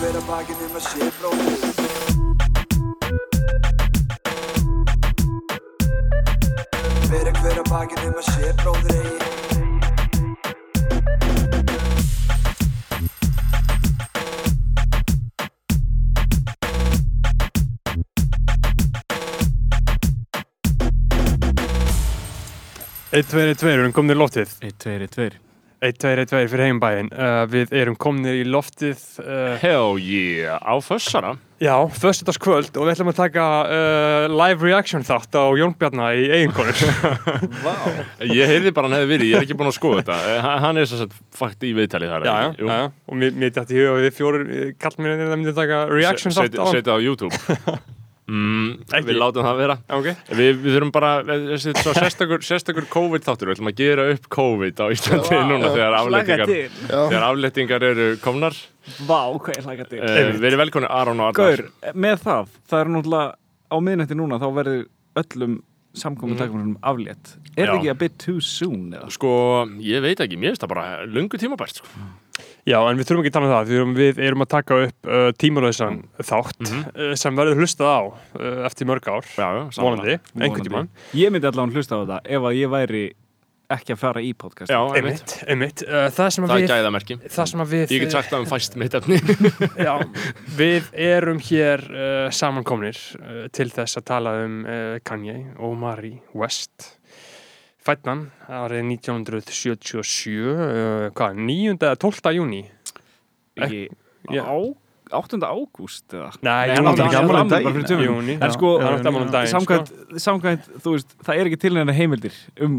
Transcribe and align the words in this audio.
hver 0.00 0.16
að 0.16 0.22
bakinn 0.24 0.60
um 0.64 0.76
að 0.78 0.84
sé 0.86 1.06
bróðir 1.18 1.58
Fyrir 7.10 7.34
hver 7.40 7.58
að 7.60 7.68
bakinn 7.68 8.06
um 8.06 8.16
að 8.22 8.30
sé 8.30 8.54
bróðir 8.62 8.96
eigi. 8.96 9.28
Eitt, 23.10 23.28
tveir, 23.28 23.50
eitt, 23.50 23.60
tveir, 23.60 23.76
við 23.76 23.82
erum 23.82 23.92
komin 23.92 24.16
í 24.16 24.20
loftið. 24.22 24.48
1, 24.64 24.64
2, 24.64 24.64
1, 24.64 24.64
2 24.64 24.70
Eitt, 24.70 24.80
tveir, 24.80 25.00
eitt, 25.04 25.16
tveir 25.18 25.49
fyrir 25.80 26.66
heimbæinn 26.66 27.12
uh, 27.12 27.44
Við 27.50 27.72
erum 27.72 27.96
komin 27.96 28.28
í 28.32 28.42
loftið 28.44 29.00
uh, 29.24 29.54
Hell 29.62 29.96
yeah, 30.00 30.60
á 30.60 30.76
fössara 30.84 31.38
Já, 31.60 31.74
föstudagskvöld 31.92 32.72
og 32.80 32.86
við 32.86 32.94
ætlum 32.94 33.10
að 33.12 33.18
taka 33.18 33.46
uh, 33.68 34.26
live 34.32 34.64
reaction 34.64 35.02
þátt 35.04 35.36
á 35.36 35.44
Jón 35.60 35.74
Bjarnar 35.76 36.16
í 36.16 36.30
eiginkonur. 36.32 36.72
Ég 38.40 38.48
heyrði 38.48 38.72
bara 38.72 38.88
hann 38.88 38.96
hefði 38.96 39.10
verið, 39.10 39.28
ég 39.28 39.36
er 39.36 39.44
ekki 39.44 39.58
búin 39.60 39.68
að 39.68 39.76
skoða 39.76 40.00
þetta. 40.00 40.16
Eh, 40.32 40.48
hann- 40.64 40.80
er 40.80 40.88
svo 40.88 41.02
sett 41.02 41.12
fakt 41.36 41.68
í 41.68 41.74
viðtalið 41.76 42.14
þar 42.14 42.24
Já, 42.24 42.32
já, 42.32 42.64
já, 42.64 42.80
og 42.88 43.20
mér, 43.20 43.52
dætti 43.52 43.76
í 43.76 43.82
huga 43.82 43.92
að 43.92 44.06
við 44.06 44.16
fjórir 44.16 44.50
kallmennir 44.80 45.28
það 45.28 45.36
myndi 45.36 45.56
taka 45.60 45.84
reaction 45.92 46.38
þátt 46.38 46.56
á 46.56 46.64
Setja 46.72 46.96
á 46.96 46.98
YouTube 47.04 47.36
mm. 48.30 49.04
Við 49.08 49.18
látum 49.18 49.46
það 49.46 49.60
vera 49.60 49.76
Já, 49.80 49.94
ok 49.98 50.34
Við, 50.38 50.50
við 50.62 50.76
þurfum 50.76 50.92
bara, 50.94 51.12
sérstakur, 52.00 52.44
sérstakur 52.46 52.88
COVID 52.92 53.26
þáttur, 53.26 53.50
við 53.50 53.58
ætlum 53.58 53.70
að 53.72 53.82
gera 53.82 54.06
upp 54.14 54.28
COVID 54.36 54.82
á 54.82 54.86
Íslandi 54.94 55.40
núna 55.50 55.72
þegar 55.74 55.98
aflettingar, 56.00 56.54
þegar 56.86 57.26
aflettingar 57.30 57.86
eru 57.90 58.08
komnar. 58.22 58.56
Vá, 59.06 59.20
til 59.50 60.00
Uh, 60.00 60.30
við 60.40 60.46
erum 60.50 60.60
velkonni 60.62 60.88
Aron 60.90 61.20
og 61.20 61.30
Arnar. 61.30 61.60
Gaur, 61.60 61.94
með 61.94 62.22
það, 62.24 62.54
það 62.70 62.82
er 62.82 62.90
náttúrulega 62.94 63.26
á 63.70 63.76
miðnætti 63.86 64.16
núna, 64.18 64.38
þá 64.40 64.46
verður 64.56 64.80
öllum 65.20 65.58
samkominn 65.94 66.36
Mhm. 66.36 66.38
takkum 66.38 66.76
aflétt 66.82 67.36
Er 67.56 67.66
það 67.66 67.78
ekki 67.80 67.90
a 67.90 67.94
bit 67.94 68.18
too 68.18 68.40
soon 68.40 68.90
eða? 68.92 69.10
Sko, 69.10 69.66
ég 69.80 70.00
veit 70.02 70.18
ekki, 70.20 70.36
mér 70.38 70.52
finnst 70.54 70.62
það 70.62 70.68
bara 70.68 71.04
lungu 71.06 71.36
tímabært, 71.36 71.74
sko. 71.82 71.86
Já, 72.66 72.78
en 72.90 72.96
við 72.96 73.04
þurfum 73.08 73.20
ekki 73.24 73.30
að 73.30 73.32
tala 73.32 73.46
um 73.46 73.52
það, 73.52 73.66
við 73.68 73.76
erum, 73.80 73.94
við 73.96 74.18
erum 74.24 74.42
að 74.44 74.48
taka 74.48 74.74
upp 74.86 75.06
uh, 75.08 75.32
tímarlausan 75.32 76.04
þátt 76.22 76.60
Mhm. 76.60 76.84
uh, 77.10 77.14
sem 77.16 77.34
verður 77.36 77.58
hlustað 77.58 77.90
á 77.90 78.00
uh, 78.06 78.66
eftir 78.68 78.86
mörg 78.86 79.02
ár, 79.08 79.24
Já, 79.36 79.48
já, 79.50 79.82
vonandi, 79.82 80.14
samanlega. 80.14 80.20
einhvern 80.38 80.64
tímann. 80.64 80.88
Ég 81.14 81.30
myndi 81.32 81.46
allavega 81.50 81.74
hlusta 81.74 81.96
á 81.96 82.00
þetta 82.06 82.20
ef 82.24 82.40
að 82.42 82.56
ég 82.60 82.68
væri 82.70 83.12
ekki 83.76 83.94
að 83.94 84.00
fara 84.02 84.20
í 84.24 84.30
podcast 84.38 84.70
Já, 84.72 84.78
einmitt. 84.98 85.34
Einmitt. 85.46 85.82
Uh, 85.86 86.06
það 86.16 86.30
sem 86.34 86.44
að 86.46 86.50
Það 86.52 86.56
er 86.56 86.62
við, 86.64 86.72
gæðamerki. 86.74 87.16
það 87.36 87.50
sem 87.52 87.62
að 87.64 87.72
við, 87.74 87.94
Ég 87.96 88.04
get 88.04 88.14
sagt 88.16 88.30
það 88.32 88.44
um 88.44 88.48
fæst 88.50 88.76
mitt 88.82 88.96
efni. 88.98 89.18
já, 89.86 89.92
við 90.58 90.88
erum 91.10 91.42
hér 91.48 91.84
uh, 91.90 92.28
samankomnir 92.34 92.98
uh, 93.20 93.44
til 93.54 93.68
þess 93.74 94.00
að 94.00 94.06
tala 94.10 94.34
um 94.44 94.60
uh, 94.66 94.96
Kanye 95.06 95.38
og 95.58 95.76
Marie 95.80 96.18
West. 96.34 96.96
Fætnan 97.80 98.26
árið 98.52 98.82
1977, 98.92 100.36
uh, 100.44 101.08
hvað, 101.16 101.38
9. 101.40 101.78
eða 101.80 101.96
12. 102.02 102.34
júni? 102.36 102.62
Ekki, 103.60 103.86
Já. 104.34 104.44
á, 104.44 104.56
8. 105.16 105.40
ágúst 105.42 106.12
eða? 106.14 106.28
Nei, 106.44 106.50
Nei, 106.50 106.74
júní. 106.76 106.76
hann 106.76 106.88
átti 106.92 107.02
ekki 107.06 107.16
afmæli 107.18 107.32
um 107.32 107.40
afmæli 107.40 107.50
daginn. 107.50 107.64
bara 107.64 107.74
fyrir 107.74 107.86
tveimur. 107.88 108.06
Júní, 108.10 108.34
En 108.46 108.52
sko, 108.54 108.68
hann 108.78 108.94
átti 108.98 109.08
afmæli 109.10 109.24
um 109.26 109.32
daginn, 109.34 109.52
samkvæmt, 109.56 109.90
samkvæmt, 110.26 110.68
þú 110.84 110.92
veist, 110.94 111.16
það 111.26 111.40
er 111.40 111.50
ekki 111.50 111.58
til 111.64 111.74
neina 111.78 111.94
heimildir 111.96 112.36
um, 112.62 112.76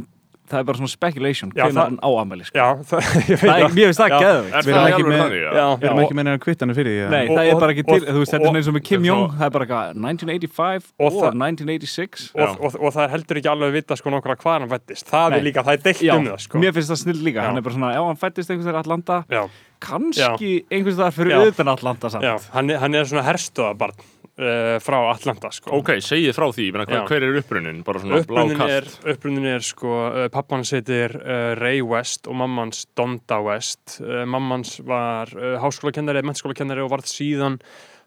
það 0.52 0.60
er 0.62 0.66
bara 0.70 0.78
svona 0.82 0.92
speculation 0.92 1.52
það- 1.56 1.78
hann 1.82 1.98
á 2.04 2.10
afmæli 2.22 2.46
sko. 2.48 2.58
Já, 2.60 2.68
það, 2.92 3.08
ég 3.32 3.42
veit 3.42 3.52
Það 3.52 3.64
er, 3.66 3.74
mér 3.78 3.90
finnst 3.92 4.02
það 4.02 4.12
Er 4.12 4.68
Við 4.68 4.72
erum 4.76 4.88
ekki 4.92 5.06
með- 5.08 5.32
Við 5.32 5.88
erum 5.88 6.02
ekki 6.04 6.18
með 6.20 6.28
neina 6.28 6.42
kvittanir 6.44 6.78
fyrir 6.78 6.92
því 6.98 7.10
Nei, 7.12 7.24
það 7.32 7.50
er 7.52 7.60
bara 7.64 7.76
ekki 7.76 7.86
til, 7.88 8.00
þú 8.12 8.20
veist, 8.22 8.36
þetta 8.36 8.52
er 8.52 8.60
eins 8.62 8.70
og 8.72 8.76
með 8.78 8.86
Kim 8.92 9.08
Jong, 9.10 9.26
það 9.40 9.46
er 9.48 9.54
bara 9.58 9.66
eitthvað 9.66 10.02
1985 10.02 10.92
Og 11.00 11.08
og, 11.08 11.18
það- 11.22 11.40
1986 11.42 12.28
og, 12.36 12.92
það 12.92 13.04
er 13.08 13.14
heldur 13.16 13.42
ekki 13.42 13.52
alveg 13.56 13.74
vita 13.80 13.98
sko 14.00 14.14
nokkra 14.14 14.36
hvað 14.42 14.60
hann 14.60 14.70
fættist 14.76 15.10
það 15.12 15.38
er 15.40 15.46
líka, 15.48 15.64
það 15.66 15.74
er 15.80 15.84
deilt 15.88 16.06
um 16.16 16.30
það 16.32 16.40
sko. 16.46 16.62
Mér 16.62 16.76
finnst 16.78 16.92
það 16.94 17.02
snill 17.06 17.22
líka, 17.26 17.46
hann 17.48 17.58
er 17.58 17.66
bara 17.66 17.76
svona, 17.76 17.92
já, 17.96 18.02
hann 18.06 18.20
fættist 18.22 18.52
einhvers 18.52 18.68
vegar 18.70 18.82
Atlanta, 18.84 19.18
já, 19.32 19.44
kannski 19.82 20.52
einhvers 20.72 20.98
vegar 21.00 21.16
fyrir 21.16 21.48
utan 21.52 21.72
Atlanta 21.72 22.10
samt. 22.14 22.50
hann, 22.54 22.70
er, 22.70 22.78
hann 22.84 22.96
er 22.96 23.08
svona 23.10 23.24
herstöðabarn 23.26 23.96
uh, 24.40 24.78
frá 24.84 24.98
Atlanta 25.12 25.52
sko. 25.54 25.74
Ok, 25.82 25.94
segið 26.04 26.36
frá 26.38 26.48
því, 26.56 26.68
menna, 26.76 26.88
hver, 26.90 27.06
hver 27.10 27.28
er 27.28 27.40
upprunnin? 27.42 27.80
Bara 27.88 28.04
svona 28.04 28.22
upprunin 28.24 28.58
blákalt. 28.58 28.76
er, 28.78 29.16
upprunin 29.16 29.48
er 29.52 29.66
sko 29.66 29.96
uh, 30.08 30.26
pappans 30.34 30.74
heitir 30.78 31.16
uh, 31.20 31.54
Ray 31.60 31.82
West 31.86 32.30
og 32.32 32.38
mammans 32.42 32.86
Donda 32.98 33.42
West. 33.46 34.00
Uh, 34.02 34.24
mammans 34.30 34.78
var 34.88 35.32
uh, 35.38 35.58
háskólakennari 35.64 36.24
mennskólakennari 36.28 36.86
og 36.86 36.94
varð 36.94 37.10
síðan 37.12 37.60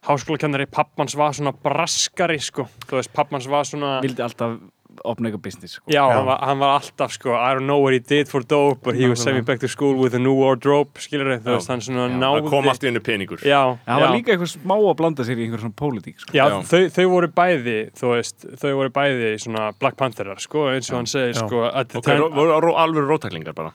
háskólakennari, 0.05 0.67
pappans 0.69 1.17
var 1.17 1.33
svona 1.37 1.55
braskari 1.65 2.37
sko, 2.43 2.67
þú 2.89 2.99
veist, 2.99 3.13
pappans 3.17 3.49
var 3.49 3.65
svona 3.69 3.99
Vildi 4.05 4.25
alltaf 4.25 4.59
opna 5.05 5.29
eitthvað 5.31 5.43
business, 5.43 5.73
sko. 5.79 5.91
Já, 5.93 6.03
Hann, 6.13 6.27
var, 6.27 6.39
hann 6.47 6.59
var 6.59 6.75
alltaf 6.81 7.13
sko 7.13 7.33
I 7.35 7.55
don't 7.55 7.67
know 7.67 7.79
what 7.83 7.93
he 7.93 7.99
did 8.01 8.29
for 8.29 8.41
dope 8.43 8.83
but 8.85 8.95
he 8.95 9.09
was 9.09 9.21
sent 9.23 9.37
me 9.37 9.43
back 9.43 9.61
to 9.61 9.69
school 9.69 9.95
with 9.99 10.15
a 10.15 10.19
new 10.19 10.35
wardrobe 10.35 10.91
skilur 11.03 11.39
þau, 11.43 11.59
Já. 11.59 11.67
hann 11.73 11.81
svona 11.81 12.09
Já, 12.09 12.19
náði 12.23 12.43
Það 12.45 12.51
kom 12.51 12.69
allt 12.69 12.83
í 12.85 12.91
hennu 12.91 13.01
peningur. 13.05 13.39
Já, 13.45 13.61
En 13.73 13.79
hann 13.93 14.01
var 14.03 14.09
já. 14.11 14.17
líka 14.19 14.33
eitthvað 14.37 14.53
smá 14.55 14.77
að 14.79 14.97
blanda 15.03 15.25
sér 15.25 15.39
í 15.39 15.47
einhver 15.49 15.61
svona 15.65 15.75
pólitík, 15.83 16.19
sko. 16.21 16.33
Já, 16.37 16.45
Já. 16.49 16.59
Þau, 16.71 16.83
þau 16.99 17.07
voru 17.15 17.29
bæði, 17.41 17.79
þú 17.99 18.13
veist, 18.15 18.47
þau 18.63 18.73
voru 18.83 18.91
bæði 18.91 19.33
svona 19.43 19.73
Black 19.79 19.97
Pantherar, 19.97 20.39
sko, 20.41 20.69
eins 20.75 20.91
og 20.93 20.97
hann 21.03 21.07
segir, 21.11 21.35
Já. 21.35 21.47
sko, 21.47 21.65
at 21.73 21.89
the 21.89 21.99
Ok, 21.99 22.05
time, 22.05 22.21
ró- 22.21 22.35
voru 22.35 22.61
ró- 22.69 22.77
alvöru 22.79 23.09
rótæklingar 23.11 23.55
bara. 23.55 23.73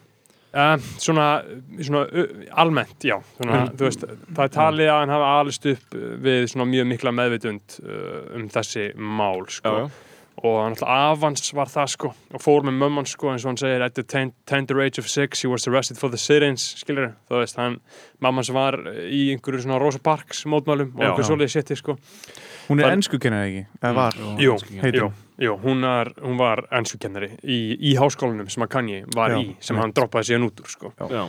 uh, 0.51 0.77
svona, 0.97 1.43
svona 1.77 2.07
uh, 2.09 2.25
almennt, 2.57 2.97
já, 3.05 3.19
svona, 3.37 3.69
Mm. 3.69 3.75
veist, 3.77 4.01
það 4.33 4.43
er 4.43 4.49
talið 4.49 4.87
að 4.89 4.99
hann 4.99 5.09
hafa 5.13 5.27
alist 5.39 5.65
upp 5.69 5.93
við 5.93 6.47
svona 6.49 6.65
mjög 6.65 6.87
mikla 6.89 7.11
meðvitund 7.13 7.75
uh, 7.85 8.35
um 8.35 8.47
þessi 8.49 8.95
mál, 8.97 9.45
sko, 9.47 9.69
Já, 9.69 9.83
já. 9.85 9.89
Og 10.43 10.57
hann 10.63 10.73
alltaf 10.75 10.89
avans 10.89 11.53
var 11.53 11.67
það, 11.71 11.87
sko, 11.93 12.11
og 12.33 12.41
fór 12.43 12.63
með 12.67 12.77
mömman, 12.81 13.07
sko, 13.09 13.31
eins 13.33 13.45
og 13.45 13.51
hann 13.53 13.57
segir, 13.61 13.81
at 13.85 13.95
the 13.95 14.03
ten 14.03 14.31
tender 14.49 14.81
age 14.81 14.99
of 14.99 15.07
six, 15.09 15.41
he 15.41 15.47
was 15.51 15.67
arrested 15.67 15.97
for 15.97 16.09
the 16.09 16.17
sit-ins, 16.17 16.65
skilur 16.83 17.13
þú 17.29 17.41
veist, 17.41 17.57
hann, 17.59 17.79
mammans 18.21 18.49
var 18.55 18.77
í 19.05 19.29
einhverju 19.35 19.63
svona 19.65 19.79
Rosa 19.81 19.99
Parks 19.99 20.45
mótmælum 20.45 20.93
og 20.95 21.01
Já. 21.03 21.09
einhverju 21.11 21.29
svoleiði 21.31 21.53
shiti, 21.57 21.75
sko, 21.81 21.97
Hún 22.69 22.79
er 22.79 22.85
Það- 22.85 22.93
ennsku 22.99 23.17
kennari 23.17 23.49
ekki, 23.49 23.65
eða 23.81 23.93
var? 23.95 24.13
Jú, 24.37 24.57
heitir 24.83 24.99
jú, 24.99 25.05
hún. 25.07 25.13
jú 25.41 25.53
hún, 25.63 25.83
er, 25.89 26.11
hún 26.21 26.37
var 26.37 26.59
ennskukennari 26.71 27.31
í, 27.41 27.55
í 27.81 27.95
háskólanum 27.97 28.45
sem 28.53 28.61
að 28.61 28.69
Kanye 28.69 28.99
var 29.15 29.31
Já, 29.33 29.39
í 29.41 29.55
sem 29.59 29.75
hann 29.81 29.91
droppaði 29.91 30.27
síðan 30.29 30.45
út 30.51 30.61
úr 30.61 30.69
sko. 30.69 30.91
Já. 31.09 31.23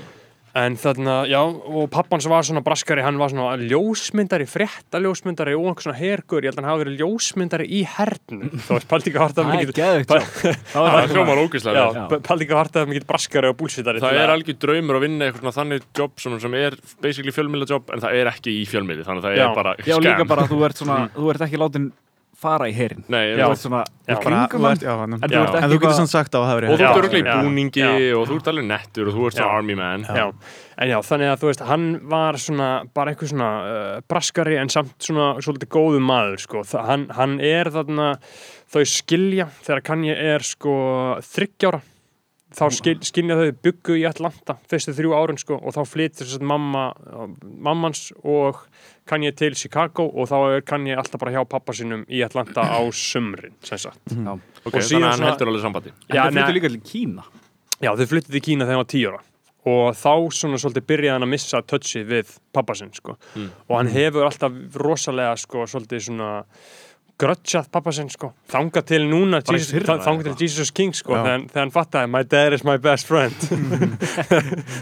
En 0.59 0.75
þarna, 0.81 1.17
já, 1.31 1.39
og 1.47 1.85
pappans 1.95 2.27
var 2.27 2.43
svona 2.43 2.63
braskari, 2.67 3.03
hann 3.07 3.19
var 3.21 3.31
svona 3.31 3.53
ljósmyndari 3.61 4.47
frétta 4.51 4.99
ljósmyndari 4.99 5.53
og 5.55 5.69
einhver 5.71 5.85
svona 5.87 5.99
hergur 6.01 6.43
ég 6.43 6.51
held 6.51 6.59
að 6.59 6.65
hann 6.65 6.71
hafi 6.73 6.83
verið 6.85 6.97
ljósmyndari 7.05 7.69
í 7.71 7.83
hernum 7.87 8.51
Það 8.67 9.39
er 9.39 9.51
mikið 9.53 9.73
geðveikt, 9.79 10.11
Pa- 10.11 10.19
svo. 10.25 10.51
Það 10.51 10.75
Það 10.75 10.91
var 10.97 11.15
hljómar 11.15 11.43
ógeðslega 11.45 11.85
vel. 11.87 12.03
Já, 12.03 12.21
paldi 12.27 12.49
ekki 12.49 12.59
harta 12.59 12.85
mikið 12.91 13.07
braskari 13.13 13.53
og 13.53 13.57
búlsvitari 13.63 14.03
Það 14.03 14.21
er 14.25 14.35
algjör 14.35 14.61
draumur 14.67 14.99
að 15.01 15.07
vinna 15.07 15.29
eitthvað 15.31 15.45
svona 15.47 15.57
þannig 15.61 15.89
jobb 16.03 16.19
sem, 16.27 16.39
sem 16.43 16.59
er 16.65 16.79
basically 17.05 17.37
fjölmiðla 17.39 17.71
jobb 17.71 17.95
en 17.95 18.03
það 18.05 18.19
er 18.21 18.33
ekki 18.35 18.57
í 18.59 18.67
fjölmiðli 18.71 19.07
þannig 19.07 19.23
að 19.25 19.31
það 19.31 19.39
Já. 19.41 19.47
er 19.47 19.59
bara 19.63 19.75
Já, 19.87 19.97
líka 20.03 20.27
bara 20.35 20.47
að 20.49 20.55
þú 20.57 20.63
ert 20.69 20.83
svona, 20.83 20.99
Mm. 21.01 21.13
þú 21.17 21.31
ert 21.35 21.47
ekki 21.47 21.59
látin 21.63 21.91
fara 22.41 22.67
í 22.71 22.73
herin. 22.75 23.05
Nei, 23.13 23.37
Já. 23.37 23.45
Þú 23.45 23.53
ert 23.53 23.63
svona, 23.63 23.81
Já. 24.09 24.15
í 24.15 24.25
Bara, 24.25 24.41
þú 24.51 24.67
ert, 24.71 24.85
já. 24.87 24.95
En 24.97 25.13
þú 25.13 25.19
En 25.21 25.27
ekki 25.31 25.69
þú 25.71 25.79
getur 25.83 25.97
sann 25.99 26.11
sagt 26.11 26.35
á 26.35 26.39
að 26.41 26.47
það 26.47 26.55
og 26.55 26.61
verið 26.61 26.71
þú 26.71 26.87
ert 26.87 27.01
öruglega 27.01 27.21
í 27.21 27.29
já, 27.29 27.43
búningi 27.45 27.85
já. 27.85 27.91
og 28.17 28.25
þú 28.31 28.39
ert 28.41 28.51
alveg 28.53 28.67
nettur 28.71 29.11
og 29.11 29.17
þú 29.19 29.27
ert 29.29 29.37
svona 29.39 29.59
army 29.59 29.77
man 29.79 30.07
Já, 30.09 30.25
en 30.81 30.91
já, 30.91 30.97
þannig 31.11 31.31
að 31.31 31.43
þú 31.43 31.51
veist, 31.51 31.65
hann 31.69 31.87
var 32.15 32.41
svona, 32.41 32.71
bara 32.97 33.13
einhver 33.15 33.31
svona 33.31 33.51
uh, 33.61 34.01
braskari 34.09 34.59
en 34.61 34.73
samt 34.73 34.97
svona 35.05 35.29
svolítið 35.45 35.73
góðu 35.77 36.01
maður, 36.01 36.43
sko. 36.47 36.65
Þa, 36.65 36.85
hann, 36.89 37.07
hann 37.19 37.39
er 37.45 37.71
þarna, 37.75 38.11
þau 38.73 38.83
skilja 38.89 39.49
þegar 39.61 39.85
Kanye 39.91 40.17
er 40.35 40.47
sko 40.47 40.75
þryggjára, 41.29 41.83
þá 42.57 42.65
skil, 42.75 42.97
skilja 43.07 43.37
þau 43.39 43.51
byggu 43.63 43.99
í 44.01 44.07
Atlanta 44.09 44.57
fyrstu 44.71 44.97
þrjú 44.97 45.13
árun, 45.15 45.39
sko, 45.39 45.61
og 45.61 45.77
þá 45.77 45.85
flyttir 45.87 46.33
mamma, 46.43 46.89
mammans 47.45 48.09
og 48.25 48.65
Kanye 49.11 49.33
til 49.37 49.57
Chicago 49.59 50.07
og 50.15 50.29
þá 50.31 50.37
er 50.57 50.63
Kanye 50.67 50.95
alltaf 51.01 51.21
bara 51.23 51.33
hjá 51.35 51.43
pappa 51.51 51.75
sínum 51.77 52.05
í 52.09 52.23
Atlanta 52.27 52.63
á 52.63 52.79
sumrin, 52.95 53.57
sem 53.67 53.79
sagt. 53.83 54.15
Já. 54.15 54.33
ok, 54.37 54.67
Og 54.67 54.73
þannig 54.73 54.87
síðan 54.91 55.03
að 55.03 55.11
hann 55.11 55.19
svona- 55.19 55.33
heldur 55.35 55.51
alveg 55.51 55.65
sambandi 55.67 55.91
En 55.91 56.17
Já, 56.17 56.23
það 56.23 56.39
flyttu 56.39 56.55
líka 56.59 56.71
til 56.71 56.81
Kína. 56.93 57.25
Já, 57.81 57.91
þau 57.97 58.07
flyttið 58.15 58.39
í 58.39 58.43
Kína 58.47 58.65
þegar 58.69 58.77
hann 58.77 58.85
var 58.85 58.93
tíu 58.95 59.11
ára 59.11 59.21
og 59.71 59.93
þá 59.93 60.13
svona 60.33 60.57
svolítið 60.57 60.85
byrjaði 60.89 61.13
hann 61.13 61.25
að 61.27 61.29
missa 61.35 61.59
touchið 61.69 62.07
við 62.09 62.31
pappa 62.57 62.73
sinn 62.79 62.93
sko. 62.97 63.17
og 63.69 63.75
hann 63.77 63.91
hefur 63.93 64.25
alltaf 64.25 64.53
rosalega 64.81 65.35
sko, 65.37 65.67
svolítið 65.69 66.01
svona 66.07 66.29
grötsjað 67.21 67.69
pappa 67.73 67.93
sinn 67.95 68.09
sko. 68.13 68.33
þanga 68.53 68.83
til 68.89 69.03
núna 69.11 69.41
Jesus, 69.45 69.71
fyrra 69.75 69.99
þa- 69.99 70.07
þanga 70.09 70.27
til 70.31 70.47
Jesus 70.47 70.71
King 70.77 70.95
sko, 70.97 71.15
þegar, 71.19 71.45
hann 71.59 71.73
fattaði 71.75 72.11
my 72.11 72.23
dad 72.25 72.57
is 72.57 72.65
my 72.67 72.77
best 72.81 73.07
friend. 73.11 73.37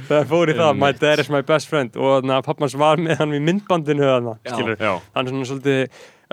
Þegar 0.09 0.23
hann 0.23 0.29
fór 0.31 0.53
í 0.53 0.59
það 0.59 0.79
my 0.81 0.93
dad 0.97 1.23
is 1.25 1.31
my 1.33 1.43
best 1.47 1.69
friend. 1.71 1.97
Og 1.99 2.21
þannig 2.21 2.37
að 2.39 2.47
pappans 2.49 2.77
var 2.79 3.03
með 3.03 3.21
hann 3.23 3.35
í 3.37 3.43
myndbandinu 3.45 4.07
þarna, 4.09 4.37
Já. 4.47 4.93
hann 5.17 5.33
svona 5.33 5.49
svolítið 5.51 5.83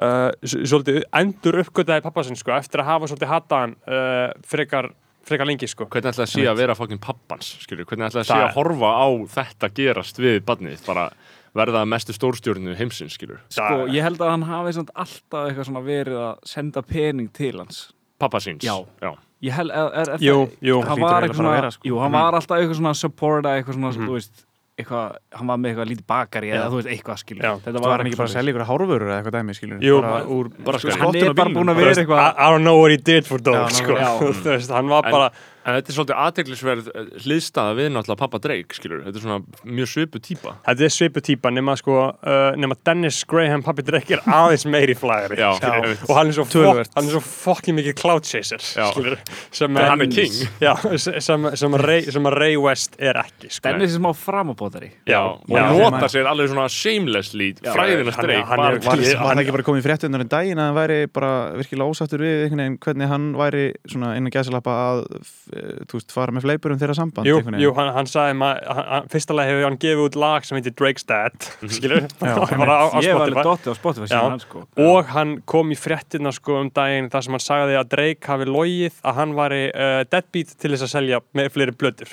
uh, 0.03 0.29
svolítið 0.43 1.01
endur 1.21 1.59
uppgötaði 1.63 2.03
pappa 2.05 2.23
sinn 2.27 2.39
sko, 2.39 2.53
eftir 2.57 2.83
að 2.83 2.89
hafa 2.93 3.09
svolítið 3.11 3.31
hata 3.31 3.61
hann 3.63 3.75
uh, 3.87 4.29
frekar, 4.47 4.89
frekar 5.25 5.49
lengi 5.49 5.69
sko. 5.71 5.87
hvernig 5.91 6.11
ætlaði 6.13 6.27
að 6.27 6.33
sé 6.35 6.47
að 6.51 6.59
vera 6.63 6.75
fokkin 6.77 7.01
pappans 7.03 7.53
skilur, 7.63 7.87
hvernig 7.89 8.09
ætlaði 8.09 8.25
að 8.25 8.31
sé 8.33 8.41
að 8.41 8.57
horfa 8.57 8.91
á 8.99 9.07
þetta 9.37 9.71
gerast 9.79 10.19
við 10.21 10.41
badnið 10.47 10.83
bara 10.87 11.07
verða 11.55 11.81
að 11.83 11.91
mestu 11.93 12.13
stórstjórnu 12.15 12.75
heimsins, 12.77 13.15
skilur 13.17 13.39
Sko, 13.49 13.85
ég 13.91 14.03
held 14.03 14.19
að 14.21 14.33
hann 14.35 14.43
hafi 14.49 14.73
samt 14.77 14.89
alltaf 14.95 15.49
eitthvað 15.49 15.69
svona 15.69 15.83
verið 15.85 16.17
að 16.19 16.35
senda 16.51 16.81
pening 16.83 17.29
til 17.33 17.55
hans 17.61 17.85
Pappa 18.19 18.39
síns 18.43 18.63
Já. 18.63 18.75
Já. 19.03 19.13
Ég 19.43 19.51
held, 19.51 19.69
er, 19.71 19.89
er, 19.93 20.09
er 20.15 20.23
Jú, 20.23 20.35
það, 20.47 20.57
jú, 20.69 20.75
hann 20.87 20.99
var 21.03 21.23
eitthvað 21.25 21.31
að 21.35 21.39
svona, 21.41 21.55
vera, 21.59 21.71
sko. 21.75 21.87
jú, 21.89 21.97
hann 22.01 22.11
var 22.15 22.33
alltaf 22.39 22.57
eitthvað 22.61 22.77
svona 22.79 22.93
supporta, 22.95 23.55
eitthvað 23.59 23.75
svona, 23.79 23.91
Mhm. 23.95 24.07
þú 24.07 24.13
veist 24.15 24.45
eitthvað, 24.79 25.15
hann 25.31 25.47
var 25.47 25.57
með 25.57 25.69
eitthvað 25.71 25.89
lítið 25.91 26.05
bakari 26.07 26.49
eða 26.51 26.69
þú 26.71 26.79
veist, 26.81 26.89
eitthvað 26.91 27.19
skilur 27.21 27.43
Já. 27.45 27.51
þetta 27.63 27.79
var 27.83 27.97
hann 27.97 28.07
ekki 28.07 28.17
bara 28.17 28.27
að 28.27 28.31
eitthvað 28.31 28.33
selja 28.35 28.53
ykkur 28.55 28.65
hárvörur 28.71 29.07
eða 29.11 29.17
eitthvað 29.21 29.35
dæmi, 29.37 29.53
skilur 29.59 29.79
Jú, 29.85 30.01
bara, 30.01 30.25
úr 30.25 30.49
Bara 30.65 30.77
svoleiðis. 30.79 30.95
skar 30.95 31.05
hann 31.05 31.15
er 31.29 31.33
bara 31.33 31.49
búin 31.55 31.71
að 31.71 31.75
vera 31.79 31.91
I, 31.91 31.95
eitthvað 32.01 32.33
I 32.35 32.47
don't 32.51 32.63
know 32.67 32.77
what 32.81 32.91
he 32.91 32.97
did 32.97 33.25
for 33.27 33.39
Já, 33.39 33.67
sko. 33.71 33.95
já. 33.95 34.09
Þú 34.43 34.49
veist, 34.55 34.71
hann 34.75 34.87
var 34.91 35.05
En- 35.05 35.11
bara 35.11 35.29
En 35.65 35.73
þetta 35.79 35.89
er 35.89 35.95
svolítið 35.97 36.19
aðteglisverð 36.21 36.87
hliðstaða 37.25 37.71
við 37.79 37.87
náttúrulega 37.95 38.19
pappa 38.21 38.39
Drake, 38.43 38.75
skilur 38.77 38.99
Þetta 39.05 39.17
er 39.17 39.23
svona 39.23 39.37
mjög 39.65 39.87
svipu 39.89 40.19
típa 40.21 40.51
Þetta 40.67 40.85
er 40.85 40.91
svipu 40.93 41.23
típa 41.25 41.49
nema 41.53 41.73
sko 41.79 41.95
uh, 42.13 42.51
nema 42.61 42.75
Dennis 42.85 43.23
Graham 43.25 43.63
pappi 43.65 43.81
Drake 43.87 44.13
er 44.13 44.21
aðeins 44.29 44.65
meiri 44.69 44.93
flagari 44.99 45.39
Já, 45.41 45.47
skilur. 45.57 45.95
og 46.05 46.13
hann 46.19 46.29
er 46.29 46.37
svo, 46.37 46.45
Töluvert. 46.53 46.91
fokk- 46.91 46.99
hann 46.99 47.09
er 47.09 47.15
svo 47.15 47.21
fokkin 47.25 47.77
mikið 47.79 47.97
cloud 47.97 48.27
chaser 48.29 48.61
Já. 48.61 48.91
skilur, 48.93 49.17
sem, 49.49 49.77
En 49.81 49.89
hann 49.89 50.05
er 50.05 50.11
king. 50.13 50.37
já, 50.61 50.75
sem, 51.01 51.17
sem, 51.25 51.49
sem, 51.57 51.79
Ray, 51.81 52.05
sem 52.13 52.29
Ray 52.35 52.55
West 52.61 52.95
er 53.01 53.17
ekki 53.23 53.49
sko. 53.49 53.65
Dennis 53.71 53.95
er 53.95 53.99
smá 54.03 54.13
framabótari 54.13 54.91
já, 55.09 55.23
og 55.25 55.49
já, 55.49 55.65
nota 55.73 56.11
sér 56.13 56.29
alveg 56.29 56.53
svona 56.53 56.67
shamelessly 56.69 57.49
fræðinast 57.65 58.21
hann 58.21 58.29
er- 58.29 58.35
Drake 58.35 58.47
hann 58.53 58.65
er- 58.67 58.79
Var, 58.85 59.01
var 59.17 59.33
hann- 59.33 59.41
ekki 59.41 59.57
bara 59.57 59.65
komið 59.71 59.81
í 59.81 59.87
fréttunar 59.89 60.21
en 60.21 60.31
daginn 60.37 60.61
að 60.61 60.69
hann 60.69 60.77
væri 60.77 60.99
bara 61.11 61.33
virkilega 61.57 61.89
ósáttur 61.89 62.21
við 62.21 62.45
einhvern 62.45 62.61
veginn 62.61 62.77
hvernig 62.85 63.07
hann 63.15 63.27
væri 63.41 63.65
svona 63.89 64.13
innan 64.19 64.29
gæsalappa 64.37 64.75
að 64.85 65.03
eh, 65.15 65.54
þú 65.89 65.97
veist, 65.99 66.13
fara 66.15 66.33
með 66.35 66.45
fleipurum 66.47 66.79
þeirra 66.81 66.95
samband 66.97 67.29
Jú, 67.29 67.37
jú, 67.61 67.71
hann, 67.77 67.91
hann 67.95 68.09
sagði 68.11 68.37
maður, 68.39 68.69
hann- 68.79 69.09
fyrsta 69.13 69.35
lega 69.37 69.53
hefur 69.53 69.67
hann 69.69 69.77
gefið 69.85 70.03
út 70.05 70.17
lag 70.19 70.47
sem 70.47 70.59
heitir 70.59 70.75
Drake's 70.79 71.07
Dad, 71.09 71.35
skilur 71.71 72.05
Já, 72.25 72.33
bara 72.55 72.77
á, 72.81 72.85
á 72.91 72.97
ég 73.05 73.15
var 73.17 73.27
alveg 73.29 73.41
Spotify 73.41 73.47
dotti 73.49 73.71
á 73.71 73.75
Spotify 73.79 74.09
síðan 74.13 74.43
sko. 74.43 74.63
Og 74.85 75.11
hann 75.15 75.35
kom 75.49 75.71
í 75.73 75.77
fréttina 75.79 76.33
sko 76.35 76.59
um 76.63 76.71
daginn 76.75 77.11
þar 77.13 77.27
sem 77.27 77.37
hann 77.37 77.45
sagði 77.45 77.79
að 77.79 77.91
Drake 77.95 78.31
hafi 78.33 78.49
logið 78.49 78.99
að 79.05 79.19
hann 79.21 79.35
væri 79.37 79.61
uh, 79.71 80.01
deadbeat 80.11 80.55
til 80.59 80.73
þess 80.75 80.87
að 80.89 80.93
selja 80.97 81.21
með 81.37 81.51
fleiri 81.55 81.75
blöður. 81.79 82.11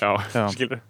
Skilur, 0.53 0.81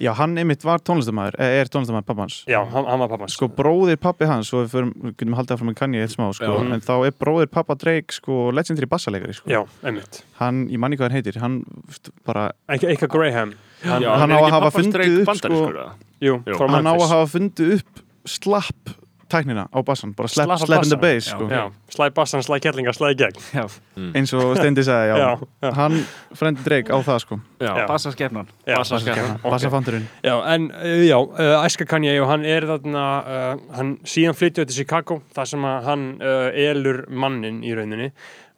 Já, 0.00 0.14
hann 0.16 0.32
einmitt 0.40 0.62
var 0.64 0.80
tónlistamæður, 0.80 1.34
er 1.44 1.68
tónlistamæður 1.68 2.06
pappans 2.08 2.36
já, 2.48 2.58
hann, 2.72 2.86
hann 2.88 3.02
var 3.02 3.10
pappan 3.12 3.28
Sko 3.32 3.50
bróðir 3.52 3.98
pappi 4.00 4.24
hans, 4.30 4.48
og 4.56 4.70
við, 4.72 4.88
getum 5.18 5.36
haldið 5.36 5.56
áfram 5.58 5.68
með 5.68 5.76
Kanye 5.82 6.04
eitt 6.06 6.14
smá, 6.14 6.30
sko, 6.36 6.48
Já. 6.56 6.72
en 6.74 6.84
þá 6.86 6.92
er 7.10 7.16
bróðir 7.20 7.50
pappa 7.52 7.76
Drake, 7.76 8.16
sko, 8.16 8.38
legendary 8.56 8.88
bassalegari, 8.88 9.36
sko. 9.36 9.50
já, 9.52 9.60
einmitt, 9.84 10.22
Hann, 10.40 10.62
ég 10.72 10.80
manni 10.80 10.96
hvað 10.96 11.10
hann 11.10 11.18
heitir, 11.18 11.40
hann 11.42 11.58
bara, 12.24 12.46
eitthvað 12.72 13.12
Graham 13.12 13.52
Já, 13.84 13.98
hann 14.00 14.32
á 14.32 14.38
að 14.40 14.48
hafa 14.54 14.70
pappans 14.70 14.88
fundið 14.88 15.20
upp, 15.20 15.34
sko-? 15.36 15.60
Jú, 16.20 16.38
Jú. 16.48 16.56
frá 16.56 16.66
hann 16.78 16.88
á 16.88 16.94
að 16.96 17.06
hafa 17.12 17.28
fundið 17.36 17.76
upp 17.78 18.02
slapp 18.28 18.96
tæknina 19.30 19.64
á 19.70 19.78
bassan, 19.86 20.12
bara 20.18 20.28
slap, 20.28 20.48
Slappa 20.50 20.66
slap 20.66 20.84
in 20.84 20.90
the 20.92 20.98
bass, 21.00 21.28
sko. 21.30 21.46
Já, 21.50 21.62
slæði 21.94 22.14
bassan, 22.16 22.42
slæði 22.46 22.64
kettlinga, 22.66 22.94
slæði 22.96 23.18
gegn. 23.22 23.38
Eins 24.18 24.34
og 24.36 24.56
Steindi 24.58 24.84
sagði, 24.86 25.12
já. 25.12 25.16
Já, 25.22 25.48
já. 25.64 25.70
Hann, 25.78 25.96
frendi 26.38 26.66
Drake 26.66 26.90
á 26.92 26.98
það, 27.06 27.22
sko, 27.24 27.40
Bassaskefnan. 27.90 28.50
bassafandurinn. 29.44 30.06
Já, 30.26 30.34
en 30.54 30.68
uh, 30.74 31.00
já, 31.06 31.18
æska 31.64 31.86
Kanye 31.88 32.16
og 32.22 32.28
hann 32.32 32.44
er 32.48 32.66
þarna, 32.68 33.06
uh, 33.24 33.64
hann 33.76 33.96
síðan 34.04 34.36
flytja 34.38 34.66
til 34.66 34.82
Chicago, 34.82 35.20
þar 35.36 35.50
sem 35.54 35.66
að 35.70 35.88
hann 35.88 36.06
uh, 36.20 36.50
elur 36.68 37.04
mannin 37.10 37.62
í 37.66 37.74
rauninni 37.76 38.10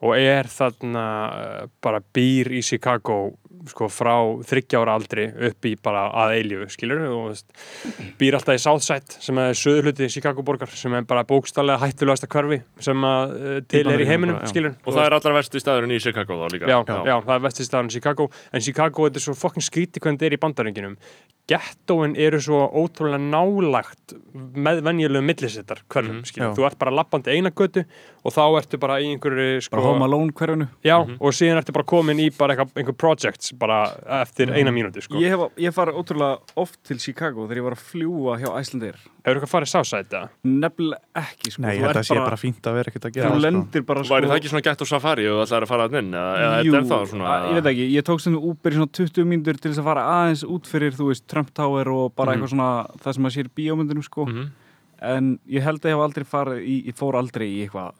og 0.02 0.16
er 0.18 0.48
þarna 0.50 1.04
uh, 1.30 1.66
bara 1.82 2.00
býr 2.14 2.50
í 2.58 2.62
Chicago 2.66 3.36
sko 3.70 3.88
frá 3.92 4.14
þryggjára 4.48 4.96
aldri 4.98 5.26
upp 5.48 5.68
í 5.68 5.74
bara 5.82 6.04
að 6.24 6.36
eilífu, 6.38 6.68
skilur 6.74 7.04
og 7.08 7.42
býr 8.20 8.38
alltaf 8.38 8.58
í 8.58 8.62
Southside 8.62 9.18
sem 9.22 9.38
er 9.42 9.58
söðurhluti 9.58 10.08
Chicago 10.12 10.44
borgar 10.46 10.72
sem 10.72 10.94
er 10.98 11.06
bara 11.08 11.24
bókstallega 11.28 11.82
hættulegasta 11.84 12.30
hverfi 12.32 12.62
sem 12.82 13.06
að 13.08 13.36
uh, 13.36 13.58
til 13.70 13.84
er 13.92 14.04
í 14.04 14.08
heiminum, 14.08 14.40
skilur 14.50 14.74
Og 14.82 14.96
það 14.96 15.04
er 15.04 15.18
allra 15.18 15.36
versti 15.38 15.62
staðurinn 15.62 15.94
í 15.94 16.00
Chicago 16.02 16.40
þá 16.40 16.46
líka. 16.54 16.70
Já, 16.70 16.78
já. 17.06 17.14
það 17.26 17.34
er 17.36 17.44
vestistafan 17.46 17.92
Chicago. 17.92 18.28
En 18.52 18.64
Chicago 18.64 19.06
þetta 19.08 19.20
er 19.20 19.26
svo 19.26 19.36
fokkin 19.38 19.64
skríti 19.64 20.02
hvernig 20.02 20.20
þetta 20.20 20.30
er 20.30 20.36
í 20.36 20.42
bandarenginum 20.42 20.98
gettóin 21.50 22.14
eru 22.16 22.38
svo 22.40 22.60
ótrúlega 22.70 23.18
nálagt 23.18 24.14
með 24.32 24.82
venjulegu 24.86 25.26
millisettar 25.26 25.82
hverjum, 25.90 26.20
mm 26.20 26.36
já. 26.38 26.50
þú 26.54 26.66
ert 26.68 26.78
bara 26.78 26.94
lappandi 26.94 27.34
eina 27.34 27.50
götu 27.50 27.82
og 28.22 28.34
þá 28.34 28.42
ertu 28.60 28.78
bara 28.80 29.00
í 29.02 29.10
einhverju 29.10 29.64
sko, 29.66 29.74
bara 29.74 29.84
Home 29.88 30.06
Alone 30.06 30.36
hverjunu 30.38 30.68
já, 30.86 30.96
og 31.02 31.34
síðan 31.34 31.58
ertu 31.60 31.74
bara 31.74 31.88
komin 31.88 32.22
í 32.22 32.28
bara 32.36 32.56
einhver 32.62 32.94
projects 32.94 33.51
bara 33.52 33.78
eftir 34.22 34.48
eina 34.56 34.70
mínúti 34.72 35.02
sko. 35.04 35.18
ég 35.20 35.28
hef, 35.34 35.40
ég 35.60 35.74
farið 35.76 35.98
ótrúlega 36.00 36.38
oft 36.56 36.78
til 36.88 36.96
Chicago 36.98 37.44
þegar 37.46 37.58
ég 37.60 37.66
var 37.66 37.74
að 37.76 37.82
fljúa 37.90 38.36
hjá 38.40 38.48
Icelandair 38.60 38.96
hefur 38.96 39.36
eitthvað 39.38 39.52
farið 39.52 39.70
sársæti 39.72 40.08
það? 40.16 40.28
nefnilega 40.44 41.22
ekki 41.22 41.52
sko 41.52 41.62
Nei, 41.62 41.76
ég 41.76 41.82
Þú 41.84 41.90
að 41.92 42.06
sé 42.08 42.16
bara 42.18 42.38
fínt 42.40 42.62
að 42.70 42.78
vera 42.78 42.92
ekkert 42.92 43.08
að 43.10 43.12
gera, 43.18 43.28
þú 43.28 43.36
sko. 43.36 43.42
lendir 43.46 43.82
bara 43.90 44.04
sko 44.04 44.14
Væri 44.14 44.30
það 44.30 44.38
ekki 44.40 44.52
svona 44.52 44.64
gett 44.68 44.82
á 44.82 44.86
safari 44.92 45.26
og 45.28 45.42
ætlaði 45.44 45.62
að 45.66 45.72
fara 45.72 45.88
að 45.88 45.98
inn 46.00 46.10
eða, 46.12 46.32
eða 46.46 46.62
Jú, 46.64 46.72
þetta 46.78 47.00
er 47.02 47.10
svona 47.12 47.28
að- 47.32 47.48
ég 47.48 47.54
veit 47.60 47.70
ekki, 47.72 47.86
ég 47.92 48.02
tók 48.08 48.20
stundum 48.24 48.46
Uber 48.52 48.70
í 48.72 48.74
svona 48.80 48.92
20 48.92 49.28
mínútur 49.32 49.60
til 49.60 49.70
þess 49.72 49.82
að 49.84 49.88
fara 49.92 50.02
aðeins 50.16 50.44
út 50.48 50.64
fyrir, 50.72 50.92
þú 50.96 51.08
veist, 51.12 51.26
Trump 51.28 51.52
Tower 51.54 51.88
og 51.92 52.14
bara 52.16 52.32
eitthvað 52.34 52.54
svona, 52.56 52.70
það 53.04 53.14
sem 53.14 53.24
að 53.24 53.34
sér 53.36 53.50
í 53.50 53.54
bíómyndunum 53.60 54.02
sko, 54.04 54.24
Mhm. 54.26 54.48
en 55.02 55.38
ég 55.50 55.62
held 55.62 55.80
að 55.82 55.90
ég 55.90 55.96
hef 55.96 56.06
aldrei 56.08 56.24
farið 56.24 56.58
í, 56.66 56.86
ég 56.88 56.94
fór 56.96 57.14
aldrei 57.20 57.48
í 57.52 57.68
eitthvað 57.68 57.92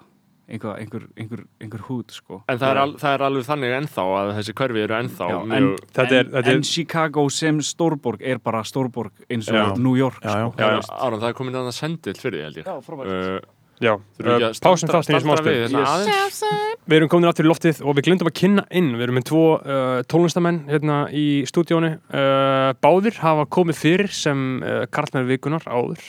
einhver, 0.49 0.75
einhver, 0.83 1.05
einhver, 1.17 1.45
einhver 1.63 1.85
hút 1.89 2.13
sko. 2.13 2.41
En 2.51 2.59
það 2.61 2.71
er, 2.75 2.81
al, 2.83 2.93
það 3.01 3.15
er 3.17 3.25
alveg 3.29 3.47
þannig 3.47 3.75
ennþá 3.79 4.05
að 4.19 4.33
þessi 4.39 4.55
hverfi 4.59 4.83
eru 4.85 4.99
ennþá 4.99 5.29
Já, 5.31 5.39
mjög 5.47 5.57
en, 5.57 5.71
Þetta 5.93 6.07
er- 6.19 6.27
en, 6.27 6.33
þetta 6.37 6.53
er- 6.53 6.57
en 6.59 6.63
Chicago 6.69 7.25
sem 7.31 7.61
stórborg 7.63 8.23
er 8.23 8.39
bara 8.43 8.63
stórborg 8.65 9.13
eins 9.31 9.49
og 9.49 9.55
Já. 9.57 9.65
New 9.79 9.97
York 9.97 10.21
sko. 10.23 10.53
Aron, 10.59 11.21
það 11.21 11.29
er 11.31 11.39
komin 11.41 11.55
að 11.59 11.71
það 11.71 11.79
sendill 11.81 12.15
fyrir 12.21 12.39
því 12.39 12.47
held 12.49 12.63
ég. 12.63 12.65
Já, 12.67 12.81
frábært. 12.87 13.13
Uh, 13.13 13.51
uh, 13.83 13.99
að 14.23 14.61
pásum 14.63 14.91
þáttin 14.93 15.17
í 15.17 15.23
smástund 15.25 15.49
við 15.49 15.63
hérna? 15.67 15.85
Við 16.87 16.97
erum 16.99 17.09
komin 17.11 17.29
aftur 17.31 17.47
í 17.47 17.51
loftið 17.51 17.81
og 17.87 17.97
við 17.99 18.07
glindum 18.09 18.31
að 18.31 18.37
kynna 18.39 18.65
inn. 18.71 18.93
Við 18.99 19.05
erum 19.07 19.17
með 19.19 19.27
tvo 19.31 19.43
uh, 19.59 20.03
tónlistamenn 20.11 20.65
hérna 20.69 20.97
í 21.15 21.45
stúdíónu 21.47 21.93
uh, 21.99 22.73
Báðir 22.83 23.19
hafa 23.23 23.47
komið 23.47 23.79
fyrir 23.79 24.11
sem 24.15 24.63
uh, 24.63 24.83
karlmenn 24.91 25.29
vikunar 25.31 25.63
áður 25.67 26.03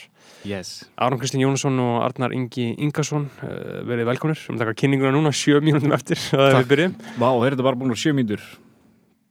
yes. 0.48 0.84
Aron 1.00 1.18
Kristinn 1.20 1.42
Jónasson 1.44 1.78
og 1.82 2.02
Arnar 2.06 2.34
Ingi 2.36 2.70
Ingarsson 2.84 3.28
uh, 3.42 3.80
verið 3.88 4.08
velkonir 4.12 4.42
um 4.52 4.58
taka 4.60 4.74
kynninguna 4.78 5.12
núna 5.14 5.32
sjö 5.34 5.60
mínútum 5.64 5.94
eftir 5.96 6.20
að 6.38 6.60
við 6.62 6.70
byrjum. 6.74 6.94
Vá, 7.20 7.28
er 7.46 7.56
þetta 7.56 7.66
bara 7.70 7.80
búin 7.80 7.94
á 7.94 7.98
sjö 7.98 8.14
mínútur? 8.16 8.44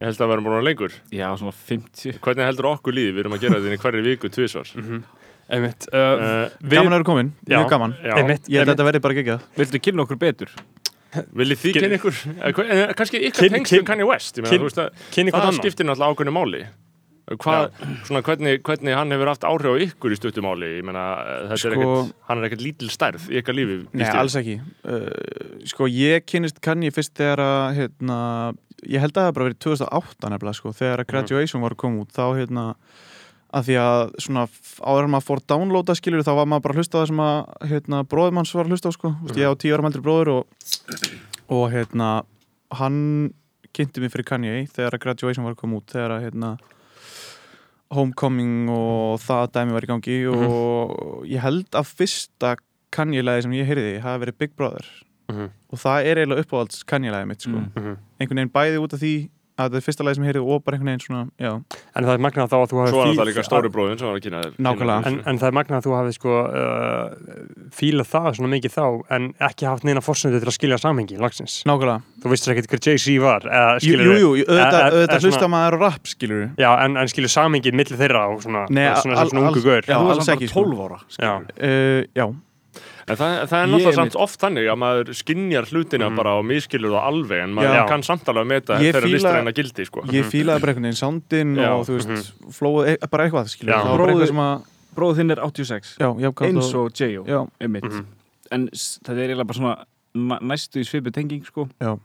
Ég 0.02 0.08
held 0.10 0.20
að 0.26 0.32
vera 0.34 0.44
búin 0.44 0.58
að 0.58 0.66
lengur. 0.68 0.96
Já, 1.14 1.28
svona 1.38 1.54
50 1.54 2.18
Hvernig 2.24 2.48
heldur 2.50 2.66
okkur 2.74 2.96
líði? 2.96 3.12
Við 3.14 3.22
erum 3.24 3.36
að 3.38 3.44
gera 3.46 3.60
þetta 3.62 3.78
í 3.78 3.82
hverju 3.84 4.04
viku 4.10 4.30
tvisvar. 4.34 4.72
Einmitt, 5.54 5.84
uh, 5.92 5.98
uh, 6.00 6.54
við, 6.64 6.78
Gaman 6.78 6.88
að 6.88 6.96
vera 6.96 7.04
komin, 7.04 7.30
Já. 7.44 7.58
mjög 7.58 7.66
gaman. 7.74 7.92
Já, 8.00 8.14
einmitt, 8.16 8.46
Ég 8.48 8.62
held 8.62 8.70
að 8.70 8.74
þetta 8.78 8.86
verði 8.88 9.00
bara 9.04 9.16
geggjað. 9.18 9.42
viltu 9.58 9.80
kynna 9.84 10.06
okkur 10.06 10.18
betur? 10.22 10.54
viljið 11.38 11.60
þið 11.60 11.76
kynna 11.76 11.98
ykkur? 11.98 12.20
Eh, 12.32 12.60
eh, 12.64 12.94
kannski 12.96 13.20
ykkar 13.28 13.44
Kyn- 13.44 13.52
tengst 13.58 13.74
kyn- 13.74 13.82
við 13.82 13.88
Kanye 13.90 14.06
West? 14.08 14.40
Ég 14.40 14.46
meina, 14.46 14.54
kyn- 14.54 14.62
þú 14.64 14.70
veist 14.70 14.80
að 14.80 15.04
kynni 15.14 15.34
hvað 15.34 15.44
það 15.44 15.44
annan 15.44 15.58
Hvað, 17.24 17.70
svona, 18.04 18.20
hvernig, 18.26 18.58
hvernig 18.66 18.92
hann 18.98 19.14
hefur 19.14 19.30
haft 19.30 19.46
áhrif 19.48 19.72
á 19.72 19.80
ykkur 19.86 20.12
í 20.12 20.18
stuttumáli 20.18 20.68
ég 20.74 20.84
meina, 20.84 21.04
þetta 21.48 21.70
er 21.70 21.78
Sko- 21.78 21.94
hann 22.28 22.40
er 22.42 22.48
ekkert 22.50 22.64
lítil 22.66 22.90
stærð 22.92 23.30
í 23.32 23.38
ykkar 23.40 23.56
lífi 23.56 23.78
Nei, 23.94 24.04
ég. 24.04 24.18
alls 24.20 24.36
ekki. 24.36 24.58
Uh, 24.84 25.08
sko, 25.70 25.88
ég 25.88 26.26
kynist 26.28 26.60
Kanye 26.64 26.92
fyrst 26.92 27.14
þegar 27.16 27.40
að, 27.40 27.64
hérna, 27.78 28.18
ég 28.84 29.00
held 29.00 29.16
að 29.16 29.30
það 29.30 29.34
bara 29.38 29.48
verið 29.48 29.62
2008 29.64 30.32
nefnilega, 30.34 30.58
sko, 30.60 30.74
þegar 30.76 31.00
að 31.00 31.10
Graduation 31.14 31.64
var 31.64 31.76
að 31.76 31.80
koma 31.80 32.04
út, 32.04 32.12
þá, 32.12 32.26
hérna, 32.36 32.66
að 33.54 33.68
því 33.68 33.78
að 33.80 34.02
svona 34.26 34.44
áður 34.82 35.08
maður 35.14 35.26
fór 35.28 35.42
downloada 35.54 35.96
skilur 35.96 36.26
þá 36.26 36.32
var 36.40 36.50
maður 36.50 36.66
bara 36.66 36.74
að 36.74 36.80
hlusta 36.82 37.00
það 37.00 37.10
sem 37.10 37.24
að 37.24 37.68
hérna, 37.70 38.02
bróðum 38.10 38.40
hans 38.40 38.54
var 38.56 38.66
að 38.66 38.74
hlusta 38.74 38.90
á 38.90 38.96
sko 38.96 39.12
mm. 39.14 39.32
ég 39.38 39.48
á 39.48 39.60
tíu 39.60 39.74
ára 39.76 39.88
eldri 39.88 40.04
bróður 40.04 40.32
og, 40.34 40.68
og 41.54 41.64
hérna 41.72 42.10
hann 42.74 43.00
kynnti 43.74 44.02
mig 44.02 44.12
fyrir 44.14 44.28
Kanye 44.28 44.64
þegar 44.74 44.98
að 44.98 45.04
Graduation 45.06 45.46
var 45.46 45.54
að 45.54 45.60
koma 45.62 45.78
út 45.78 45.94
þegar 45.94 46.16
að 46.16 46.26
hérna 46.26 46.50
Homecoming 47.94 48.68
og 48.74 49.18
það 49.22 49.50
dæmi 49.56 49.72
var 49.76 49.86
í 49.86 49.90
gangi 49.90 50.18
og 50.34 51.24
ég 51.30 51.40
held 51.44 51.68
að 51.78 51.90
fyrsta 51.98 52.54
Kanye-læði 52.94 53.42
sem 53.46 53.54
ég 53.58 53.66
heyrði 53.66 53.94
hafi 54.04 54.24
verið 54.26 54.38
Big 54.38 54.56
Brother 54.56 54.86
Mhm. 55.32 55.46
og 55.72 55.78
það 55.80 56.04
er 56.04 56.18
eiginlega 56.20 56.42
uppáhalds 56.44 56.82
Kanye-læði 56.84 57.26
mitt 57.30 57.40
sko. 57.40 57.56
Mm. 57.56 57.70
Mhm. 57.74 57.96
einhvern 58.20 58.36
veginn 58.42 58.52
bæði 58.52 58.80
út 58.84 58.92
af 58.92 59.00
því 59.00 59.12
að 59.54 59.68
þetta 59.70 59.78
er 59.78 59.84
fyrsta 59.86 60.04
læði 60.06 60.16
sem 60.18 60.24
ég 60.24 60.30
heyrði 60.32 60.40
og 60.50 60.62
bara 60.66 60.74
einhvern 60.76 60.90
veginn 60.90 61.02
svona, 61.04 61.22
já, 61.38 61.50
en 61.94 62.04
það 62.08 62.14
er 62.16 62.22
magnað 62.24 62.48
þá 62.50 62.56
að 62.58 62.70
þú 62.72 62.78
hafi 62.80 62.90
Svo 62.90 63.00
er 63.00 63.06
fíl- 63.06 63.18
það 63.20 63.28
líka 63.30 63.44
stóri 63.46 63.70
bróðin 63.74 63.98
sem 64.00 64.08
var 64.08 64.16
að 64.18 64.24
kynna 64.24 64.40
þér 64.44 64.56
Nákvæmlega. 64.66 65.06
en, 65.10 65.18
en 65.30 65.38
það 65.38 65.46
er 65.50 65.54
magnað 65.58 65.78
að 65.78 65.84
þú 65.86 65.92
hafi 65.94 66.14
sko 66.16 66.32
uh, 66.34 67.68
fílað 67.78 68.08
það 68.10 68.28
svona 68.38 68.50
mikið 68.54 68.74
þá 68.74 68.84
en 69.14 69.28
ekki 69.48 69.68
haft 69.68 69.86
neina 69.86 70.02
fórsöndu 70.04 70.40
til 70.42 70.50
að 70.50 70.56
skilja 70.58 70.78
samhengi 70.82 71.18
lagsins. 71.22 71.60
nákvæmlega 71.70 72.00
Þú 72.24 72.32
veistir 72.32 72.54
ekkert 72.54 72.70
hver 72.72 72.82
Jay-Z 72.88 73.18
var 73.22 73.46
eða 73.46 73.76
Jú, 73.84 73.94
jú, 74.00 74.16
jú, 74.18 74.30
auðvitað, 74.48 74.84
auðvitað 74.90 75.26
hlusta 75.28 75.48
maður 75.54 75.76
á 75.76 75.78
rap, 75.84 76.08
skilur 76.08 76.42
Já, 76.58 76.70
en, 76.86 76.96
en 76.98 77.12
skilur 77.14 77.30
samhengið 77.34 77.76
millir 77.78 78.00
þeirra 78.00 78.24
og 78.34 78.42
svona, 78.42 78.64
Nei, 78.74 78.88
svona, 78.98 79.18
al- 79.20 79.30
svona 79.30 79.44
alls- 79.46 79.54
ungu 79.54 79.62
gaur. 79.68 79.86
Já, 79.86 79.98
þú 80.00 80.10
alls 80.16 80.32
ekki, 80.34 80.48
sko. 80.50 80.64
12 80.64 80.82
ára 80.88 80.98
Já. 82.16 82.26
Já, 83.06 83.10
En 83.12 83.16
það, 83.16 83.32
það 83.50 83.62
er 83.62 83.66
náttúrulega 83.68 83.94
samt 84.00 84.14
oft 84.16 84.40
þannig 84.40 84.66
að 84.72 84.78
maður 84.80 85.08
skinjar 85.14 85.64
hlutina 85.68 86.06
Mhm. 86.08 86.16
bara 86.16 86.30
og 86.38 86.44
miskilur 86.44 86.90
það 86.94 87.04
alveg 87.10 87.42
en 87.44 87.54
maður 87.54 87.74
Já. 87.76 87.86
kann 87.88 88.02
samt 88.02 88.24
alveg 88.24 88.42
að 88.44 88.46
meta 88.46 88.78
Ég 88.80 88.92
þeirra 88.94 89.02
fíla- 89.04 89.14
listræna 89.14 89.52
gildi 89.52 89.84
sko. 89.84 90.00
ég 90.08 90.24
fílaði 90.24 90.60
bara 90.60 90.72
einhvern 90.72 90.86
veginn 90.88 91.02
soundin 91.02 91.54
Já, 91.56 91.68
og 91.76 91.86
þú 91.86 91.98
veist, 91.98 92.32
flóið, 92.48 92.96
e 93.02 93.06
bara 93.10 93.28
eitthvað, 93.28 93.48
skilur 93.52 93.72
Já. 93.74 93.82
Það 93.82 93.90
var 93.90 93.98
bara 93.98 94.12
eitthvað 94.12 94.26
sem 94.26 94.36
að 94.36 94.64
bróðu 94.96 95.16
þinn 95.18 95.30
er 95.32 95.40
86 95.44 95.96
Já, 96.00 96.08
jafnkvæmt 96.24 96.54
eins 96.54 96.74
og 96.74 96.92
J.O. 96.94 97.24
Já, 97.24 97.48
einmitt 97.60 97.82
Mhm. 97.84 98.04
en 98.52 98.68
þetta 98.68 99.10
er 99.18 99.28
eiginlega 99.28 99.46
bara 99.46 99.58
svona 99.58 99.84
na- 100.14 100.38
næstu 100.40 100.80
í 100.80 100.84
svipu 100.88 101.12
tenging 101.12 101.44
sko 101.44 101.68
Já. 101.80 101.98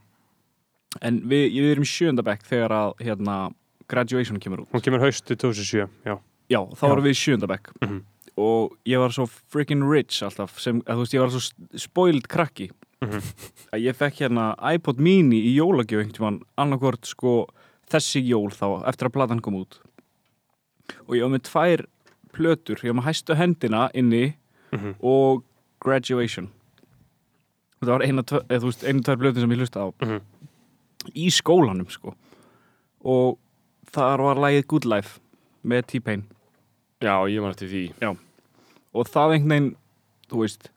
en 1.01 1.22
við, 1.22 1.53
við 1.53 1.72
erum 1.75 1.86
sjöndabæk 1.86 2.41
þegar 2.44 2.70
að 2.72 2.94
hérna 3.00 3.53
graduation 3.88 4.38
kemur 4.39 4.60
út 4.65 4.68
Hún 4.74 4.82
kemur 4.82 5.00
haustu 5.00 5.36
2007, 5.36 5.88
já. 6.06 6.18
já, 6.50 6.60
þá 6.75 6.82
Já. 6.88 6.91
erum 6.91 7.03
við 7.03 7.15
sjöndabæk 7.15 7.63
Mhm. 7.82 8.01
Og 8.39 8.75
ég 8.88 9.01
var 9.01 9.12
svo 9.15 9.25
freaking 9.27 9.84
rich 9.91 10.22
alltaf 10.25 10.55
sem, 10.62 10.79
að, 10.88 10.96
þú 10.96 11.03
veist, 11.05 11.15
ég 11.17 11.24
var 11.25 11.34
svo 11.36 11.79
spoiled 11.88 12.27
krakki. 12.31 12.69
Mhm. 13.00 13.22
að 13.72 13.79
ég 13.86 13.96
fekk 13.96 14.17
hérna 14.25 14.46
iPod 14.75 14.98
mini 15.00 15.38
í 15.48 15.53
jólagjöf 15.55 16.01
einhvern 16.01 16.15
tímann 16.17 16.39
annarkvort 16.60 17.05
sko 17.08 17.46
þessi 17.89 18.19
jól 18.27 18.50
þá 18.51 18.84
eftir 18.91 19.08
að 19.08 19.13
platan 19.15 19.39
kom 19.41 19.55
út. 19.55 19.77
Og 21.08 21.15
ég 21.15 21.24
var 21.24 21.31
með 21.31 21.46
tvær 21.48 21.86
plötur, 22.36 22.81
ég 22.84 22.91
var 22.91 23.00
með 23.00 23.08
hæstu 23.08 23.36
hendina 23.39 23.89
inni 23.96 24.34
Mhm. 24.74 24.96
og 25.01 25.43
graduation. 25.79 26.50
Þetta 27.79 27.88
var 27.96 28.01
eina, 28.03 28.22
eða, 28.22 28.60
veist, 28.67 28.84
einu 28.84 29.00
tvær 29.01 29.15
plötur 29.17 29.39
sem 29.46 29.50
ég 29.55 29.58
hlusta 29.63 29.79
á. 29.79 29.88
Mhm. 30.03 30.19
í 31.15 31.29
skólanum 31.31 31.88
sko. 31.89 32.13
Og 33.05 33.38
þar 33.89 34.19
var 34.19 34.36
lagið 34.36 34.67
Good 34.67 34.86
Life 34.86 35.19
með 35.65 35.86
T-Pain. 35.88 36.25
Já, 37.01 37.15
ég 37.31 37.39
var 37.41 37.51
eftir 37.55 37.69
því 37.72 37.93
og 38.93 39.10
það 39.10 39.36
einhvern 39.38 39.55
veginn, 39.55 39.72
þú 40.31 40.43
veist 40.43 40.69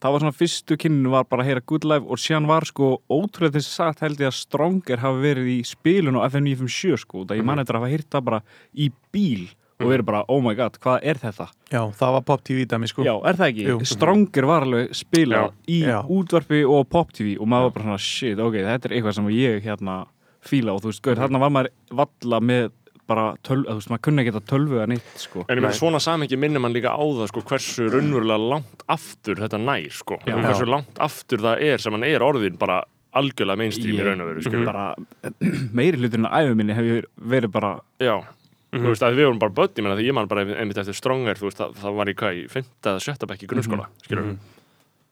það 0.00 0.14
var 0.14 0.22
svona 0.24 0.36
fyrstu 0.38 0.76
kynninu 0.80 1.12
var 1.12 1.26
bara 1.28 1.44
að 1.44 1.50
heyra 1.50 1.62
Good 1.68 1.84
Life 1.84 2.08
og 2.08 2.20
síðan 2.22 2.48
var 2.48 2.64
sko 2.68 2.90
ótrúlega 3.12 3.58
þess 3.58 3.68
að 3.68 3.76
sagt 3.76 4.04
held 4.04 4.22
ég 4.22 4.30
að 4.30 4.38
Stronger 4.38 5.02
hafi 5.02 5.24
verið 5.26 5.50
í 5.52 5.56
spilun 5.68 6.16
á 6.16 6.24
FM 6.30 6.46
957 6.48 7.02
sko, 7.04 7.24
það 7.28 7.40
ég 7.42 7.48
man 7.50 7.60
eftir 7.60 7.76
að 7.76 7.84
hafa 7.84 7.92
heyrt 7.92 8.08
það 8.14 8.28
bara 8.30 8.40
í 8.72 8.86
bíl 9.12 9.48
og 9.80 9.88
verið 9.88 10.04
bara, 10.10 10.18
oh 10.28 10.42
my 10.44 10.52
god, 10.56 10.74
hvað 10.80 11.04
er 11.08 11.20
þetta? 11.20 11.46
já, 11.72 11.80
það 11.96 12.10
var 12.16 12.24
Pop 12.28 12.42
TV 12.44 12.64
dæmi 12.68 12.88
sko 12.90 13.04
Já, 13.06 13.14
er 13.28 13.38
það 13.38 13.52
ekki? 13.52 13.66
Jú. 13.70 13.76
Stronger 13.88 14.48
var 14.50 14.66
alveg 14.66 14.90
spilað 14.96 15.54
í 15.72 15.78
Já. 15.86 15.98
útvarpi 16.04 16.60
og 16.68 16.88
pop 16.92 17.14
TV 17.16 17.36
og 17.40 17.48
maður 17.48 17.68
var 17.70 17.76
bara 17.76 17.86
svona, 17.88 18.02
shit, 18.04 18.42
ok, 18.44 18.58
þetta 18.66 18.90
er 18.90 18.96
eitthvað 18.98 19.16
sem 19.16 19.30
ég 19.36 19.64
hérna 19.64 19.96
fíla 20.44 20.74
og 20.76 20.84
þú 20.84 20.92
veist, 20.92 21.02
gaur, 21.04 21.20
þarna 21.20 21.40
var 21.40 21.54
maður 21.56 21.72
valla 22.00 22.40
með 22.44 22.68
bara 23.10 23.24
tölvu, 23.46 23.66
þú 23.68 23.76
veist, 23.80 23.90
maður 23.92 24.04
kunni 24.06 24.22
ekki 24.24 24.32
þetta 24.36 24.52
tölvu 24.54 24.80
að 24.84 24.88
neitt, 24.94 25.10
sko. 25.24 25.44
En 25.48 25.58
ég 25.58 25.64
meina 25.66 25.74
svona 25.76 26.00
samengi 26.02 26.38
minnir 26.40 26.62
mann 26.62 26.74
líka 26.76 26.94
á 26.94 27.02
það 27.02 27.28
sko, 27.32 27.42
hversu 27.50 27.88
raunverulega 27.92 28.48
langt 28.54 28.86
aftur 28.96 29.42
þetta 29.42 29.60
nær 29.66 29.90
sko. 29.98 30.20
Já. 30.28 30.36
hversu 30.38 30.68
langt 30.70 30.98
aftur 31.10 31.42
það 31.44 31.64
er 31.70 31.82
sem 31.82 31.96
hann 31.98 32.06
er 32.08 32.24
orðin 32.26 32.58
bara 32.60 32.80
algjörlega 33.18 33.58
mainstream 33.58 33.96
í 33.96 33.98
Ég- 33.98 34.06
raun 34.06 34.20
og 34.22 34.28
veru 34.30 34.42
skilur. 34.46 34.68
bara 34.70 34.94
meiri 35.80 35.98
hluturinn 35.98 36.28
af 36.30 36.36
æfum 36.44 36.60
minni 36.62 36.76
hef 36.78 36.86
ég 36.86 37.08
verið 37.32 37.50
bara 37.56 37.72
Já, 37.98 38.14
þú 38.70 38.86
veist 38.86 39.02
að 39.02 39.16
við 39.18 39.26
vorum 39.26 39.40
bara 39.42 39.56
börn 39.56 39.72
ég 39.74 39.82
meina 39.82 39.96
því 39.98 40.06
ég 40.06 40.14
man 40.14 40.28
bara 40.30 40.44
einmitt 40.46 40.78
eftir 40.78 40.94
Stronger 40.94 41.34
þú 41.40 41.48
veist 41.48 41.58
það, 41.58 41.72
það 41.82 41.96
var 41.98 42.12
í 42.12 42.14
hvað 42.20 42.38
í 42.38 42.44
5. 42.54 42.68
eða 42.86 43.02
7. 43.08 43.26
bekk 43.32 43.42
í 43.42 43.50
grunnskóla 43.50 43.88
skilur 44.06 44.30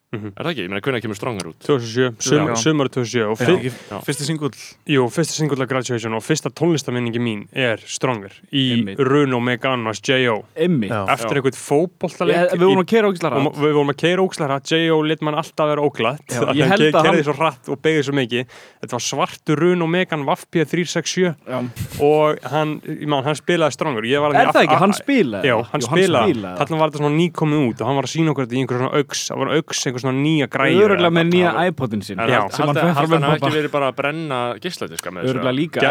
Mhm. 0.09 0.31
Er 0.41 0.45
það 0.47 0.51
ekki? 0.55 0.63
Ég 0.65 0.71
meina 0.73 0.81
hvernig 0.81 1.03
kemur 1.05 1.17
Stronger 1.19 1.47
út? 1.51 1.57
2007, 1.61 2.17
sum, 2.25 2.47
sumar 2.57 2.89
2007 2.89 3.27
og 3.29 3.37
Já. 3.37 3.45
fyr, 3.45 3.73
Já. 3.91 3.99
Fyrsti 4.07 4.25
singull 4.25 4.55
jú, 4.89 5.03
fyrsta 5.13 5.35
singull 5.37 5.61
af 5.61 5.69
Graduation 5.69 6.15
og 6.17 6.23
fyrsta 6.25 6.49
tónlistaminningi 6.49 7.21
mín 7.21 7.43
er 7.53 7.77
Stronger 7.85 8.33
í 8.49 8.63
Einmitt. 8.79 8.99
Runo 9.05 9.37
Meganos 9.45 10.01
J.O. 10.01 10.47
emmi. 10.57 10.89
Eftir 10.89 11.29
Já. 11.29 11.43
einhvern 11.43 11.59
fótboltaleik 11.61 12.55
Við 12.57 12.65
vorum 12.65 12.81
að 12.81 12.89
kera 12.89 13.11
ógislega 13.13 13.37
og 13.37 13.53
rætt. 13.53 13.61
við 13.61 13.73
vorum 13.77 13.93
að 13.93 13.99
keira 14.01 14.25
ókslara 14.25 14.61
J.O. 14.65 15.03
lit 15.03 15.21
mann 15.21 15.35
alltaf 15.35 15.69
vera 15.69 15.85
því 15.85 16.57
ég 16.57 16.69
held 16.73 16.95
að 16.95 17.05
hann- 17.05 17.23
svo 17.29 17.37
hratt 17.37 17.69
og 17.69 17.83
beigði 17.85 18.03
svo 18.09 18.15
mikið 18.17 18.47
þetta 18.81 18.97
var 18.97 19.05
svartu 19.05 19.57
Runo 19.61 19.87
Megan 19.87 20.25
Vafpía 20.25 20.65
367 20.65 21.37
Já. 21.45 21.61
og 22.01 22.39
hann, 22.49 22.81
ég 22.81 23.07
man, 23.07 23.25
hann 23.25 23.35
spilaði 23.37 23.73
Stronger 23.77 24.03
Ég 24.09 24.21
var 24.25 24.33
Er 24.33 24.47
það 24.57 24.65
ekki? 24.65 24.79
Hann 24.81 24.93
spilaði? 24.97 25.45
Já, 25.45 25.57
það? 25.61 25.69
hann 25.73 25.81
spilaði, 25.83 26.33
þetta 29.99 30.05
svona 30.07 30.23
nýja 30.23 30.49
græður 30.53 30.85
Öruglega 30.89 31.13
með 31.19 31.29
nýja 31.33 31.53
iPodin. 31.69 32.03
Já, 32.07 32.41
sem 32.55 32.71
hann 32.71 33.27
ekki 33.35 33.51
verið 33.59 33.73
bara 33.75 33.91
að 33.91 33.97
brenna 33.99 34.39
gísladiska 34.63 35.13
með 35.13 35.29
Öruglega 35.33 35.55
líka. 35.59 35.85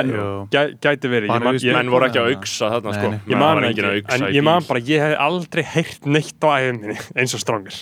Gæti 0.88 1.12
verið, 1.12 1.34
Menn 1.78 1.92
voru 1.92 2.08
ekki 2.08 2.22
að 2.22 2.32
auksa 2.34 2.72
þarna 2.74 2.94
sko 2.98 3.12
nei. 3.12 3.20
ég 3.28 3.42
man 3.42 3.64
enginn 3.68 3.90
að 3.90 3.98
ekki, 4.00 4.14
auksa 4.14 4.32
ég 4.38 4.48
man 4.48 4.68
bara 4.68 4.84
ég 4.88 5.04
hef 5.04 5.18
aldrei 5.28 5.64
heyrt 5.76 6.08
neitt 6.08 6.48
á 6.48 6.50
æfinni 6.58 6.98
eins 7.18 7.36
og 7.36 7.44
Stronger. 7.44 7.80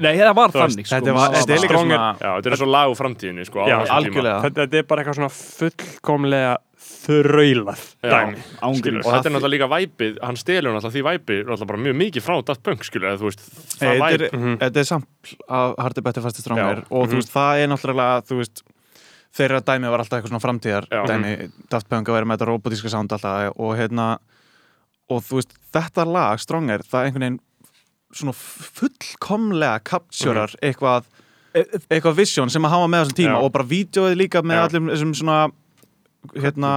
Nei, 0.00 0.14
það 0.18 0.34
var 0.36 0.54
þannig. 0.56 0.86
sko. 0.86 0.96
Þetta 0.96 1.14
var, 1.14 1.20
Maður 1.20 1.38
þetta 1.40 2.50
er 2.50 2.56
er 2.56 2.60
svo 2.60 2.70
lag 2.70 2.90
úr 2.90 2.98
framtíðinni 2.98 3.46
sko 3.46 3.66
þetta 3.66 4.66
er 4.80 4.88
bara 4.90 5.04
eitthvað 5.04 5.18
svona 5.20 5.32
fullkomlega 5.34 6.56
þraulað 7.00 7.82
dæmi. 8.04 8.42
Og 8.60 8.74
þetta 8.80 9.30
er 9.30 9.34
náttúrulega 9.34 9.52
líka 9.54 9.68
væpið, 9.72 10.18
hann 10.24 10.36
stelur 10.40 10.74
náttúrulega 10.74 10.94
því 10.96 11.04
væpið 11.08 11.40
náttúrulega 11.48 11.70
bara 11.70 11.82
mjög 11.86 11.96
mikið 12.00 12.24
frá 12.26 12.34
Daft 12.44 12.62
Punk 12.66 12.84
skilur, 12.84 13.08
eða 13.10 13.20
þú 13.22 13.28
veist, 13.30 13.44
það 13.78 13.88
Nei, 13.88 14.00
væp 14.00 14.10
Þetta 14.10 14.24
er, 14.24 14.38
Mhm. 14.38 14.56
þetta 14.60 14.76
er 14.76 14.88
sampl 14.90 15.36
af 15.48 15.74
Hardy 15.78 16.00
Better 16.02 16.22
Faster 16.22 16.42
Stronger 16.42 16.76
Já. 16.76 16.84
og 16.90 17.08
þú 17.08 17.12
Mhm. 17.12 17.20
veist, 17.20 17.32
það 17.32 17.62
er 17.64 17.68
náttúrulega 17.68 18.26
þú 18.28 18.36
veist, 18.40 18.62
þeirra 19.36 19.60
dæmi 19.62 19.90
var 19.90 19.98
alltaf 20.00 20.18
eitthvað 20.20 20.32
svona 20.32 20.46
framtíðar 20.46 20.84
Já. 20.90 21.06
dæmi, 21.06 21.50
Daft 21.70 21.88
Punk 21.88 22.08
að 22.08 22.12
vera 22.14 22.24
með 22.26 22.38
þetta 22.38 22.48
robotíska 22.52 22.90
sound 22.90 23.08
alltaf 23.12 23.52
og 23.56 23.76
hérna 23.78 24.18
og 25.08 25.22
þú 25.22 25.34
veist, 25.40 25.52
þetta 25.72 26.04
lag, 26.06 26.38
Stronger 26.38 26.78
það 26.78 27.00
er 27.00 27.06
einhvern 27.10 27.20
veginn 27.26 27.40
svona 28.12 28.34
fullkomlega 28.34 29.80
capturar 29.84 30.50
eitthvað 30.62 31.04
eitthvað 31.54 32.14
vision 32.14 32.50
sem 32.50 32.62
að 32.62 32.70
hafa 32.70 32.86
með 32.90 33.00
á 33.00 33.04
þessum 33.04 33.18
tíma 33.18 33.34
Já. 33.38 33.42
og 33.42 33.52
bara 33.52 33.64
vídeoið 33.64 34.16
líka 34.18 34.42
með 34.42 34.54
Já. 34.54 34.62
allir 34.68 34.80
þessum 34.94 35.14
svona 35.18 35.52
hérna 36.36 36.74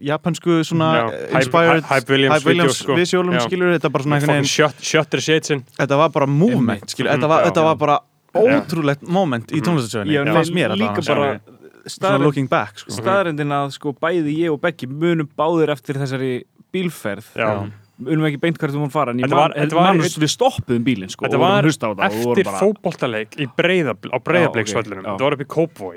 japansku 0.00 0.60
svona 0.64 0.88
Já, 0.94 1.06
inspired 1.40 1.84
Hype 1.90 2.12
Williams 2.12 2.36
Hype 2.38 2.48
Williams 2.50 2.78
sko. 2.82 2.94
visualum 2.94 3.34
Já. 3.34 3.40
skilur 3.46 3.72
þetta 3.74 3.90
bara 3.92 4.04
svona 4.06 4.18
einhvern 4.20 4.44
veginn 4.46 5.64
þetta 5.80 5.98
var 5.98 6.12
bara 6.14 6.26
movement, 6.30 6.86
skilur, 6.92 7.10
þetta 7.16 7.28
var, 7.32 7.42
Já, 7.42 7.48
þetta 7.50 7.64
já. 7.64 7.68
var 7.70 7.76
bara 7.82 7.98
ótrúlegt 8.36 9.02
moment 9.08 9.50
í 9.50 9.58
Ég 9.58 9.64
tónlistasögunni, 9.66 10.12
var 10.24 10.32
fannst 10.38 10.54
mér 10.54 10.76
líka 10.76 11.00
allavega. 11.02 11.14
bara 11.14 11.40
svona 11.86 12.18
looking 12.22 12.48
back, 12.50 12.78
sko 12.82 12.94
staðrendin 13.00 13.52
að 13.56 13.70
sko 13.76 13.92
bæði 13.94 14.36
ég 14.44 14.52
og 14.54 14.60
Beggi 14.62 14.86
munum 14.90 15.28
báðir 15.38 15.72
eftir 15.74 15.98
þessari 15.98 16.32
bílferð 16.74 17.26
Já. 17.34 17.50
Munum 17.98 18.26
ekki 18.28 18.40
beint 18.40 18.58
hvert 18.60 18.72
þú 18.74 18.80
múin 18.82 18.92
fara 18.92 19.12
en 19.12 19.20
var- 19.30 19.54
man, 19.56 19.68
var- 19.76 19.94
man, 19.96 20.00
við 20.20 20.30
stoppuðum 20.34 20.84
bílinn 20.84 21.08
sko 21.12 21.24
Þetta 21.26 21.38
var 21.40 21.62
eftir 22.10 22.44
bara- 22.44 22.60
fótboltaleik 22.60 23.36
í 23.40 23.46
breiðabl, 23.56 24.10
á 24.12 24.16
breiðabliksvöllunum 24.20 25.02
Já, 25.02 25.06
ok, 25.06 25.06
já. 25.06 25.16
þetta 25.16 25.24
var 25.24 25.32
upp 25.32 25.40
í 25.40 25.48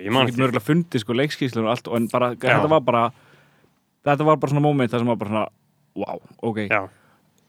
Þú 0.07 0.11
man 0.13 0.27
getur 0.27 0.43
mörgulega 0.45 0.67
fundið 0.69 0.99
sko 1.03 1.13
leikskíslun 1.13 1.65
og 1.65 1.71
allt 1.75 1.87
en 1.99 2.07
bara, 2.07 2.29
þetta 2.35 2.69
var 2.69 2.79
bara 2.81 3.03
þetta 4.05 4.25
var 4.25 4.37
bara 4.37 4.51
svona 4.53 4.61
moment 4.63 4.91
það 4.91 4.99
sem 5.03 5.07
var 5.07 5.15
bara 5.19 5.29
svona 5.29 5.47
wow, 5.95 6.21
ok. 6.41 6.57
Já. 6.69 6.87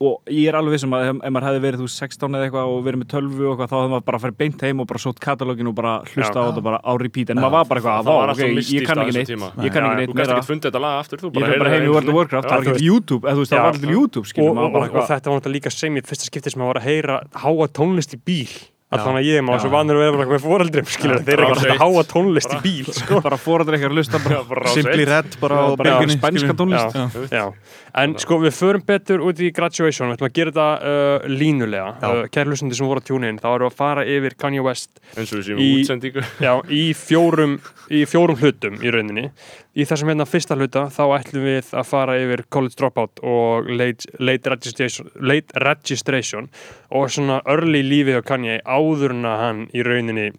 Og 0.00 0.30
ég 0.32 0.46
er 0.48 0.56
alveg 0.56 0.72
vissum 0.78 0.94
að 0.96 1.02
ef, 1.10 1.18
ef 1.28 1.32
maður 1.34 1.44
hefði 1.50 1.60
verið 1.66 1.80
þú 1.82 1.86
veist, 1.86 1.98
16 2.00 2.36
eða 2.38 2.46
eitthvað 2.46 2.70
og 2.72 2.78
verið 2.86 3.00
með 3.02 3.08
12 3.12 3.40
og 3.40 3.50
eitthvað 3.50 3.68
þá 3.68 3.74
hefði 3.76 3.90
maður 3.92 4.04
bara 4.08 4.20
farið 4.22 4.38
beint 4.40 4.62
heim 4.64 4.80
og 4.80 4.86
bara 4.88 5.02
sótt 5.04 5.20
katalógin 5.20 5.68
og 5.70 5.74
bara 5.76 5.92
hlusta 6.08 6.32
Já. 6.32 6.40
á 6.40 6.46
þetta 6.48 6.62
bara 6.70 6.78
á 6.80 6.92
repeat. 7.02 7.32
En 7.34 7.40
maður 7.42 7.54
var 7.58 7.68
bara 7.68 7.82
eitthvað, 7.82 7.98
Það 8.00 8.08
var 8.08 8.16
vá, 8.16 8.30
alltaf 8.30 8.40
ok, 8.40 8.54
mystískt 8.56 8.80
ég 8.80 8.88
kann 8.88 9.02
ekki 9.04 9.16
neitt. 9.18 9.30
ég 9.66 9.74
kann 9.76 9.88
ekki 9.90 10.00
neitt 10.00 10.14
meira. 10.16 10.38
ekki 10.40 10.48
fundið 10.48 10.70
þetta 10.70 10.82
lag 10.86 10.96
aftur, 11.04 11.20
þú 11.20 11.32
ég 11.36 11.44
fyrir 11.50 11.60
bara 11.64 11.74
heim 11.76 11.84
í 11.84 11.92
World 11.92 12.08
of 12.08 12.16
Warcraft, 12.16 12.48
það 12.48 12.56
var 12.64 12.72
ekki 12.72 12.88
YouTube 12.88 13.28
eða 13.28 13.36
þú 13.36 13.44
veist, 13.44 13.52
það 13.52 13.60
var 13.60 13.72
alltaf 13.74 13.90
YouTube, 13.92 14.26
og, 14.40 15.04
þetta 15.10 15.30
var 15.30 15.40
náttúrulega 15.40 15.56
líka 15.60 15.70
sem 15.76 16.00
í 16.00 16.04
fyrsta 16.08 16.24
skipti 16.30 16.54
sem 16.56 16.64
að 16.64 16.70
var 16.72 16.80
að 16.80 16.88
heyra 16.88 17.20
háa 17.44 17.68
tónlist 17.76 18.16
í 18.16 18.20
bíl 18.24 18.48
allan 18.90 19.18
að 19.20 19.26
ég, 19.28 19.44
var 19.46 19.60
svo 19.62 19.70
vanur 19.70 19.98
að 19.98 20.02
vera 20.02 20.18
bara 20.18 20.30
með 20.32 20.40
foreldrum 20.42 20.88
skilur, 20.90 21.20
þeir 21.22 21.36
eru 21.36 21.50
bara 21.52 21.74
eitt. 21.74 21.82
háa 21.82 22.02
tónlist 22.10 22.54
í 22.56 22.58
bíl 22.64 22.88
sko. 22.90 23.20
bara 23.22 23.36
fóraður 23.38 23.76
ekki 23.76 23.86
að 23.86 24.72
Simply 24.74 25.04
eitt. 25.04 25.10
Red 25.12 25.36
bara 25.38 25.60
á 25.62 25.66
bara 25.78 25.92
bylgjunni, 26.00 26.16
spænska 26.18 26.56
tónlist 26.58 26.96
Já. 26.98 27.04
Já. 27.30 27.44
en 28.02 28.16
sko 28.18 28.40
við 28.42 28.56
förum 28.58 28.84
betur 28.86 29.22
út 29.22 29.38
í 29.38 29.52
graduation 29.54 30.10
við 30.10 30.16
ætlum 30.18 30.30
að 30.30 30.34
gera 30.40 30.54
þetta 30.56 30.66
uh, 30.90 31.28
línulega 31.30 31.86
uh, 32.02 32.24
kæri 32.34 32.50
hlustandi 32.50 32.78
sem 32.80 32.90
voru 32.90 33.02
að 33.04 33.08
tjúna 33.12 33.30
inn 33.30 33.38
þá 33.38 33.48
erum 33.52 33.68
við 33.68 33.70
að 33.70 33.78
fara 33.78 34.06
yfir 34.16 34.36
Kanye 34.42 34.66
West 34.66 34.98
Í- 35.54 35.86
já, 36.46 36.52
í, 36.66 36.84
fjórum, 36.98 37.60
í 37.94 38.02
fjórum 38.10 38.42
hlutum 38.42 38.82
í 38.82 38.90
rauninni 38.90 39.28
í 39.78 39.86
þessum 39.86 40.10
hérna 40.10 40.26
fyrsta 40.26 40.58
hluta 40.58 40.88
þá 40.90 41.02
ætlum 41.20 41.46
við 41.46 41.70
að 41.78 41.86
fara 41.86 42.18
yfir 42.18 42.42
College 42.50 42.74
Dropout 42.80 43.22
og 43.22 43.70
Late, 43.70 44.10
late, 44.18 44.50
registration, 44.50 45.12
late 45.22 45.54
Registration 45.62 46.50
og 46.90 47.06
svona 47.14 47.38
early 47.46 47.84
lífið 47.86 48.18
á 48.18 48.22
Kanye 48.26 48.58
áður 48.66 48.79
að 48.80 49.42
hann 49.44 49.66
í 49.74 49.84
rauninni 49.86 50.30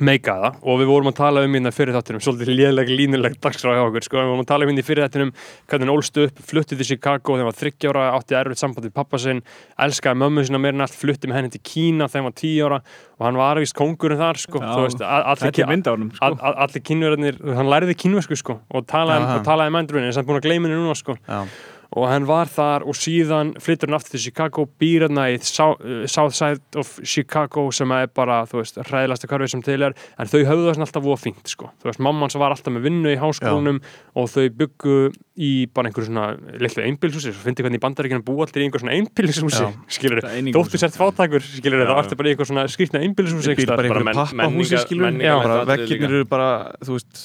meika 0.00 0.32
það 0.40 0.54
og 0.64 0.78
við 0.80 0.88
vorum 0.88 1.08
að 1.10 1.16
tala 1.18 1.40
um 1.44 1.52
hérna 1.52 1.70
fyrir 1.74 1.92
þáttunum 1.92 2.22
svolítið 2.24 2.54
léleg 2.56 2.88
línuleg 2.88 3.34
dagskrá 3.44 3.74
hjá 3.76 3.82
okkur 3.84 4.06
sko, 4.06 4.16
við 4.22 4.30
vorum 4.30 4.40
að 4.40 4.48
tala 4.48 4.64
um 4.64 4.70
hérna 4.72 4.84
fyrir 4.86 5.04
þáttunum 5.04 5.32
hvernig 5.68 5.84
hann 5.84 5.92
ólst 5.92 6.20
upp, 6.22 6.38
fluttið 6.48 6.80
til 6.80 6.86
Chicago 6.88 7.34
þegar 7.36 7.42
hann 7.42 7.50
var 7.50 7.58
30 7.60 7.90
ára, 7.92 8.04
átti 8.16 8.38
erfitt 8.38 8.62
samband 8.62 8.88
við 8.88 8.94
pappa 8.96 9.20
sinn 9.20 9.42
elskaði 9.84 10.20
mömmu 10.22 10.46
sinna 10.48 10.60
meira 10.64 10.78
en 10.78 10.86
allt, 10.86 10.96
fluttið 10.96 11.28
með 11.28 11.38
henni 11.38 11.52
til 11.52 11.60
Kína 11.68 12.08
þegar 12.08 12.22
hann 12.22 12.30
var 12.30 12.38
10 12.40 12.64
ára 12.70 12.80
og 13.18 13.26
hann 13.26 13.40
var 13.42 13.60
vist 13.60 13.76
kongurinn 13.76 14.22
þar 14.22 14.40
sko, 14.40 14.62
Já, 14.64 14.72
veist, 14.80 15.04
allir, 15.04 15.52
sko. 15.60 16.24
all, 16.24 16.38
all, 16.40 16.56
allir 16.64 16.86
kínverðarnir, 16.88 17.42
hann 17.60 17.70
læriði 17.74 17.98
kínversku 18.06 18.40
sko 18.40 18.58
og 18.72 18.88
talaði, 18.88 19.28
Aha. 19.28 19.36
og 19.42 19.46
talaði 19.46 19.76
mandrunni 19.76 20.08
en 20.08 20.16
hann 20.16 20.30
búin 20.30 20.40
að 20.40 20.48
gleyma 20.48 20.72
henni 20.72 20.80
núna 20.80 20.96
sko 20.96 21.20
Já. 21.20 21.44
Og 21.92 22.08
hann 22.08 22.26
var 22.28 22.48
þar 22.48 22.86
og 22.88 22.96
síðan 22.96 23.52
flyttur 23.60 23.90
hann 23.90 23.98
aftur 23.98 24.16
til 24.16 24.24
Chicago, 24.26 24.64
býr 24.80 25.06
hann 25.06 25.20
í 25.26 25.36
uh, 25.36 26.04
South 26.08 26.36
Side 26.36 26.80
of 26.80 26.94
Chicago 27.04 27.66
sem 27.74 27.92
er 27.96 28.08
bara, 28.14 28.42
þú 28.48 28.62
veist, 28.62 28.80
hræðilegsta 28.88 29.30
karfið 29.30 29.52
sem 29.54 29.64
til 29.66 29.88
er, 29.88 29.96
en 30.16 30.30
þau 30.30 30.40
höfðu 30.48 30.72
svona 30.72 30.88
alltaf 30.88 31.04
voða 31.04 31.22
fínt, 31.26 31.52
sko. 31.52 31.68
Þú 31.82 31.90
veist, 31.90 32.02
mamma 32.08 32.26
hans 32.26 32.38
var 32.40 32.56
alltaf 32.56 32.74
með 32.74 32.88
vinnu 32.88 33.12
í 33.12 33.20
háskólanum 33.20 33.82
og 34.16 34.32
þau 34.32 34.46
byggu 34.62 34.96
í 35.32 35.64
bara 35.72 35.88
einhverju 35.88 36.10
svona 36.10 36.24
litlu 36.60 36.82
einbílshúsi, 36.84 37.30
svo 37.32 37.40
fyndi 37.46 37.64
hvernig 37.64 37.80
í 37.80 37.82
bandaríkjunum 37.82 38.24
búa 38.26 38.44
allir 38.44 38.60
í 38.60 38.66
einhver 38.66 38.82
svona 38.82 38.96
einbílshúsi, 38.98 39.62
Já. 39.64 39.70
skilur 39.96 40.20
Það 40.20 40.34
er 40.36 40.50
þóttu 40.58 40.80
sért 40.82 40.98
fátakur, 41.00 41.40
skilur 41.46 41.80
Já, 41.80 41.86
þá 41.88 41.92
já. 41.94 42.02
ertu 42.02 42.18
bara 42.20 42.28
í 42.28 42.34
einhver 42.34 42.48
svona 42.50 42.64
skrýtna 42.68 43.00
einbílshúsi 43.06 43.54
Býr 43.56 43.70
bara 43.72 43.86
einhverju 43.88 44.16
pappahúsi 44.18 44.80
skilur 44.84 45.06
menningar- 45.08 45.32
Já, 45.32 45.36
bara 45.40 45.56
menningar- 45.64 45.86
vekkirnir 45.86 46.16
eru 46.20 46.28
bara, 46.28 46.50
þú 46.84 46.98
veist 46.98 47.22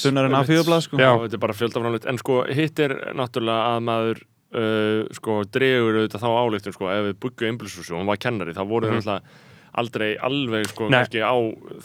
þunnar 0.00 0.30
en. 0.30 0.38
A4-blað 0.40 0.80
sko 0.88 0.96
Já. 1.04 1.10
þetta 1.26 1.36
er 1.36 1.44
bara 1.44 1.58
fjöldaframleitt 1.60 2.08
en 2.08 2.18
sko 2.24 2.38
hitt 2.48 2.80
er 2.80 2.96
náttúrulega 3.12 3.68
að 3.76 3.84
maður 3.90 4.22
uh, 4.56 5.04
sko 5.20 5.36
dregur 5.52 6.00
auðvitað 6.00 6.24
þá 6.24 6.30
álíktun 6.40 6.72
sko 6.80 6.88
ef 6.96 7.04
við 7.10 7.20
byggum 7.26 7.52
einbilshúsi 7.52 7.92
og 7.92 8.00
hún 8.00 8.08
var 8.08 8.16
kennari 8.24 8.56
þá 8.56 8.64
voru 8.66 8.88
þau 8.88 8.96
náttúrulega 8.96 9.20
aldrei 9.78 10.14
alveg 10.18 10.68
sko 10.70 10.88
Nei. 10.88 10.98
kannski 10.98 11.22
á 11.22 11.34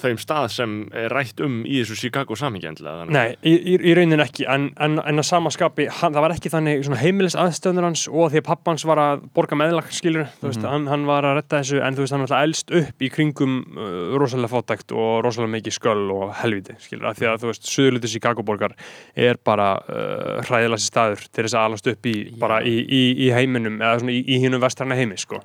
þeim 0.01 0.19
stað 0.21 0.47
sem 0.53 0.75
er 0.95 1.13
rætt 1.13 1.41
um 1.45 1.61
í 1.65 1.81
þessu 1.81 1.97
Chicago 1.99 2.37
samhengi 2.39 2.69
endilega 2.69 3.03
þannig. 3.03 3.15
Nei, 3.15 3.35
í, 3.45 3.53
í, 3.55 3.75
í 3.91 3.95
raunin 3.97 4.23
ekki 4.23 4.47
en, 4.49 4.69
en, 4.81 4.97
en 5.01 5.21
að 5.21 5.27
samaskapi, 5.29 5.87
hann, 5.99 6.15
það 6.15 6.25
var 6.25 6.35
ekki 6.35 6.51
þannig 6.53 6.85
svona 6.87 7.01
heimilis 7.01 7.37
aðstöðnur 7.39 7.87
hans 7.89 8.05
og 8.09 8.31
því 8.33 8.41
að 8.41 8.47
pappans 8.49 8.85
var 8.87 9.01
að 9.01 9.25
borga 9.37 9.59
meðlag, 9.59 9.91
skilur 9.95 10.29
þú 10.39 10.49
veist, 10.49 10.65
hann, 10.65 10.87
hann 10.91 11.07
var 11.09 11.27
að 11.29 11.39
retta 11.39 11.61
þessu, 11.61 11.81
en 11.85 11.97
þú 11.97 12.05
veist, 12.05 12.15
hann 12.15 12.25
var 12.25 12.31
alltaf 12.31 12.49
elst 12.49 12.75
upp 12.81 13.05
í 13.05 13.11
kringum 13.13 13.57
uh, 13.75 14.15
rosalega 14.21 14.53
fátækt 14.55 14.95
og 14.95 15.21
rosalega 15.25 15.53
mikið 15.57 15.77
sköll 15.77 16.05
og 16.15 16.33
helviti, 16.41 16.77
skilur, 16.83 17.09
af 17.11 17.19
því 17.19 17.29
að 17.31 17.43
þú 17.43 17.51
veist, 17.51 17.69
suðluti 17.69 18.11
Chicago 18.15 18.45
borgar 18.47 18.75
er 19.13 19.39
bara 19.45 19.69
uh, 19.85 20.41
hræðilegsi 20.47 20.89
staður 20.89 21.25
til 21.29 21.45
þess 21.45 21.57
að 21.57 21.69
alast 21.69 21.91
upp 21.93 22.09
í, 22.09 22.15
bara 22.41 22.61
í, 22.65 22.75
í, 22.83 23.03
í 23.27 23.31
heiminum 23.35 23.79
eða 23.81 24.01
svona 24.01 24.15
í, 24.15 24.21
í 24.25 24.41
hinnum 24.43 24.63
vestræna 24.63 24.97
heimi, 24.97 25.19
sko 25.21 25.41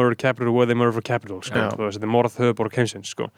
Ég 0.00 0.06
ég 0.06 0.06
murder 0.06 0.16
capital 0.16 0.52
where 0.54 0.66
they 0.66 0.74
murder 0.74 0.92
for 0.92 1.02
capital, 1.02 1.40
sko, 1.42 1.58
Já. 1.58 1.70
þú 1.76 1.86
veist, 1.86 1.98
þetta 1.98 2.08
er 2.08 2.14
morð 2.14 2.36
höfuborg 2.40 2.72
heimsins, 2.80 3.12
sko 3.12 3.28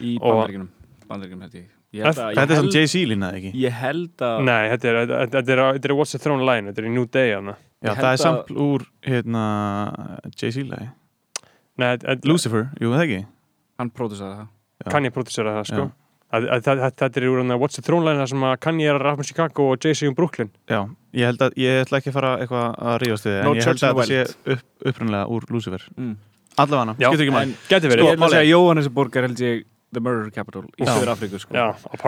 Í 0.00 0.14
ég 0.16 1.68
Ég 1.92 2.06
ég 2.32 2.38
Þetta 2.38 2.48
er 2.48 2.56
samt 2.56 2.72
Jay-Z 2.72 3.04
lína, 3.04 3.32
ekki? 3.36 3.52
Ég 3.58 3.70
held 3.82 4.22
að 4.24 4.44
Nei, 4.48 4.68
þetta 4.72 4.88
er, 4.88 4.98
þetta, 5.02 5.18
þetta 5.34 5.52
er, 5.52 5.62
þetta 5.76 5.90
er 5.90 5.94
What's 5.98 6.14
the 6.14 6.18
Throne 6.22 6.46
line, 6.48 6.70
þetta 6.70 6.80
er 6.80 6.88
í 6.88 6.92
New 6.94 7.04
Day. 7.04 7.34
Já, 7.34 7.40
Ég 7.82 7.98
það 7.98 8.12
er 8.12 8.22
samt 8.22 8.52
úr, 8.54 8.84
hérna, 9.04 9.42
Jay-Z 10.38 10.64
lagi 10.70 10.88
Lucifer, 12.24 12.70
jú, 12.80 12.92
það 12.94 13.04
ekki? 13.08 13.26
Hann 13.80 13.90
pródussaði 13.90 14.38
það 14.38 14.48
Já. 14.82 14.90
Kanye 14.90 15.10
produsera 15.14 15.52
það, 15.58 15.66
sko 15.68 15.90
Já. 16.32 16.60
Þetta 16.64 17.08
er 17.20 17.26
úr 17.28 17.40
hana 17.42 17.58
What's 17.60 17.76
the 17.76 17.82
Throne 17.84 18.06
line 18.08 18.18
þar 18.22 18.30
sem 18.32 18.44
að 18.48 18.54
Kanye 18.64 18.86
er 18.88 18.96
að 18.96 19.02
rappa 19.04 19.20
um 19.20 19.28
Chicago 19.28 19.66
og 19.74 19.78
Jay-Z 19.84 20.08
um 20.08 20.14
Brooklyn. 20.16 20.50
Já, 20.70 20.80
ég 21.12 21.26
held 21.28 21.42
að, 21.44 21.56
ég 21.60 21.82
ætla 21.84 21.98
ekki 22.00 22.08
að 22.12 22.16
fara 22.16 22.30
eitthvað 22.40 22.78
að 22.88 22.96
ríðast 23.02 23.26
við 23.28 23.34
þið, 23.36 23.42
No 23.44 23.50
en 23.52 23.58
ég 23.60 23.68
held 23.68 23.82
að 23.82 24.00
þetta 24.00 24.06
sé 24.08 24.54
upp, 24.56 24.64
upprunlega 24.92 25.26
úr 25.36 25.46
Lucifer. 25.52 25.84
Mm. 25.98 26.14
Allavega, 26.62 26.94
Já, 27.00 27.08
skiptir 27.08 27.26
ekki 27.26 27.32
en- 27.32 27.36
maður 27.36 27.68
Gæti 27.68 27.82
Sko, 27.82 27.92
verið 27.92 28.04
ég 28.08 28.16
ætla 28.16 28.26
að 28.26 28.34
segja 28.36 28.50
Jóhannesborg 28.52 29.16
er 29.16 29.26
held 29.28 29.38
ég 29.44 29.62
The 29.92 30.00
Murder 30.00 30.30
Capital 30.32 30.62
í 30.64 30.84
Já. 30.86 30.92
Söður 30.96 31.10
Afríku 31.12 31.38
sko. 31.40 31.52
Já, 31.54 31.66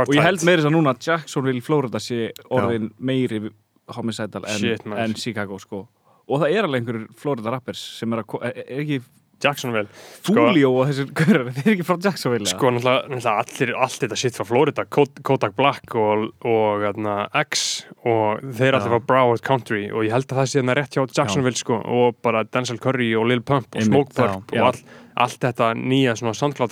Og 0.09 0.14
ég 0.16 0.23
held 0.25 0.45
meira 0.45 0.62
þess 0.62 0.69
að 0.71 0.75
núna 0.76 0.95
Jacksonville, 1.04 1.61
Florida 1.61 2.00
sé 2.00 2.31
orðin 2.50 2.90
meiri 2.99 3.50
homicidal 3.93 4.45
en, 4.49 4.57
Shit, 4.59 4.85
maður. 4.88 5.04
en 5.04 5.14
Chicago 5.21 5.59
sko. 5.61 5.83
Og 6.28 6.40
það 6.40 6.54
er 6.57 6.64
alveg 6.64 6.81
einhverjur 6.81 7.09
Florida 7.21 7.50
rappers 7.52 7.83
sem 7.99 8.12
er 8.16 8.23
að, 8.23 8.38
er 8.49 8.81
ekki 8.81 9.02
Jacksonville. 9.44 9.88
Fulio 10.24 10.70
og 10.80 10.88
þessir 10.90 11.10
gaurar, 11.20 11.50
þeir 11.52 11.64
eru 11.68 11.74
ekki 11.76 11.86
frá 11.90 11.98
Jacksonville? 12.08 12.48
Sko, 12.50 12.72
náttúrulega, 12.74 13.36
allir, 13.44 13.74
allt 13.86 14.00
þetta 14.04 14.18
sitt 14.24 14.38
frá 14.40 14.46
Florida 14.48 14.84
Kod- 14.88 15.22
Kodak 15.26 15.54
Black 15.58 15.94
og, 16.00 16.26
og 16.48 16.84
hérna, 16.84 17.16
X 17.44 17.84
og 18.04 18.42
þeir 18.56 18.72
Já. 18.74 18.80
allir 18.80 18.94
frá 18.96 19.00
Broward 19.12 19.44
Country 19.46 19.86
og 19.92 20.04
ég 20.08 20.12
held 20.16 20.26
að 20.32 20.40
það 20.42 20.50
sé 20.54 20.60
hérna 20.62 20.76
rétt 20.80 20.96
hjá 20.98 21.04
Jacksonville 21.20 21.60
sko, 21.60 21.78
og 21.84 22.16
bara 22.24 22.44
Denzel 22.48 22.80
Curry 22.82 23.12
og 23.18 23.28
Lil 23.30 23.42
Pump 23.44 23.68
og 23.76 23.86
Smoke 23.86 24.14
Purp 24.16 24.54
og 24.56 24.68
all, 24.70 24.82
allt 25.24 25.38
þetta 25.44 25.70
nýja 25.78 26.16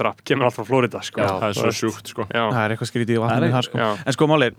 rap 0.03 0.23
kemur 0.27 0.49
allt 0.49 0.57
frá 0.59 0.67
Florida 0.67 1.01
sko. 1.07 1.21
Já, 1.23 1.31
það 1.39 1.49
er 1.53 1.59
svo 1.61 1.73
sjúkt 1.79 2.11
sko. 2.11 2.27
Það 2.33 2.61
er 2.65 2.75
eitthvað 2.75 2.91
skrítið 2.91 3.15
í 3.17 3.21
er- 3.47 3.53
þar 3.55 3.69
sko. 3.69 3.79
En 4.07 4.17
sko 4.17 4.27
máli, 4.33 4.51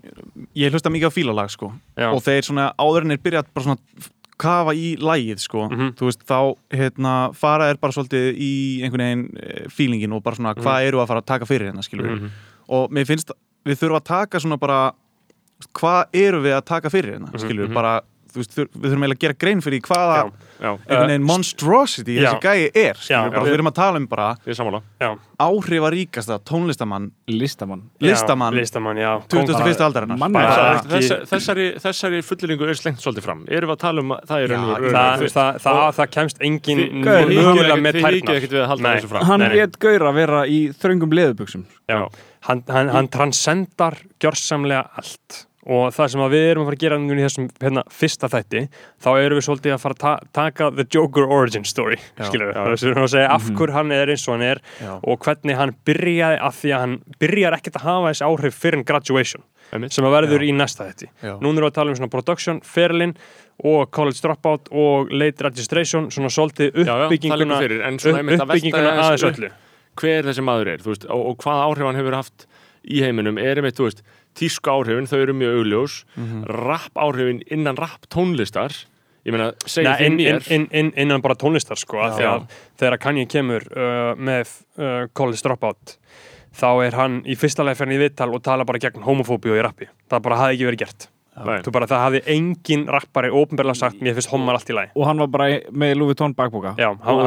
ég 0.56 0.72
hlusta 0.72 0.92
mikið 0.94 1.10
á 1.10 1.16
fílalag 1.18 1.50
sko. 1.52 1.72
Og 2.08 2.22
þeir 2.24 2.42
svona 2.48 2.70
áðurinnir 2.80 3.20
byrja 3.20 3.44
bara 3.52 3.64
svona 3.64 3.78
kafa 4.38 4.74
í 4.74 4.96
lægið 4.98 5.38
sko 5.38 5.68
Mhm. 5.70 5.92
þú 5.98 6.08
veist 6.08 6.24
þá 6.26 6.56
hérna 6.70 7.34
fara 7.34 7.70
er 7.70 7.76
bara 7.76 7.92
svolítið 7.92 8.34
í 8.38 8.82
einhvern 8.82 9.04
veginn 9.04 9.38
eh, 9.42 9.68
feelingin 9.68 10.12
og 10.12 10.22
bara 10.22 10.36
svona 10.36 10.54
hvað 10.54 10.88
eru 10.88 10.98
að 10.98 11.06
fara 11.08 11.20
að 11.20 11.26
taka 11.26 11.46
fyrir 11.46 11.70
hérna 11.72 11.82
skilur 11.82 12.10
Mhm. 12.18 12.30
og 12.68 12.90
mér 12.90 13.06
finnst 13.06 13.30
við 13.64 13.78
þurfum 13.78 14.00
að 14.00 14.04
taka 14.04 14.38
svona 14.40 14.58
bara 14.58 14.92
hvað 15.74 16.04
eru 16.12 16.42
við 16.42 16.56
að 16.58 16.64
taka 16.64 16.90
fyrir 16.90 17.14
hérna 17.18 17.38
skilur 17.38 17.66
mhm. 17.68 17.74
bara 17.74 18.00
veist 18.34 18.56
við 18.56 18.66
þurfum 18.74 19.04
eiginlega 19.04 19.14
að 19.14 19.24
gera 19.24 19.34
grein 19.38 19.60
fyrir 19.62 19.80
hvaða 19.86 20.16
já, 20.24 20.32
einhvern 20.60 21.10
veginn 21.10 21.26
monstrosity 21.28 22.18
já. 22.18 22.30
þessi 22.30 22.40
gæi 22.44 22.70
er 22.84 23.00
við 23.44 23.54
erum 23.56 23.70
að 23.70 23.76
tala 23.78 24.00
um 24.02 24.08
bara 24.10 24.30
er 24.46 24.58
áhrifaríkasta 25.44 26.38
tónlistamann 26.46 27.10
Listamann. 27.26 27.82
Listamann 28.00 28.54
já, 28.54 28.60
listamann, 28.60 28.98
já 29.00 29.12
21. 29.28 29.80
aldarinnar. 29.86 30.18
þessari, 31.30 31.66
þessari 31.82 32.20
fulliringu 32.26 32.68
er 32.68 32.78
slengt 32.78 33.00
svolítið 33.02 33.26
fram. 33.26 33.42
Erum 33.48 33.72
við 33.72 33.76
að 33.76 33.80
tala 33.84 34.04
um 34.04 34.14
að 34.14 34.26
það 34.28 34.44
það, 34.94 35.24
það, 35.34 35.58
það, 35.64 35.80
það 35.98 36.12
kemst 36.18 36.44
engin 36.48 36.84
hikið 36.84 37.80
með 37.80 37.98
tærnar. 38.04 39.18
Hann 39.30 39.46
rétt 39.54 39.80
gaur 39.82 40.06
að 40.10 40.20
vera 40.20 40.44
í 40.46 40.60
Já, 41.90 42.00
hann, 42.48 42.62
hann, 42.68 42.92
hann 42.94 43.10
transcendar 43.12 43.98
gjörsamlega 44.22 44.86
allt 45.00 45.44
og 45.64 45.94
það 45.96 46.10
sem 46.12 46.22
við 46.34 46.46
erum 46.50 46.64
að 46.64 46.68
fara 46.68 46.76
að 46.76 46.82
gera 46.82 46.98
í 47.00 47.24
þessum 47.24 47.46
hérna, 47.62 47.84
fyrsta 47.88 48.28
þætti, 48.32 48.62
þá 49.00 49.08
erum 49.14 49.38
við 49.38 49.46
svolítið 49.46 49.74
að 49.74 49.80
fara 49.84 49.96
að 49.96 50.02
ta 50.02 50.12
taka 50.36 50.68
the 50.76 50.84
Joker 50.92 51.24
origin 51.24 51.64
story 51.68 51.96
Já, 51.96 52.26
skilur 52.28 52.50
við, 52.50 52.58
já. 52.58 52.64
þess 52.68 52.84
að 52.84 52.88
við 52.88 52.92
erum 52.92 53.06
að 53.06 53.12
segja 53.14 53.30
af 53.32 53.48
hverju 53.48 53.76
hann 53.78 53.94
er 53.96 54.12
eins 54.14 54.26
og 54.28 54.34
hann 54.34 54.46
er 54.50 54.62
Já. 54.80 54.92
og 55.00 55.24
hvernig 55.24 55.58
hann 55.60 55.74
byrjaði 55.88 56.38
af 56.50 56.60
því 56.60 56.74
að 56.74 56.84
hann 56.84 56.98
byrjar 57.24 57.58
ekkert 57.58 57.80
að 57.80 57.88
hafa 57.88 58.12
þessi 58.12 58.28
áhrif 58.28 58.60
fyrir 58.60 58.80
en 58.80 58.86
graduation 58.92 59.46
Einmitt. 59.72 59.96
sem 59.96 60.04
að 60.04 60.16
verður 60.18 60.44
í 60.44 60.52
næsta 60.52 60.88
þætti 60.90 61.10
Já. 61.24 61.34
núna 61.40 61.54
erum 61.56 61.64
við 61.64 61.70
að 61.70 61.76
tala 61.80 61.94
um 61.94 61.98
svona 62.00 62.12
production, 62.12 62.60
ferlin 62.60 63.16
og 63.64 63.90
college 63.94 64.20
dropout 64.20 64.68
og 64.74 65.12
late 65.14 65.46
registration 65.46 66.10
svona 66.12 66.32
svolítið 66.34 66.74
Já, 66.84 66.92
já, 66.92 67.06
uppbygginguna 67.06 67.60
uppbygginguna 68.44 68.96
aðeins 69.06 69.28
öllu 69.30 69.52
hver 69.94 70.26
þessi 70.26 70.42
maður 70.44 70.74
er 70.74 70.84
veist, 70.84 71.06
og, 71.06 71.20
og 71.30 71.36
hvað 71.42 71.64
áhrif 71.68 71.88
hann 71.88 71.98
hefur 72.00 72.16
haft 72.18 72.46
í 72.84 73.00
heiminum 73.04 73.38
er 73.40 73.60
einmitt, 73.60 73.78
þú 73.78 73.88
veist, 73.88 74.02
tísku 74.34 74.70
áhrifin 74.70 75.06
þau 75.10 75.20
eru 75.22 75.34
mjög 75.34 75.58
augljós, 75.60 76.04
Mhm. 76.16 76.44
rapp 76.48 76.94
áhrifin 76.94 77.42
innan 77.50 77.76
rapp 77.76 78.06
tónlistar 78.10 78.72
ég 79.24 79.32
meina, 79.32 79.52
segja 79.64 79.96
þið 79.96 80.06
inn, 80.06 80.20
inn, 80.20 80.36
mér 80.36 80.50
inn, 80.52 80.68
inn, 80.72 80.92
innan 80.96 81.22
bara 81.22 81.34
tónlistar 81.34 81.76
sko, 81.80 81.98
af 81.98 82.18
því 82.18 82.22
Já. 82.22 82.32
að 82.34 82.46
þegar 82.78 82.98
Kanye 83.00 83.26
kemur 83.26 83.62
uh, 83.72 84.14
með 84.20 84.50
uh, 84.78 85.06
College 85.14 85.40
Dropout 85.42 85.96
þá 86.54 86.68
er 86.86 86.92
hann 86.94 87.22
í 87.24 87.34
fyrsta 87.34 87.64
leið 87.64 87.76
fyrir 87.80 87.96
í 87.96 88.02
viðtal 88.08 88.34
og 88.34 88.42
tala 88.42 88.64
bara 88.64 88.78
gegn 88.78 89.02
homofóbíu 89.02 89.56
í 89.56 89.62
rappi 89.64 89.88
það 90.10 90.22
bara 90.22 90.36
hafði 90.36 90.54
ekki 90.58 90.68
verið 90.68 90.78
gert 90.84 91.08
bara, 91.74 91.86
það 91.90 92.02
hafði 92.04 92.20
engin 92.30 92.84
rappari 92.86 93.30
ópenbarlega 93.34 93.74
sagt 93.80 93.98
mér 94.04 94.14
finnst 94.14 94.30
homar 94.30 94.54
allt 94.54 94.70
í 94.70 94.74
lagi 94.76 94.92
og 94.94 95.06
hann 95.08 95.18
var 95.18 95.26
bara 95.32 95.48
með 95.72 95.96
Louis 95.98 96.12
Vuitton 96.14 96.34
bakboka 96.36 96.76
Já, 96.78 96.92
hann- 96.94 97.16
og 97.18 97.24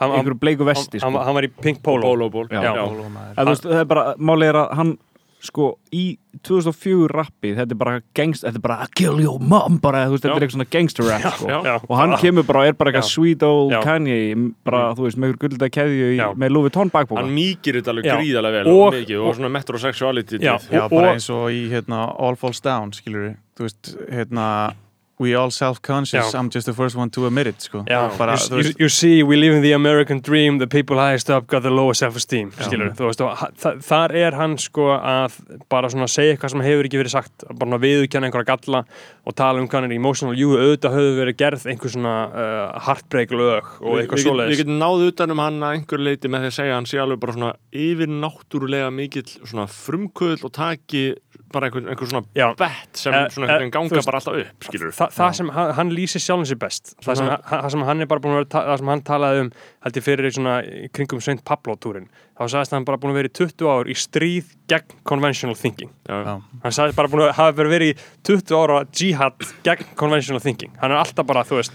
hann, 0.00 0.10
einhverju 0.12 0.38
bleiku 0.40 0.64
vesti 0.68 0.98
hann, 1.00 1.12
sko. 1.12 1.18
hann, 1.18 1.24
hann 1.26 1.34
var 1.38 1.42
í 1.44 1.52
Pink 1.62 1.80
Polo 1.82 2.02
Bólóból 2.10 2.48
Já. 2.50 2.60
Já. 2.60 2.84
En 2.84 3.46
þú 3.46 3.54
veist, 3.54 3.64
það 3.64 3.80
er 3.80 3.84
bara, 3.84 4.14
málið 4.18 4.48
er 4.48 4.54
að 4.60 4.74
hann 4.76 4.92
sko, 5.40 5.78
í 5.96 6.18
2004 6.46 7.08
rappi 7.10 7.54
þetta 7.56 7.72
er 7.74 7.78
bara 7.80 8.00
gangst, 8.14 8.44
þetta 8.44 8.60
er 8.60 8.64
bara 8.64 8.86
kill 8.94 9.20
your 9.22 9.40
mom, 9.40 9.78
bara, 9.82 10.04
þú 10.06 10.14
veist, 10.16 10.24
þetta 10.24 10.34
Já. 10.34 10.36
er 10.36 10.44
eitthvað 10.46 10.56
svona 10.58 10.70
gangster 10.74 11.04
rap, 11.08 11.24
sko 11.38 11.48
já. 11.48 11.58
Já. 11.64 11.74
og 11.88 11.94
hann 11.98 12.12
kemur 12.20 12.46
bara 12.46 12.60
og 12.60 12.66
er 12.70 12.76
bara 12.78 12.92
eitthvað 12.92 13.06
Já. 13.08 13.14
sweet 13.14 13.42
old 13.48 13.72
Já. 13.72 13.80
Kanye 13.86 14.18
bara, 14.64 14.82
þú 14.94 15.06
veist, 15.08 15.18
með 15.24 15.36
gulda 15.40 15.70
keðju 15.70 16.10
í, 16.12 16.16
Já. 16.20 16.28
með 16.36 16.52
Louis 16.54 16.68
Vuitton 16.68 16.92
bakboka 16.92 17.22
hann 17.24 17.32
mýkir 17.34 17.80
þetta 17.80 17.94
alveg 17.94 18.04
Já. 18.10 18.16
gríðarlega 18.20 18.60
vel 18.64 18.72
Og- 18.74 18.82
og, 18.86 18.92
mikið, 19.00 19.16
og, 19.20 19.26
og- 19.28 19.36
svona 19.40 19.52
metrosexuality 19.56 20.38
Já. 20.44 20.54
Já, 20.70 20.84
Og- 20.84 20.90
bara 20.90 21.08
og- 21.08 21.14
eins 21.16 21.30
og 21.30 21.48
í 21.50 21.62
hérna, 21.72 22.04
All 22.18 22.36
Falls 22.36 22.60
Down, 22.60 22.92
skilur 22.92 23.30
við 23.30 23.36
þú 23.56 23.66
veist, 23.68 23.96
hérna 24.12 24.74
We 25.20 25.34
all 25.36 25.50
self-conscious. 25.52 26.34
I'm 26.34 26.48
just 26.48 26.64
the 26.64 26.72
first 26.72 26.96
one 26.96 27.10
to 27.10 27.26
admit 27.26 27.46
it 27.46 27.60
sko. 27.60 27.84
Já, 27.84 28.08
bara, 28.16 28.38
you, 28.38 28.46
þú 28.48 28.62
you, 28.64 28.74
you 28.78 28.88
see, 28.88 29.22
we 29.22 29.36
live 29.36 29.52
in 29.58 29.62
the 29.62 29.72
American 29.76 30.22
dream 30.24 30.58
the 30.58 30.66
people 30.66 30.96
highest 30.96 31.28
up 31.28 31.46
got 31.46 31.62
the 31.62 31.70
lowest 31.70 32.00
self-esteem 32.00 32.54
skilur, 32.56 32.94
þú 32.96 33.10
veist, 33.10 33.20
þa 33.60 33.74
þar 33.84 34.14
er 34.16 34.36
hann 34.38 34.56
sko 34.56 34.86
að 34.96 35.36
bara 35.68 35.90
svona 35.92 36.08
segja 36.08 36.38
eitthvað 36.38 36.54
sem 36.54 36.64
hefur 36.64 36.88
ekki 36.88 37.02
verið 37.02 37.14
sagt, 37.18 37.44
bara 37.52 37.80
viðurkenna 37.84 38.30
einhverja 38.30 38.48
galla 38.48 38.82
og 39.28 39.36
tala 39.36 39.60
um 39.60 39.68
er 39.68 39.92
emotional. 39.92 40.32
Jú, 40.40 40.54
auðvitað 40.56 40.96
höfðu 40.96 41.14
verið 41.20 41.38
gerð 41.44 41.66
einhver 41.68 41.92
svona 41.92 42.16
uh, 42.32 42.80
heartbreak 42.88 43.36
lög 43.36 43.68
og 43.84 44.00
eitthvað 44.00 44.24
svoleiðis. 44.24 44.56
við 44.56 44.62
getum 44.64 44.80
náð 44.80 45.06
utan 45.10 45.34
um 45.36 45.44
hann 45.44 45.60
að 45.60 45.76
einhver 45.76 46.04
leiti 46.08 46.32
með 46.32 46.46
því 46.46 46.50
að 46.50 46.56
segja 46.56 46.78
hann 46.78 46.88
sé 46.88 47.02
alveg 47.04 47.20
bara 47.20 47.36
svona 47.36 47.52
yfir 47.76 48.08
náttúrulega 48.24 48.88
mikill 48.94 49.28
svona 49.44 49.68
frumkvöld 49.68 50.48
og 50.48 50.54
taki 50.56 51.04
bara 51.52 51.66
einhver, 51.68 51.82
einhver 51.90 52.06
svona 52.10 52.24
Já. 52.36 52.46
bett 52.56 52.96
sem 52.96 53.12
Eh, 53.14 53.26
svona 53.34 53.46
eh, 53.48 53.50
einhvern 53.50 53.58
veginn 53.58 53.70
þú 53.70 53.74
ganga 53.76 53.96
veist, 53.96 54.06
bara 54.10 54.18
alltaf 54.20 54.36
upp 54.40 54.64
skilur 54.68 54.92
Þa, 54.94 55.08
það 55.16 55.34
sem 55.34 55.48
hann, 55.56 55.72
hann 55.74 55.90
lýsir 55.90 56.22
sjálfum 56.22 56.46
sér 56.46 56.58
best. 56.62 56.94
Það 57.02 57.16
sem, 57.20 57.26
hann- 57.26 57.42
það 57.50 57.70
sem 57.70 57.82
hann 57.90 58.00
er 58.00 58.06
bara 58.06 58.20
búin 58.20 58.32
að 58.34 58.40
vera 58.44 58.64
það 58.70 58.78
sem 58.78 58.88
hann 58.92 59.02
talaði 59.02 59.40
um 59.44 59.50
held 59.84 59.94
ég 60.00 60.06
fyrir 60.06 60.26
í 60.30 60.32
svona 60.36 60.54
í 60.62 60.90
kringum 60.94 61.20
Saint 61.22 61.44
Pablo 61.44 61.76
túrin 61.76 62.06
þá 62.38 62.42
sagðist 62.54 62.70
hann 62.76 62.84
bara 62.84 62.96
búin 62.98 63.12
að 63.12 63.18
vera 63.20 63.28
í 63.28 63.34
20 63.40 63.68
ár 63.68 63.84
í 63.90 63.94
stríð 63.98 64.54
gegn 64.68 64.98
conventional 65.04 65.56
thinking. 65.56 65.90
Já, 66.08 66.22
Já. 66.24 66.34
hann 66.62 66.72
sagði 66.72 66.94
bara 66.96 67.08
búin 67.08 67.26
að 67.28 67.32
hafa 67.34 67.52
verið 67.66 67.94
í 67.94 67.98
20 68.22 68.54
ára 68.56 68.84
jihad 68.92 69.34
gegn 69.64 69.84
conventional 69.96 70.40
thinking. 70.40 70.70
Hann 70.80 70.92
er 70.92 71.02
alltaf 71.02 71.26
bara, 71.26 71.42
þú 71.44 71.58
veist 71.60 71.72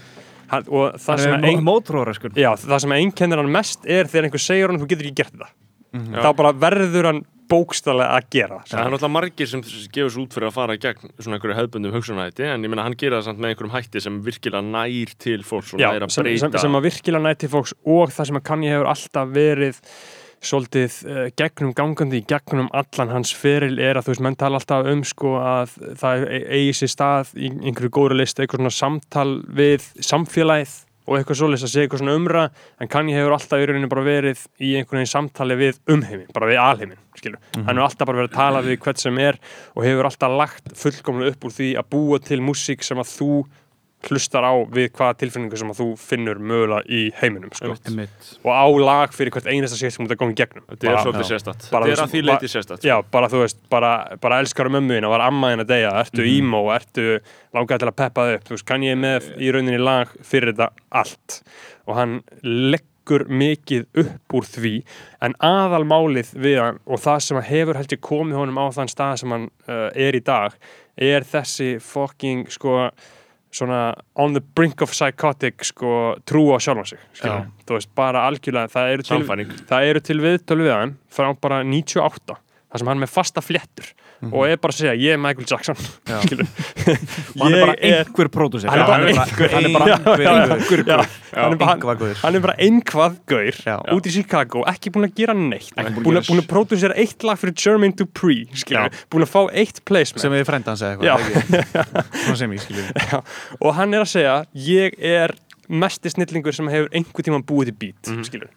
hann, 0.48 0.64
og 0.70 0.94
það 0.94 1.18
sem, 1.20 1.44
ein, 1.44 1.62
mótróra, 1.64 2.14
sko. 2.14 2.28
Já, 2.34 2.54
það 2.56 2.80
sem 2.80 2.92
einkennir 2.92 3.36
hann 3.42 3.50
mest 3.52 3.84
er 3.84 4.04
þegar 4.06 4.28
einhver 4.30 4.40
segir 4.40 4.68
hann 4.70 4.78
þú 4.80 4.86
getur 4.88 5.06
ekki 5.10 5.16
gert 5.22 5.32
þetta 5.36 5.48
Já. 5.96 6.22
þá 6.22 6.36
bara 6.36 6.52
verður 6.52 7.04
hann 7.12 7.22
bókstallega 7.50 8.16
að 8.16 8.28
gera. 8.36 8.58
Það 8.66 8.80
er 8.80 8.92
náttúrulega 8.94 9.14
margir 9.16 9.50
sem 9.50 9.62
gefur 9.94 10.12
svo 10.14 10.26
út 10.26 10.36
fyrir 10.36 10.50
að 10.50 10.56
fara 10.56 10.76
gegn 10.82 11.14
svona 11.18 11.38
einhverju 11.38 11.58
hefðbundum 11.60 11.96
hugsunahætti 11.96 12.46
en 12.50 12.66
ég 12.66 12.72
meina 12.72 12.86
hann 12.86 12.98
gera 12.98 13.20
það 13.20 13.30
samt 13.30 13.42
með 13.42 13.54
einhverjum 13.54 13.74
hætti 13.76 14.02
sem 14.04 14.20
virkilega 14.26 14.66
nær 14.66 15.16
til 15.22 15.40
fólks 15.46 15.74
og 15.76 15.82
Já, 15.82 15.90
nær 15.92 16.06
að 16.06 16.14
sem, 16.16 16.26
breyta. 16.26 16.46
sem, 16.46 16.60
sem 16.66 16.78
að 16.78 16.86
virkilega 16.90 17.26
næti 17.28 17.50
fólks 17.52 17.74
og 17.84 18.14
það 18.14 18.30
sem 18.30 18.40
að 18.40 18.46
Kanye 18.50 18.72
hefur 18.74 18.90
alltaf 18.92 19.34
verið 19.36 19.82
svolítið 20.46 20.96
uh, 21.08 21.20
gegnum 21.38 21.72
gangandi 21.74 22.20
gegnum 22.28 22.68
allan 22.76 23.12
hans 23.14 23.32
feril 23.34 23.78
er 23.82 23.98
að 23.98 24.06
þú 24.06 24.12
veist, 24.12 24.24
menn 24.26 24.36
tala 24.38 24.60
alltaf 24.60 24.90
um 24.92 25.04
sko 25.06 25.36
að 25.40 25.76
það 26.02 26.26
e- 26.28 26.42
eigi 26.58 26.74
sér 26.82 26.92
stað 26.92 27.32
í 27.40 27.50
einhverju 27.50 27.94
góðri 27.96 28.20
list, 28.20 28.38
eitthvað 28.38 28.62
svona 28.62 28.76
samtal 28.76 29.30
við 29.56 29.88
samfélagið 30.04 30.74
og 31.06 31.16
eitthvað 31.16 31.40
svoleiðis 31.40 31.66
að 31.66 31.72
segja 31.72 31.86
eitthvað 31.86 32.02
svona 32.02 32.16
umra 32.18 32.44
en 32.82 32.90
Kanye 32.92 33.16
hefur 33.16 33.36
alltaf 33.36 33.62
í 33.62 33.68
rauninu 33.70 33.90
bara 33.92 34.06
verið 34.06 34.42
í 34.58 34.72
einhvern 34.78 35.00
veginn 35.00 35.12
samtali 35.12 35.58
við 35.60 35.78
umheimin, 35.94 36.30
bara 36.34 36.50
við 36.50 36.62
alheimin 36.62 37.02
skilur, 37.16 37.40
hann 37.54 37.70
hefur 37.70 37.84
alltaf 37.86 38.10
bara 38.10 38.22
verið 38.22 38.32
að 38.32 38.40
tala 38.40 38.64
við 38.66 38.80
hvert 38.84 39.02
sem 39.02 39.20
er 39.22 39.38
og 39.74 39.86
hefur 39.86 40.10
alltaf 40.10 40.36
lagt 40.42 40.74
fullkomlega 40.82 41.34
upp 41.36 41.46
úr 41.46 41.56
því 41.56 41.70
að 41.80 41.88
búa 41.94 42.20
til 42.26 42.42
músík 42.44 42.84
sem 42.86 43.00
að 43.00 43.12
þú 43.14 43.30
hlustar 44.06 44.44
á 44.46 44.52
við 44.70 44.90
hvaða 44.94 45.16
tilfinningu 45.22 45.58
sem 45.58 45.70
að 45.72 45.80
þú 45.80 45.86
finnur 45.98 46.38
mögulega 46.38 46.84
í 46.86 47.00
heiminum 47.18 47.50
sko. 47.56 47.72
Og 48.44 48.52
á 48.52 48.66
lag 48.78 49.14
fyrir 49.16 49.32
hvert 49.34 49.48
einasta 49.50 49.78
sér 49.78 49.94
sem 49.94 50.04
þú 50.04 50.10
ert 50.10 50.14
að 50.16 50.20
koma 50.20 50.34
í 50.34 50.38
gegnum. 50.38 50.66
Þetta 50.70 50.90
er 50.92 51.00
svolítið 51.02 51.70
Bara 51.72 51.88
Þetta 51.88 51.96
er 51.96 52.02
að 52.04 52.12
því 52.12 52.20
bara- 52.22 52.36
leiti 52.36 52.50
sérstætt 52.52 52.86
Já, 52.86 52.96
bara 53.10 53.30
þú 53.32 53.42
veist, 53.42 53.58
bara, 53.72 53.92
bara 54.20 54.40
elskar 54.44 54.70
um 54.70 54.76
mömmuðina, 54.76 55.08
var 55.10 55.26
ammaðin 55.26 55.64
að 55.64 55.72
deyja, 55.72 55.90
ertu 56.04 56.26
emo, 56.26 56.62
ertu 56.74 57.06
langaði 57.56 57.78
til 57.82 57.90
að 57.90 57.96
peppa 57.96 58.26
þig 58.28 58.38
upp, 58.38 58.44
þú 58.44 58.56
veist, 58.56 58.66
kann 58.66 58.86
ég 58.86 58.98
með 59.00 59.30
í 59.40 59.50
rauninni 59.52 59.82
lag 59.82 60.08
fyrir 60.22 60.52
þetta 60.52 60.70
allt? 60.90 61.42
Og 61.86 61.96
hann 61.96 62.22
leggur 62.42 63.26
mikið 63.30 63.86
upp 64.02 64.34
úr 64.34 64.46
því 64.50 64.74
en 65.22 65.34
aðalmálið 65.40 66.32
við 66.42 66.58
hann 66.62 66.80
og 66.86 67.02
það 67.02 67.20
sem 67.26 67.38
að 67.38 67.50
hefur 67.50 67.78
held 67.78 67.92
ég 67.94 68.00
komið 68.02 68.40
honum 68.40 68.58
á 68.58 68.66
þann 68.74 68.90
stað 68.90 69.20
sem 69.22 69.30
hann 69.30 69.50
uh, 69.68 69.90
er 69.94 70.18
í 70.18 70.22
dag 70.26 70.56
er 70.96 71.26
þessi 71.28 71.76
fucking 71.82 72.48
sko 72.50 72.90
svona 73.54 73.94
on 74.14 74.34
the 74.34 74.40
brink 74.40 74.82
of 74.82 74.92
psychotic 74.94 75.64
sko 75.64 76.16
trú 76.28 76.48
á 76.52 76.58
sjálfan 76.60 76.86
sig 76.86 76.98
skilur. 77.14 77.46
þú 77.66 77.78
veist, 77.78 77.92
bara 77.94 78.26
algjörlega 78.28 78.72
það 78.72 78.92
eru 78.94 79.06
til, 79.06 79.20
það 79.70 79.90
eru 79.90 80.00
til 80.00 80.18
við 80.20 80.72
hann 80.72 80.96
frá 81.08 81.30
bara 81.40 81.62
98 81.64 82.36
þar 82.36 82.78
sem 82.82 82.90
hann 82.90 82.98
er 82.98 83.04
með 83.06 83.14
fasta 83.14 83.44
fléttur 84.16 84.32
og 84.32 84.46
er 84.48 84.56
bara 84.56 84.72
að 84.72 84.78
segja, 84.80 84.94
ég 84.96 85.12
er 85.16 85.20
Michael 85.20 85.46
Jackson 85.50 85.76
Og 87.36 87.42
hann 87.42 87.54
er 87.56 87.60
bara 87.66 87.74
einhver 87.84 88.28
pródúsir. 88.32 88.70
Hann 88.70 88.80
er 88.80 88.86
bara 88.88 89.06
einhver- 89.10 89.52
Hann 89.52 89.64
er 89.66 89.72
bara 89.74 89.86
er 92.36 92.40
er 92.40 92.40
einhvað 92.64 93.16
gaur 93.28 93.58
út 93.96 94.06
í 94.08 94.12
Chicago, 94.14 94.62
ekki 94.70 94.92
búin 94.94 95.08
að 95.08 95.16
gera 95.20 95.34
neitt. 95.36 95.72
Ekki 95.76 96.00
búinn 96.00 96.20
að 96.20 96.30
búin 96.30 96.40
að, 96.42 96.46
pródúsera 96.52 96.96
eitt 97.02 97.26
lag 97.28 97.40
fyrir 97.40 97.56
Jermaine 97.60 97.96
Dupri 97.98 98.38
búin 99.12 99.26
að 99.26 99.32
fá 99.34 99.40
eitt 99.52 99.82
placement. 99.88 100.22
Sem 100.24 100.32
við 100.36 100.46
frenda 100.48 100.72
hans 100.72 100.84
eða 100.86 100.96
eitthvað 100.96 101.10
og 103.60 103.74
hann 103.76 103.94
er 103.96 104.04
að 104.06 104.10
segja 104.14 104.36
ég 104.66 104.96
er 104.98 105.34
mesti 105.68 106.10
snillingur 106.12 106.52
sem 106.54 106.66
hefur 106.68 106.88
einhver 106.94 107.22
tíma 107.26 107.42
búið 107.42 107.70
til 107.70 107.76
beat 107.80 108.02
Mhm. 108.10 108.24
skilur, 108.24 108.48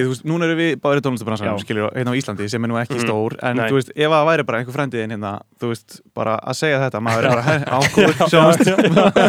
er 0.00 0.06
þú 0.06 0.12
veist, 0.14 0.24
núna 0.24 0.44
erum 0.48 0.58
við 0.58 0.76
báðir 0.82 0.98
í 1.00 1.04
tónlistabransanum, 1.06 1.58
skilur, 1.62 1.90
hérna 1.94 2.10
á 2.10 2.16
Íslandi 2.18 2.48
sem 2.50 2.64
er 2.64 2.68
nú 2.68 2.76
ekki 2.80 2.96
Mhm. 2.98 3.06
stór, 3.06 3.36
en 3.42 3.56
Nei. 3.56 3.68
þú 3.70 3.74
veist, 3.78 3.90
ef 3.96 4.10
það 4.10 4.26
væri 4.26 4.46
bara 4.46 4.58
einhver 4.58 4.74
frendiðin 4.74 5.10
hérna, 5.14 5.40
þú 5.60 5.68
veist, 5.72 6.00
bara 6.14 6.38
að 6.46 6.54
segja 6.54 6.78
þetta, 6.90 7.00
maður 7.00 7.24
er 7.24 7.30
bara 7.36 8.26
sjáumst 8.28 8.66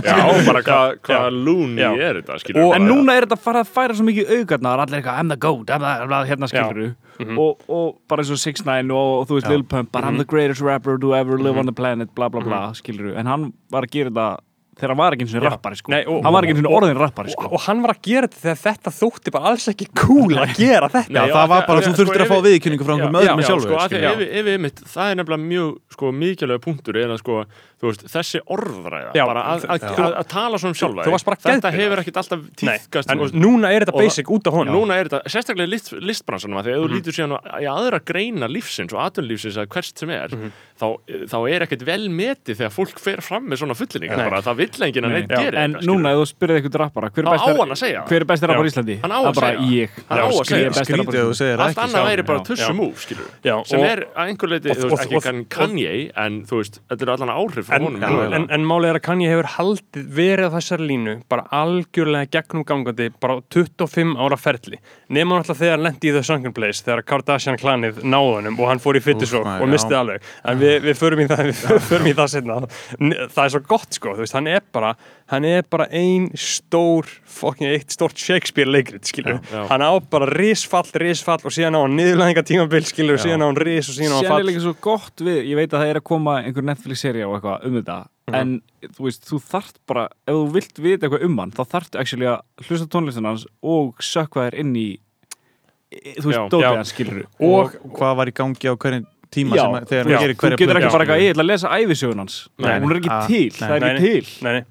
Já, 0.04 0.46
bara 0.46 0.62
hvað 0.62 1.00
hva 1.02 1.30
lúni 1.32 1.82
er 1.82 2.22
þetta 2.22 2.40
skilur 2.42 2.64
Og- 2.68 2.76
En 2.76 2.82
núna 2.88 3.18
er 3.18 3.26
þetta 3.26 3.38
fara 3.40 3.62
að 3.64 3.68
færa 3.74 3.94
svo 3.96 4.06
mikið 4.06 4.30
augarnar 4.40 4.80
allir 4.80 5.02
eitthvað, 5.02 5.20
I'm 5.20 5.30
the 5.30 5.36
goat, 5.38 5.68
I'm 5.70 5.80
the, 5.80 6.34
hérna 6.34 6.48
skilur 6.48 6.96
Mhm. 7.20 7.38
og, 7.40 7.58
og 7.68 7.96
bara 8.08 8.22
eins 8.22 8.30
og 8.30 8.38
6ix9ine 8.38 8.92
og, 8.92 9.22
og 9.22 9.28
þú 9.28 9.34
veist 9.40 9.48
Já. 9.48 9.50
Lil 9.50 9.64
Pump, 9.64 9.92
bara 9.92 10.06
I'm 10.08 10.18
the 10.18 10.24
greatest 10.26 10.62
rapper 10.62 10.98
to 11.00 11.16
ever 11.16 11.38
live 11.40 11.58
on 11.58 11.66
the 11.66 11.72
planet, 11.74 12.14
bla 12.16 12.30
bla 12.30 12.42
bla 12.42 12.72
skilur 12.74 13.18
en 13.18 13.26
hann 13.26 13.54
var 13.72 13.82
að 13.84 13.90
gera 13.92 14.10
þetta 14.12 14.38
þegar 14.78 14.92
hann 14.94 14.98
var 15.02 15.16
ekki 15.18 15.26
eins 15.26 15.36
og 15.36 15.44
Já. 15.44 15.50
rappari 15.52 15.76
sko. 15.80 15.92
Nei, 15.92 16.02
og- 16.06 16.24
hann 16.24 16.34
var 16.38 16.44
ekki 16.48 16.54
eins 16.56 16.66
og 16.70 16.76
orðin 16.78 17.00
rappari 17.02 17.32
sko. 17.34 17.46
og, 17.48 17.54
og 17.54 17.62
hann 17.68 17.82
var 17.82 17.94
að 17.96 18.02
gera 18.08 18.28
þetta 18.28 18.42
þegar 18.46 18.60
þetta 18.68 18.94
þótti 19.00 19.32
bara 19.34 19.46
alls 19.52 19.68
ekki 19.74 19.88
cool 19.98 20.34
að 20.38 20.54
gera 20.58 20.88
þetta. 20.90 21.10
Já, 21.10 21.18
Nei, 21.18 21.32
það 21.32 21.44
já, 21.44 21.48
var 21.54 21.66
bara, 21.68 21.80
því- 21.82 21.88
þú 21.88 21.94
sko, 21.94 21.98
þurftir 22.04 22.22
að 22.22 22.28
ef 22.28 22.32
fá 22.32 22.38
við- 22.38 22.48
viðkynningu 22.48 22.86
frá 22.88 22.94
einhverjum 22.94 23.18
Já, 23.18 23.22
öðrum 23.22 23.38
en 23.38 23.44
Já, 23.44 23.48
sjálfur, 23.48 23.68
sko, 23.68 23.78
það 24.94 25.12
er 25.12 25.16
nefnilega 25.18 25.44
mjög 25.48 25.72
sko, 25.98 26.12
mikilvæg 26.12 26.62
punktur 26.62 26.96
er 27.02 27.10
að 27.14 27.20
sko, 27.24 27.44
veist, 27.82 28.04
þessi 28.10 28.40
orðræða 28.50 29.12
Já, 29.14 29.24
bara 29.30 29.42
að, 29.54 29.66
að, 29.70 29.84
að, 29.86 30.14
að 30.18 30.28
tala 30.32 30.58
svona 30.58 30.74
um 30.74 30.78
sjálfa 30.80 31.04
þetta 31.46 31.72
hefur 31.76 32.02
ekkert 32.02 32.18
alltaf 32.24 32.40
en 33.14 33.20
og- 33.22 33.36
núna 33.38 33.70
er 33.76 33.86
þetta 33.86 33.98
basic 34.02 34.32
út 34.34 34.48
af 34.50 34.54
honum 34.58 34.74
Núna 34.74 34.98
er 34.98 35.06
þetta, 35.12 35.20
sérstaklega 35.30 35.68
í 35.68 35.72
list, 35.76 35.92
listbransanum 35.94 36.58
að 36.58 36.66
því 36.66 36.74
að 36.74 36.78
Mhm. 36.78 36.88
þú 36.88 36.96
lítur 36.98 37.14
síðan 37.14 37.36
á- 37.38 37.62
í 37.62 37.66
aðra 37.70 38.00
greina 38.04 38.48
lífsins 38.50 38.94
og 38.94 39.00
atvinnlífsins 39.06 39.58
að 39.62 39.68
hvert 39.68 39.98
sem 40.00 40.10
er 40.10 40.28
Mhm. 40.34 40.52
þá, 40.80 40.86
þá 41.30 41.38
er 41.54 41.62
ekkert 41.68 41.86
vel 41.86 42.10
metið 42.10 42.56
þegar 42.58 42.74
fólk 42.74 43.00
fer 43.00 43.22
fram 43.22 43.46
með 43.48 43.62
svona 43.62 43.76
fullinningar 43.78 44.42
það 44.42 44.56
vill 44.58 44.82
enginn 44.88 45.06
að 45.06 45.12
Nei. 45.12 45.22
neitt 45.22 45.30
gera 45.38 45.58
en 45.64 45.74
núna 45.86 46.12
ef 46.14 46.18
þú 46.18 46.26
spyrir 46.34 46.58
eitthvað 46.62 46.80
rappara 46.82 47.10
hver 47.14 47.20
er 47.20 47.28
Þá 47.28 47.30
á 47.30 47.38
besti, 47.38 47.58
hann 47.62 47.70
að 47.70 47.82
segja 47.84 48.02
hver 48.08 48.22
er 48.22 48.26
besti 48.26 48.48
rappar 48.48 48.66
í 48.66 48.68
Já. 48.68 48.74
Íslandi? 48.74 48.96
Hann 49.02 49.12
á 49.12 49.20
að 49.22 49.36
bara 49.36 49.52
segja. 49.54 49.70
ég 49.70 49.90
að 50.10 50.18
Ég 50.18 50.26
að 50.26 51.60
allt 51.68 51.78
annað 51.78 52.06
væri 52.10 52.26
bara 52.26 52.40
Já. 52.40 52.44
tussu 52.48 52.68
Já. 52.68 52.74
múf 52.78 52.96
skilur 53.06 53.30
Já, 53.44 53.56
sem 53.68 53.80
er 53.80 54.00
að 54.16 54.26
einhver 54.28 54.50
leiti, 54.50 54.70
ekki 54.98 55.22
kann 55.22 55.46
Kanye 55.46 56.12
en 56.16 56.44
þú 56.46 56.56
veist, 56.62 56.80
þetta 56.90 57.02
eru 57.02 57.12
allan 57.18 57.30
áhrif 57.38 57.67
frá 57.68 57.78
en, 57.78 57.88
honum 57.88 58.04
en, 58.04 58.36
en, 58.40 58.48
en 58.58 58.68
málið 58.68 58.92
er 58.92 59.00
að 59.00 59.06
Kanye 59.08 59.32
hefur 59.32 59.50
haldið 59.58 60.08
verið 60.18 60.50
á 60.50 60.56
þessari 60.58 60.88
línu 60.92 61.16
bara 61.32 61.48
algjörlega 61.60 62.32
gegnum 62.38 62.66
gangandi 62.68 63.10
bara 63.22 63.38
á 63.38 63.46
25 63.54 64.16
ára 64.18 64.40
ferli. 64.40 64.82
Nema 65.14 65.38
náttúrulega 65.38 65.62
þegar 65.62 65.78
hann 65.78 65.86
lendi 65.88 66.12
í 66.12 66.16
The 66.16 66.24
Sunken 66.28 66.56
Place 66.56 66.86
þegar 66.86 67.06
Kardashian 67.08 67.60
klanið 67.60 68.02
náðunum 68.04 68.60
og 68.60 68.72
hann 68.72 68.84
fór 68.84 69.00
í 69.00 69.04
fyttisók 69.04 69.48
og 69.48 69.68
já. 69.68 69.72
mistið 69.72 70.00
alveg. 70.02 70.32
En 70.48 70.62
við, 70.62 70.78
við 70.88 71.00
förum 71.00 71.24
í 71.24 71.30
það, 71.30 71.54
við 71.68 71.86
förum 71.92 72.12
í 72.12 72.16
það 72.18 72.34
setna 72.34 72.60
það 73.34 73.44
er 73.44 73.54
svo 73.54 73.62
gott 73.68 73.98
sko, 73.98 74.16
þú 74.18 74.26
veist, 74.26 74.36
hann 74.38 74.50
er 74.52 74.66
bara 74.74 74.94
hann 75.32 75.46
er 75.48 75.66
bara 75.68 75.88
ein 75.92 76.30
stór 76.40 77.08
fucking 77.28 77.70
eitt 77.70 77.92
stórt 77.92 78.20
Shakespeare 78.20 78.70
leikrit 78.70 79.10
já. 79.12 79.68
hann 79.68 79.84
á 79.84 79.92
bara 80.10 80.30
risfall, 80.32 80.88
risfall 80.96 81.44
og 81.44 81.54
síðan 81.54 81.76
á 81.76 81.80
hann 81.84 81.98
niðurlæðinga 82.00 82.44
tímabil 82.48 82.86
skilur, 82.88 83.18
Já. 83.20 83.26
síðan 83.28 83.44
á 83.44 83.48
hann 83.50 83.60
ris 83.60 83.90
og 83.92 83.98
síðan 83.98 84.16
á 84.16 84.18
hann 84.18 84.24
Sér 84.24 84.32
er 84.32 84.36
fall. 84.36 84.48
líka 84.48 84.64
svo 84.64 84.76
gott 84.88 85.24
við, 85.24 85.40
ég 85.52 85.60
veit 85.60 85.74
að 85.74 85.84
það 85.84 85.92
er 85.92 86.00
að 86.00 86.06
koma 86.08 86.38
einhver 86.44 86.68
Netflix-seria 86.70 87.28
og 87.28 87.38
eitthvað 87.38 87.57
um 87.66 87.76
þetta 87.82 87.98
en 88.38 88.50
þú 88.84 89.06
veist, 89.08 89.24
þú 89.30 89.38
þarft 89.40 89.78
bara 89.88 90.08
ef 90.28 90.36
þú 90.36 90.48
vilt 90.58 90.80
vita 90.84 91.08
eitthvað 91.08 91.24
um 91.30 91.38
hann 91.40 91.52
þá 91.56 91.62
actually 92.02 92.28
að 92.28 92.42
hlusta 92.68 92.88
tónlistin 92.92 93.26
hans 93.30 93.46
og 93.64 93.96
sökva 94.04 94.50
þér 94.50 94.58
inn 94.64 94.74
í 94.76 94.88
í- 95.92 96.18
þú 96.20 96.28
Já. 96.28 96.42
veist, 96.42 96.52
dótið 96.52 96.68
hans 96.76 96.92
skilur 96.94 97.22
og 97.40 97.78
og 97.80 97.94
hvað 97.96 98.18
var 98.20 98.28
í 98.28 98.36
gangi 98.36 98.68
á 98.68 98.76
hverjum 98.76 99.06
tíma 99.32 99.56
Já, 99.56 99.64
sem, 99.64 99.72
að- 99.78 99.88
þegar 99.88 100.04
hann 100.04 100.22
gerir 100.24 100.36
þú 100.36 100.44
hverja 100.44 100.58
getur 100.58 100.68
plötu, 100.68 100.84
ekki 100.84 100.92
bara 100.98 101.06
eitthvað, 101.06 101.24
ég 101.24 101.34
ætla 101.34 101.44
að 101.44 101.52
lesa 101.52 101.72
æfisögun 101.78 102.22
hans 102.24 102.36
Nei, 102.60 102.80
hún 102.80 102.92
er 102.92 103.00
ekki 103.02 103.12
ah, 103.12 103.26
til, 103.28 103.48
nei. 103.48 103.58
það 103.60 103.76
er 103.76 103.80
Nei, 103.80 103.90
ekki 103.92 104.12
til 104.12 104.46
nei, 104.48 104.54
nei. 104.54 104.64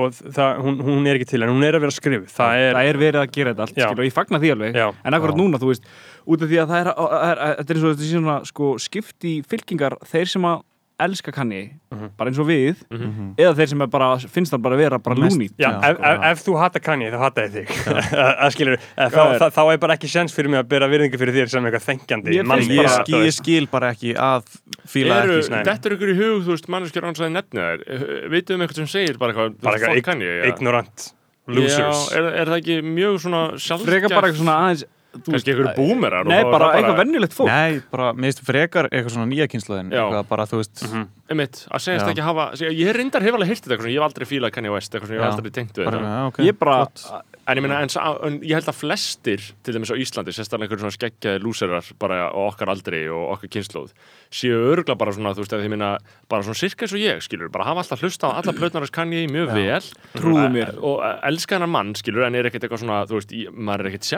og 0.00 0.12
það, 0.14 0.58
hún, 0.62 0.80
hún 0.86 1.06
er 1.10 1.18
ekki 1.18 1.28
til 1.30 1.42
en 1.42 1.50
hún 1.50 1.64
er 1.66 1.74
að 1.78 1.84
vera 1.86 1.94
skrifið 1.98 2.30
það 2.30 2.62
er, 2.62 2.74
það 2.78 2.88
er 2.90 2.98
verið 3.02 3.20
að 3.24 3.32
gera 3.34 3.52
þetta 3.54 3.66
allt 3.66 3.74
skilur, 3.74 3.98
og 4.02 4.06
ég 4.06 4.14
fagna 4.14 4.38
því 4.42 4.52
alveg 4.54 4.74
Já. 4.78 4.86
en 5.04 5.14
akkurat 5.18 5.34
Já. 5.34 5.40
núna, 5.42 5.58
þú 5.62 5.70
veist, 5.72 5.84
út 6.30 6.42
af 6.46 6.50
því 6.50 6.58
að 6.62 6.70
það 6.70 6.80
er, 6.80 6.90
er, 6.94 7.42
er 7.50 7.54
þetta 7.60 7.74
er 7.74 7.80
þetta 7.90 8.06
er 8.06 8.10
svona 8.14 8.36
sko, 8.50 8.70
skipt 8.78 9.26
í 9.26 9.34
fylkingar, 9.50 9.96
þeir 10.06 10.30
sem 10.30 10.46
að 10.46 10.62
elska 11.06 11.32
kanni, 11.32 11.60
Mhm. 11.92 12.10
bara 12.16 12.30
eins 12.30 12.38
og 12.38 12.46
við 12.46 12.76
Mhm. 12.90 13.34
eða 13.36 13.54
þeir 13.58 13.68
sem 13.68 13.78
bara, 13.90 14.08
finnst 14.30 14.52
það 14.54 14.62
bara 14.62 14.76
vera 14.76 14.98
bara 14.98 15.16
lúnít 15.16 15.52
Já, 15.58 15.70
Já, 15.70 15.90
ef, 15.90 15.96
sko, 15.96 16.04
ef, 16.04 16.20
ef 16.30 16.44
þú 16.46 16.58
hata 16.60 16.80
Kanye, 16.80 17.10
þá 17.10 17.18
hata 17.18 17.40
ég 17.46 17.50
þig. 17.50 17.68
Það 18.14 18.50
skilur, 18.54 18.76
þá, 18.96 19.22
þá, 19.40 19.46
þá 19.56 19.62
er 19.72 19.78
bara 19.78 19.96
ekki 19.96 20.08
sjans 20.08 20.32
fyrir 20.34 20.50
mig 20.50 20.60
að 20.64 20.68
byrja 20.72 20.88
virðingu 20.94 21.18
fyrir 21.20 21.34
þér 21.40 21.48
sem 21.50 21.64
eitthvað 21.64 21.86
þengjandi 21.90 22.34
Ég 22.36 22.44
mann 22.46 22.58
finnst 22.60 22.70
ég, 22.70 22.82
bara, 22.84 23.04
skil, 23.04 23.22
ég 23.26 23.32
skil 23.40 23.66
bara 23.70 23.92
ekki 23.94 24.14
að 24.16 24.42
fíla 24.86 25.22
eru, 25.24 25.38
ekki 25.40 25.64
þetta 25.70 25.86
er 25.90 25.96
ykkur 25.96 26.12
í 26.14 26.18
hug, 26.20 26.42
þú 26.46 26.54
veist, 26.54 26.68
manneskjör 26.68 27.08
án 27.10 27.14
að 27.20 27.32
nefna 27.38 27.60
þær? 27.70 28.30
Vitið 28.30 28.54
um 28.54 28.60
eitthvað 28.66 28.80
sem 28.84 28.90
segir 28.94 29.18
bara 29.18 29.32
eitthvað 29.32 29.60
bara 29.60 30.48
ignorant 30.50 31.12
losers. 31.50 32.10
Já, 32.12 32.16
er, 32.18 32.26
er 32.42 32.46
það 32.46 32.58
ekki 32.60 32.76
mjög 32.86 33.16
svona 33.24 33.42
sjálfgæft 33.58 33.88
frekar 33.90 34.12
bara 34.14 34.28
eitthvað 34.30 34.42
svona 34.44 34.56
aðeins 34.64 34.84
kannski 35.26 35.52
ykkur 35.54 35.70
búmerar 35.76 36.26
nei, 36.28 36.42
bara 36.44 36.72
eitthvað 36.76 37.00
venjulegt 37.02 37.34
fólk 37.36 37.50
Nei, 37.50 37.80
bara, 37.90 38.12
mér 38.14 38.30
finnst 38.30 38.44
frekar 38.46 38.88
eitthvað 38.90 39.14
svona 39.16 39.28
nýja 39.30 39.48
kynslaðin 39.50 39.90
bara, 40.28 40.46
þú 40.46 40.60
veist 40.62 40.84
Mhm. 40.86 41.08
Einmitt, 41.30 41.64
að 41.70 41.82
segjast 41.84 42.06
Já. 42.06 42.10
ekki 42.12 42.24
hafa 42.26 42.44
segja, 42.58 42.72
ég 42.74 42.96
reyndar 42.96 43.22
hef 43.24 43.36
alveg 43.36 43.50
heyrt 43.52 43.66
þetta, 43.66 43.86
ég 43.86 43.98
hef 44.00 44.06
aldrei 44.06 44.26
fílað 44.26 44.54
Kanye 44.56 44.72
West 44.74 44.94
eitthvað 44.94 45.10
sem 45.10 45.16
ég 45.16 45.22
hef 45.22 45.34
aldrei 45.36 45.52
tengt 45.54 45.76
við 45.78 45.86
þetta 45.86 46.00
já, 46.02 46.26
ok, 46.26 46.40
ég 46.46 46.56
bara, 46.58 46.76
flott. 46.88 47.04
en 47.46 47.60
ég 47.60 47.64
meina, 47.64 47.78
en, 47.84 47.92
en 48.26 48.38
ég 48.42 48.54
held 48.58 48.70
að 48.72 48.78
flestir 48.80 49.44
til 49.62 49.74
dæmis 49.76 49.92
á 49.94 49.96
Íslandi, 50.02 50.34
sérstaklega 50.34 50.66
einhverjum 50.66 50.84
svona 50.88 50.96
skeggjaði 50.98 51.42
lúserar 51.44 51.90
bara 52.02 52.18
á 52.34 52.40
okkar 52.48 52.72
aldri 52.74 53.04
og 53.14 53.36
okkar 53.36 53.52
kynnslóð 53.54 53.94
séu 54.34 54.58
örgla 54.72 54.98
bara 54.98 55.14
svona, 55.14 55.34
þú 55.38 55.44
veist, 55.44 55.54
eða 55.54 55.68
ég 55.68 55.74
meina 55.76 55.92
bara 56.30 56.46
svona 56.46 56.58
sirka 56.58 56.86
eins 56.86 56.96
og 56.98 57.02
ég, 57.04 57.22
skilur, 57.22 57.52
bara 57.54 57.68
hafa 57.70 57.84
alltaf 57.84 58.02
hlusta 58.02 58.26
á 58.26 58.42
alla 58.42 58.56
plötnarins 58.56 58.94
Kanye 58.94 59.30
mjög 59.30 59.54
Já. 59.54 59.58
vel 59.60 59.86
Trúðu 60.18 60.50
mér. 60.50 60.74
og 60.82 60.98
elska 61.30 61.58
hennar 61.60 61.70
mann, 61.70 61.94
skilur, 61.98 62.26
en 62.26 62.34
er 62.34 62.50
ekkert 62.50 62.66
eitthvað 62.66 62.82
svona, 62.82 63.06
þú 63.06 63.20
veist, 63.20 63.30
í, 63.34 63.46
maður 63.54 63.86
er 63.86 63.92
ekkert 63.94 64.10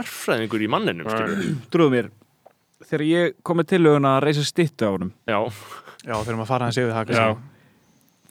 mér 6.03 6.15
að 6.15 6.19
já, 6.19 6.25
þegar 6.25 6.41
maður 6.41 6.51
fara 6.53 6.65
hans 6.69 6.81
yfir 6.83 6.93
það 6.97 7.37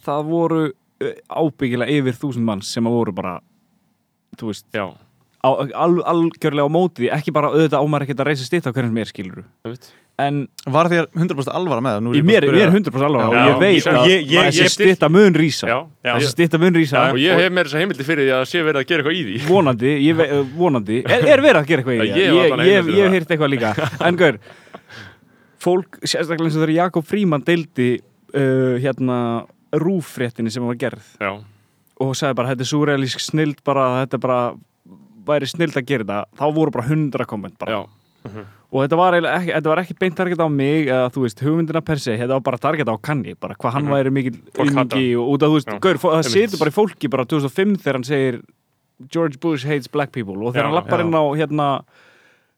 það 0.05 0.25
voru 0.31 0.61
uh, 0.67 1.15
ábyggilega 1.29 1.97
yfir 1.99 2.19
þúsund 2.21 2.45
manns 2.47 2.71
sem 2.73 2.87
að 2.89 2.97
voru 2.99 3.13
bara 3.13 3.37
þú 4.39 4.51
veist, 4.51 4.65
já, 4.73 4.85
á, 5.45 5.49
al, 5.49 5.95
algjörlega 6.07 6.67
á 6.67 6.71
móti 6.71 7.03
því, 7.05 7.09
ekki 7.17 7.33
bara 7.35 7.51
auðvitað 7.53 7.81
á 7.81 7.85
maður 7.85 8.07
ekkert 8.07 8.23
að 8.23 8.29
reysa 8.31 8.45
stitt 8.47 8.67
á 8.67 8.71
hverjum 8.73 8.93
mér 8.95 9.09
skilur 9.11 9.43
en 10.21 10.43
Var 10.69 10.85
þér 10.91 11.05
100% 11.17 11.49
alvara 11.55 11.81
með 11.81 11.95
það? 11.95 12.07
Er 12.19 12.25
mér, 12.27 12.45
að 12.45 12.51
mér 12.53 12.65
er 12.67 12.69
spyrja. 12.69 12.81
100% 12.91 13.05
alveg 13.07 13.21
og 13.25 13.33
Já, 13.33 13.41
ég 13.47 13.55
veit 13.61 13.85
að 13.89 14.03
ég- 14.11 14.25
ég- 14.29 14.43
þessi 14.51 14.61
ég- 14.61 14.73
stitta 14.75 15.07
mun 15.09 15.33
rísa. 15.33 15.65
Já, 15.71 15.77
Já. 16.05 16.11
þessi 16.17 16.29
stitta 16.35 16.59
mun 16.61 16.75
rísa. 16.77 17.05
Og 17.09 17.17
ég 17.17 17.39
hef 17.41 17.49
meira 17.55 17.65
þess 17.69 17.73
að 17.73 17.81
heimildi 17.81 18.05
fyrir 18.05 18.27
því 18.27 18.33
að 18.35 18.43
sé 18.51 18.61
verið 18.67 18.81
að 18.83 18.87
gera 18.91 19.01
eitthvað 19.01 19.17
í 19.17 19.23
því. 19.25 19.39
Vonandi, 19.55 19.93
ég 20.05 20.19
ve, 20.19 20.27
uh, 20.35 20.43
vonandi. 20.59 20.99
Er, 21.07 21.25
er 21.25 21.41
verið 21.41 21.61
að 21.63 21.71
gera 21.71 21.81
eitthvað 21.81 21.95
í 21.95 22.11
því? 22.11 22.69
Ég 22.69 23.01
hef 23.01 23.15
heyrt 23.17 23.33
eitthvað 23.33 23.53
líka. 23.55 23.71
En 24.11 24.19
gaur, 24.21 24.37
fólk 25.61 25.99
sérstaklega 26.03 26.49
eins 26.49 26.57
og 26.57 26.63
þegar 26.65 26.75
Jakob 26.79 27.07
Fríman 27.07 27.43
deildi 27.47 27.89
uh, 27.99 28.75
hérna 28.81 29.17
rúffréttinni 29.71 30.51
sem 30.51 30.65
var 30.67 30.75
gerð. 30.81 31.05
Já, 31.21 31.31
og 32.01 32.15
sagði 32.17 32.37
bara, 32.41 32.53
þetta 32.53 32.65
er 32.65 32.71
súrealísk 32.71 33.21
snild 33.23 33.61
bara, 33.67 33.85
þetta 34.03 34.17
er 34.17 34.23
bara 34.25 34.39
væri 35.31 35.47
snild 35.47 35.77
að 35.77 35.85
gera 35.91 36.03
þetta, 36.07 36.23
þá 36.41 36.45
voru 36.57 36.73
bara 36.73 36.87
hundra 36.89 37.27
komment 37.29 37.57
bara. 37.61 37.77
já, 37.77 38.41
og 38.71 38.79
þetta 38.85 38.97
var, 38.99 39.15
ekki, 39.19 39.51
þetta 39.53 39.69
var 39.71 39.79
ekki 39.83 39.95
beint 40.01 40.15
target 40.17 40.41
á 40.41 40.47
mig 40.49 40.87
eða 40.89 41.09
þú 41.13 41.23
veist, 41.25 41.41
hugmyndina 41.45 41.81
per 41.85 41.99
se, 42.01 42.15
þetta 42.17 42.35
var 42.37 42.43
bara 42.49 42.59
target 42.61 42.89
á 42.89 42.95
Kanni, 43.03 43.33
bara 43.39 43.55
hvað 43.59 43.73
hann 43.77 43.85
Mhm. 43.85 43.93
væri 43.95 44.11
mikil 44.17 44.39
aumingi 44.57 45.05
og 45.17 45.29
út 45.35 45.43
af, 45.43 45.49
þú 45.49 45.55
veist, 45.59 45.71
gaur, 45.81 45.97
það 46.01 46.29
situr 46.31 46.59
bara 46.59 46.71
í 46.73 46.77
fólki 46.79 47.09
bara 47.09 47.25
2005 47.25 47.77
þegar 47.83 47.93
hann 47.99 48.03
segir 48.09 48.41
George 49.11 49.37
Bush 49.41 49.65
hates 49.65 49.87
black 49.89 50.11
people. 50.11 50.35
Og 50.45 50.53
þegar 50.53 50.61
Já, 50.61 50.69
hann 50.69 50.75
lappar 50.77 51.01
inn 51.01 51.13
á 51.17 51.23
hérna 51.37 51.67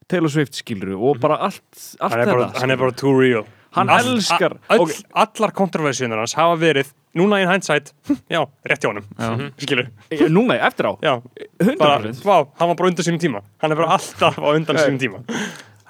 Taylor 0.10 0.30
Swift 0.30 0.54
skiluru 0.60 0.98
og 1.10 1.20
bara 1.24 1.38
allt, 1.48 1.62
allt 2.00 2.12
hann 2.14 2.24
þetta 2.26 2.34
bara, 2.38 2.48
hann 2.60 2.72
er 2.72 2.78
bara 2.78 2.92
too 2.92 3.14
real. 3.20 3.46
Hann 3.74 3.90
All- 3.90 4.06
elskar- 4.18 4.58
a- 4.70 4.76
öll, 4.76 4.84
ok. 4.86 4.92
allar 5.16 5.52
kontroversiunar 5.58 6.20
hans 6.22 6.34
hafa 6.38 6.58
verið 6.62 6.92
núna 7.18 7.40
í 7.42 7.48
hindsight, 7.50 7.92
já, 8.30 8.44
rétt 8.70 8.84
hjá 8.84 8.90
honum 8.92 9.06
Já. 9.18 9.52
skilur, 9.58 9.88
Eh, 10.12 10.28
núna, 10.30 10.60
eftir 10.62 10.86
á, 10.86 10.94
já, 11.02 11.22
bara, 11.80 12.00
100% 12.04 12.22
vá, 12.24 12.38
hann 12.60 12.68
var 12.70 12.76
bara 12.76 12.90
undan 12.90 13.06
sínum 13.06 13.20
tíma. 13.22 13.42
Hann 13.62 13.72
er 13.72 13.76
bara 13.76 13.96
alltaf 13.98 14.38
á 14.38 14.48
undan 14.54 14.78
sínum 14.78 15.00
tíma 15.02 15.24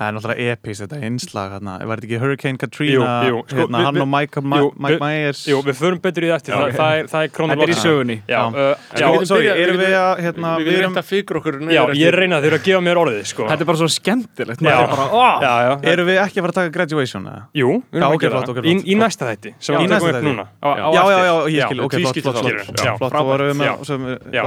Það 0.03 0.09
er 0.11 0.15
náttúrulega 0.17 0.53
epís 0.53 0.79
þetta 0.83 0.97
einslag 1.07 1.51
hérna. 1.55 1.73
Var 1.87 1.97
þetta 2.01 2.07
ekki 2.09 2.19
Hurricane 2.19 2.57
Katrina 2.59 3.11
Jú, 3.23 3.29
jú, 3.33 3.37
sko, 3.47 3.55
hérna, 3.55 3.77
við- 3.79 3.85
Hann 3.87 3.95
við- 3.95 4.01
og 4.03 4.09
Mike, 4.13 4.41
jú, 4.43 4.67
Mike 4.75 4.93
við- 4.93 4.99
Myers 5.03 5.41
Jú, 5.47 5.57
við 5.63 5.75
förum 5.79 5.99
betur 6.03 6.23
í 6.23 6.29
þetta, 6.33 6.49
Já, 6.51 6.55
það, 6.57 6.67
ok. 6.67 6.75
það 6.77 6.93
er, 6.99 7.05
það 7.13 7.23
er 7.23 7.29
þetta 7.33 7.63
er 7.63 7.73
í 7.73 7.77
sögunni 7.83 8.17
Já, 8.27 8.33
Já. 8.33 8.41
uh, 8.43 8.75
En 8.93 8.99
já, 8.99 9.07
við 9.13 9.25
Sorry, 9.31 9.43
byrjað- 9.47 9.61
erum 9.63 9.77
við 9.77 9.87
við 9.87 9.95
að 10.03 10.13
hérna, 10.23 10.49
við 10.59 10.67
við 10.67 10.77
erum, 10.83 10.93
að 10.93 11.07
fikra 11.13 11.39
okkur 11.39 11.55
já, 11.63 11.81
ég 11.83 11.89
eftir- 11.93 12.17
reyna 12.19 12.35
þeir 12.43 12.47
eru 12.51 12.57
að 12.57 12.63
gefa 12.67 12.81
mér 12.83 12.97
orðið 13.03 13.25
sko. 13.31 13.43
þetta 13.47 13.61
er 13.61 13.65
bara 13.65 13.77
svo 13.77 13.89
skemmtilegt 13.93 14.59
Já. 14.61 14.75
er 14.83 14.87
bara, 14.93 15.05
ó, 15.07 15.41
já, 15.41 15.53
já, 15.63 15.73
erum 15.93 16.07
við 16.07 16.17
ekki 16.23 16.37
að 16.37 16.43
fara 16.43 16.51
að 16.53 16.59
taka 16.59 16.69
graduation 16.77 17.23
eða? 17.23 17.41
Jú, 17.53 17.69
við 17.93 17.97
erum 17.99 18.03
ok, 18.03 18.13
að 18.13 18.19
gera 18.23 18.31
flott, 18.33 18.43
það 18.43 18.57
ok, 18.57 18.63
í, 18.63 18.95
næsta 18.99 19.23
þætti 19.31 19.53
sem 19.59 19.75
við 19.75 19.79
í 19.83 19.87
næsta 19.87 19.99
tökum 20.03 20.09
upp 20.09 20.15
þætti. 20.15 20.27
núna 20.33 20.45
Já, 20.63 20.71
já, 20.73 20.83
eftir. 20.83 21.23
já, 21.23 21.35
ég 21.53 21.61
skil, 21.63 21.79
ok, 21.83 21.93
flott, 21.93 22.17
flott, 22.23 22.33
flott 22.33 22.43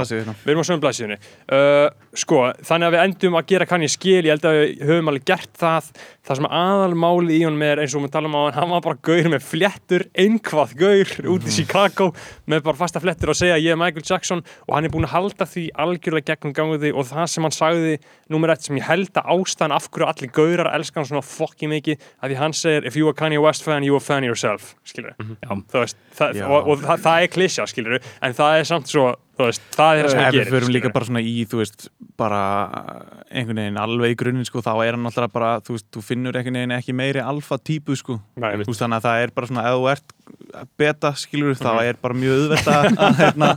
við 0.07 0.21
hérna. 0.21 0.35
Við 0.45 0.51
erum 0.51 0.61
á 0.61 0.67
sömu 0.67 0.81
gert 5.47 5.57
það 5.59 5.89
Það 6.27 6.39
sem 6.39 6.47
aðalmáli 6.57 7.37
í 7.37 7.43
honum 7.45 7.63
er 7.63 7.81
eins 7.81 7.95
og 7.95 8.03
við 8.03 8.11
talum 8.13 8.35
á 8.35 8.41
hann 8.47 8.57
Hann 8.57 8.71
var 8.73 8.83
bara 8.85 8.99
gaur 9.07 9.29
með 9.31 9.45
flettur 9.47 10.05
Einhvað 10.17 10.73
gaur 10.79 11.13
út 11.33 11.47
í 11.47 11.53
Chicago 11.55 12.09
Með 12.47 12.63
bara 12.67 12.79
fasta 12.79 13.01
flettur 13.03 13.31
og 13.31 13.39
segja 13.39 13.57
ég 13.57 13.73
er 13.73 13.79
Michael 13.79 14.05
Jackson 14.05 14.43
Og 14.67 14.75
hann 14.75 14.87
er 14.87 14.93
búin 14.93 15.07
að 15.07 15.15
halda 15.15 15.47
því 15.47 15.65
algjörlega 15.85 16.33
gegnum 16.33 16.55
gangu 16.57 16.79
því 16.81 16.93
Og 16.93 17.07
það 17.11 17.29
sem 17.33 17.47
hann 17.47 17.55
sagði 17.55 17.95
Númer 18.33 18.53
eitt 18.53 18.67
sem 18.67 18.79
ég 18.79 18.87
held 18.87 19.13
að 19.15 19.31
ástæðan 19.37 19.75
Af 19.77 19.89
hverju 19.91 20.09
allir 20.11 20.33
gaurar 20.35 20.71
elska 20.75 20.99
hann 21.01 21.09
svona 21.09 21.23
fokki 21.25 21.69
mikið 21.71 22.03
Að 22.21 22.33
því 22.33 22.39
hann 22.41 22.57
segir 22.57 22.87
If 22.89 22.99
you 22.99 23.07
are 23.07 23.17
Kanye 23.17 23.39
West 23.41 23.63
fan, 23.63 23.85
you 23.87 23.95
are 23.95 24.03
fan 24.03 24.27
yourself 24.27 24.73
Skilur. 24.87 25.15
Þú 25.17 25.81
veist, 25.81 25.97
það, 26.17 26.41
Já. 26.41 26.47
og, 26.51 26.67
og 26.73 26.83
það, 26.83 27.01
það 27.05 27.23
er 27.23 27.31
klísja, 27.33 27.65
skilur 27.69 27.97
en 27.97 28.35
það 28.37 28.59
er 28.59 28.67
samt 28.67 28.91
svo, 28.91 29.05
veist, 29.45 29.63
það 29.75 29.99
er 29.99 30.07
það 30.07 30.11
sem 30.11 30.19
Ef 30.19 30.25
hann 30.25 30.33
við 30.33 30.39
gerir 30.39 30.53
förum 30.55 30.73
líka 30.73 30.91
bara 30.95 31.07
svona 31.09 31.21
í, 31.21 31.33
þú 31.49 31.61
veist, 31.61 31.87
bara 32.17 32.41
einhvern 33.29 33.61
veginn 33.61 33.81
alveg 33.83 34.13
í 34.13 34.17
grunninn, 34.17 34.47
sko, 34.49 34.63
þá 34.65 34.71
er 34.87 34.97
hann 34.97 35.09
alltaf 35.09 35.33
bara, 35.35 35.51
þú 35.61 35.77
veist, 35.77 35.87
þú 35.93 36.03
finnur 36.09 36.39
einhvern 36.39 36.59
veginn 36.61 36.77
ekki 36.77 36.95
meiri 36.97 37.21
alfa 37.21 37.59
típu, 37.61 37.97
sko. 37.99 38.17
Nei, 38.41 38.55
Þú 38.63 38.71
veist, 38.71 38.81
þannig 38.81 38.97
að 38.97 39.07
það 39.07 39.25
er 39.25 39.35
bara 39.37 39.51
svona, 39.51 39.67
ef 39.69 39.77
þú 39.77 39.89
ert 39.93 40.16
beta, 40.77 41.11
skilur, 41.17 41.53
þá 41.57 41.71
Mhm. 41.73 41.83
er 41.89 41.97
bara 42.01 42.13
mjög 42.13 42.37
auðvelt 42.37 42.67
að, 42.71 42.87
hérna, 43.19 43.49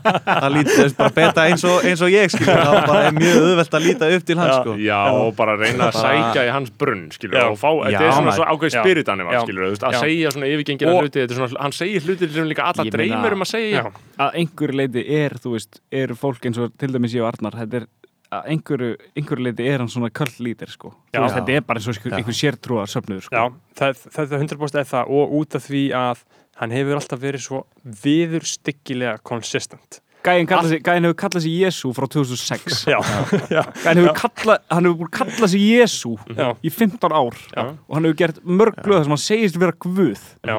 líta, 0.55 0.97
bara 0.99 1.11
beta 1.11 1.45
eins 1.49 1.65
og, 1.65 1.83
eins 1.85 2.03
og 2.03 2.11
ég, 2.13 2.31
skilur, 2.33 2.61
þá 2.61 2.87
bara 2.87 3.03
er 3.09 3.13
mjög 3.17 3.39
auðvelt 3.45 3.77
að 3.79 3.85
líta 3.87 4.11
upp 4.17 4.25
til 4.27 4.37
hans, 4.41 4.55
Já. 4.55 4.61
sko. 4.63 4.75
Já, 4.77 5.01
og 5.13 5.37
bara 5.37 5.57
reyna 5.61 5.91
að 5.91 5.99
sækja 6.01 6.45
í 6.49 6.53
hans 6.53 6.71
brunn, 6.71 7.07
skilur, 7.15 7.39
Já. 7.41 7.47
og 7.51 7.59
fá, 7.61 7.71
þetta 7.85 7.93
Já, 7.93 8.01
er 8.01 8.13
svona 8.13 8.31
maður. 8.31 8.37
svo 8.41 8.49
ákveð 8.55 8.71
Já. 8.75 8.83
spiritanima, 8.85 9.33
Já. 9.33 9.41
skilur, 9.45 9.63
þú 9.67 9.71
veist, 9.75 9.87
að 9.89 9.93
Já. 9.93 10.01
segja 10.01 10.33
svona 10.35 10.51
yfirgengina 10.51 10.97
hluti, 11.01 11.21
þetta 11.23 11.31
er 11.31 11.41
svona, 11.41 11.61
hann 11.61 11.73
segir 11.73 12.01
hluti 12.09 12.29
sem 12.33 12.49
líka 12.51 12.65
alla 12.71 12.91
dreymir 12.91 13.33
um 13.33 13.41
að 13.47 13.51
segja. 13.55 13.85
Já. 13.85 13.91
að 14.21 14.35
einhverju 14.41 14.77
leiti 14.77 15.03
er, 15.09 15.31
þú 15.41 15.53
veist, 15.57 15.81
eru 15.93 16.15
fólk 16.15 16.45
eins 16.45 16.59
og 16.59 16.73
til 16.77 16.89
dæmis 16.93 17.15
ég 17.15 17.23
og 17.25 17.33
Arnar, 17.33 17.53
þetta 17.57 17.75
er 17.81 17.87
að 18.31 18.45
einhverju, 18.53 18.97
einhverju 19.19 19.43
leiti 19.43 19.65
er 19.67 19.79
hann 19.79 19.89
svona 19.89 20.11
köll 20.11 20.31
lítir, 20.45 20.69
sko. 20.71 20.93
Já. 21.15 21.21
veist, 21.25 21.35
þetta 21.37 21.57
er 21.57 21.61
bara 21.63 21.79
eins 21.81 21.89
og 21.89 21.95
einhver, 22.13 22.31
Já. 22.31 22.53
sértrúar 22.53 22.87
söfnuður, 22.87 23.23
sko. 23.27 23.35
Já, 23.35 23.51
það, 23.75 24.05
það 24.13 24.33
er 24.33 24.39
100% 24.45 24.79
er 24.79 24.85
það 24.85 25.05
og 25.11 25.33
út 25.41 25.55
af 25.57 25.63
því 25.67 25.83
að 25.91 26.19
hann 26.61 26.71
hefur 26.77 26.99
alltaf 27.01 27.21
verið 27.23 27.43
svo 27.47 27.63
viðurstyggilega 28.05 29.19
konsistent 29.27 30.01
kalla 30.21 30.69
sig, 30.69 30.83
gæinn 30.85 31.07
hefur 31.09 31.17
kallað 31.17 31.45
sig 31.47 31.55
Jésu 31.63 31.91
frá 31.97 32.05
2006. 32.13 32.83
Já, 32.93 32.99
já, 33.57 33.63
Gæinn 33.87 34.03
hefur 34.03 34.19
kallað, 34.19 34.59
hann 34.69 34.85
hefur 34.91 34.99
búin 35.01 35.13
kallað 35.17 35.49
sig 35.55 35.63
Jésu 35.65 36.13
í 36.61 36.73
15 36.77 37.15
ár. 37.17 37.39
Já. 37.57 37.63
og 37.89 37.95
hann 37.97 38.05
hefur 38.11 38.19
gert 38.21 38.43
mörg 38.45 38.77
glöð 38.85 39.07
sem 39.07 39.15
hann 39.17 39.23
segist 39.25 39.57
vera 39.63 39.73
guð. 39.81 40.21
já, 40.45 40.59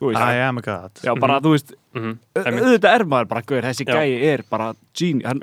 Þú 0.00 0.08
veist, 0.14 0.22
I 0.24 0.40
am 0.46 0.56
a 0.56 0.62
god. 0.64 0.96
já, 1.04 1.12
bara, 1.20 1.36
þú 1.44 1.50
veist, 1.52 1.74
mhm, 1.92 2.14
au- 2.32 2.44
einmitt. 2.46 2.64
auðvitað 2.64 2.94
er 2.96 3.04
maður 3.12 3.28
bara, 3.34 3.42
guður, 3.50 3.66
þessi 3.68 3.84
gæi 3.90 4.32
er 4.32 4.42
bara 4.48 4.70
genie, 4.96 5.26
hann, 5.28 5.42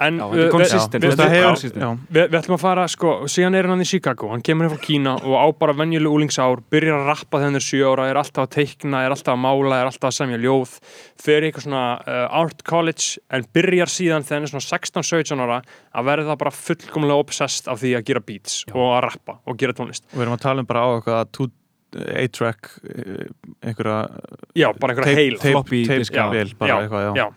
En, 0.00 0.18
já, 0.18 0.24
við- 0.38 0.52
já, 1.82 1.88
ætlum 2.38 2.56
að 2.56 2.60
fara, 2.62 2.84
sko, 2.88 3.10
síðan 3.28 3.56
er 3.58 3.66
hann 3.68 3.82
í 3.84 3.88
Chicago 3.88 4.30
hann 4.32 4.44
kemur 4.46 4.68
hérna 4.68 4.78
frá 4.78 4.84
Kína 4.86 5.14
og 5.18 5.34
á 5.36 5.46
bara 5.58 5.74
venjuleg 5.76 6.08
úlingsár 6.14 6.62
byrjar 6.72 7.02
að 7.02 7.08
rappa 7.10 7.40
þegar 7.40 7.48
hann 7.50 7.60
er 7.60 7.66
sjö 7.66 7.82
ára 7.90 8.06
er 8.12 8.20
alltaf 8.22 8.46
að 8.46 8.54
teikna, 8.56 9.02
er 9.04 9.10
alltaf 9.16 9.34
að 9.34 9.42
mála, 9.44 9.80
er 9.82 9.90
alltaf 9.90 10.08
að 10.12 10.16
semja 10.20 10.40
ljóð 10.40 10.76
fer 11.20 11.42
í 11.42 11.50
eitthvað 11.50 11.66
svona 11.66 11.84
uh, 12.00 12.40
art 12.40 12.64
college 12.64 13.18
en 13.34 13.46
byrjar 13.58 13.92
síðan 13.92 14.24
þegar 14.24 14.38
hann 14.38 14.48
er 14.48 14.54
svona 14.54 14.68
16-17 14.70 15.44
ára 15.44 15.60
að 15.98 16.08
verða 16.12 16.38
bara 16.40 16.54
fullkomlega 16.54 17.20
obsessed 17.26 17.68
af 17.68 17.82
því 17.82 17.96
að 17.98 18.08
gera 18.12 18.24
beats 18.24 18.60
og 18.72 18.84
að 18.94 19.00
rappa 19.10 19.38
og 19.44 19.58
gera 19.60 19.76
tónlist. 19.76 20.06
Við 20.14 20.24
erum 20.24 20.38
að 20.38 20.44
tala 20.46 20.64
um 20.64 20.70
bara 20.70 20.86
á 20.86 20.88
eitthvað 20.96 21.32
two- 21.36 21.52
A-track 21.96 22.66
eh, 22.84 23.30
einhverja 23.64 24.10
Já, 24.60 24.66
bara 24.76 24.92
einhverja 24.92 25.14
heil. 25.16 25.38
floppy 25.40 25.78
bara 26.58 26.68
já, 26.68 26.76
eitthvað, 26.84 27.06
já, 27.06 27.12
já. 27.16 27.28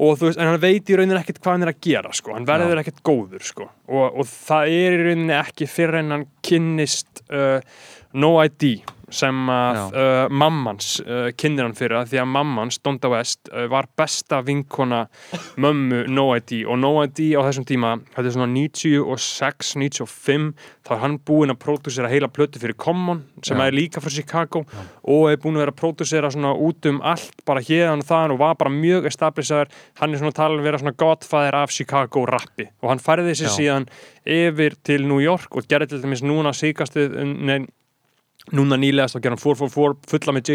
Og 0.00 0.16
þú 0.16 0.28
veist, 0.28 0.40
en 0.40 0.48
hann 0.48 0.62
veit 0.62 0.90
í 0.90 0.96
rauninni 0.96 1.20
ekkert 1.20 1.40
hvað 1.42 1.56
hann 1.56 1.66
er 1.66 1.72
að 1.74 1.80
gera 1.86 2.12
sko. 2.16 2.34
hann 2.36 2.48
verður 2.48 2.82
ekkert 2.82 3.02
góður 3.06 3.46
sko. 3.46 3.68
og, 3.90 4.06
og 4.22 4.28
það 4.30 4.76
er 4.76 4.96
í 4.96 5.02
rauninni 5.08 5.36
ekki 5.36 5.68
fyrir 5.70 6.00
en 6.00 6.16
hann 6.16 6.28
kynnist 6.46 7.24
uh, 7.28 7.60
No 8.10 8.32
ID 8.42 8.80
sem 9.14 9.52
að 9.52 9.80
uh, 9.90 10.24
mammans 10.32 10.92
uh, 11.04 11.28
kynnir 11.38 11.66
hann 11.66 11.76
fyrir 11.78 12.00
að 12.00 12.12
því 12.12 12.22
að 12.22 12.30
mammans, 12.34 12.80
Donda 12.84 13.10
West 13.12 13.50
uh, 13.52 13.66
var 13.70 13.88
besta 13.98 14.40
vinkona 14.46 15.04
mömmu 15.60 16.04
No 16.10 16.30
ID 16.36 16.62
og 16.66 16.80
No 16.80 16.94
ID 17.04 17.32
á 17.38 17.40
þessum 17.46 17.66
tíma 17.68 17.96
þetta 18.14 18.26
er 18.26 18.36
svona 18.36 18.50
96, 18.54 19.74
95 19.76 20.50
þá 20.86 20.94
er 20.96 21.02
hann 21.04 21.18
búinn 21.26 21.54
að 21.54 21.60
pródúsera 21.64 22.10
heila 22.10 22.30
plötu 22.32 22.62
fyrir 22.62 22.78
Common 22.80 23.24
sem 23.46 23.58
Já. 23.58 23.66
er 23.66 23.76
líka 23.76 24.02
frá 24.02 24.12
Chicago 24.14 24.64
og 25.02 25.30
er 25.30 25.40
búinn 25.40 25.58
að 25.58 25.64
vera 25.64 25.74
að 25.74 25.80
pródúsera 25.82 26.30
svona 26.32 26.52
út 26.54 26.86
um 26.90 27.00
allt 27.06 27.44
bara 27.48 27.62
hérðan 27.64 28.04
og 28.04 28.08
þaðan 28.08 28.34
og 28.34 28.40
var 28.40 28.56
bara 28.60 28.72
mjög 28.72 29.08
establishaður, 29.10 29.70
hann 30.00 30.14
er 30.14 30.22
svona 30.22 30.36
talað 30.36 30.66
vera 30.66 30.80
svona 30.80 30.96
godfæðir 31.00 31.58
af 31.60 31.74
Chicago 31.74 32.24
rappi. 32.28 32.68
Og 32.82 32.92
hann 32.92 33.02
færði 33.02 33.34
sig 33.38 33.50
Já. 33.50 33.54
síðan 33.56 33.88
yfir 34.24 34.76
til 34.86 35.06
New 35.08 35.20
York 35.22 35.56
og 35.56 35.68
gerði 35.70 35.94
til 35.94 36.02
dæmis 36.04 36.24
núna 36.26 36.52
síkastuð, 36.56 37.16
nei, 37.40 37.62
núna 38.56 38.78
nýlegast 38.80 39.18
og 39.18 39.24
gerði 39.24 39.36
hann 39.36 39.42
444 39.44 40.10
fulla 40.10 40.34
með 40.36 40.46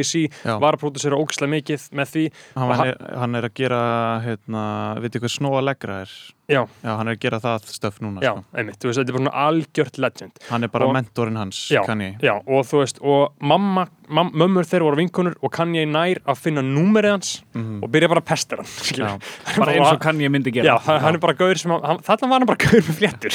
Já. 0.41 0.55
var 0.61 0.77
að 0.77 0.81
pródúsera 0.83 1.19
ógislega 1.19 1.53
mikið 1.53 1.85
með 1.95 2.13
því, 2.13 2.25
Hann, 2.55 2.71
hann, 2.71 2.87
er, 2.91 3.03
hann 3.21 3.39
er 3.39 3.49
að 3.49 3.55
gera 3.61 3.81
hérna, 4.25 4.63
veit 5.03 5.13
hvað 5.25 5.35
snóa 5.35 5.63
leggra 5.65 6.01
er 6.05 6.15
já, 6.47 6.61
já, 6.83 6.91
hann 6.97 7.07
er 7.09 7.15
að 7.15 7.19
gera 7.23 7.39
það 7.41 7.63
stöf 7.73 7.95
núna 8.05 8.21
já, 8.21 8.31
sko. 8.35 8.43
einmitt, 8.53 8.77
þú 8.77 8.89
veist, 8.89 8.99
þetta 8.99 9.09
er 9.09 9.15
bara 9.15 9.23
svona 9.23 9.43
algjört 9.47 9.97
legend 9.97 10.31
hann 10.49 10.63
er 10.63 10.67
bara 10.69 10.85
Og- 10.85 10.93
mentorinn 10.93 11.37
hans 11.39 11.59
Já, 11.73 11.81
Kanye. 11.87 12.17
Já, 12.21 12.35
og 12.45 12.65
þú 12.69 12.81
veist, 12.83 12.99
og 13.01 13.33
mamma, 13.41 13.87
mam, 14.09 14.29
mömmur 14.31 14.67
þeirra 14.69 14.85
voru 14.85 14.99
vinkonur 15.01 15.35
og 15.41 15.51
kann 15.51 15.73
ég 15.73 15.87
nær 15.89 16.19
að 16.25 16.37
finna 16.37 16.61
númerið 16.61 17.11
hans 17.15 17.31
Mhm. 17.55 17.79
og 17.83 17.89
byrja 17.91 18.09
bara 18.09 18.21
að 18.21 18.25
pesta 18.29 18.55
hann. 18.57 18.65
Já. 19.01 19.57
bara 19.57 19.71
eins 19.73 19.91
og 19.93 19.99
kann 20.01 20.17
ég 20.21 20.29
myndi 20.29 20.51
gera 20.53 20.65
Já, 20.65 20.77
hann, 20.85 20.99
hann 21.01 21.15
er 21.15 21.19
bara 21.19 21.33
gaur 21.33 21.55
sem, 21.57 21.71
þarna 21.71 22.29
var 22.29 22.39
hann 22.39 22.45
bara 22.45 22.61
gaur 22.65 22.81
með 22.81 22.95
fléttur. 22.99 23.33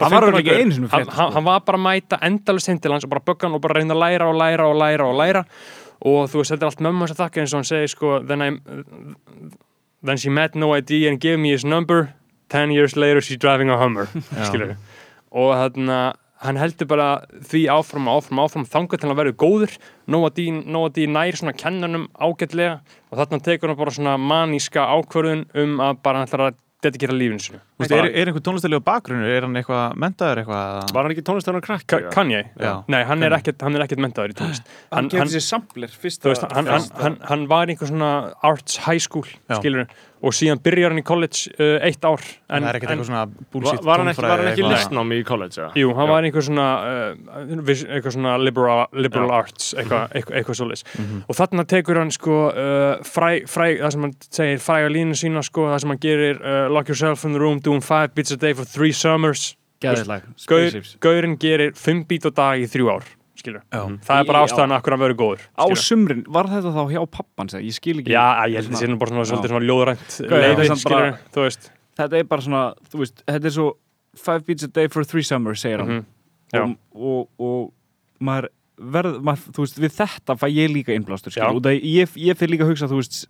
Hann 0.00 0.10
var 0.12 0.22
örugglega 0.28 0.60
ekki 0.60 0.72
sinni 0.72 0.86
með 0.86 0.90
fléttur, 0.92 1.12
hann, 1.16 1.30
sko. 1.30 1.34
hann 1.34 1.44
var 1.44 1.60
bara 1.60 1.78
að 1.78 1.86
mæta 1.88 2.18
endalust 2.22 2.68
heim 2.68 2.78
til 2.78 2.92
hans 2.92 3.04
og 3.04 3.10
bara 3.10 3.20
bögga 3.24 3.48
hann 3.48 3.54
og 3.54 3.60
bara 3.62 3.80
reyna 3.80 3.94
að 3.94 4.02
læra 4.04 4.28
og 4.28 4.36
læra 4.36 4.68
og 4.68 4.76
læra 4.76 5.04
og 5.08 5.16
læra 5.16 5.44
og 6.04 6.28
þú 6.28 6.42
veist, 6.42 6.52
þetta 6.52 6.62
er 6.62 6.68
allt 6.68 6.84
mömmu 6.84 6.98
hans 7.06 7.12
að 7.16 7.22
þakka 7.24 7.40
eins 7.40 7.54
og 7.54 7.58
hann 7.62 7.64
segir, 7.64 7.88
sko, 7.88 8.18
then 8.26 8.42
I 8.42 8.50
then 10.04 10.16
she 10.18 10.28
met 10.30 10.54
no 10.54 10.74
ID 10.76 11.08
and 11.08 11.18
gave 11.20 11.38
me 11.38 11.50
his 11.50 11.64
number 11.64 12.12
10 12.52 12.72
years 12.72 12.96
later 12.96 13.20
she's 13.20 13.38
driving 13.38 13.70
a 13.70 13.78
Hummer 13.80 14.08
og 15.36 15.50
þarna 15.56 15.98
hann 16.44 16.58
heldur 16.60 16.88
bara 16.90 17.08
því 17.48 17.62
áfram, 17.72 18.10
áfram, 18.12 18.42
áfram 18.44 18.66
þangar 18.68 19.00
til 19.00 19.08
að 19.10 19.18
verða 19.20 19.36
góður. 19.40 19.72
Nóa 20.06 20.90
D 20.92 21.06
nær 21.08 21.38
svona 21.38 21.56
kennanum 21.56 22.06
ágætlega 22.12 22.80
og 23.10 23.20
þarna 23.20 23.40
tekur 23.46 23.72
hann 23.72 23.80
bara 23.80 23.94
svona 23.96 24.16
maníska 24.20 24.84
ákvörðun 24.84 25.46
um 25.56 25.80
að 25.80 26.02
bara 26.04 26.20
hann 26.20 26.28
ætlar 26.28 26.46
að 26.50 26.58
dedikera 26.84 27.16
lífinu 27.16 27.42
sinu 27.42 27.62
veist, 27.82 27.92
er, 27.92 28.08
er 28.08 28.30
einhver 28.30 28.44
tónlistilegu 28.46 28.82
bakgrunnur, 28.86 29.28
er 29.28 29.46
hann 29.46 29.60
eitthvað 29.60 29.96
mentaður 30.00 30.42
eitthvað? 30.42 30.94
Var 30.96 31.08
hann 31.08 31.14
ekki 31.16 31.24
tónlistarinn 31.28 31.64
krakk? 31.66 31.86
Ka 31.90 32.00
Kanye? 32.14 32.42
Já. 32.56 32.72
Nei, 32.92 33.02
hann 33.08 33.26
er 33.26 33.36
ekkert, 33.36 33.60
hann 33.66 33.76
er 33.76 33.86
ekkert 33.86 34.02
mentaður 34.06 34.32
í 34.32 34.38
tónlist 34.40 34.74
Hann 34.90 35.12
hann, 35.12 35.32
sér 35.32 35.44
sampler 35.44 35.92
fyrsta 35.92 36.28
þú 36.28 36.34
veist, 36.34 36.48
hann, 36.56 36.72
hann, 36.72 36.90
hann, 37.02 37.20
hann 37.28 37.46
var 37.52 37.72
einhver 37.72 37.90
svona 37.92 38.12
arts 38.46 38.80
high 38.86 39.02
school 39.02 39.26
Já. 39.26 39.58
skilur, 39.60 39.88
og 40.26 40.32
síðan 40.34 40.60
byrjar 40.64 40.94
hann 40.94 41.02
í 41.02 41.04
college 41.06 41.52
uh, 41.60 41.76
eitt 41.84 42.04
ár 42.06 42.22
en, 42.24 42.64
það 42.64 42.68
er 42.70 42.78
ekkert 42.78 42.92
eitthvað 42.94 43.08
svona 43.10 43.24
bullshit 43.52 43.84
var 43.84 44.00
hann 44.02 44.10
ekki, 44.10 44.24
var 44.24 44.40
hann 44.40 44.50
ekki 44.54 44.64
listnámi 44.64 45.18
í 45.20 45.26
college? 45.28 45.58
eða? 45.60 45.68
Jú, 45.76 45.90
hann 45.98 46.08
Já. 46.08 46.12
var 46.14 46.28
einhver 46.28 46.46
svona 46.46 46.68
uh, 46.80 47.60
eitthvað 47.76 48.14
svona 48.16 48.36
liberal, 48.40 48.86
liberal 48.96 49.34
arts 49.36 49.74
eitthvað, 49.76 50.06
eitthvað, 50.16 50.38
eitthvað 50.40 50.58
svoleiðis 50.62 50.86
og 51.28 51.36
þarna 51.36 51.66
tekur 51.68 52.00
hann 52.00 52.14
sko 52.16 52.38
uh, 52.48 53.04
fræ, 53.04 53.30
fræ, 53.50 53.66
það 53.82 53.94
sem 53.96 54.06
hann 54.08 54.16
segir 54.40 54.64
fræga 54.64 54.92
línu 54.96 55.18
sína 55.20 55.44
sko, 55.46 55.68
það 55.74 55.84
sem 55.84 55.94
hann 55.94 56.02
gerir 56.06 56.40
uh, 56.40 56.62
lock 56.72 56.90
yourself 56.92 57.26
in 57.28 57.36
the 57.36 57.42
room, 57.42 57.60
doing 57.66 57.82
five 57.84 58.14
beats 58.16 58.32
a 58.34 58.38
day 58.40 58.54
for 58.56 58.64
three 58.64 58.94
summers. 58.96 59.54
Gaur, 59.82 60.72
Gaurinn 61.04 61.36
gerir 61.42 61.74
fimm 61.76 62.04
beat 62.08 62.24
á 62.24 62.32
dag 62.32 62.62
í 62.62 62.68
þrjú 62.70 62.88
ár. 62.94 63.04
Já. 63.36 63.82
það 64.02 64.20
er 64.22 64.26
bara 64.30 64.40
ástæðan 64.46 64.72
að 64.96 65.02
vera 65.04 65.14
góður 65.20 65.42
Á 65.60 65.64
sumrin, 65.78 66.22
var 66.32 66.48
þetta 66.50 66.70
þá 66.72 66.82
hjá 66.94 67.00
pappan 67.12 67.50
ég? 67.52 67.74
Skil 67.76 67.98
ekki. 68.00 68.14
Já, 68.14 68.24
ég 68.48 68.56
held 68.56 68.70
að 68.70 68.72
það 68.72 68.80
sé 68.80 68.88
nú 68.88 68.98
bara 69.02 69.12
svona, 69.12 69.50
svona 69.52 69.66
ljóðrænt 69.68 70.06
þetta 70.16 70.48
er 70.64 70.70
samt 70.70 70.84
bara- 70.88 71.10
skilur, 71.12 71.18
þú 71.36 71.44
veist. 71.44 71.68
Þetta 72.00 72.18
er 72.18 72.24
bara 72.32 72.42
svona, 72.46 72.62
þú 72.90 73.02
veist, 73.02 73.22
þetta 73.28 73.50
er 73.50 73.56
svo 73.60 73.68
Five 74.16 74.46
beats 74.46 74.64
a 74.64 74.68
day 74.72 74.88
for 74.88 75.04
three 75.04 75.22
summers, 75.22 75.60
segir 75.60 75.82
hann. 75.82 75.88
Mhm. 75.92 76.04
Já. 76.54 76.62
og, 76.64 76.78
og, 76.96 77.28
og 77.38 77.72
maður 78.24 78.48
verð, 78.80 79.18
maður, 79.20 79.50
þú 79.52 79.64
veist, 79.66 79.80
við 79.82 79.92
þetta 79.98 80.36
fæ 80.40 80.46
ég 80.48 80.72
líka 80.72 80.94
innblástur, 80.96 81.34
ég, 81.84 82.08
ég 82.16 82.38
fyrir 82.38 82.54
líka 82.54 82.64
að 82.64 82.70
hugsa, 82.72 82.88
þú 82.88 83.00
veist, 83.02 83.26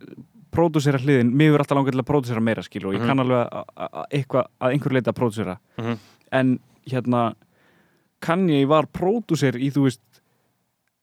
pródúsera 0.57 0.99
hliðin 1.01 1.29
mér 1.37 1.53
er 1.55 1.63
alltaf 1.63 1.77
langað 1.77 1.93
til 1.95 2.01
að 2.03 2.09
pródúsera 2.09 2.41
meira, 2.43 2.63
skilur 2.65 2.89
og 2.91 2.97
ég 2.97 3.03
Mhm. 3.03 3.07
kann 3.07 3.19
alveg 3.23 3.49
að- 3.49 3.65
að- 3.77 3.91
að 3.93 4.05
eitthvað 4.17 4.45
að 4.61 4.73
einhver 4.73 4.95
leita 4.97 5.11
að 5.13 5.19
pródúsera 5.21 5.57
Mhm. 5.77 5.97
en 6.31 6.59
hérna 6.89 7.35
kann 8.19 8.47
ég 8.49 8.67
var 8.67 8.87
pródúser 8.87 9.53
í, 9.55 9.71
þú 9.71 9.83
veist 9.87 10.01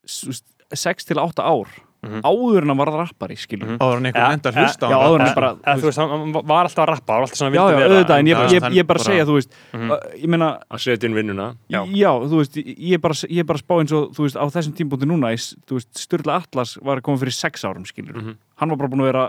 s- 0.06 0.24
þú 0.24 0.28
veist, 0.32 0.44
6 0.74 1.04
til 1.06 1.16
8 1.18 1.42
ár 1.44 1.68
Mhm. 2.04 2.20
áður 2.20 2.62
en 2.62 2.68
að 2.68 2.76
var 2.76 2.86
rappari, 2.88 3.36
skilur 3.38 3.66
Mhm. 3.68 3.78
Áður 3.78 3.96
en 3.96 4.04
einhver 4.06 4.20
Ja, 4.20 4.28
nefndi 4.36 4.50
að 4.50 4.54
ja, 4.54 4.60
hlusta 4.64 4.84
á 4.84 4.90
já, 4.90 4.98
hann 4.98 5.08
áður 5.08 5.20
en 5.20 5.26
Eh, 5.28 5.34
bara, 5.34 5.54
þú 5.54 5.80
veist, 5.84 5.96
hann 5.96 6.32
var 6.32 6.64
alltaf 6.66 6.84
að 6.84 6.88
rappa, 6.88 7.12
hann 7.14 7.20
var 7.20 7.28
alltaf 7.28 7.38
svona 7.38 7.54
Já, 7.54 7.64
já, 7.70 7.88
auðvitað, 7.88 8.18
en 8.18 8.26
ég, 8.26 8.36
ég, 8.50 8.60
þann 8.60 8.74
ég 8.74 8.86
bara 8.86 8.98
segja, 8.98 9.24
þú 9.24 9.34
veist 9.38 9.48
Mhm. 9.72 9.90
uh, 9.90 9.96
ég 10.18 10.26
meina, 10.28 10.60
Að 10.70 10.78
setja 10.84 11.04
inn 11.08 11.14
vinnuna 11.14 11.56
Já. 11.70 11.80
Þú 12.28 12.36
veist, 12.36 12.54
ég 12.60 12.78
ég 12.78 13.00
bara, 13.00 13.14
ég 13.14 13.46
bara 13.46 13.58
spá 13.58 13.80
eins 13.80 13.92
og, 13.92 14.12
þú 14.12 14.20
veist, 14.26 14.36
á 14.36 14.44
þessum 14.52 14.74
tímpúndi 14.76 15.06
núna, 15.08 15.32
í 15.32 15.38
s- 15.38 15.54
þú 15.66 15.78
veist, 15.78 15.94
Sturla 15.96 16.42
Atlas 16.42 16.76
var 16.82 16.98
að 16.98 17.02
koma 17.02 17.16
fyrir 17.18 17.32
sex 17.32 17.62
árum, 17.64 17.86
skilur. 17.86 18.36
Hann 18.60 18.70
var 18.70 18.78
bara 18.78 18.92
búin 18.92 19.02
að 19.02 19.10
vera 19.10 19.24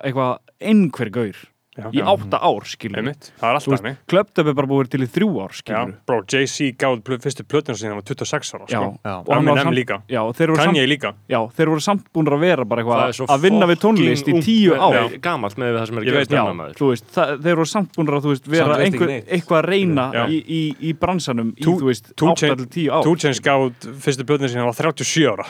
einhver 0.62 1.10
gaur 1.10 1.38
Já, 1.76 1.90
í 1.92 2.00
já. 2.00 2.06
átta 2.08 2.40
ár, 2.40 2.64
skilur. 2.64 2.98
Einmitt, 3.02 3.32
það 3.36 3.50
er 3.50 3.58
alltaf 3.60 3.82
mig 3.84 3.96
Klöptöp 4.08 4.48
er 4.48 4.54
bara 4.56 4.68
búin 4.70 4.88
til 4.88 5.02
í 5.04 5.08
þrjú 5.12 5.28
ár, 5.44 5.52
Já, 5.52 5.58
skilur. 5.60 5.90
bro, 6.08 6.22
Jay-Z 6.24 6.70
gáði 6.80 7.02
pl 7.04 7.18
fyrstu 7.20 7.44
plötuna 7.44 7.76
síðan 7.76 7.92
hann 7.92 8.00
var 8.00 8.06
26 8.08 8.54
ára 8.56 8.66
Já, 8.72 8.80
sko. 8.80 9.00
Já. 9.04 9.16
og 9.20 9.32
hann 9.36 9.46
var 9.50 9.60
samt, 9.60 9.76
líka 9.76 9.98
já, 10.08 10.22
þeir 10.38 10.48
voru 10.54 10.56
samt, 10.62 10.72
Kanye 10.72 10.86
líka 10.88 11.12
já, 11.28 11.40
þeir 11.58 11.68
voru 11.74 11.84
samt 11.84 12.06
búin 12.16 12.32
að 12.32 12.40
vera 12.46 12.64
bara 12.66 12.86
Það 12.86 12.96
er 12.96 13.12
eitthvað 13.12 13.18
svo 13.20 13.28
að 13.36 13.42
vinna 13.44 13.66
við 13.68 13.76
fucking 13.76 13.98
tónlist 14.00 14.28
í 14.30 14.34
ungt 14.36 14.46
tíu 14.48 14.72
ár. 14.80 14.96
Já, 14.96 15.20
Gamalt 15.26 15.58
með 15.60 15.76
það 15.76 15.86
sem 15.90 15.98
er 15.98 16.02
að 16.02 16.06
Ég 16.06 16.14
gerast 16.16 16.32
veit, 16.32 16.38
Já, 16.38 16.44
núna, 16.46 16.56
maður. 16.62 16.76
þú 16.80 16.88
veist, 16.94 17.06
það, 17.16 17.34
þeir 17.46 17.56
voru 17.60 17.70
samt 17.76 17.92
búin 18.00 18.08
að, 18.16 18.24
þú 18.26 18.32
veist, 18.32 18.48
vera 18.56 18.66
Samt 18.66 18.78
veist 18.80 18.86
einhver, 18.96 19.10
ekki 19.10 19.16
neitt. 19.16 19.30
eitthvað 19.36 19.60
að 19.60 19.68
reyna 19.76 20.06
Já. 20.16 20.24
í, 20.32 20.38
í, 20.48 20.62
í 20.80 20.94
bransanum 20.96 21.52
í, 21.52 21.64
Two- 21.66 21.76
þú 21.82 21.86
veist, 21.92 22.06
Two 22.16 22.30
8 22.32 22.40
Chain- 22.40 22.56
til 22.56 22.68
10 22.72 22.90
ár. 22.96 23.04
Two 23.04 23.16
Chains 23.20 23.40
gáði 23.44 23.96
fyrstu 24.06 24.24
plötuna 24.24 24.48
síðan 24.48 24.64
hann 24.64 24.72
var 24.72 24.80
37 24.80 25.28
ára 25.28 25.46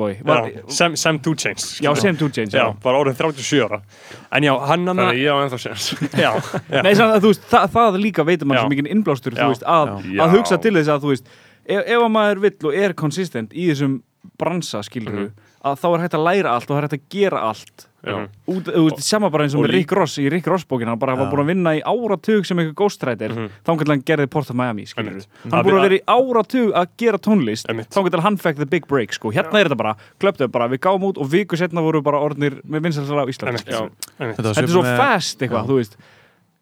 Boy. 0.00 0.16
Var, 0.24 0.50
Já, 0.50 0.70
Sam, 0.70 0.96
Sam 0.96 1.18
Two 1.18 1.34
Chains 1.34 1.80
já, 1.80 1.90
skilur. 1.92 1.96
sem 2.00 2.16
Two 2.16 2.28
Chains, 2.30 2.54
Já, 2.54 2.64
já. 2.70 2.74
bara 2.82 2.96
orðin 2.98 3.16
37 3.16 3.60
ára 3.68 3.82
En 4.32 4.42
já, 4.42 4.54
hann 4.56 4.86
hann 4.86 4.96
Þannig 4.96 5.10
að 5.10 5.18
ég 5.20 5.30
á 5.34 5.49
ennþá 5.50 5.60
séns 5.66 5.90
Nei, 6.86 6.94
samt 6.94 7.18
að, 7.18 7.26
veist, 7.28 7.44
það, 7.50 7.68
það 7.74 8.00
líka 8.06 8.24
veitum 8.28 8.54
Já. 8.54 8.62
svo 8.62 8.72
mikið 8.72 8.90
innblástur, 8.94 9.36
veist, 9.36 9.66
að, 9.66 9.96
að 10.22 10.36
hugsa 10.38 10.58
til 10.62 10.74
þess 10.78 10.94
að, 10.94 11.08
veist, 11.10 11.30
ef, 11.66 11.82
ef 11.84 11.98
að 12.06 12.10
maður 12.16 12.42
vill 12.46 12.56
og 12.70 12.78
er 12.86 12.94
konsistent 12.96 13.52
í 13.52 13.68
þessum 13.72 14.00
bransa, 14.40 14.82
skilur 14.86 15.16
Mhm. 15.26 15.39
Að 15.64 15.78
þá 15.82 15.86
er 15.94 16.00
hægt 16.06 16.14
að 16.18 16.24
læra 16.26 16.50
allt 16.56 16.70
og 16.70 16.74
það 16.76 16.78
er 16.80 16.86
hægt 16.88 16.98
að 16.98 17.08
gera 17.14 17.40
allt. 17.50 17.86
Já. 18.00 18.14
Út, 18.48 18.64
þú 18.64 18.82
veist, 18.86 19.02
sama 19.04 19.28
bara 19.28 19.44
eins 19.44 19.52
og 19.54 19.60
og 19.60 19.66
með 19.66 19.74
Rick 19.74 19.90
Ross 19.92 20.14
í 20.16 20.30
Rick 20.32 20.46
Ross 20.48 20.64
bókina, 20.64 20.88
hann 20.94 20.98
bara 20.98 21.12
var 21.18 21.26
Já. 21.28 21.32
búin 21.34 21.42
að 21.42 21.50
vinna 21.52 21.74
í 21.76 21.82
áratug 21.84 22.46
sem 22.48 22.56
eitthvað 22.56 22.74
ghostwriter, 22.80 23.28
mm 23.34 23.36
Mhm. 23.36 23.50
þá 23.66 23.70
getur 23.76 23.92
hann 23.92 24.02
gerði 24.08 24.26
Port 24.30 24.48
of 24.48 24.56
Miami. 24.56 24.86
Hann 24.96 25.04
búin 25.66 25.76
að 25.76 25.82
vera 25.84 25.98
í 25.98 26.00
áratug 26.08 26.72
að 26.72 26.86
gera 26.96 27.18
tónlist, 27.18 27.68
Einmitt. 27.68 27.90
þá 27.92 28.00
getur 28.08 28.20
hann 28.24 28.38
fekk 28.38 28.56
the 28.56 28.64
big 28.66 28.86
break, 28.88 29.12
sko. 29.12 29.30
Hérna 29.30 29.60
er 29.60 29.68
þetta 29.68 29.76
bara, 29.76 29.96
klöptuð 30.18 30.50
bara, 30.50 30.68
við 30.68 30.78
gáum 30.80 31.02
út 31.04 31.18
og 31.20 31.28
viku 31.28 31.56
setna 31.60 31.82
voru 31.84 32.00
bara 32.02 32.16
orðnir 32.24 32.62
með 32.64 32.80
vinsælsala 32.88 33.26
á. 33.26 33.28
Einmitt. 33.28 34.36
Þetta 34.40 34.62
er 34.62 34.66
svo 34.66 34.82
fast 34.96 35.38
eitthvað, 35.42 35.60
Já. 35.60 35.68
þú 35.68 35.76
veist. 35.76 35.96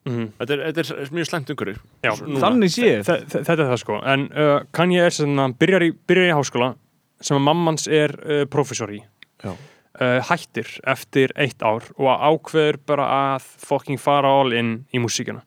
Mhm. 0.09 0.29
Þetta 0.41 0.51
er, 0.51 0.73
þetta 0.73 0.79
er 1.03 1.07
mjög 1.13 1.27
slæmt 1.29 1.51
umhverju 1.55 1.77
Já. 2.03 2.11
Þannig 2.41 2.71
séð. 2.73 3.03
Þe- 3.05 3.25
þe- 3.29 3.45
Þetta 3.45 3.61
er 3.63 3.69
það 3.69 3.79
sko 3.79 4.03
En 4.07 4.21
uh, 4.33 4.61
Kanye 4.73 5.01
er 5.05 5.11
sem 5.11 5.37
hann 5.37 5.53
byrjar 5.55 5.83
í, 5.85 5.93
byrjar 6.09 6.31
í 6.31 6.35
háskóla 6.35 6.75
sem 7.21 7.37
að 7.39 7.47
mammans 7.49 7.89
er 7.89 8.15
uh, 8.25 8.45
professor 8.51 8.91
í 8.95 9.01
Já. 9.45 9.51
uh, 9.55 10.21
hættir 10.31 10.69
eftir 10.87 11.33
eitt 11.37 11.63
ár 11.63 11.83
og 11.99 12.07
ákveður 12.13 12.79
bara 12.87 13.09
að 13.37 13.49
fucking 13.67 13.99
fara 14.01 14.29
all 14.41 14.53
in 14.53 14.85
í 14.95 14.99
músíkina 15.03 15.43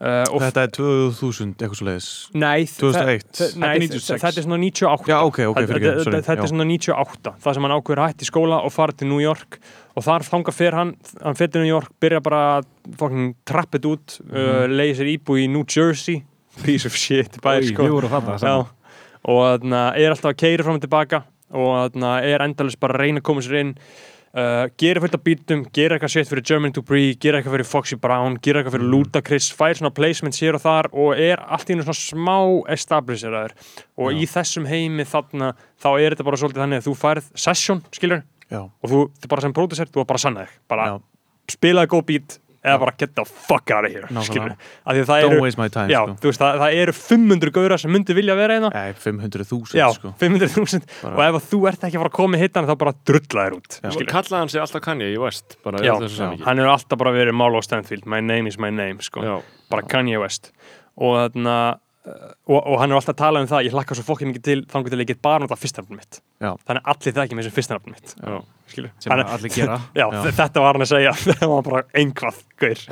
uh, 0.00 0.24
og 0.32 0.40
Þetta 0.44 0.64
er 0.66 0.72
2000, 0.76 1.54
eitthvað 1.56 1.78
svo 1.80 1.86
leiðis 1.88 2.08
Nei, 2.34 2.64
2001. 2.66 3.24
þe- 3.30 3.48
þe- 3.54 3.60
Nei, 3.62 3.72
Þetta 3.78 3.84
er 3.84 3.88
96. 3.88 4.20
þetta 4.24 4.42
er 4.42 4.46
svona 4.48 4.58
98 4.64 5.08
Já, 5.14 5.18
ok, 5.24 5.38
ok, 5.48 5.56
Þetta- 5.60 5.72
fyrir 5.72 5.80
ekki, 5.92 6.04
sorry 6.04 6.20
Þetta 6.20 6.34
er 6.36 6.42
Já. 6.44 6.50
svona 6.52 6.68
98 6.72 7.34
það 7.46 7.54
sem 7.58 7.66
hann 7.68 7.76
ákveður 7.78 8.02
að 8.04 8.08
hætti 8.12 8.26
í 8.26 8.30
skóla 8.32 8.60
og 8.64 8.72
fara 8.74 8.92
til 9.00 9.08
New 9.12 9.22
York 9.24 9.58
og 9.94 10.02
þar 10.02 10.24
þanga 10.26 10.52
fyrir 10.56 10.74
hann 10.80 10.94
hann 11.22 11.36
fyrir 11.38 11.52
til 11.54 11.62
New 11.64 11.70
York, 11.70 11.90
byrja 12.02 12.20
bara 12.26 12.40
að 12.58 12.70
fucking 12.98 13.34
trappið 13.46 13.84
út, 13.92 14.20
uh, 14.26 14.34
Mhm. 14.34 14.74
leiði 14.76 14.94
sér 15.00 15.12
íbú 15.16 15.36
í 15.40 15.48
New 15.48 15.64
Jersey 15.64 16.24
piece 16.64 16.84
of 16.86 16.94
shit 16.98 17.40
bæði 17.42 17.70
Oj, 17.70 17.72
sko 17.72 17.82
Við 17.88 17.94
vorum 17.96 18.10
þarna 18.12 18.34
Já, 18.34 18.38
saman. 18.42 18.66
Og 19.24 19.44
þarna, 19.44 19.84
er 19.98 20.14
alltaf 20.14 20.32
að 20.32 20.40
keira 20.42 20.66
fram 20.66 20.80
og 20.80 20.84
tilbaka 20.84 21.22
og 21.54 21.70
þarna, 21.78 22.16
er 22.26 22.44
endalist 22.44 22.80
bara 22.82 22.96
að 22.96 23.04
reyna 23.04 23.22
að 23.22 23.28
koma 23.28 23.44
sér 23.44 23.60
inn 23.60 23.72
uh, 24.34 24.66
gera 24.80 25.02
fullt 25.04 25.16
af 25.18 25.24
bítum, 25.24 25.64
gera 25.74 25.96
eitthvað 25.96 26.14
shit 26.16 26.30
fyrir 26.30 26.46
German 26.50 26.74
to 26.74 26.82
Bree, 26.86 27.14
gera 27.20 27.40
eitthvað 27.40 27.56
fyrir 27.56 27.70
Foxy 27.70 27.98
Brown 28.00 28.38
gera 28.42 28.60
eitthvað 28.60 28.76
fyrir 28.78 28.92
Ludacris, 28.92 29.50
fær 29.54 29.78
svona 29.78 29.94
placements 29.94 30.42
hér 30.44 30.58
og 30.58 30.64
þar 30.64 30.90
og 30.92 31.24
er 31.24 31.42
allt 31.44 31.70
í 31.70 31.76
einu 31.76 31.86
svona 31.86 32.00
smá 32.00 32.38
establisheraður 32.74 33.56
og 33.96 34.12
Já. 34.12 34.18
í 34.18 34.30
þessum 34.34 34.68
heimi 34.70 35.08
þarna, 35.08 35.54
þá 35.80 35.90
er 35.94 36.14
þetta 36.14 36.28
bara 36.30 36.40
svolítið 36.42 36.64
þannig 36.64 36.82
að 36.82 36.88
þú 36.88 36.96
færð 37.04 37.34
session, 37.46 37.84
skilur 37.94 38.24
Já, 38.50 38.60
og 38.60 38.90
þú, 38.90 39.02
þú 39.22 39.30
bara 39.32 39.44
sem 39.44 39.56
producer, 39.56 39.88
þú 39.90 40.02
var 40.02 40.08
bara 40.10 40.20
að 40.20 40.24
sanna 40.26 40.44
þig. 40.44 40.56
Bara 40.70 40.88
já, 40.88 40.96
spilaði 41.54 41.90
góð 41.94 42.04
bít 42.10 42.36
eða 42.64 42.80
bara 42.80 42.94
get 42.98 43.12
the 43.18 43.24
fuck 43.28 43.70
out 43.70 43.84
of 43.84 43.92
here 43.92 44.08
don't 44.08 45.32
eru 45.34 45.40
waste 45.42 45.60
my 45.60 45.68
time 45.68 45.92
já, 45.92 46.00
sko. 46.00 46.16
þú 46.22 46.30
veist, 46.30 46.40
það, 46.40 46.60
það 46.62 46.76
eru 46.82 46.94
500 46.98 47.54
gauðra 47.58 47.78
sem 47.82 47.92
myndi 47.92 48.16
vilja 48.16 48.36
vera 48.38 48.56
hérna. 48.58 48.70
Nei, 48.74 48.94
500.000 49.04 49.76
Já, 49.78 49.86
sko. 49.96 50.14
500.000 50.20 50.88
Bara- 51.02 51.14
og 51.14 51.22
ef 51.26 51.38
að 51.40 51.48
þú 51.52 51.60
ert 51.70 51.86
ekki 51.88 51.98
að 51.98 52.04
fara 52.04 52.12
að 52.12 52.16
koma 52.18 52.36
með 52.36 52.44
hittan 52.46 52.68
þá 52.68 52.74
bara 52.84 52.94
drulla 53.10 53.46
þér 53.46 53.56
út. 53.58 53.78
Kallaði 54.14 54.40
hann 54.40 54.52
sig 54.54 54.64
alltaf 54.64 54.84
Kanye 54.88 55.10
í 55.12 55.18
West 55.20 55.58
bara 55.64 55.82
í 55.82 55.88
Já, 55.88 55.94
hann 55.98 56.62
hefur 56.62 56.72
alltaf 56.74 57.00
bara 57.04 57.14
verið 57.16 57.36
Marlo 57.36 57.62
Stanfield 57.64 58.08
my 58.10 58.20
name 58.24 58.50
is 58.50 58.58
my 58.58 58.70
name 58.70 59.04
sko. 59.04 59.42
Bara 59.70 59.86
Kanye 59.90 60.20
West. 60.22 60.52
Og, 60.94 61.16
þarna, 61.18 61.58
og, 62.04 62.58
og 62.58 62.74
hann 62.80 62.92
hefur 62.92 63.00
alltaf 63.00 63.16
talað 63.16 63.44
um 63.46 63.48
það 63.48 63.66
ég 63.68 63.74
hlakka 63.74 63.96
svo 63.96 64.04
fokkið 64.04 64.28
mikið 64.30 64.42
til 64.44 64.56
þannig 64.68 64.90
til 64.92 64.98
að 64.98 65.02
ég 65.04 65.08
get 65.14 65.22
bara 65.24 65.40
nota 65.44 65.56
fyrsta 65.56 65.80
nafnum 65.80 66.00
mitt. 66.02 66.18
Já. 66.44 66.50
þannig 66.66 66.82
að 66.82 66.90
allir 66.92 67.14
það 67.16 67.22
ekki 67.24 67.38
með 67.38 67.46
þessu 67.46 67.56
fyrsta 67.56 67.76
nafnum 67.78 67.94
mitt 67.94 68.12
Já. 68.20 68.36
sem 69.00 69.12
Hann- 69.14 69.22
allir 69.36 69.52
gera. 69.54 69.78
Já, 70.00 70.04
þetta 70.40 70.64
var 70.64 70.76
hann 70.76 70.84
að 70.84 70.90
segja. 70.90 71.12
Það 71.40 71.52
var 71.54 71.62
bara 71.68 71.82
einhvað 71.94 72.40
gaur. 72.60 72.82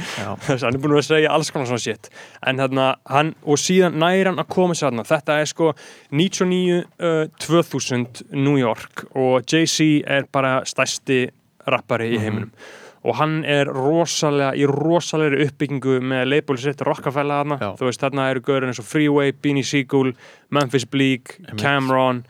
Hann 0.50 0.68
er 0.74 0.80
búin 0.84 0.96
að 1.00 1.06
segja 1.08 1.32
alls 1.34 1.50
konar 1.54 1.70
svona 1.70 1.82
shit. 1.82 2.10
En 2.46 2.60
þarna, 2.60 2.86
hann, 3.08 3.32
og 3.42 3.58
síðan 3.62 3.96
næri 4.02 4.26
hann 4.28 4.42
að 4.42 4.50
koma 4.52 4.76
sér 4.76 4.90
þarna, 4.90 5.06
þetta 5.08 5.38
er 5.40 5.50
sko 5.50 5.72
99, 6.12 6.82
uh, 7.00 7.24
2000 7.40 8.22
New 8.36 8.58
York. 8.60 9.06
Og 9.16 9.40
Jay-Z 9.48 10.04
er 10.06 10.28
bara 10.30 10.60
stærsti 10.68 11.24
rappari 11.70 12.12
í 12.14 12.20
heiminum 12.20 12.52
og 13.00 13.16
hann 13.16 13.38
er 13.48 13.70
rosalega 13.72 14.52
í 14.60 14.66
rosalegri 14.68 15.46
uppbyggingu 15.46 16.00
með 16.04 16.26
label 16.28 16.58
sitt 16.60 16.82
Rockefeller 16.84 17.44
þarna, 17.44 17.72
þú 17.78 17.88
veist 17.88 18.02
þarna 18.04 18.28
eru 18.34 18.42
gaurin 18.44 18.72
eins 18.72 18.82
og 18.82 18.88
Freeway, 18.88 19.32
Beanie 19.32 19.64
Siegel 19.64 20.12
Memphis 20.50 20.84
Bleak. 20.86 21.38
Cameron. 21.56 22.24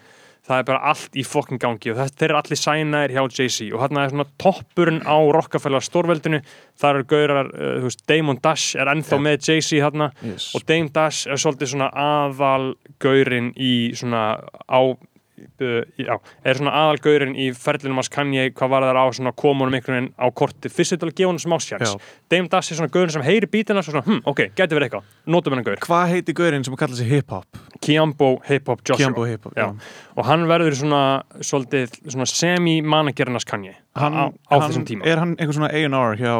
Það 0.50 0.58
er 0.58 0.64
bara 0.66 0.90
allt 0.90 1.14
í 1.14 1.22
fokkin 1.22 1.60
gangi. 1.62 1.92
Og 1.92 1.98
þetta 2.00 2.24
eru 2.26 2.36
allir 2.40 2.58
sænaðir 2.58 3.12
hjá 3.14 3.20
Jay-Z. 3.36 3.68
Og 3.70 3.82
þarna 3.84 4.02
er 4.02 4.14
svona 4.14 4.24
toppurinn 4.40 5.02
á 5.06 5.16
Rockefeller 5.36 5.84
stórveldinu. 5.84 6.40
Þar 6.80 6.98
eru 6.98 7.06
gaurar, 7.12 7.50
uh, 7.52 7.76
þú 7.78 7.86
veist, 7.86 8.02
Damon 8.10 8.40
Dash 8.42 8.74
er 8.74 8.90
ennþá 8.90 9.18
Já. 9.18 9.22
með 9.26 9.36
Jay-Z 9.46 9.84
þarna. 9.84 10.08
Yes. 10.26 10.48
Og 10.58 10.64
Dame 10.66 10.90
Dash 10.96 11.30
er 11.30 11.38
svolítið 11.38 11.70
svona 11.74 11.90
aðal 11.94 12.72
gaurinn 12.98 13.52
í 13.54 13.92
svona 13.94 14.24
á 14.66 14.80
já, 16.00 16.14
er 16.44 16.58
svona 16.60 16.74
aðal 16.82 17.00
gaurinn 17.04 17.34
í 17.38 17.50
ferlinum 17.56 18.00
hans 18.00 18.10
Kanye 18.12 18.48
hvað 18.52 18.72
var 18.74 18.86
það 18.88 19.00
á 19.00 19.06
svona 19.18 19.32
komunum 19.36 19.76
einhvern 19.78 19.96
veginn 19.98 20.12
á 20.20 20.26
korti. 20.34 20.72
Fyrst 20.72 20.96
þetta 20.96 21.08
að 21.10 21.16
gefa 21.20 21.32
hann 21.32 21.42
smá 21.42 21.58
sjans. 21.62 21.94
Já. 21.96 22.12
Dame 22.32 22.52
Dash 22.52 22.72
er 22.72 22.80
svona 22.80 22.92
gaurinn 22.94 23.14
sem 23.14 23.26
heyri 23.26 23.50
bítina 23.50 23.82
og 23.82 23.88
svona, 23.88 24.04
hm, 24.06 24.22
ok, 24.30 24.44
gæti 24.58 24.78
verið 24.78 24.88
eitthvað, 24.90 25.10
notum 25.26 25.56
hennan 25.56 25.68
gaur. 25.68 25.82
Hvað 25.86 26.14
heiti 26.14 26.36
gaurinn 26.36 26.66
sem 26.66 26.78
kallar 26.80 27.00
sig 27.00 27.10
hip-hop? 27.10 27.60
Kiambo 27.80 28.30
Hip 28.48 28.68
Hop 28.68 28.82
Joshua. 28.84 29.06
Kiambo 29.06 29.24
hip-hop 29.24 29.56
Já. 29.56 29.70
og 30.16 30.24
hann 30.28 30.46
verður 30.50 30.76
svona 30.76 31.02
svona 31.40 32.26
semi-managernas 32.28 33.46
Kanye 33.48 33.76
hann, 33.96 34.12
á, 34.12 34.24
á 34.52 34.54
þessum 34.66 34.84
tíma. 34.88 35.06
Er 35.08 35.22
hann 35.22 35.36
einhver 35.38 35.56
svona 35.56 35.70
A&R 35.72 36.16
hjá 36.20 36.34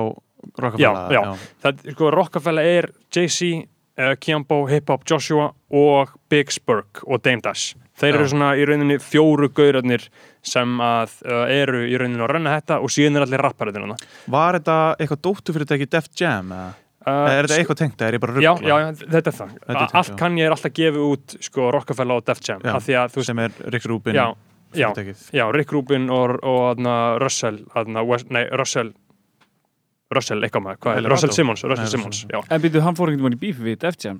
Rockefeller, 0.61 1.13
Já, 1.13 1.21
já. 1.21 1.37
það, 1.63 1.83
sko, 1.95 2.11
Rockefeller 2.15 2.65
er 2.65 2.89
Jay-Z, 3.13 3.67
uh, 4.01 4.15
Kiambo, 4.21 4.63
Hip 4.71 4.89
Hop, 4.89 5.05
Joshua 5.09 5.51
og 5.71 6.15
Big 6.33 6.53
Spurk 6.53 7.03
og 7.07 7.23
Dame 7.25 7.45
Dash 7.45 7.77
þeir 8.01 8.17
eru 8.19 8.29
svona 8.33 8.51
í 8.59 8.67
rauninni 8.69 8.99
fjóru 9.05 9.49
gaurarnir 9.55 10.05
sem 10.43 10.77
að 10.85 11.17
uh, 11.29 11.45
eru 11.53 11.83
í 11.87 11.97
rauninni 12.01 12.23
að 12.25 12.33
renna 12.37 12.55
þetta 12.59 12.79
og 12.81 12.93
síðan 12.95 13.21
er 13.21 13.27
allir 13.27 13.45
rappariðina 13.45 13.97
Var 14.33 14.59
þetta 14.61 14.77
eitthvað 14.99 15.23
dóttufyrirtæki 15.29 15.89
Def 15.93 16.09
Jam? 16.21 16.53
Eða? 16.57 16.69
uh, 17.07 17.31
er 17.33 17.49
þetta 17.49 17.59
eitthvað 17.63 17.81
tengt? 17.83 18.05
Er 18.09 18.17
ég 18.19 18.23
bara 18.25 18.37
ruggla? 18.37 18.55
já, 18.61 18.77
já, 18.85 18.89
þetta 19.07 19.33
er 19.33 19.37
það 19.41 19.53
Þetta 19.57 19.73
er 19.73 19.81
tengt, 19.85 19.99
allt 20.03 20.13
já. 20.15 20.17
kann 20.23 20.39
ég 20.41 20.49
er 20.51 20.57
alltaf 20.57 20.75
gefið 20.81 21.05
út 21.11 21.37
sko, 21.49 21.69
Rockefeller 21.77 22.21
og 22.23 22.27
Def 22.31 22.41
Jam 22.49 22.65
Já, 22.65 22.73
af 22.77 22.87
því 22.89 22.97
að 23.03 23.13
þú 23.15 23.21
veist, 23.23 23.31
Sem 23.33 23.45
er 23.45 23.61
Rick 23.77 23.87
Rubin 23.93 24.19
já, 24.19 24.27
já, 24.73 24.89
fyrirtækið 24.91 25.23
já, 25.41 25.45
Rick 25.57 25.73
Rubin 25.77 26.09
og, 26.15 26.37
og 26.45 26.61
aðna, 26.75 26.97
Russell, 27.23 27.63
aðna, 27.77 28.05
West, 28.09 28.29
nei, 28.33 28.45
Russell 28.61 28.93
Russell, 30.11 30.41
eitthvað 30.43 30.65
maður, 30.65 30.79
hvað 30.83 30.97
er. 30.99 31.09
Russell 31.13 31.33
Simmons 31.37 31.61
Russell 31.63 31.87
Nei, 31.87 31.93
Simmons, 31.93 32.25
já 32.33 32.41
En 32.51 32.63
býtu, 32.65 32.81
hann 32.83 32.97
fór 32.99 33.13
einhvern 33.13 33.29
veginn 33.31 33.39
í 33.39 33.43
bífi 33.45 33.63
við 33.69 33.77
Def 33.85 33.99
Jam 34.03 34.19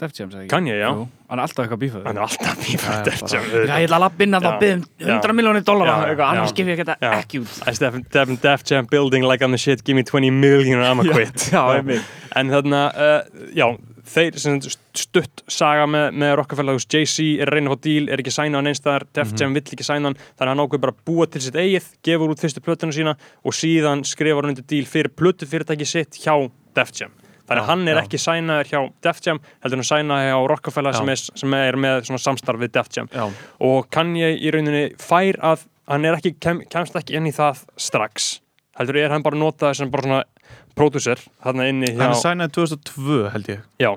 Def 0.00 0.12
Jam, 0.16 0.30
sagði 0.32 0.46
ég 0.46 0.50
Kanye, 0.50 0.74
já. 0.80 0.88
Jú, 0.96 1.04
Hann 1.28 1.38
er 1.38 1.42
alltaf 1.44 1.62
eitthvað 1.64 1.80
bífað 1.82 2.06
hann 2.08 2.16
er 2.18 2.24
alltaf 2.24 2.56
Já, 2.56 2.62
bífað 2.64 2.96
já, 2.96 3.02
Def 3.06 3.20
Jam 3.32 3.44
Já, 3.52 3.76
ég 3.78 3.84
ætla 3.86 3.98
að 3.98 4.02
lappa 4.06 4.24
inn 4.26 4.34
að 4.38 4.46
Já. 4.48 4.52
byggðum 4.62 4.82
100 5.04 5.28
Já. 5.30 5.36
miljónir 5.38 5.64
dólar 5.68 5.86
Já, 5.92 5.94
eitthvað, 6.08 6.32
annars 6.32 6.50
já. 6.50 6.56
gef 6.56 6.72
ég 6.72 6.82
Já. 6.88 7.12
ekki 7.20 7.40
út 7.44 7.54
I 7.68 7.74
step, 7.78 8.00
step, 8.08 8.34
Def 8.42 8.64
Jam 8.72 8.86
building 8.90 9.22
like 9.28 9.44
I'm 9.44 9.52
the 9.54 9.58
shit 9.62 9.84
give 9.84 9.94
me 9.94 10.02
20 10.02 10.30
million 10.30 10.80
or 10.80 10.84
I'm 10.88 11.00
a 11.00 11.04
quit 11.14 11.48
Já, 11.52 11.62
einmitt. 11.78 12.02
en 12.36 12.50
þarna, 12.50 12.82
uh, 12.96 13.48
já 13.54 13.68
þeir 14.12 14.34
stutt 14.98 15.44
saga 15.48 15.84
með, 15.86 16.08
með 16.18 16.32
Rockefeller, 16.40 16.74
veist, 16.74 16.90
Jay-Z 16.90 17.22
er 17.44 17.52
að 17.54 17.68
fá 17.70 17.76
díl 17.86 18.08
er 18.10 18.18
ekki 18.20 18.32
sæna 18.34 18.58
á 18.58 18.62
neinstæðar, 18.66 19.04
Def 19.14 19.30
Mhm. 19.30 19.38
Jam 19.40 19.54
vill 19.54 19.62
ekki 19.62 19.86
sæna 19.86 20.10
hann, 20.10 20.16
þannig 20.36 20.42
að 20.42 20.50
hann 20.50 20.62
ákveð 20.66 20.80
bara 20.82 20.96
búa 21.06 21.26
til 21.30 21.40
sitt 21.40 21.54
eigið, 21.54 21.86
gefur 22.02 22.32
út 22.34 22.42
fyrstu 22.42 22.60
plötuna 22.66 22.92
sína 22.92 23.14
og 23.46 23.54
síðan 23.54 24.02
skrifar 24.04 24.42
hann 24.42 24.56
undir 24.56 24.66
díl 24.66 24.84
fyrir 24.90 25.14
plötu 25.14 25.46
fyrirtæki 25.46 25.86
sitt 25.86 26.18
hjá 26.18 26.34
Def 26.74 26.90
Jam 26.98 27.14
þannig 27.52 27.62
að 27.62 27.70
hann 27.70 27.88
er 27.88 27.98
já. 27.98 28.02
ekki 28.02 28.20
sænaður 28.22 28.70
hjá 28.72 28.80
Def 29.06 29.22
Jam 29.26 29.42
heldur 29.64 29.82
hann 29.82 29.88
sænaður 29.90 30.28
hjá 30.30 30.50
Rockefeller 30.52 30.98
sem 30.98 31.12
er, 31.14 31.24
sem 31.42 31.58
er 31.58 31.80
með 31.84 32.12
samstarf 32.16 32.62
við 32.62 32.74
Def 32.76 32.92
Jam. 32.96 33.10
Já, 33.12 33.26
og 33.68 33.90
kann 33.92 34.14
ég 34.18 34.40
í 34.40 34.54
rauninni 34.54 34.84
fær 35.02 35.40
að 35.52 35.66
hann 35.90 36.06
er 36.08 36.18
ekki, 36.18 36.36
kem, 36.40 36.62
kemst 36.72 36.96
ekki 36.98 37.18
inn 37.18 37.28
í 37.28 37.34
það 37.36 37.64
strax. 37.80 38.34
Heldur 38.78 38.96
er 39.02 39.12
hann 39.12 39.24
bara 39.24 39.36
notað 39.36 39.76
sem 39.76 39.90
bara 39.92 40.06
svona 40.06 40.22
hjá 40.76 41.26
hann 41.44 41.60
er 41.60 42.14
sænaði 42.16 42.54
2002 42.56 43.18
held 43.34 43.50
ég 43.52 43.64
já, 43.82 43.90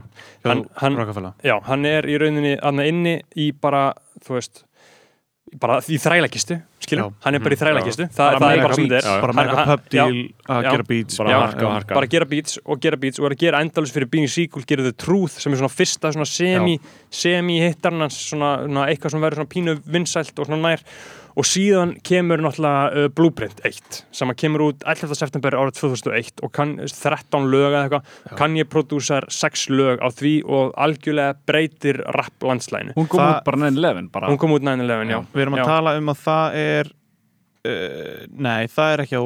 hann, 0.44 0.66
hann, 0.82 1.30
já, 1.46 1.56
hann 1.70 1.88
er 1.88 2.08
í 2.10 2.18
rauninni 2.20 2.56
þarna 2.60 2.88
inni 2.90 3.16
í 3.40 3.52
bara, 3.56 3.94
þú 4.26 4.38
veist 4.38 4.65
bara 5.62 5.78
í 5.82 5.98
þrælakistu, 6.02 6.58
skilur, 6.84 7.10
Já. 7.10 7.14
hann 7.26 7.38
er 7.38 7.44
bara 7.46 7.56
í 7.56 7.60
þrælakistu 7.60 8.08
Þa, 8.08 8.28
það 8.36 8.46
er 8.50 8.62
bara 8.62 8.78
beats. 8.80 9.08
er. 9.10 9.22
Bara 9.26 9.36
mega 9.40 9.66
pub 9.70 9.90
deal 9.94 10.16
að 10.56 10.68
gera 10.70 10.88
beats. 10.90 11.20
Bara 11.22 11.40
harka 11.42 11.72
harka. 11.74 11.98
Bara 12.00 12.12
gera 12.16 12.30
beats 12.32 12.60
og 12.66 12.82
gera 12.86 13.00
beats 13.02 13.22
og 13.22 13.28
er 13.30 13.36
að 13.38 13.44
gera 13.46 13.62
endalus 13.66 13.94
fyrir 13.96 14.10
Beanie 14.12 14.32
Sequel 14.32 14.66
gera 14.70 14.86
The 14.88 14.96
Truth 15.06 15.40
sem 15.42 15.56
er 15.56 15.62
svona 15.64 15.74
fyrsta 15.74 16.14
svona 16.16 16.30
semi 16.30 16.80
svona, 17.16 18.10
svona 18.16 18.88
eitthvað 18.90 19.16
sem 19.16 19.26
verður 19.26 19.42
svona 19.42 19.54
pínu 19.56 19.78
vinsælt 19.96 20.40
og 20.40 20.50
svona 20.50 20.62
nær 20.70 20.86
og 21.36 21.44
síðan 21.44 21.90
kemur 22.08 22.40
náttúrulega 22.40 23.06
uh, 23.06 23.08
Blueprint 23.12 23.60
1 23.68 23.98
sem 24.16 24.30
kemur 24.40 24.62
út 24.70 24.86
11. 24.88 25.16
september 25.20 25.58
árið 25.60 25.80
2001 25.82 26.44
og 26.48 26.52
kann 26.56 26.76
13 26.80 27.50
lög 27.52 27.66
eða 27.74 27.82
eitthvað 27.90 28.38
kann 28.40 28.56
ég 28.56 28.70
prodúsar 28.72 29.28
6 29.30 29.66
lög 29.76 30.00
á 30.00 30.08
því 30.16 30.34
og 30.48 30.72
algjörlega 30.80 31.36
breytir 31.48 32.00
rap 32.16 32.44
landslæginu 32.48 32.96
Hún 32.96 33.08
kom 33.12 33.20
Það- 33.20 33.34
út 33.36 33.44
bara 33.50 33.58
9-11 33.70 34.12
bara 34.16 34.30
hún 34.32 34.38
kom 34.40 34.56
út 34.56 34.64
9-11 34.64 35.12
já. 35.12 35.20
við 35.36 35.42
erum 35.46 35.58
að 35.60 35.64
Já. 35.64 35.66
tala 35.74 35.98
um 36.00 36.14
að 36.16 36.22
það 36.24 36.56
er 36.62 36.94
uh, 37.66 38.26
nei, 38.32 38.62
það 38.72 38.94
er 38.96 39.06
ekki 39.06 39.20
á 39.20 39.26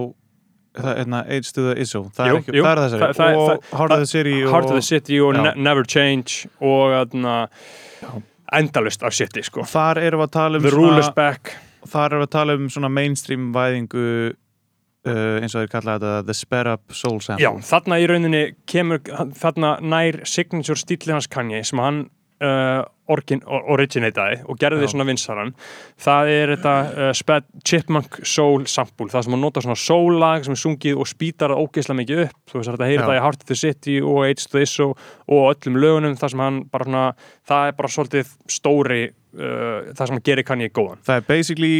hérna 0.79 1.23
Age 1.27 1.49
to 1.53 1.61
the 1.69 1.73
Izzo 1.81 2.03
það 2.15 2.27
Jú, 2.29 2.33
er, 2.35 2.41
ekki, 2.43 2.57
jú. 2.57 2.63
það 2.63 2.71
er 2.71 2.81
þessari 2.83 3.01
Það- 3.01 3.17
það- 3.19 3.39
og 3.39 3.79
Heart 3.79 3.91
of 3.91 3.99
the 3.99 4.09
City 4.15 4.35
og 4.43 4.51
Heart 4.53 4.65
of 4.69 4.75
the 4.77 4.85
City 4.89 5.19
og 5.19 5.33
Já. 5.35 5.41
ne 5.43 5.53
Never 5.69 5.83
Change 5.83 6.47
og 6.61 6.93
aðna, 7.03 7.37
endalust 8.53 9.03
af 9.03 9.13
City 9.13 9.41
sko. 9.45 9.61
þar 9.67 9.99
erum 10.07 10.21
við 10.23 10.27
að 10.29 10.31
tala 10.37 10.57
um 10.57 10.63
The 10.63 10.71
Rule 10.73 10.99
is 11.03 11.09
Back 11.15 11.53
þar 11.87 12.11
erum 12.11 12.23
við 12.23 12.27
að 12.27 12.35
tala 12.35 12.59
um 12.59 12.69
svona 12.73 12.91
mainstream 12.93 13.49
væðingu 13.55 14.05
uh, 14.29 15.39
eins 15.39 15.55
og 15.55 15.63
þeir 15.63 15.73
kalla 15.73 15.97
þetta 15.97 16.13
The 16.27 16.37
Sped 16.37 16.71
Up 16.73 16.95
Soul 16.95 17.19
Sample. 17.23 17.43
Já, 17.45 17.51
þarna 17.71 17.99
í 17.99 18.07
rauninni 18.09 18.45
kemur 18.69 19.03
þarna 19.39 19.75
nær 19.83 20.23
signature 20.29 20.79
stílinn 20.79 21.19
hans 21.19 21.29
Kanye 21.31 21.63
sem 21.67 21.81
hann 21.83 22.07
uh, 22.43 22.81
orgin, 23.09 23.41
originataði 23.47 24.41
og 24.49 24.59
gerði 24.61 24.85
Já. 24.85 24.91
svona 24.93 25.07
vinsaran 25.09 25.53
það 25.99 26.31
er 26.33 26.53
þetta 26.53 26.73
uh, 26.87 27.11
sped, 27.17 27.47
Chipmunk 27.67 28.19
Soul 28.27 28.67
sample, 28.69 29.09
það 29.11 29.25
sem 29.25 29.35
hann 29.35 29.45
nota 29.45 29.63
svona 29.65 29.79
soul-lag 29.79 30.45
sem 30.45 30.55
er 30.55 30.61
sungið 30.63 30.99
og 30.99 31.09
spýtar 31.09 31.53
það 31.53 31.63
ógeðslega 31.63 31.99
mikið 32.01 32.23
upp. 32.27 32.41
Þú 32.49 32.59
veist 32.59 32.71
þetta 32.71 32.89
það 32.89 33.15
í 33.15 33.23
Heart 33.25 33.45
of 33.45 33.51
the 33.51 33.59
City 33.59 33.97
og 34.01 34.21
Age 34.27 34.45
to 34.45 34.57
This 34.57 34.75
og, 34.85 35.07
og 35.29 35.47
öllum 35.53 35.79
lögunum 35.83 36.19
það 36.19 36.35
sem 36.35 36.45
hann 36.45 36.61
bara 36.71 36.89
svona, 36.89 37.05
það 37.49 37.71
er 37.71 37.79
bara 37.79 37.93
svolítið 37.95 38.35
stóri, 38.59 39.01
uh, 39.37 39.93
það 39.93 40.07
sem 40.07 40.21
gerir 40.25 40.43
Kanye 40.47 40.69
góðan 40.73 41.01
það 41.05 41.15
er 41.21 41.25
basically 41.27 41.73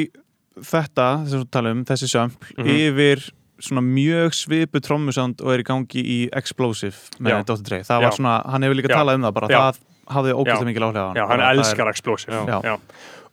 þetta, 0.59 1.07
þess 1.25 1.37
að 1.39 1.45
tala 1.55 1.71
um, 1.75 1.83
þessi 1.87 2.09
sample 2.11 2.49
Mhm. 2.57 2.71
yfir 2.75 3.25
svona 3.59 3.83
mjög 3.83 4.33
svipu 4.39 4.79
trommusound 4.79 5.41
og 5.43 5.51
er 5.53 5.59
í 5.59 5.67
gangi 5.67 5.99
í 6.03 6.17
Explosive 6.31 6.95
með. 7.19 7.41
Dr. 7.43 7.59
Dre 7.63 7.79
það 7.83 8.01
var 8.05 8.11
Já. 8.11 8.15
svona, 8.17 8.35
hann 8.47 8.63
hefur 8.63 8.77
líka 8.79 8.91
Já. 8.93 8.95
talað 9.01 9.15
um 9.19 9.25
það 9.27 9.33
bara 9.33 9.47
Já. 9.51 9.59
það 9.59 9.79
hafði 10.09 10.35
ógæslega 10.39 10.63
Já. 10.63 10.69
mikil 10.69 10.85
áhrif 10.87 10.99
á 10.99 11.07
hann 11.09 11.15
Já, 11.19 11.25
hann 11.27 11.43
elskar 11.49 11.85
er, 11.85 11.89
Explosive 11.89 12.31
Já. 12.47 12.61
Já. 12.63 12.77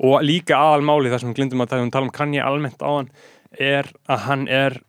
og 0.00 0.22
líka 0.26 0.54
aðalmáli 0.58 1.12
það 1.14 1.20
sem 1.20 1.34
glindum 1.34 1.62
að 1.62 1.68
tala 1.70 1.82
um, 1.86 1.90
um 2.02 2.10
Kanye 2.10 2.42
almennt 2.42 2.82
á 2.82 2.90
hann 2.90 3.10
er 3.58 3.86
að 4.08 4.18
hann 4.26 4.48
er 4.48 4.80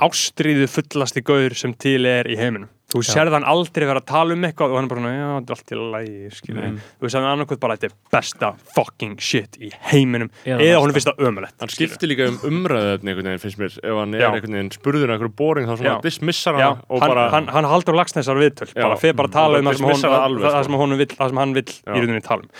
ástríðu 0.00 0.66
fullasti 0.68 1.22
gaur 1.24 1.54
sem 1.54 1.72
til 1.74 2.04
er 2.06 2.24
í 2.28 2.36
heiminum 2.36 2.68
þú 2.86 3.00
Já. 3.02 3.08
sérð 3.16 3.34
hann 3.34 3.44
aldrei 3.50 3.82
vera 3.88 3.98
að 3.98 4.06
tala 4.06 4.34
um 4.36 4.44
eitthvað 4.46 4.70
og 4.70 4.76
hann 4.78 4.86
er 4.86 4.90
bara, 4.92 5.10
já, 5.10 5.28
þetta 5.40 5.50
er 5.50 5.56
allt 5.56 5.72
í 5.74 5.78
lagi 5.90 6.12
Mm. 6.46 6.76
þú 7.00 7.02
veist 7.06 7.16
hann 7.18 7.24
annarkvæmt 7.26 7.60
bara, 7.60 7.76
þetta 7.76 7.88
er 7.90 7.94
besta 8.14 8.50
fucking 8.76 9.16
shit 9.18 9.56
í 9.58 9.72
heiminum 9.90 10.30
Eða 10.46 10.60
eða 10.62 10.78
honum 10.84 10.94
finnst 10.94 11.10
það 11.10 11.24
ömulegt 11.26 11.58
Hann 11.60 11.68
skiptir 11.74 12.08
líka 12.12 12.28
um 12.30 12.38
umræðuefni 12.46 13.10
einhvern 13.10 13.26
veginn 13.32 13.42
finnst 13.42 13.58
mér 13.58 13.74
ef 13.82 13.98
hann 13.98 14.14
er 14.14 14.20
Já. 14.22 14.28
einhvern 14.30 14.54
veginn 14.58 14.70
spurður 14.76 15.10
einhverju 15.16 15.34
boring 15.36 15.66
þá 15.66 15.74
svona 15.76 15.96
Já. 15.96 16.00
dismissar 16.06 16.54
Já, 16.62 16.68
hann 16.68 16.84
og 16.88 17.00
hann, 17.02 17.10
bara 17.10 17.30
hann, 17.34 17.48
hann 17.48 17.64
haldur 17.74 17.94
lagsnessar 17.98 18.38
viðtöl 18.38 18.70
Já. 18.70 18.82
bara 18.86 18.96
fyrir 19.02 19.16
bara 19.18 19.28
að 19.28 19.32
tala 19.32 19.58
Mm. 19.58 19.66
um 19.66 19.72
það 19.72 19.76
sem, 19.76 19.86
hún, 19.86 19.98
sko. 19.98 20.62
sem, 20.62 20.74
honum 20.74 20.98
vill, 20.98 21.06
það 21.18 21.28
sem 21.28 21.36
hann 21.42 21.54
vill 21.54 21.64
Já. 21.64 21.90
í 21.90 21.98
rauninni 22.00 22.22
tala 22.22 22.42
um 22.42 22.50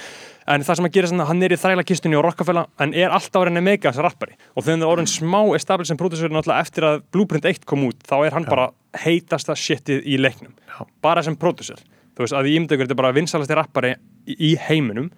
en 0.47 0.65
það 0.67 0.79
sem 0.79 0.89
að 0.89 0.95
gera 0.97 1.11
svona, 1.11 1.27
hann 1.29 1.43
er 1.43 1.55
í 1.55 1.59
þræla 1.61 1.85
kistunni 1.87 2.19
á 2.19 2.23
Rockefeller 2.25 2.69
en 2.83 2.95
er 2.95 3.15
alltaf 3.15 3.47
að 3.47 3.59
meika 3.61 3.91
þessi 3.91 4.05
rappari. 4.07 4.37
Og 4.55 4.65
þegar 4.65 4.79
það 4.79 4.87
er 4.87 4.93
orðin 4.93 5.11
smá 5.11 5.41
established 5.59 5.91
sem 5.93 6.01
producer 6.01 6.33
náttúrulega 6.33 6.67
eftir 6.67 6.87
að 6.87 7.01
Blueprint 7.15 7.49
1 7.51 7.67
kom 7.67 7.87
út 7.89 8.07
þá 8.07 8.17
er 8.21 8.37
hann 8.37 8.49
bara 8.49 8.69
heitasta 9.03 9.57
shitið 9.59 10.07
í 10.07 10.19
leiknum. 10.21 10.55
Já. 10.71 10.85
bara 11.03 11.23
sem 11.25 11.37
producer. 11.37 11.81
Þú 12.17 12.25
veist 12.25 12.37
að 12.37 12.51
í 12.51 12.57
ímdökur 12.61 12.87
þetta 12.87 12.99
bara 12.99 13.15
vinsalasti 13.17 13.57
rappari 13.57 13.95
í, 14.27 14.37
í 14.53 14.53
heiminum 14.69 15.11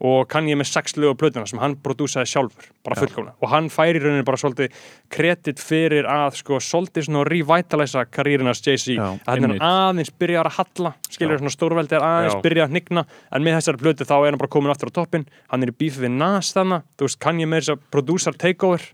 og 0.00 0.28
kann 0.32 0.48
ég 0.48 0.56
með 0.56 0.70
sex 0.70 0.96
lög 0.96 1.12
á 1.12 1.20
plötuna 1.20 1.48
sem 1.48 1.60
hann 1.60 1.76
prodúsaði 1.84 2.30
sjálfur, 2.30 2.68
bara 2.86 2.96
fullkomna 2.96 3.34
og 3.40 3.52
hann 3.52 3.68
færi 3.72 4.00
í 4.00 4.02
rauninni 4.04 4.24
bara 4.26 4.40
svolítið 4.40 4.76
kredit 5.12 5.60
fyrir 5.60 6.08
að 6.08 6.38
sko 6.40 6.60
svolítið 6.64 7.08
svona 7.08 7.24
revitalisa 7.28 8.06
karýrinas 8.08 8.62
Jay-Z. 8.64 8.96
Að 8.96 9.44
hann 9.44 9.56
aðeins 9.60 10.12
byrjar 10.20 10.48
að 10.48 10.56
halla 10.60 10.94
skilur 11.08 11.42
svona 11.42 11.54
stórveldi 11.54 11.98
er 11.98 12.06
aðeins 12.06 12.36
Já. 12.38 12.42
byrja 12.46 12.66
að 12.66 12.74
hnigna 12.74 13.06
en 13.30 13.44
með 13.44 13.58
þessari 13.58 13.82
plötu 13.84 14.08
þá 14.08 14.14
er 14.18 14.28
hann 14.30 14.40
bara 14.40 14.54
komin 14.56 14.72
aftur 14.74 14.92
á 14.92 14.98
toppin 15.00 15.26
hann 15.52 15.66
er 15.66 15.74
í 15.74 15.78
bífi 15.84 16.06
við 16.06 16.16
Nas 16.16 16.54
þannig 16.56 16.86
þú 16.96 17.08
veist 17.10 17.20
kann 17.20 17.42
ég 17.42 17.50
með 17.50 17.64
þess 17.64 17.74
að 17.76 17.84
producer 17.92 18.40
takeover 18.40 18.86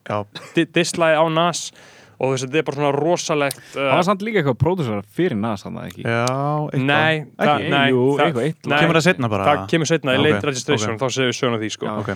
dislæði 0.55 1.23
á 1.23 1.25
Nas. 1.31 1.69
og 1.71 1.96
þú 2.25 2.31
veist 2.33 2.47
þetta 2.47 2.61
er 2.63 2.67
bara 2.69 2.79
svona 2.81 2.93
rosalegt 2.97 3.61
Það 3.75 3.83
uh, 3.87 3.91
var 3.97 4.07
samt 4.09 4.23
líka 4.27 4.41
eitthvað 4.43 4.59
pródusar 4.63 5.03
fyrir 5.19 5.37
nas 5.41 5.67
hann 5.67 5.77
það 5.81 5.91
ekki 5.91 6.07
já 6.07 6.23
eitthvað. 6.23 6.87
Nei, 6.87 7.25
það, 7.41 7.67
nei, 7.75 7.89
Jú, 7.93 8.07
það, 8.17 8.25
eitthvað 8.27 8.47
eitt. 8.51 8.63
nei, 8.73 8.79
Kemur 8.81 8.99
það 9.01 9.07
seinna 9.11 9.31
bara? 9.35 9.51
Það 9.51 9.67
kemur 9.75 9.91
setna 9.93 10.15
í 10.15 10.21
Ok, 10.21 10.25
late 10.31 10.49
registration, 10.51 10.95
ok. 10.97 11.03
þá 11.03 11.07
segir 11.19 11.31
við 11.33 11.39
söguna 11.41 11.61
því 11.65 11.71
sko. 11.77 11.87
Já. 11.87 12.01
ok, 12.01 12.11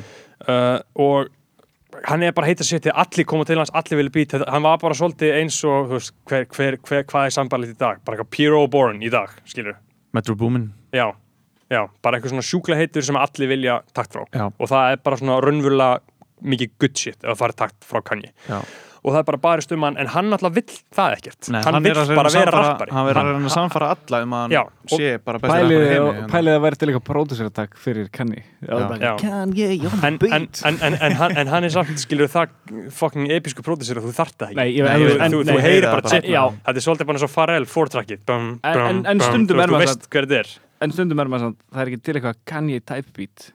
uh, 0.47 1.05
og 1.07 1.37
hann 2.07 2.23
er 2.23 2.33
bara 2.37 2.47
heita 2.47 2.65
sér 2.65 2.81
til 2.85 2.93
allir 2.95 3.27
koma 3.27 3.45
til 3.49 3.59
hans, 3.59 3.73
allir 3.75 3.99
vilja 3.99 4.13
být 4.15 4.35
hann 4.47 4.63
var 4.63 4.77
bara 4.79 4.95
svolítið 4.95 5.33
eins 5.41 5.57
og 5.67 5.89
þú 5.91 5.97
veist, 5.99 6.13
hver, 6.31 6.45
hver, 6.55 6.77
hver, 6.87 7.03
hvað 7.11 7.27
er 7.27 7.35
sambarlegt 7.35 7.75
í 7.75 7.79
dag 7.81 7.99
bara 8.07 8.17
eitthvað 8.17 8.31
Pierrot 8.37 8.71
Bourne 8.71 9.03
í 9.03 9.11
dag, 9.11 9.33
skilur 9.51 9.75
Metro 10.15 10.37
Boomin 10.39 10.69
já, 10.95 11.09
já, 11.71 11.81
bara 12.03 12.17
eitthvað 12.21 12.37
svona 12.37 12.47
sjúkla 12.47 12.79
heitur 12.79 13.03
sem 13.05 13.19
allir 13.19 13.51
vilja 13.51 13.81
takt 13.95 14.15
frá 14.15 14.23
Já. 14.31 14.47
og 14.55 14.71
það 14.71 14.95
er 14.95 15.03
bara 15.03 15.19
svona 15.21 15.41
raunverulega 15.43 15.99
mikið 16.55 16.71
good 16.81 16.95
shit 17.03 17.19
ef 17.21 17.27
það 17.35 17.41
farið 17.43 17.59
takt 17.65 17.91
frá 17.91 18.01
Kanye 18.07 18.31
Já. 18.47 18.63
Og 19.03 19.13
það 19.15 19.19
er 19.23 19.27
bara 19.31 19.39
barist 19.41 19.73
um 19.73 19.83
hann 19.87 19.97
en 19.97 20.07
hann 20.13 20.33
alltaf 20.37 20.53
vill 20.55 20.67
það 20.97 21.15
ekkert. 21.17 21.49
Nei, 21.55 21.61
hann, 21.65 21.75
er 21.75 21.81
vill 21.87 22.01
að 22.03 22.15
bara 22.19 22.29
að 22.29 22.37
vera 22.41 22.51
rappari. 22.65 22.91
hann 22.93 23.07
verður 23.09 23.21
að 23.21 23.31
reyna 23.31 23.49
að 23.51 23.55
samfara 23.55 23.87
alla 23.97 24.23
um 24.27 24.35
að 24.37 24.43
hann 24.45 24.51
Já, 24.57 24.61
og- 24.67 24.93
sé 25.01 25.11
bara 25.25 25.39
besti 25.39 25.55
Pælið 25.55 25.71
rappari 25.71 25.81
í 25.81 25.93
heimi 25.95 26.25
en- 26.25 26.31
pælið 26.35 26.57
að 26.57 26.61
væri 26.67 26.77
til 26.81 26.89
eitthvað 26.91 27.07
próduseratak 27.11 27.77
fyrir 27.81 28.11
Kanye 28.13 28.43
en, 31.01 31.13
hann, 31.21 31.47
hann 31.49 31.65
er 31.65 31.73
samt 31.75 31.99
skilur 32.03 32.29
það 32.31 32.49
fucking 32.95 33.31
episku 33.35 33.63
pródusir 33.67 33.99
að 34.01 34.09
þú 34.09 34.15
þart 34.17 34.37
það 34.41 34.55
ekki. 34.55 34.83
Þú, 35.31 35.61
heyrir 35.65 35.87
bara 35.91 36.03
þetta 36.11 36.77
er 36.77 36.85
svolítið 36.85 37.07
bara 37.11 37.17
eins 37.19 37.27
og 37.27 37.33
Pharrell 37.35 37.67
fórtrakkið 37.71 38.21
En- 38.31 39.21
stundum 39.21 39.61
er 39.61 39.69
þú 39.69 39.77
maður 39.77 39.87
veist 39.87 40.09
hver 40.11 40.27
þetta 40.29 40.41
er. 40.45 40.53
En 40.81 40.93
stundum 40.93 41.21
er 41.21 41.29
maður 41.29 41.41
samt, 41.49 41.59
það 41.75 41.81
er 41.83 41.91
ekki 41.91 42.03
til 42.03 42.15
eitthvað 42.15 42.37
Kanye 42.47 42.81
type 42.81 43.13
beat 43.17 43.51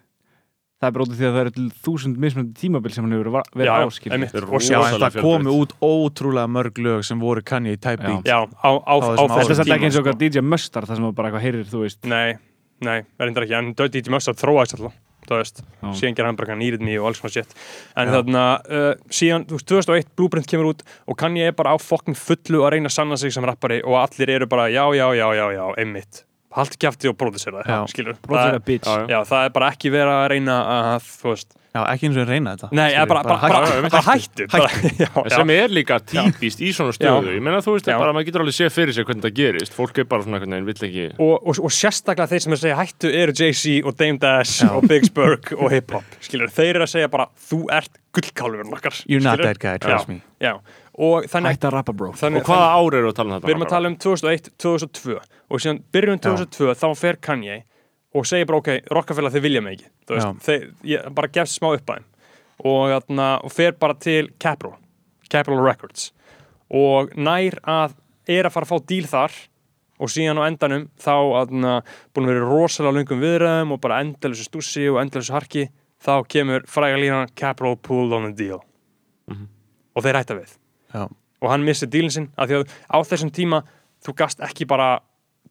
það 0.86 0.90
er 0.92 0.96
bara 0.96 1.06
út 1.06 1.14
af 1.16 1.18
því 1.20 1.26
að 1.28 1.36
það 1.36 1.42
eru 1.44 1.54
til 1.56 1.66
þúsund 1.86 2.20
mismunandi 2.22 2.56
tímabil 2.62 2.94
sem 2.96 3.06
hann 3.08 3.16
hefur 3.16 3.30
verið 3.34 3.66
Já, 3.66 3.74
á 3.74 3.80
já, 3.82 3.90
skilur. 3.98 4.14
einmitt. 4.16 4.32
Þetta 4.32 4.46
er 4.46 4.56
Og 4.56 4.62
Já, 4.66 4.80
það 4.86 5.18
komu 5.26 5.50
fjölbreytt. 5.50 5.56
út 5.60 5.72
ótrúlega 5.82 6.48
mörg 6.56 6.82
lög 6.86 7.04
sem 7.10 7.20
voru 7.20 7.42
Kanye 7.42 7.76
type 7.78 7.98
Já. 8.00 8.08
beat 8.08 8.30
Já, 8.30 8.40
á, 8.46 8.70
á, 8.70 8.72
á, 8.86 8.96
þessum 9.02 9.18
á 9.18 9.26
árum. 9.26 9.50
Þetta 9.50 9.66
er 9.66 9.76
ekki 9.76 9.90
eins 9.90 9.96
og 9.98 10.04
sko. 10.06 10.06
okkar 10.06 10.20
DJ 10.22 10.42
Mustard 10.46 10.88
það 10.88 10.96
sem 11.02 11.10
bara 11.16 11.30
eitthvað 11.32 11.46
heyrir, 11.46 11.66
þú 11.66 11.82
veist 11.84 12.06
Nei, 12.06 12.38
nei, 12.86 13.00
verður 13.20 13.44
ekki 13.48 13.58
En 13.60 13.74
DJ 13.74 14.10
Mustard 14.14 14.38
þróaðist 14.40 14.78
alltaf 14.80 15.02
Þú 15.26 15.38
veist, 15.42 15.64
Já. 15.82 15.90
síðan 15.98 16.16
gerði 16.20 16.30
hann 16.30 16.36
bara 16.38 16.54
nýrið 16.56 16.82
mig 16.86 17.00
og 17.02 17.08
alls 17.10 17.18
svona 17.18 17.34
shit 17.34 17.56
En 17.98 18.08
Já. 18.08 18.14
þarna, 18.14 18.44
uh, 18.70 18.94
síðan, 19.10 19.46
þú 19.50 19.58
veist, 19.58 19.66
2001 19.72 20.12
Blueprint 20.16 20.46
kemur 20.52 20.70
út 20.70 20.84
og 21.10 21.18
Kanye 21.18 21.48
er 21.50 21.56
bara 21.58 21.74
á 21.74 21.78
fokkin 21.82 22.14
fullu 22.14 22.62
að 22.62 22.76
reyna 22.76 22.92
að 22.92 22.98
sanna 23.00 23.18
sig 23.18 23.34
sem 23.34 23.44
rappari 23.44 23.82
og 23.82 23.98
allir 24.06 24.30
eru 24.30 24.46
bara, 24.46 24.68
já, 24.70 24.86
já, 24.94 25.08
já, 25.18 25.26
já, 25.34 25.46
já, 25.58 25.66
einmitt 25.82 26.22
Haltu 26.56 26.80
kjafti 26.80 27.10
og 27.12 27.18
pródusera 27.20 27.62
það, 27.66 27.70
Já. 27.76 27.92
skilur 27.92 28.18
Brother 28.24 28.56
a 28.56 28.64
bitch. 28.64 28.88
Já, 28.88 29.06
já. 29.06 29.12
Já, 29.12 29.20
það 29.34 29.46
er 29.50 29.54
bara 29.60 29.70
ekki 29.76 29.92
verið 29.94 30.16
að 30.16 30.26
reyna 30.36 30.58
að, 30.80 31.08
þú 31.20 31.32
veist. 31.36 31.56
Já, 31.76 31.82
ekki 31.92 32.08
eins 32.08 32.18
og 32.22 32.30
reyna 32.30 32.52
þetta. 32.56 32.68
Nei, 32.72 32.86
skilur, 32.94 33.08
bara, 33.12 33.22
bara, 33.28 33.50
bara, 33.52 33.66
hættu. 33.68 33.90
bara, 33.92 34.04
hættu 34.08 34.46
bara, 34.54 34.70
já, 35.04 35.10
En 35.26 35.34
sem 35.34 35.50
er 35.58 35.74
líka 35.76 35.98
típist 36.08 36.62
í 36.64 36.70
svona 36.72 36.94
stöðu. 36.96 37.34
Ég 37.36 37.44
meina 37.44 37.60
þú 37.66 37.74
veist, 37.76 37.90
Já. 37.92 37.98
bara 38.00 38.14
maður 38.16 38.30
getur 38.30 38.46
alveg 38.46 38.56
séð 38.56 38.72
fyrir 38.78 38.96
sig 38.96 39.04
hvernig 39.10 39.26
það 39.28 39.34
gerist. 39.42 39.76
Fólk 39.76 40.00
er 40.00 40.08
bara 40.08 40.24
svona 40.24 40.40
einhvern 40.40 40.56
veginn, 40.56 40.70
vill 40.72 40.88
ekki 40.88 41.04
og, 41.20 41.34
og, 41.52 41.60
og 41.68 41.76
sérstaklega 41.76 42.32
þeir 42.32 42.46
sem 42.46 42.56
er 42.56 42.62
að 42.62 42.64
segja 42.64 42.80
hættu 42.80 43.12
eru 43.12 43.36
Jay-Z 43.42 43.76
og 43.92 44.00
Dame 44.00 44.22
Dash 44.24 44.64
Já. 44.64 44.72
og 44.72 44.88
Big 44.88 45.10
Spurg 45.12 45.52
og 45.60 45.68
hip-hop 45.76 46.16
skilur, 46.24 46.56
þeir 46.56 46.72
eru 46.78 46.88
að 46.88 46.94
segja 46.96 47.12
bara 47.12 47.28
þú 47.50 47.60
ert 47.76 48.00
gullkálfurinn 48.16 48.72
okkar. 48.80 48.96
You're 49.12 49.20
not 49.28 49.44
that 49.44 49.60
guy, 49.60 49.76
trust 49.84 50.08
Já. 50.08 50.14
me. 50.16 50.22
Já, 50.40 50.56
og 50.96 51.26
þannig, 51.28 51.56
Hætt 51.58 51.66
að 51.68 51.74
rappa 51.76 51.94
bro. 51.94 52.12
þannig 52.16 52.42
Og 52.44 52.50
hvaða 52.50 52.68
ár 52.80 52.98
eru 53.00 53.10
að 53.12 53.16
tala 53.18 53.30
um 53.30 53.36
þetta? 53.36 53.48
við 53.50 53.54
erum 53.56 53.66
að 53.66 53.72
tala 53.74 53.90
um 53.92 53.96
2001, 54.06 54.52
2002 54.64 55.16
og 55.20 55.64
síðan 55.64 55.82
byrjun 55.92 56.22
2002 56.24 56.76
þá 56.80 56.88
fer 56.96 57.20
Kanye 57.22 57.58
og 58.16 58.28
segir 58.30 58.48
bara 58.48 58.62
ok, 58.62 58.70
Rockefeller 58.96 59.34
þið 59.34 59.44
vilja 59.44 59.62
mig 59.66 59.76
ekki. 59.76 59.90
Þú 60.08 60.16
veist, 60.16 60.46
þeir, 60.46 60.68
ég 60.88 61.10
bara 61.18 61.32
gefst 61.36 61.60
smá 61.60 61.74
upp 61.76 61.90
að 61.92 61.98
þeim. 62.00 62.06
Og, 62.64 62.94
þarna, 62.94 63.26
og 63.44 63.52
fer 63.52 63.74
bara 63.76 63.98
til 64.00 64.30
Capitol 64.40 64.78
Capitol 65.28 65.60
Records. 65.60 66.14
Og 66.72 67.12
nær 67.20 67.58
að 67.68 67.98
er 68.32 68.48
að 68.48 68.56
fara 68.56 68.66
að 68.66 68.72
fá 68.72 68.88
díl 68.88 69.06
þar 69.12 69.36
og 70.00 70.12
síðan 70.12 70.40
á 70.40 70.48
endanum 70.48 70.88
þá 70.96 71.12
þarna, 71.12 71.74
búin 72.16 72.26
að 72.30 72.32
vera 72.32 72.48
rosalega 72.50 72.96
löngum 72.98 73.22
viðræðum 73.22 73.76
og 73.76 73.82
bara 73.84 74.00
endalösu 74.04 74.48
stússi 74.48 74.88
og 74.92 75.02
endalösu 75.04 75.36
harki 75.36 75.68
þá 76.04 76.14
kemur 76.32 76.64
fræga 76.72 76.98
lína 77.00 77.22
Capitol 77.36 77.76
pulled 77.76 78.16
on 78.16 78.30
the 78.32 78.34
deal. 78.46 78.64
Og 79.96 80.04
þeir 80.04 80.20
hætta 80.24 80.40
við 80.40 80.56
Já, 80.96 81.06
og 81.44 81.52
hann 81.52 81.66
missi 81.68 81.88
dílinn 81.92 82.14
sinn 82.14 82.30
af 82.40 82.48
því 82.48 82.62
að 82.62 82.76
á 82.88 82.98
þessum 83.04 83.32
tíma 83.36 83.62
þú 84.06 84.16
gast 84.22 84.44
ekki 84.46 84.68
bara 84.70 85.02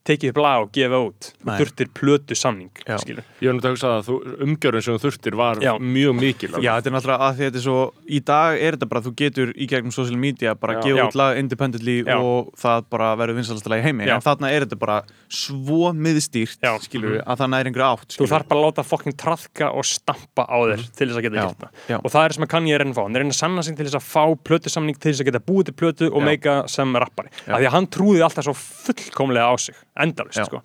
tekið 0.04 0.32
upp 0.34 0.40
lag 0.44 0.64
og 0.66 0.72
gefa 0.76 0.98
út 1.00 1.28
þú 1.32 1.48
Nei. 1.48 1.54
þurftir 1.60 1.88
plötu 1.96 2.36
samning 2.36 2.70
skilur. 3.00 3.24
Ég 3.40 3.48
var 3.48 3.56
náttúrulega 3.56 3.70
að 3.70 3.74
hugsa 3.74 3.92
að 3.94 4.08
þú, 4.08 4.16
umgjörun 4.44 4.84
sem 4.84 4.96
þú 4.98 5.02
þurftir 5.06 5.36
var 5.40 5.60
Já. 5.64 5.72
mjög 5.80 6.14
mikil 6.18 6.50
Já, 6.60 6.70
þetta 6.76 6.90
er 6.90 6.94
náttúrulega 6.98 7.28
að 7.28 7.38
því 7.38 7.44
að 7.44 7.48
þetta 7.48 7.60
er 7.60 7.64
svo 7.64 7.78
í 8.04 8.20
dag 8.28 8.58
er 8.60 8.76
þetta 8.76 8.88
bara, 8.90 9.02
þú 9.06 9.12
getur 9.22 9.52
í 9.56 9.68
gegnum 9.70 9.94
social 9.96 10.18
media 10.20 10.54
bara 10.54 10.76
að 10.78 10.88
gefa 10.90 11.06
út 11.08 11.18
lag 11.18 11.38
independently 11.40 11.96
Já. 12.04 12.18
og 12.20 12.52
það 12.60 12.88
bara 12.92 13.10
verður 13.16 13.38
vinsalastlega 13.40 13.80
í 13.80 13.86
heimi 13.88 14.08
Já. 14.08 14.14
en 14.18 14.24
þarna 14.28 14.52
er 14.52 14.66
þetta 14.66 14.80
bara 14.84 14.98
svo 15.32 15.90
miðstýrt 15.96 16.68
skilur 16.84 17.16
að 17.24 17.40
það 17.40 17.50
næri 17.54 17.70
einhverju 17.72 17.88
átt 17.88 18.04
þú 18.04 18.14
skilurðu. 18.18 18.32
þarf 18.34 18.48
bara 18.52 18.60
að 18.60 18.66
láta 18.68 18.84
fokkin 18.86 19.16
trafka 19.18 19.70
og 19.72 19.88
stampa 19.88 20.44
á 20.44 20.56
þér 20.68 20.84
til 20.94 21.08
þess 21.08 21.18
að 21.18 21.24
geta 21.26 21.40
gert 21.40 21.64
það 21.64 22.04
og 22.04 22.12
það 22.14 22.28
er 22.28 22.36
sem 22.36 22.44
að 22.46 22.52
kann 22.54 22.68
ég 22.68 22.76
er 22.78 22.84
að 22.84 22.94
fá 22.94 23.02
hann 23.02 23.16
er 23.16 23.24
að 23.24 23.24
reyna 23.24 23.34
að 23.34 23.40
sanna 23.40 23.64
sig 23.64 23.76
til 23.78 23.88
þess 23.88 23.98
að 23.98 24.06
fá 24.12 24.24
plötu 24.44 24.72
samning 24.72 24.98
til 25.00 25.10
þess 25.12 25.24
að 25.24 25.30
geta 25.30 25.42
búið 25.48 25.70
til 25.70 25.76
plötu 25.80 26.10
og 26.12 26.20
Já. 26.20 26.26
meika 26.28 26.54
sem 26.70 26.94
rappari 26.94 27.32
Já. 27.32 27.54
af 27.54 27.58
því 27.58 27.66
að 27.70 27.74
hann 27.78 27.88
trúði 27.96 28.22
alltaf 28.26 28.46
svo 28.46 28.54
fullkomlega 28.54 29.48
á 29.50 29.54
sig 29.58 29.74
endalust 30.00 30.46
sko. 30.46 30.62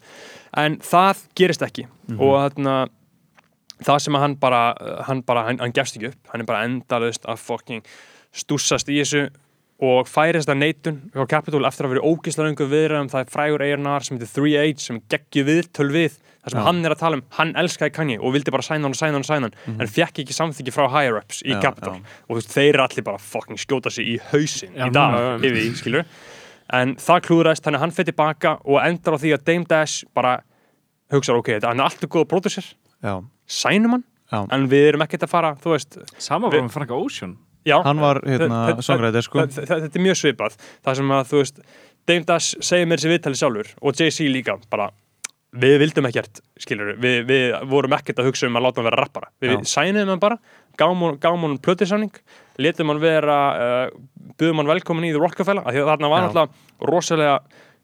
en 0.58 0.78
það 0.78 1.26
gerist 1.36 1.62
ekki. 1.62 1.88
Mhm. 2.10 2.20
og 2.20 2.38
þarna 2.44 2.78
það 3.84 4.00
sem 4.04 4.16
að 4.18 4.20
hann 4.26 4.36
bara, 4.36 4.62
hann 5.08 5.22
bara 5.24 5.44
hann, 5.48 5.60
hann 5.60 5.72
gefst 5.76 5.96
ekki 5.98 6.12
upp, 6.12 6.32
hann 6.34 6.42
er 6.42 6.46
bara 6.50 6.64
endalust 6.68 7.24
að 7.30 7.38
fokking 7.40 7.84
stússast 8.36 8.90
í 8.92 8.98
þessu 9.00 9.30
og 9.80 10.10
færist 10.12 10.50
að 10.52 10.60
neitun 10.60 10.98
hjá 11.14 11.24
Capitol 11.32 11.64
eftir 11.66 11.88
að 11.88 11.94
vera 11.94 12.04
ógislega 12.10 12.50
lengur 12.50 12.68
viðræðum. 12.68 13.08
Það 13.14 13.22
er 13.22 13.30
frægur 13.32 13.64
A&R 13.64 14.04
sem 14.04 14.18
heitir 14.18 14.34
3H 14.36 14.80
sem 14.84 15.00
geggju 15.08 15.46
viðtöl 15.48 15.88
við 15.94 16.18
það 16.44 16.52
sem 16.52 16.60
Já. 16.60 16.66
hann 16.66 16.82
er 16.86 16.92
að 16.96 17.00
tala 17.00 17.20
um, 17.20 17.24
hann 17.38 17.54
elskaði 17.56 17.94
Kanye 17.96 18.18
og 18.20 18.34
vildi 18.36 18.52
bara 18.52 18.66
sæna 18.66 18.84
hann 18.88 18.96
og 18.96 19.00
sæna 19.00 19.16
hann 19.16 19.24
og 19.24 19.30
sæna 19.30 19.50
hann 19.50 19.80
en 19.80 19.88
fekk 19.92 20.20
ekki 20.24 20.36
samþyggi 20.36 20.74
frá 20.76 20.86
higher-ups 20.92 21.42
í 21.48 21.54
Já, 21.56 21.62
Capitol. 21.64 21.96
já. 22.00 22.20
og 22.28 22.32
þú 22.36 22.40
veist, 22.42 22.54
þeir 22.58 22.70
eru 22.74 22.84
allir 22.84 23.06
bara 23.08 23.18
fucking 23.24 23.60
skjóta 23.60 23.92
sig 23.92 24.08
í 24.08 24.18
hausinn 24.32 24.76
Já, 24.76 24.88
í 24.88 24.92
dag 24.96 25.18
yfir 25.40 25.56
því, 25.56 25.66
skilur 25.80 26.06
en 26.74 26.96
það 26.96 27.24
klúðræst, 27.28 27.64
þannig 27.66 27.80
að 27.80 27.86
hann 27.86 27.92
fyrir 27.98 28.12
tilbaka 28.14 28.52
og 28.66 28.80
endar 28.86 29.16
á 29.16 29.22
því 29.22 29.34
að 29.38 29.44
Dame 29.50 29.66
Dash 29.70 30.06
bara 30.14 30.38
hugsa, 31.12 31.34
ok, 31.36 31.48
þetta- 31.58 31.68
hann 31.74 31.80
er 31.80 31.90
alltaf 31.90 32.10
góð 32.10 32.26
að 32.26 32.32
pródusir 32.34 32.66
Já, 33.04 33.14
sænum 33.48 33.92
hann, 33.98 34.04
já. 34.32 34.46
en 34.52 34.68
við 34.70 34.88
erum 34.94 35.02
ekkert 35.08 35.24
að 35.24 35.30
fara 35.30 35.56
þú 35.56 35.74
veist, 35.76 35.98
Sama 36.18 36.50
var 36.50 36.60
með 36.62 36.72
Frank 36.72 36.92
Ocean. 36.92 37.38
Já. 37.66 37.82
Hann 37.84 38.00
var 38.00 38.22
hérna 38.24 38.78
songræðir 38.82 39.22
sko. 39.24 39.40
þe- 39.46 39.66
þe- 39.68 39.82
þetta 39.84 39.96
er 40.00 40.04
mjög 40.06 40.18
svipað. 40.18 40.56
Það 40.86 40.96
sem 40.96 41.10
að, 41.12 41.26
þú 41.28 41.38
veist, 41.42 41.60
Dame 42.08 42.24
Dash 42.26 42.56
segir 42.62 42.88
mér 42.88 42.98
þessi 42.98 43.12
viðtali 43.12 43.36
sjálfur 43.38 43.68
og 43.82 43.94
Jay-Z 44.00 44.30
líka 44.32 44.56
bara, 44.70 44.90
við 45.54 45.80
vildum 45.82 46.06
ekkert 46.08 46.40
skilur, 46.58 46.96
við, 47.02 47.26
við 47.28 47.68
vorum 47.70 47.92
ekkert 47.98 48.20
að 48.22 48.30
hugsa 48.30 48.48
um 48.48 48.54
að 48.56 48.64
láta 48.68 48.76
hann 48.82 48.86
vera 48.90 49.02
rappara, 49.04 49.28
við 49.42 49.58
Já. 49.58 49.66
sæniðum 49.76 50.08
hann 50.14 50.20
bara 50.20 50.38
gáum 50.78 51.42
hann 51.42 51.58
plötisamning 51.58 52.12
letum 52.60 52.88
hann 52.88 53.00
vera, 53.02 53.38
uh, 53.58 53.90
buðum 54.40 54.62
hann 54.64 54.72
velkomin 54.74 55.10
í 55.10 55.14
The 55.16 55.22
Rockefeller, 55.24 55.64
af 55.66 55.74
því 55.76 55.84
að 55.84 55.92
þarna 55.94 56.10
var 56.14 56.26
náttúrulega 56.28 56.90
rosalega 56.94 57.40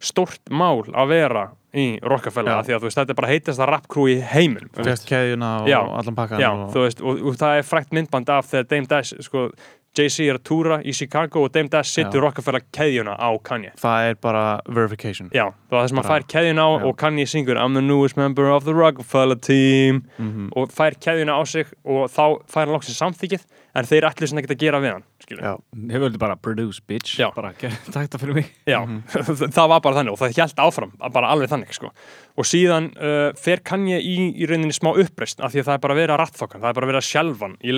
stórt 0.06 0.42
mál 0.52 0.84
að 0.92 1.08
vera 1.14 1.46
í 1.76 1.86
Rockefeller, 2.04 2.58
af 2.60 2.68
því 2.68 2.76
að 2.76 2.82
þú 2.84 2.90
veist, 2.90 3.00
þetta 3.00 3.12
er 3.16 3.20
bara 3.22 3.32
heitast 3.32 3.60
að 3.64 3.72
rappkrú 3.74 4.04
í 4.12 4.18
heiminum 4.32 4.70
Fest 4.86 5.08
keðjuna 5.10 5.54
og 5.64 5.70
Já. 5.72 5.80
allan 6.00 6.16
pakkan 6.20 6.40
Já, 6.44 6.52
og... 6.52 6.68
þú 6.76 6.84
veist, 6.86 7.02
og, 7.02 7.24
og 7.32 7.40
það 7.40 7.58
er 7.62 7.66
frækt 7.68 7.96
myndband 7.96 8.30
af 8.36 8.52
þegar 8.52 8.70
Dame 8.72 8.88
Dash, 8.92 9.16
sko, 9.26 9.50
Jay-Z 9.96 10.26
er 10.28 10.36
að 10.36 10.44
túra 10.44 10.78
í 10.84 10.92
Chicago 10.92 11.46
og 11.48 11.54
Dame 11.56 11.72
Dash 11.72 11.94
situr 11.96 12.20
Já. 12.20 12.24
Rockefeller 12.26 12.64
keðjuna 12.76 13.14
á 13.16 13.30
Kanye. 13.48 13.72
Það 13.80 14.08
er 14.10 14.18
bara 14.24 14.44
verification 14.68 15.30
Já, 15.32 15.46
það 15.72 15.78
er 15.80 15.86
það 15.86 15.92
sem 15.94 16.02
að 16.04 16.10
fær 16.12 16.26
keðjuna 16.36 16.66
á 16.68 16.72
Já. 16.76 16.84
og 16.90 16.98
Kanye 17.00 17.26
syngur 17.32 17.60
I'm 17.64 17.74
the 17.80 17.84
newest 17.84 18.20
member 18.20 18.50
of 18.52 18.68
the 18.68 18.76
Rockefeller 18.76 19.40
team 19.40 20.04
Mhm. 20.20 20.50
og 20.56 20.72
fær 20.76 21.00
keðjuna 21.00 21.40
á 21.40 21.42
sig 21.48 21.72
og 21.88 22.10
þá 22.12 22.44
fær 22.52 22.66
hann 22.68 22.76
loksins 22.76 23.00
samþykið 23.00 23.46
en 23.76 23.88
þeir 23.88 24.08
ætlu 24.12 24.28
sem 24.28 24.40
ekki 24.44 24.52
að 24.56 24.60
gera 24.68 24.80
við 24.84 24.92
hann, 24.98 25.04
Hefur 25.30 26.06
þetta 26.10 26.22
bara 26.22 26.36
produce 26.40 26.84
bitch 26.88 27.18
Já. 27.20 27.30
Bara 27.36 27.54
takk 27.96 28.12
það 28.14 28.22
fyrir 28.22 28.38
mig 28.40 28.52
Já, 28.70 28.80
það 29.58 29.72
var 29.72 29.82
bara 29.86 30.00
þannig 30.00 30.14
og 30.16 30.22
það 30.22 30.36
hjælt 30.40 30.62
áfram, 30.66 30.94
bara 31.16 31.32
alveg 31.34 31.52
þannig 31.52 31.74
sko. 31.76 31.92
og 32.36 32.50
síðan 32.50 32.92
uh, 33.00 33.30
fer 33.40 33.64
Kanye 33.66 34.00
í, 34.04 34.16
í 34.36 34.50
rauninni 34.50 34.76
smá 34.76 34.92
uppreist 34.94 35.42
af 35.42 35.54
því 35.54 35.64
að 35.64 35.70
það 35.70 35.78
er 35.78 35.84
bara 35.88 35.98
að 36.16 36.22
rattfokkan, 36.24 36.62
það 36.64 36.72
er 36.72 36.80
bara 36.80 36.90
að 37.02 37.10
sjálfan 37.10 37.58
í 37.64 37.76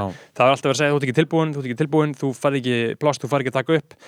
Já. 0.00 0.26
það 0.32 0.46
er 0.46 0.56
alltaf 0.56 0.68
verið 0.68 0.76
að 0.76 0.82
segja 0.82 0.92
þú 0.92 1.00
ert 1.00 1.08
ekki 1.08 1.18
tilbúin, 1.20 1.54
þú 1.54 1.62
ert 1.62 1.70
ekki 1.70 1.80
tilbúin, 1.82 2.14
þú 2.18 2.32
færð 2.38 2.60
ekki 2.62 2.78
plást, 3.02 3.22
þú 3.22 3.32
færð 3.32 3.44
ekki 3.46 3.52
að 3.52 3.58
taka 3.60 3.80
upp 3.82 3.98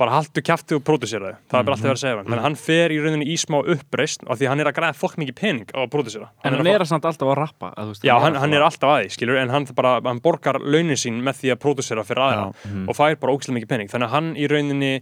bara 0.00 0.16
haldu 0.16 0.42
kjafti 0.44 0.76
og 0.76 0.84
pródusera 0.86 1.30
þau, 1.30 1.40
það 1.50 1.58
er 1.60 1.66
bara 1.68 1.76
alltaf 1.76 1.86
verið 1.86 1.96
að 1.96 2.02
segja 2.02 2.16
hann. 2.16 2.26
Þannig 2.26 2.40
að 2.40 2.46
hann 2.46 2.58
fer 2.60 2.94
í 2.94 2.98
rauninni 3.04 3.28
í 3.30 3.36
smá 3.40 3.56
uppreist 3.60 4.24
af 4.26 4.40
því 4.40 4.50
hann 4.50 4.62
er 4.64 4.70
að 4.70 4.76
græða 4.78 4.96
fokk 5.00 5.18
mikið 5.20 5.36
pening 5.40 5.74
á 5.76 5.78
að 5.84 5.90
pródusera 5.94 6.30
En 6.44 6.56
hann 6.58 6.70
er 6.72 6.86
samt 6.88 7.08
alltaf 7.10 7.32
að 7.32 7.38
rappa 7.40 7.72
veist, 7.90 8.06
Já, 8.06 8.14
hann, 8.24 8.38
hann 8.40 8.56
er 8.56 8.64
alltaf 8.66 8.94
að 8.94 9.04
því, 9.04 9.14
skilur, 9.16 9.40
en 9.40 9.54
hann, 9.54 9.68
bara, 9.76 9.96
hann 10.06 10.22
borgar 10.24 10.60
launin 10.60 11.00
sín 11.00 11.20
með 11.26 11.42
því 11.42 11.54
að 11.54 11.60
pródusera 11.66 12.06
fyrir 12.08 12.24
aðra 12.26 12.48
Já. 12.48 12.74
og 12.86 12.98
fær 12.98 13.20
bara 13.20 13.36
ógæslega 13.36 13.58
mikið 13.60 13.72
pening. 13.74 13.92
Þannig 13.92 14.08
að 14.10 14.16
hann 14.16 14.30
í 14.36 14.50
rauninni 14.50 14.92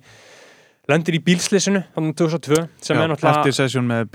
lendir 0.89 1.19
í 1.19 1.25
bílslýsinu, 1.25 1.85
þannig 1.95 2.17
2002 2.19 2.63
sem 2.81 2.97
já 2.97 3.03
er 3.05 3.13
náttúrulega 3.13 3.43
eftir 3.43 3.59
sesjón 3.59 3.91
með 3.91 4.15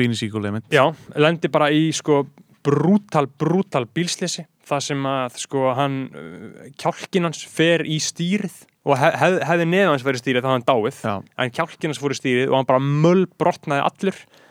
einmitt. 0.49 0.71
Já, 0.73 0.87
lendir 1.21 1.53
bara 1.53 1.69
í 1.69 1.85
sko 1.93 2.23
brútal, 2.63 3.27
brútal 3.27 3.85
bílslýsi 3.85 4.47
það 4.67 4.85
sem 4.87 5.07
að 5.07 5.39
sko 5.43 5.71
hann 5.77 5.97
uh, 6.09 6.67
kjálkin 6.79 7.27
hans 7.27 7.43
fer 7.49 7.83
í 7.85 7.99
stýrið 8.03 8.63
og 8.83 8.97
hef, 8.99 9.17
hef, 9.19 9.39
hefði 9.47 9.67
neðan 9.71 9.93
hans 9.93 10.05
verið 10.05 10.23
stýrið 10.23 10.43
þá 10.43 10.49
hafði 10.49 10.57
hann 10.59 10.69
dáið, 10.69 11.01
Já, 11.03 11.15
en 11.43 11.53
kjálkin 11.57 11.91
hans 11.93 12.01
fór 12.03 12.15
í 12.15 12.19
stýrið 12.19 12.49
og 12.51 12.57
hann 12.59 12.69
bara 12.69 12.83
möll 12.83 13.25
brotnaði 13.39 13.83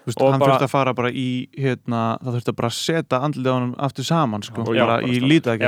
veist, 0.07 0.21
Og 0.21 0.33
hann 0.33 0.41
bara- 0.41 0.55
þurfti 0.57 0.67
að 0.67 0.73
fara 0.73 0.95
bara 0.95 1.11
í 1.11 1.49
hérna, 1.59 2.19
það 2.23 2.37
þurfti 2.37 2.53
að 2.53 2.57
bara 2.59 2.71
setja 2.71 3.21
andlið 3.23 3.51
á 3.51 3.55
hann 3.55 3.75
aftur 3.79 4.05
saman 4.05 4.43
sko, 4.43 4.65
Já, 4.75 4.87
bara 4.87 4.97
í 5.03 5.21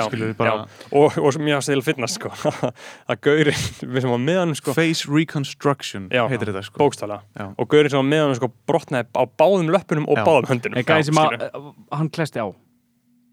skilur 0.09 0.35
bara 0.39 0.55
og, 0.91 1.19
og 1.19 1.33
sem 1.37 1.47
ég 1.47 1.55
hafði 1.55 1.77
að 1.79 1.85
finna 1.85 2.09
sko. 2.11 2.33
Að 3.11 3.21
gaurinn, 3.21 3.63
við 3.95 4.01
sem 4.01 4.11
var 4.11 4.23
með 4.25 4.39
hann 4.43 4.55
sko 4.59 4.75
face 4.75 5.07
reconstruction 5.11 6.09
Já. 6.11 6.25
heitir 6.29 6.51
þetta 6.51 6.65
sko. 6.67 6.81
bókstala 6.83 7.21
og 7.57 7.69
gaurinn 7.69 7.91
sem 7.93 8.01
var 8.01 8.11
með 8.11 8.25
hann 8.27 8.39
sko 8.41 8.51
brotnaði 8.67 9.09
á 9.15 9.23
báðum 9.39 9.71
löppunum 9.75 10.09
og 10.09 10.19
Já. 10.19 10.25
báðum 10.27 10.51
höndunum. 10.51 10.79
Er 10.79 10.89
gæði 10.89 11.11
sem 11.11 11.23
að 11.23 11.75
hann 11.93 12.11
klesti 12.11 12.43
á 12.43 12.49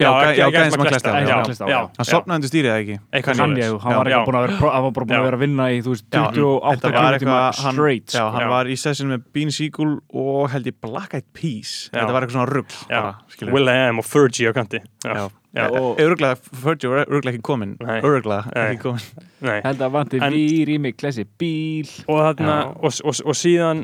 Já, 0.02 0.10
gæ- 0.12 0.36
já, 0.36 0.45
gæ- 0.45 0.54
gæðin 0.56 0.72
sem 0.72 0.82
hann 0.82 0.89
klesta, 0.91 1.12
á, 1.12 1.82
hann 1.97 2.08
sopnaði 2.10 2.38
undir 2.41 2.52
stýrið 2.52 2.70
eða 2.72 2.82
ekki? 2.82 2.97
Eitthvað 3.14 3.41
Hann, 3.41 3.56
ég, 3.58 3.80
hann 3.82 3.97
var 3.97 4.91
bara 4.91 5.06
búin 5.06 5.18
að 5.18 5.26
vera 5.28 5.38
að 5.38 5.43
vinna 5.45 5.68
í 5.72 5.82
þú 5.86 5.93
veist, 5.95 6.06
Já, 6.12 6.24
28 6.32 6.82
þetta 6.82 6.91
var 6.91 7.02
klukkutíma 7.02 7.18
eitthvað 7.18 7.64
hann, 7.66 7.76
straight 7.76 8.08
já, 8.08 8.18
sko. 8.22 8.30
hann 8.38 8.49
var 8.49 8.66
í 8.66 8.78
session 8.78 9.12
með 9.14 9.24
Beanie 9.34 9.52
Siegel 9.56 9.91
og 10.14 10.49
held 10.54 10.66
ég 10.72 10.80
Black 10.82 11.14
Eyed 11.14 11.28
Peas. 11.34 11.76
Þetta 11.93 12.12
var 12.12 12.22
eitthvað 12.26 12.38
svona 12.39 12.49
rugg. 12.49 13.52
Will.i.am 13.52 13.99
og 14.02 14.06
Fergie 14.06 14.49
á 14.49 14.54
kanti. 14.54 14.82
Já. 15.06 15.14
Já. 15.22 15.30
Já. 15.52 15.66
Og- 15.68 15.97
Öruglega, 15.99 16.38
Fergie 16.64 16.88
var 16.88 17.06
öruglega 17.12 17.36
ekki 17.36 17.41
komin. 17.43 17.74
Öruglega 17.84 18.45
ekki 18.56 18.78
komin 18.86 19.02
Nei. 19.41 19.58
held 19.66 19.82
að 19.84 19.91
vanti 19.91 20.20
vír 20.22 20.70
í 20.70 20.78
mig 20.80 20.95
klessi 20.95 21.26
bíl. 21.26 21.89
Og, 22.08 22.22
þarna, 22.38 22.54
Já. 22.56 22.68
og, 22.80 22.93
og, 23.04 23.16
og 23.26 23.36
síðan 23.36 23.82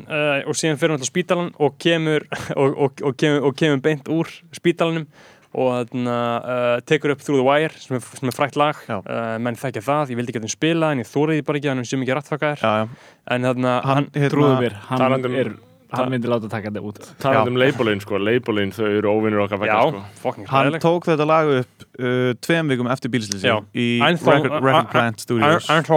og 0.48 0.54
síðan 0.56 0.78
fyrir 0.80 0.94
hann 0.96 1.02
til 1.04 1.10
spítalan 1.12 1.50
og 1.60 1.76
kemur 1.78 2.24
og, 2.56 2.72
og, 2.78 3.02
og, 3.04 3.16
kemur, 3.20 3.44
og 3.50 3.56
kemur 3.60 3.82
beint 3.84 4.08
úr 4.08 4.30
spítalanum 4.56 5.04
og 5.54 5.70
þarna 5.88 6.16
uh, 6.44 6.80
tekur 6.84 7.14
upp 7.14 7.22
Through 7.24 7.40
the 7.40 7.46
Wire 7.46 7.72
sem 7.80 7.96
er, 7.96 8.00
sem 8.20 8.28
er 8.28 8.36
frækt 8.36 8.56
lag 8.60 8.76
uh, 8.88 9.38
menn 9.40 9.56
þekkja 9.56 9.80
það, 9.86 10.10
ég 10.12 10.20
vildi 10.20 10.32
geta 10.36 10.44
um 10.44 10.52
spila 10.52 10.92
en 10.92 11.00
ég 11.00 11.08
þóriði 11.08 11.46
bara 11.48 11.58
ekki, 11.62 11.68
hann 11.72 11.78
er 11.84 11.88
sem 11.88 12.02
ekki 12.04 12.12
já. 12.60 12.88
en 13.32 13.48
þarna, 13.48 13.78
Hann, 13.80 13.94
hann, 13.94 14.10
hérna, 14.12 14.34
Trúðu 14.34 14.60
mér, 14.60 14.76
hann, 14.90 14.98
Talandi 15.00 15.28
um- 15.32 15.38
er, 15.40 15.50
hann 15.88 16.10
myndi 16.12 16.28
láta 16.28 16.50
taka 16.52 16.68
þetta 16.68 16.82
út 16.84 16.98
talað 17.16 17.48
um 17.48 17.56
labelin 17.56 18.00
sko, 18.04 18.18
labelin 18.20 18.74
þau 18.76 18.84
eru 18.92 19.08
óvinnur 19.08 19.40
okkar 19.46 19.56
vegna 19.62 19.78
sko. 19.88 20.02
fucking 20.20 20.48
hann 20.52 20.74
tók 20.84 21.06
þetta 21.08 21.24
lag 21.30 21.48
upp 21.62 21.86
uh, 21.96 22.34
tveim 22.44 22.68
vikum 22.68 22.90
eftir 22.92 23.08
bílslýsi 23.14 23.48
Já. 23.48 23.56
í 23.72 23.86
Record, 24.04 24.52
Record 24.66 24.90
Plant 24.92 25.24
Studios 25.24 25.70
að 25.72 25.88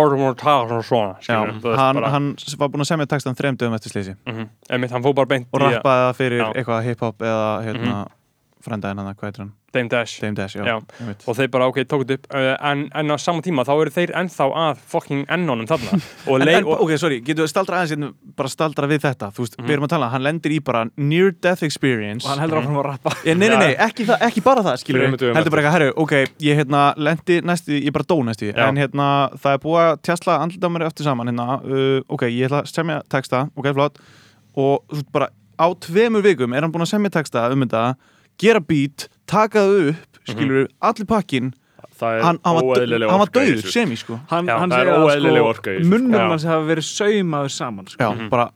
hann, 1.75 1.99
hann 2.15 2.31
var 2.55 2.71
búinn 2.71 2.85
að 2.85 2.91
semja 2.93 3.09
textan 3.11 3.35
þreim 3.35 3.59
dögum 3.59 3.75
eftir 3.75 3.91
slýsi 3.91 4.15
Mhm. 4.31 4.47
einmitt, 4.71 4.95
hann 4.95 5.03
fór 5.03 5.13
bara 5.19 5.27
beint 5.27 5.47
og 5.51 5.59
í 5.59 5.63
að- 5.67 5.75
rappaði 5.81 6.07
það 6.07 6.15
fyrir. 6.23 6.41
Mhm. 6.47 6.55
eitthvað 6.55 6.83
hip-hop 6.87 7.17
eða 7.27 7.51
hérna, 7.67 7.99
frændaðinn 8.65 9.01
hann, 9.01 9.15
hvað 9.15 9.27
heitir 9.31 9.43
hann? 9.45 9.51
Dame 9.71 9.87
Dash. 9.87 10.17
Dame 10.19 10.35
Dash, 10.35 10.57
já, 10.59 10.65
Já. 10.67 10.75
og 11.29 11.35
þeir 11.37 11.47
bara 11.53 11.67
ok, 11.71 11.77
tók 11.87 12.01
þetta 12.03 12.15
upp 12.17 12.25
uh, 12.35 12.47
en, 12.71 12.81
en 12.99 13.13
á 13.13 13.17
sama 13.23 13.39
tíma 13.45 13.63
þá 13.63 13.71
eru 13.79 13.93
þeir 13.95 14.11
ennþá 14.19 14.47
að 14.65 14.81
fucking 14.91 15.21
ennónum 15.31 15.67
þarna. 15.69 15.99
Og, 16.27 16.41
En, 16.41 16.49
en, 16.51 16.65
og 16.67 16.81
ok, 16.83 16.91
sorry, 16.99 17.21
getur 17.23 17.45
við 17.45 17.51
staldra 17.53 17.77
aðeins 17.79 17.93
hérna, 17.95 18.09
bara 18.35 18.51
staldra 18.51 18.89
við 18.91 18.99
þetta, 19.05 19.29
þú 19.31 19.45
veist, 19.45 19.55
Mhm. 19.55 19.67
við 19.69 19.75
erum 19.77 19.87
að 19.87 19.93
tala 19.93 20.09
hann 20.11 20.25
lendir 20.27 20.51
í 20.51 20.59
bara 20.63 20.81
near 20.97 21.31
death 21.31 21.63
experience. 21.63 22.25
Og 22.27 22.33
hann 22.33 22.43
heldur 22.43 22.59
áfram 22.59 22.79
að 22.81 22.85
rappa. 22.89 23.15
Ég, 23.23 23.37
nei, 23.39 23.47
nei, 23.47 23.57
nei, 23.63 23.75
ekki, 23.87 24.05
það, 24.11 24.27
ekki 24.27 24.43
bara 24.43 24.65
það, 24.67 24.77
skilur 24.83 25.07
dögum 25.15 25.39
heldur 25.39 25.55
bara 25.55 25.63
eitthvað, 25.63 25.77
herru, 25.79 25.89
ok, 26.03 26.13
ég 26.49 26.59
hérna 26.59 26.83
lendi 26.99 27.39
næstu, 27.47 27.79
ég 27.79 27.95
bara 27.95 28.09
dó 28.11 28.17
næstu, 28.27 28.51
en 28.51 28.75
hérna 28.83 29.07
það 29.39 29.55
er 29.55 29.63
búið 29.63 29.85
að 29.87 29.93
tjastla 30.09 30.39
andlita 30.43 30.67
mér 30.75 30.87
eftir 30.91 31.07
saman 31.07 31.31
hérna, 31.31 31.47
uh, 31.63 32.01
ok, 32.11 32.27
ég 32.27 32.49
ætla 32.51 32.65
að 32.65 32.73
semja 32.75 32.99
texta 33.07 33.45
ok, 33.55 33.71
flott, 33.71 34.03
og 34.59 34.83
þú 34.91 34.99
veist 34.99 35.11
bara 35.15 35.31
á 35.61 35.67
tveimur 35.79 36.23
vikum 36.25 36.53
er 36.57 36.65
hann 36.65 36.71
búin 36.73 36.83
að 36.83 36.91
semja 36.95 37.11
texta 37.13 37.47
um 37.53 37.61
þetta, 37.63 37.95
gera 38.39 38.59
beat 38.59 39.07
taka 39.31 39.65
það 39.65 39.89
upp, 39.91 40.21
skilur 40.29 40.69
allir 40.81 41.09
pakkin, 41.09 41.51
það 42.01 42.17
er 42.17 42.25
hann, 42.25 42.39
hann 42.45 42.57
var, 42.57 42.63
í 42.81 42.87
döður, 43.35 43.59
þessu. 43.61 43.73
semi, 43.75 43.97
sko 43.99 44.17
hann, 44.31 44.49
Já, 44.49 44.55
hann 44.61 44.71
er 44.73 44.81
segir 44.81 44.93
að 44.93 45.51
í 45.51 45.83
sko. 45.83 45.91
munnum 45.91 46.17
Já. 46.17 46.29
hans 46.31 46.47
hafa 46.49 46.69
verið 46.69 46.87
saumaður 46.87 47.53
saman 47.57 47.91
sko. 47.91 47.99
já, 48.07 48.29
bara, 48.31 48.47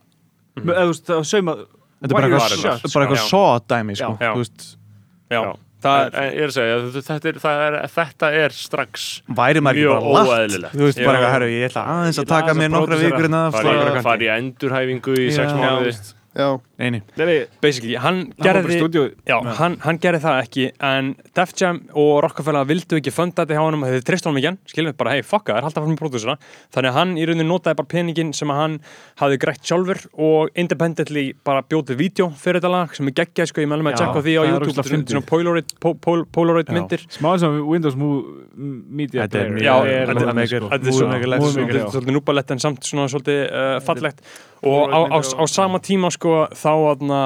mm. 0.56 0.72
eða 0.72 0.80
þú 0.82 0.90
veist, 0.94 1.06
það 1.06 1.20
var 1.20 1.28
saumað 1.32 1.62
þetta 1.66 2.10
er 2.10 2.16
bara 2.16 2.26
eitthvað, 2.26 2.90
bara 2.96 3.06
eitthvað 3.06 3.22
Já. 3.22 3.28
saw 3.30 3.62
dæmi, 3.74 3.96
sko, 4.00 4.10
Já. 4.20 4.32
já, 4.36 5.36
Já. 5.36 5.40
það 5.86 6.18
en 6.22 6.28
ég 6.32 6.42
er 6.42 6.50
að 6.50 6.56
segja, 6.56 6.76
þetta 6.96 7.30
er, 7.30 7.40
það 7.46 7.64
er, 7.66 7.78
þetta 7.96 8.32
er 8.42 8.58
strax 8.58 9.06
Mjög 9.30 9.94
bara 9.94 10.26
óeðlilegt. 10.26 10.76
þú 10.76 10.84
veist, 10.88 11.00
bara 11.04 11.16
eitthvað, 11.16 11.32
herru, 11.36 11.50
ég 11.54 11.70
ætla 11.70 11.86
aðeins 11.94 12.20
að 12.22 12.30
taka 12.34 12.58
mér 12.58 12.70
að 12.70 12.76
nokkra 12.76 13.00
vikur 13.04 13.30
en 13.30 13.40
fara 13.56 13.72
í, 13.72 13.80
kannski. 13.86 14.06
fara 14.10 14.26
í 14.26 14.30
endurhæfingu 14.36 15.18
í 15.22 15.32
sex 15.34 15.50
Já. 15.52 15.58
mánuði 15.62 15.96
Já, 16.36 16.50
eini 16.78 17.00
Nei, 17.16 17.46
basically, 17.62 17.94
hann 18.00 18.32
hann 18.38 18.44
gerði 18.44 19.04
Já, 19.26 19.36
hann, 19.58 19.76
hann 19.84 19.98
gerði 20.02 20.20
það 20.24 20.40
ekki 20.42 20.66
en 20.90 21.12
Def 21.36 21.54
Jam 21.56 21.80
og 21.96 22.20
Rockefeller 22.26 22.66
vildu 22.68 22.98
ekki 23.00 23.12
funda 23.14 23.44
þetta 23.44 23.56
hjá 23.56 23.62
honum 23.64 23.86
þeir 23.86 24.04
treyst 24.06 24.28
honum 24.28 24.40
ekki. 24.40 24.50
Hann 24.52 24.58
skilum 24.70 24.92
við 24.92 24.98
bara, 25.00 25.14
hei, 25.16 25.22
fucka, 25.26 25.54
það 25.54 25.60
er 25.62 25.66
halda 25.68 25.84
fram 25.84 25.94
í 25.94 26.00
pródúsera 26.00 26.36
þannig 26.76 26.90
að 26.92 26.98
hann 27.00 27.14
í 27.16 27.26
rauninni 27.30 27.48
notaði 27.48 27.80
bara 27.80 27.92
peningin 27.94 28.34
sem 28.36 28.52
að 28.52 28.60
hann 28.62 28.78
hafði 29.22 29.40
grætt 29.46 29.64
sjálfur 29.70 30.02
og 30.28 30.52
independently 30.58 31.26
bara 31.46 31.64
bjótið 31.66 32.00
vídeo 32.00 32.28
fyrir 32.36 32.60
þetta 32.60 32.72
lag 32.74 32.96
sem 32.96 33.08
er 33.10 33.16
geggjað, 33.22 33.50
sko, 33.52 33.64
ég 33.64 33.70
meðlum 33.72 33.90
að 33.92 33.98
tjekka 34.02 34.20
á 34.20 34.24
því 34.26 34.36
á 34.36 34.42
YouTube, 34.46 34.76
er 34.76 35.06
svona- 35.06 35.24
Polaroid, 35.26 35.72
po, 35.80 35.94
pol, 35.94 36.24
Polaroid 36.32 36.68
myndir. 36.72 37.02
Smá 37.10 37.32
eins 37.34 37.44
og 37.46 37.56
Windows 37.66 37.96
Media 37.96 39.26
Þetta 39.26 39.40
er 39.40 39.50
Player. 39.52 39.64
Já, 39.64 39.74
Er 39.86 40.06
þetta 40.06 40.36
er 40.36 41.88
svolítið 41.90 42.14
núbalett 42.16 42.52
en 42.54 42.62
samt 42.62 42.86
svona 42.86 43.08
svolítið 43.10 43.40
uh, 43.50 43.80
fallegt. 43.84 44.22
Og 44.66 44.90
á 44.90 45.44
sama 45.50 45.78
tíma 45.84 46.10
sko 46.14 46.46
þá 46.66 46.72
aðna 46.74 47.20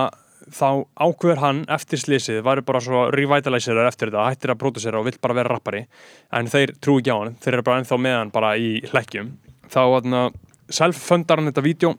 þá 0.50 0.68
ákveður 0.98 1.40
hann 1.44 1.62
eftir 1.70 2.00
slísið 2.02 2.42
væri 2.46 2.64
bara 2.66 2.82
svo 2.82 3.06
revitalizerar 3.14 3.88
eftir 3.90 4.10
þetta 4.10 4.26
hættir 4.26 4.52
að 4.54 4.60
pródusera 4.62 5.00
og 5.00 5.06
vill 5.06 5.18
bara 5.22 5.36
vera 5.38 5.54
rappari 5.54 5.84
en 6.36 6.50
þeir 6.50 6.74
trú 6.82 6.98
ekki 7.00 7.14
á 7.14 7.18
hann, 7.20 7.34
þeir 7.40 7.56
eru 7.56 7.66
bara 7.68 7.82
ennþá 7.82 7.98
með 8.02 8.16
hann 8.18 8.32
bara 8.34 8.52
í 8.58 8.70
hlekkjum. 8.90 9.34
Þá 9.70 9.82
aðna 9.84 10.22
self-fundar 10.70 11.40
hann 11.40 11.50
þetta 11.50 11.66
vídeo 11.66 11.92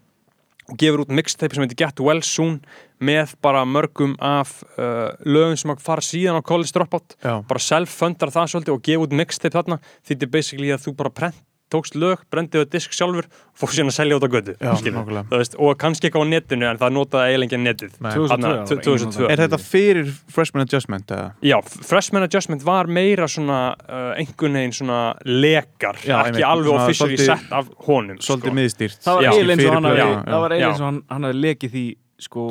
og 0.71 0.79
gefur 0.79 1.03
út 1.03 1.13
mixtape 1.15 1.55
sem 1.55 1.65
heitir 1.65 1.79
Get 1.79 2.01
Well 2.03 2.23
Soon 2.25 2.59
með 3.01 3.35
bara 3.43 3.63
mörgum 3.67 4.13
af 4.23 4.59
uh, 4.77 5.11
lögum 5.25 5.57
sem 5.59 5.73
að 5.73 5.83
fara 5.83 6.05
síðan 6.05 6.39
á 6.39 6.47
College 6.47 6.75
Dropout. 6.75 7.15
Já, 7.23 7.39
bara 7.47 7.63
self-fundar 7.65 8.33
það 8.33 8.51
svolítið 8.53 8.75
og 8.75 8.83
gefa 8.87 9.07
út 9.07 9.15
mixtape 9.21 9.57
þarna. 9.57 9.79
Því 10.03 10.15
þetta 10.15 10.27
er 10.27 10.33
basically 10.35 10.71
að 10.75 10.85
þú 10.85 10.95
bara 11.01 11.13
prent, 11.21 11.41
tókst 11.71 11.95
lög, 11.99 12.21
brendiðu 12.33 12.67
disk 12.73 12.93
sjálfur 12.95 13.25
og 13.31 13.61
fór 13.61 13.71
síðan 13.75 13.91
að 13.91 13.95
selja 13.97 14.17
út 14.17 14.25
á 14.27 14.29
götu 14.33 14.55
og 15.61 15.77
kannski 15.79 16.07
eitthvað 16.09 16.25
á 16.27 16.31
netinu 16.31 16.67
en 16.69 16.79
það 16.81 16.93
notaði 16.97 17.31
eiginlega 17.31 17.47
enginn 17.57 17.67
netið 17.69 17.93
Nei. 18.01 18.11
2002 18.11 18.31
Þarna, 18.31 18.51
var 18.51 18.65
það 18.67 18.81
2002. 18.85 19.21
einu 19.21 19.31
Er 19.35 19.43
þetta 19.45 19.59
fyrir 19.63 20.11
freshman 20.35 20.65
adjustment 20.65 21.13
eða? 21.15 21.27
Já, 21.51 21.57
freshman 21.91 22.27
adjustment 22.27 22.65
var 22.67 22.91
meira 22.91 23.29
svona 23.31 23.59
uh, 23.87 24.11
einhvern 24.19 24.59
veginn 24.59 24.75
svona 24.81 24.99
lekar, 25.25 25.99
Já, 26.03 26.17
ekki 26.21 26.41
einmitt, 26.41 26.49
alveg 26.51 26.75
officially 26.75 27.17
sett 27.21 27.51
af 27.55 27.71
honum 27.87 28.19
Svolítið 28.19 28.51
sko. 28.51 28.57
miðstýrt 28.59 28.99
það 29.07 29.21
var 29.21 29.29
eiginlega 29.31 30.71
eins 30.71 30.81
og 30.81 30.91
hann 30.91 31.01
hafi- 31.29 31.41
lekið 31.41 31.75
því 31.77 31.85
sko 32.21 32.47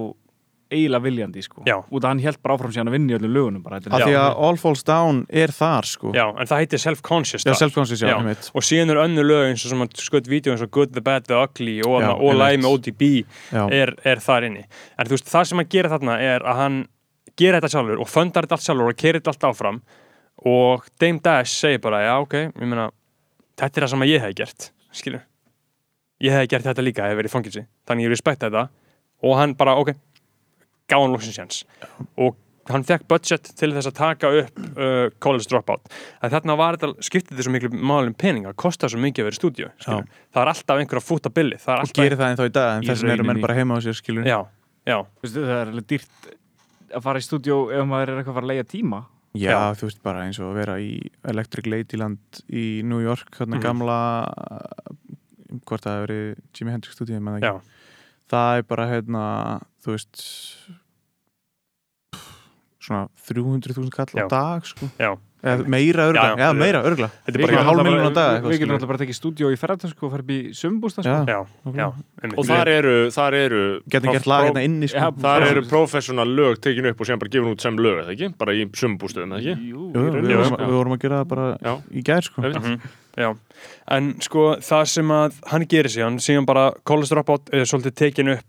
eiginlega 0.71 1.03
viljandi 1.05 1.43
sko 1.45 1.65
Já. 1.67 1.77
út 1.83 2.05
að 2.05 2.09
hann 2.13 2.21
held 2.23 2.39
bara 2.43 2.55
áfram 2.57 2.73
síðan 2.75 2.91
að 2.91 2.95
vinna 2.97 3.13
í 3.13 3.17
öllum 3.19 3.33
lögunum 3.35 3.63
bara, 3.65 3.81
þetta 3.81 3.97
Af 3.99 4.05
því 4.07 4.15
að 4.21 4.43
All 4.49 4.59
Falls 4.63 4.85
Down 4.87 5.21
er 5.43 5.53
þar 5.57 5.89
sko 5.91 6.13
Já, 6.15 6.25
en 6.31 6.47
það 6.51 6.63
heitir 6.63 6.83
self-conscious 6.85 7.43
Já, 7.45 7.51
þar. 7.51 7.59
self-conscious, 7.65 8.03
já, 8.05 8.09
Já. 8.13 8.17
einmitt 8.21 8.51
og 8.55 8.67
síðan 8.69 8.93
er 8.95 9.01
önnu 9.05 9.25
lög 9.27 9.49
eins 9.51 9.65
og 9.67 9.73
sem 9.75 9.83
að 9.85 9.99
skutt 10.07 10.31
vídeo 10.31 10.55
eins 10.55 10.63
og 10.65 10.71
Good, 10.71 10.93
the 10.95 11.03
Bad, 11.03 11.27
the 11.27 11.35
Ugly 11.41 11.81
og, 11.83 11.99
og 12.07 12.33
Lime 12.39 12.63
einmitt. 12.63 12.71
ODB 12.71 13.03
er, 13.75 13.95
er 14.07 14.23
þar 14.23 14.47
inni 14.51 14.63
en 14.65 15.11
þú 15.11 15.17
veist, 15.19 15.31
það 15.33 15.49
sem 15.51 15.63
hann 15.63 15.71
gerir 15.75 15.91
þarna 15.95 16.19
er 16.23 16.47
að 16.47 16.63
hann 16.65 16.79
gerir 17.41 17.59
þetta 17.61 17.73
sjálfur 17.75 18.01
og 18.05 18.09
fundar 18.11 18.47
þetta 18.47 18.59
allt 18.59 18.67
sjálfur 18.69 18.93
og 18.95 19.01
kerir 19.01 19.21
þetta 19.21 19.35
allt 19.35 19.49
áfram 19.51 19.81
og 20.51 20.87
Dame 21.01 21.21
Dash 21.25 21.53
segir 21.61 21.81
bara, 21.85 22.05
já 22.07 22.15
ok, 22.23 22.37
ég 22.55 22.63
meina 22.69 22.91
þetta 23.61 23.75
er 23.81 23.85
það 23.87 23.93
sem 23.95 24.05
að 24.07 24.13
ég 24.15 24.23
hef 24.25 24.35
gert, 24.39 24.71
skilur 24.97 25.27
ég 26.21 26.35
hef 26.37 26.47
gert 26.53 26.69
þetta 26.69 26.85
líka, 26.85 27.09
hef 27.09 27.17
verið 27.19 27.33
í 27.33 27.35
fangilsi 27.35 27.63
þannig 27.89 28.07
ég 28.09 28.13
respekta 28.15 28.49
þetta 28.49 28.69
og 29.25 29.35
hann 29.37 29.53
bara, 29.57 29.75
ok, 29.81 29.93
gaf 30.91 31.03
hann 31.05 31.15
loksins 31.15 31.39
jans 31.41 31.61
og 32.21 32.39
hann 32.71 32.85
fekk 32.87 33.07
budget 33.11 33.49
til 33.59 33.73
þess 33.75 33.89
að 33.91 33.95
taka 33.99 34.29
upp 34.43 34.59
uh, 34.79 35.09
College 35.25 35.49
Dropout. 35.51 35.89
En 36.23 36.31
þarna 36.31 36.55
var 36.61 36.77
þetta, 36.79 37.03
skiptið 37.09 37.41
þessu 37.41 37.51
miklu 37.55 37.71
málum 37.75 38.15
pening 38.15 38.45
það 38.47 38.59
kostar 38.63 38.93
svo 38.93 39.01
mikið 39.03 39.25
að 39.25 39.29
vera 39.31 39.37
í 39.37 39.41
stúdíu 39.41 39.71
það 39.87 40.43
er 40.45 40.51
alltaf 40.53 40.83
einhver 40.83 41.01
að 41.01 41.07
fúta 41.09 41.33
billi 41.35 41.59
það 41.59 41.73
er 41.81 41.87
og 41.89 41.95
gerir 41.99 42.21
það 42.21 42.35
ennþá 42.35 42.47
í 42.51 42.53
dag 42.59 42.75
en 42.77 42.87
þess 42.91 43.03
vegna 43.07 43.17
eru 43.17 43.27
menn 43.31 43.43
bara 43.43 43.57
heima 43.59 43.79
á 43.79 43.79
sér 43.83 43.99
skilur 43.99 44.29
já, 44.29 44.39
já, 44.87 44.99
Veistu, 45.25 45.47
það 45.49 45.57
er 45.57 45.73
alveg 45.73 45.89
dýrt 45.95 46.31
að 46.95 47.05
fara 47.09 47.23
í 47.23 47.27
stúdíó 47.27 47.59
ef 47.75 47.89
maður 47.91 48.13
er 48.13 48.21
eitthvað 48.21 48.35
að 48.35 48.39
fara 48.41 48.47
að 48.47 48.53
leia 48.53 48.69
tíma. 48.71 49.01
Já, 49.31 49.51
Já. 49.51 49.59
þú 49.79 49.87
veist 49.87 50.01
bara 50.03 50.23
eins 50.27 50.39
og 50.43 50.49
að 50.51 50.57
vera 50.59 50.79
í 50.83 50.95
Electric 51.31 51.69
Ladyland 51.71 52.41
í 52.51 52.65
New 52.83 52.99
York 53.03 53.31
þarna 53.39 53.59
Mhm. 53.61 53.63
gamla 53.63 53.99
hvort 55.67 55.85
það 55.87 55.97
hefur 55.97 56.07
verið 56.07 56.41
Jimi 56.55 56.73
Hendrix 56.75 56.97
stúdíu 56.99 57.21
það 58.31 58.59
er 58.59 58.63
bara 58.63 58.87
hérna 58.91 59.25
þú 59.85 59.97
veist 59.97 60.23
svona 62.81 63.09
300.000 63.29 63.91
kall 63.93 64.15
á 64.17 64.25
dag 64.31 64.65
sko 64.69 64.89
Já. 65.01 65.13
Eða 65.41 65.65
meira 65.73 66.05
örgla, 66.05 66.23
Já, 66.23 66.37
já, 66.37 66.49
já. 66.51 66.53
meira 66.53 66.81
örgla 66.85 67.07
þetta 67.25 67.33
er 67.33 67.41
Bara 67.41 67.55
bara 67.57 67.65
hálf 67.65 67.85
milljón 67.87 68.03
á 68.05 68.13
dag, 68.13 68.33
eitthvað, 68.35 68.51
Við 68.53 68.59
getum 68.61 68.75
alltaf 68.75 68.89
bara 68.91 68.99
að 68.99 69.03
tekja 69.07 69.17
stúdíó 69.17 69.49
í 69.49 69.57
ferðartösku 69.57 70.05
og 70.05 70.11
fara 70.13 70.25
upp 70.27 70.33
í 70.35 70.39
sumbústa 70.59 71.05
sko. 71.07 71.39
Og 72.37 72.45
þar 72.51 72.71
eru, 72.75 72.93
þar 73.15 73.37
eru 73.39 73.61
getum 73.95 74.13
gert 74.13 74.29
lag 74.29 74.45
hérna 74.51 74.65
inni 74.69 74.91
sko. 74.93 75.01
Já, 75.01 75.09
þar 75.25 75.47
eru 75.47 75.63
professional 75.71 76.29
lög 76.29 76.61
tekinu 76.61 76.93
upp 76.93 77.01
og 77.01 77.09
sem 77.09 77.23
bara 77.23 77.33
gefin 77.33 77.55
út 77.55 77.65
sem 77.65 77.81
lög, 77.81 78.03
eða 78.03 78.13
ekki? 78.19 78.29
Bara 78.43 78.53
í 78.59 78.67
sumbústöðum, 78.83 79.33
eða 79.33 79.41
ekki? 79.41 79.71
Jú, 79.71 79.81
Jú, 79.81 79.87
í 79.89 79.97
við, 79.97 80.13
rauninni, 80.19 80.37
vorum, 80.37 80.53
sko. 80.53 80.61
við 80.69 80.77
vorum 80.83 80.97
að 80.99 81.03
gera 81.07 81.23
það 81.23 81.31
bara 81.33 81.49
Já. 81.57 81.73
í 81.89 82.05
gær 82.11 82.29
sko. 82.29 82.45
Mhm, 82.51 82.77
Já, 83.21 83.31
en 83.97 84.13
sko 84.29 84.45
það 84.61 84.85
sem 84.93 85.09
að 85.17 85.41
hann 85.55 85.65
gerir 85.73 85.91
síðan, 85.97 86.21
síðan 86.21 86.47
bara 86.53 86.69
College 86.85 87.15
Dropout 87.17 87.49
er 87.57 87.65
svolítið 87.65 87.97
tekin 88.05 88.29
upp 88.37 88.45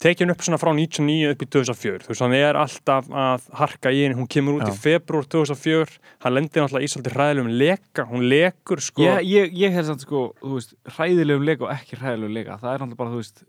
tekin 0.00 0.32
upp 0.32 0.40
svona 0.44 0.58
frá 0.60 0.70
99 0.72 1.34
upp 1.34 1.44
í 1.44 1.48
2004 1.52 2.06
þú 2.06 2.12
veist, 2.12 2.24
hann 2.24 2.36
er 2.38 2.58
alltaf 2.58 3.08
að 3.12 3.46
harka 3.60 3.92
í 3.92 4.02
henni. 4.04 4.16
Hún 4.16 4.30
kemur 4.32 4.58
út 4.58 4.66
Já. 4.66 4.72
í 4.72 4.80
februar 4.80 5.28
2004 5.28 6.00
hann 6.24 6.36
lendir 6.36 6.64
náttúrulega 6.64 6.88
í 6.88 6.92
svolítið 6.94 7.16
hræðilegum 7.18 7.54
leka. 7.60 8.06
Hún 8.08 8.26
lekur 8.32 8.80
sko. 8.84 9.04
Ég, 9.04 9.28
ég, 9.28 9.56
ég 9.60 9.76
hef 9.76 9.88
samt 9.90 10.04
sko, 10.06 10.30
þú 10.40 10.56
veist, 10.56 10.76
hræðilegum 10.96 11.48
leika 11.48 11.68
og 11.68 11.74
ekki 11.76 12.00
hræðilegum 12.00 12.38
leika, 12.38 12.60
það 12.62 12.72
er 12.72 12.84
náttúrulega 12.84 13.02
bara, 13.02 13.14
þú 13.14 13.22
veist 13.24 13.44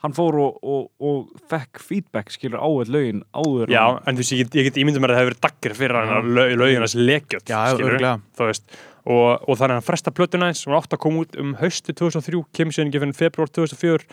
hann 0.00 0.14
fór 0.16 0.38
og, 0.40 0.60
og, 0.64 0.84
og 1.04 1.48
fekk 1.50 1.80
feedback, 1.84 2.30
skilur, 2.32 2.60
á 2.60 2.68
eitt 2.80 2.92
lögin 2.92 3.20
áður 3.36 3.72
Já, 3.72 3.82
en- 4.00 4.16
þú 4.16 4.22
veist, 4.22 4.32
ég 4.32 4.46
get, 4.46 4.70
get 4.70 4.78
ímyndum 4.80 5.04
mér 5.04 5.12
að 5.12 5.18
það 5.18 5.24
hefur 5.24 5.32
verið 5.34 5.42
daggir 5.44 5.74
fyrir 5.76 5.98
hann 5.98 6.14
að 6.16 6.30
lög, 6.38 6.54
lögin 6.62 6.84
hans 6.86 6.94
skilurðu, 6.96 7.90
örglega 7.90 8.14
þú 8.38 8.48
veist. 8.48 8.78
Og, 9.00 9.28
og 9.48 9.56
það 9.56 9.64
er 9.64 9.72
hann 9.74 9.82
að 9.82 9.88
fresta 9.88 10.12
plötuna 10.12 10.48
eins 10.52 10.64
og 10.68 10.76
átt 10.76 10.96
að 10.96 11.02
koma 11.04 11.24
út 11.24 11.36
um 11.40 11.52
haustu 11.60 11.92
2003 11.96 12.40
kemur 12.56 12.76
síðan 12.76 12.90
ekki 12.90 13.02
fyrir 13.04 13.16
februar 13.16 13.52
2004 13.52 14.08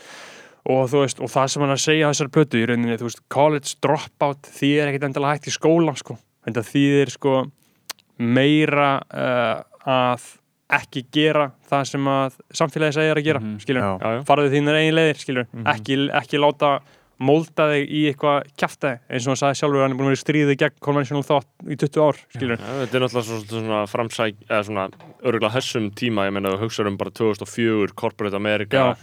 og 0.68 0.90
þú 0.92 1.02
veist, 1.06 1.20
og 1.24 1.30
það 1.32 1.48
sem 1.54 1.62
hann 1.64 1.72
er 1.72 1.78
að 1.80 1.86
segja 1.86 2.08
á 2.08 2.12
þessari 2.12 2.34
plötu 2.36 2.60
í 2.62 2.66
rauninni, 2.68 2.98
þú 3.00 3.08
veist, 3.08 3.22
college 3.32 3.76
dropout 3.86 4.50
því 4.58 4.72
er 4.82 4.92
ekkit 4.92 5.06
endilega 5.08 5.38
hægt 5.38 5.48
í 5.48 5.56
skóla 5.56 5.94
sko. 6.00 6.18
þetta 6.48 6.64
þýðir 6.68 7.12
sko 7.14 7.36
meira 8.20 8.90
uh, 9.14 9.64
að 9.88 10.28
ekki 10.78 11.06
gera 11.16 11.46
það 11.70 11.84
sem 11.88 12.08
að 12.12 12.38
samfélagi 12.60 12.96
segir 12.98 13.20
að 13.22 13.28
gera, 13.30 13.42
skilur 13.64 13.84
Já. 13.86 13.92
Já, 14.02 14.10
já. 14.18 14.22
farðu 14.28 14.50
þínar 14.52 14.80
eigin 14.82 14.98
leiðir, 14.98 15.20
skilur 15.22 15.46
Mhm. 15.54 15.68
ekki, 15.72 15.98
ekki 16.20 16.42
láta 16.44 16.72
molda 17.20 17.66
þig 17.72 17.88
í 17.90 18.02
eitthvað 18.12 18.50
kjaftaði 18.60 19.00
eins 19.10 19.26
og 19.26 19.32
hann 19.32 19.40
sagði 19.42 19.58
sjálfur 19.62 19.82
hann 19.82 19.92
er 19.92 19.98
búin 19.98 20.06
að 20.06 20.12
vera 20.12 20.20
í 20.20 20.24
stríði 20.26 20.58
gegn 20.60 20.76
conventional 20.86 21.24
thought 21.26 21.48
í 21.66 21.78
20 21.80 22.04
ár 22.04 22.20
skilur 22.36 22.60
Ja, 22.60 22.74
þetta 22.84 23.00
er 23.00 23.06
náttúrulega 23.06 23.30
svo, 23.30 23.40
svona 23.48 23.80
framsæk 23.90 24.36
eða 24.50 24.64
svona 24.68 24.84
örgulega 25.24 25.56
þessum 25.56 25.88
tíma 25.98 26.28
ég 26.28 26.36
meina 26.36 26.52
þú 26.54 26.60
hugsaður 26.68 26.92
um 26.92 26.98
bara 27.00 27.16
2004 27.16 27.96
Corporate 27.96 28.36
America 28.38 28.78
Já. 28.78 28.98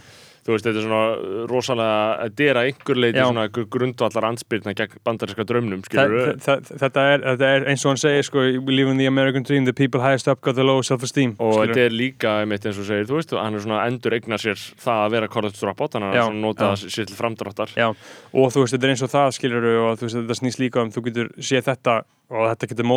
Þú 0.45 0.53
veist 0.53 0.65
þetta 0.67 0.77
er 0.77 0.85
svona 0.85 1.45
rosalega 1.49 2.01
þetta 2.29 2.43
er 2.51 2.57
að 2.59 2.67
einhver 2.69 2.99
leiti 3.01 3.17
Já. 3.17 3.23
svona 3.25 3.45
einhver 3.47 3.65
grundvallar 3.73 4.27
ansbyrna 4.29 4.73
gegn 4.77 4.99
bandarinska 5.07 5.45
drömnum 5.49 5.81
Þa, 5.81 5.89
skilur 5.89 6.27
þa, 6.37 6.55
þa, 6.67 6.77
þetta, 6.83 7.05
er, 7.15 7.23
þetta 7.31 7.49
er 7.55 7.65
eins 7.71 7.85
og 7.85 7.89
hann 7.93 8.01
segir 8.03 8.27
sko, 8.27 8.43
we 8.67 8.75
live 8.77 8.91
in 8.93 8.99
the 9.01 9.07
American 9.09 9.43
dream, 9.47 9.65
the 9.65 9.73
people 9.73 10.01
highest 10.03 10.27
up 10.29 10.41
got 10.45 10.53
the 10.59 10.63
low 10.67 10.83
self-esteem 10.85 11.33
og 11.39 11.55
skilurðu. 11.55 11.73
þetta 11.73 11.85
er 11.87 11.95
líka 11.97 12.35
einmitt 12.43 12.65
eins 12.69 12.77
og 12.77 12.85
þú 12.85 12.89
segir, 12.91 13.09
þú 13.09 13.17
veist, 13.19 13.33
hann 13.41 13.57
er 13.57 13.65
svona 13.65 13.81
endur 13.89 14.17
eignar 14.19 14.43
sér 14.45 14.61
það 14.85 15.01
að 15.07 15.15
vera 15.17 15.31
college 15.33 15.57
dropout, 15.59 15.97
hann 15.97 16.07
er 16.11 16.19
Já, 16.19 16.25
svona 16.29 16.41
nota 16.45 16.69
já. 16.75 16.89
sér 16.93 17.09
til 17.09 17.17
framdráttar 17.17 17.73
Já, 17.75 17.87
og 17.89 18.53
þú 18.53 18.65
veist, 18.67 18.75
þetta 18.77 18.85
er 18.85 18.93
eins 18.95 19.05
og 19.09 19.13
það 19.15 19.33
skilur 19.39 19.69
og 19.73 19.97
þú 19.97 20.05
veist, 20.09 20.19
þetta 20.21 20.39
snýst 20.43 20.61
líka 20.61 20.85
um 20.85 20.93
þú 20.93 21.05
getur 21.09 21.33
séð 21.41 21.65
þetta 21.73 21.97
og 22.35 22.47
þetta 22.53 22.69
getur 22.71 22.87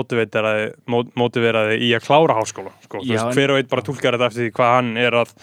mótiveraði, 1.20 1.78
í 1.84 1.90
að 1.96 2.04
klára 2.06 2.36
háskóla 2.38 2.72
sko. 2.84 3.00
Þú 3.02 3.08
Já, 3.08 3.16
veist, 3.16 3.26
en- 3.26 3.34
hver 3.36 3.52
og 3.54 3.58
einn 3.60 3.68
bara 3.72 3.82
túlkar 3.84 4.16
þetta 4.16 4.28
eftir 4.30 4.46
því 4.48 4.52
hvað 4.56 4.72
hann 4.76 4.96
er 4.96 5.12
að 5.22 5.34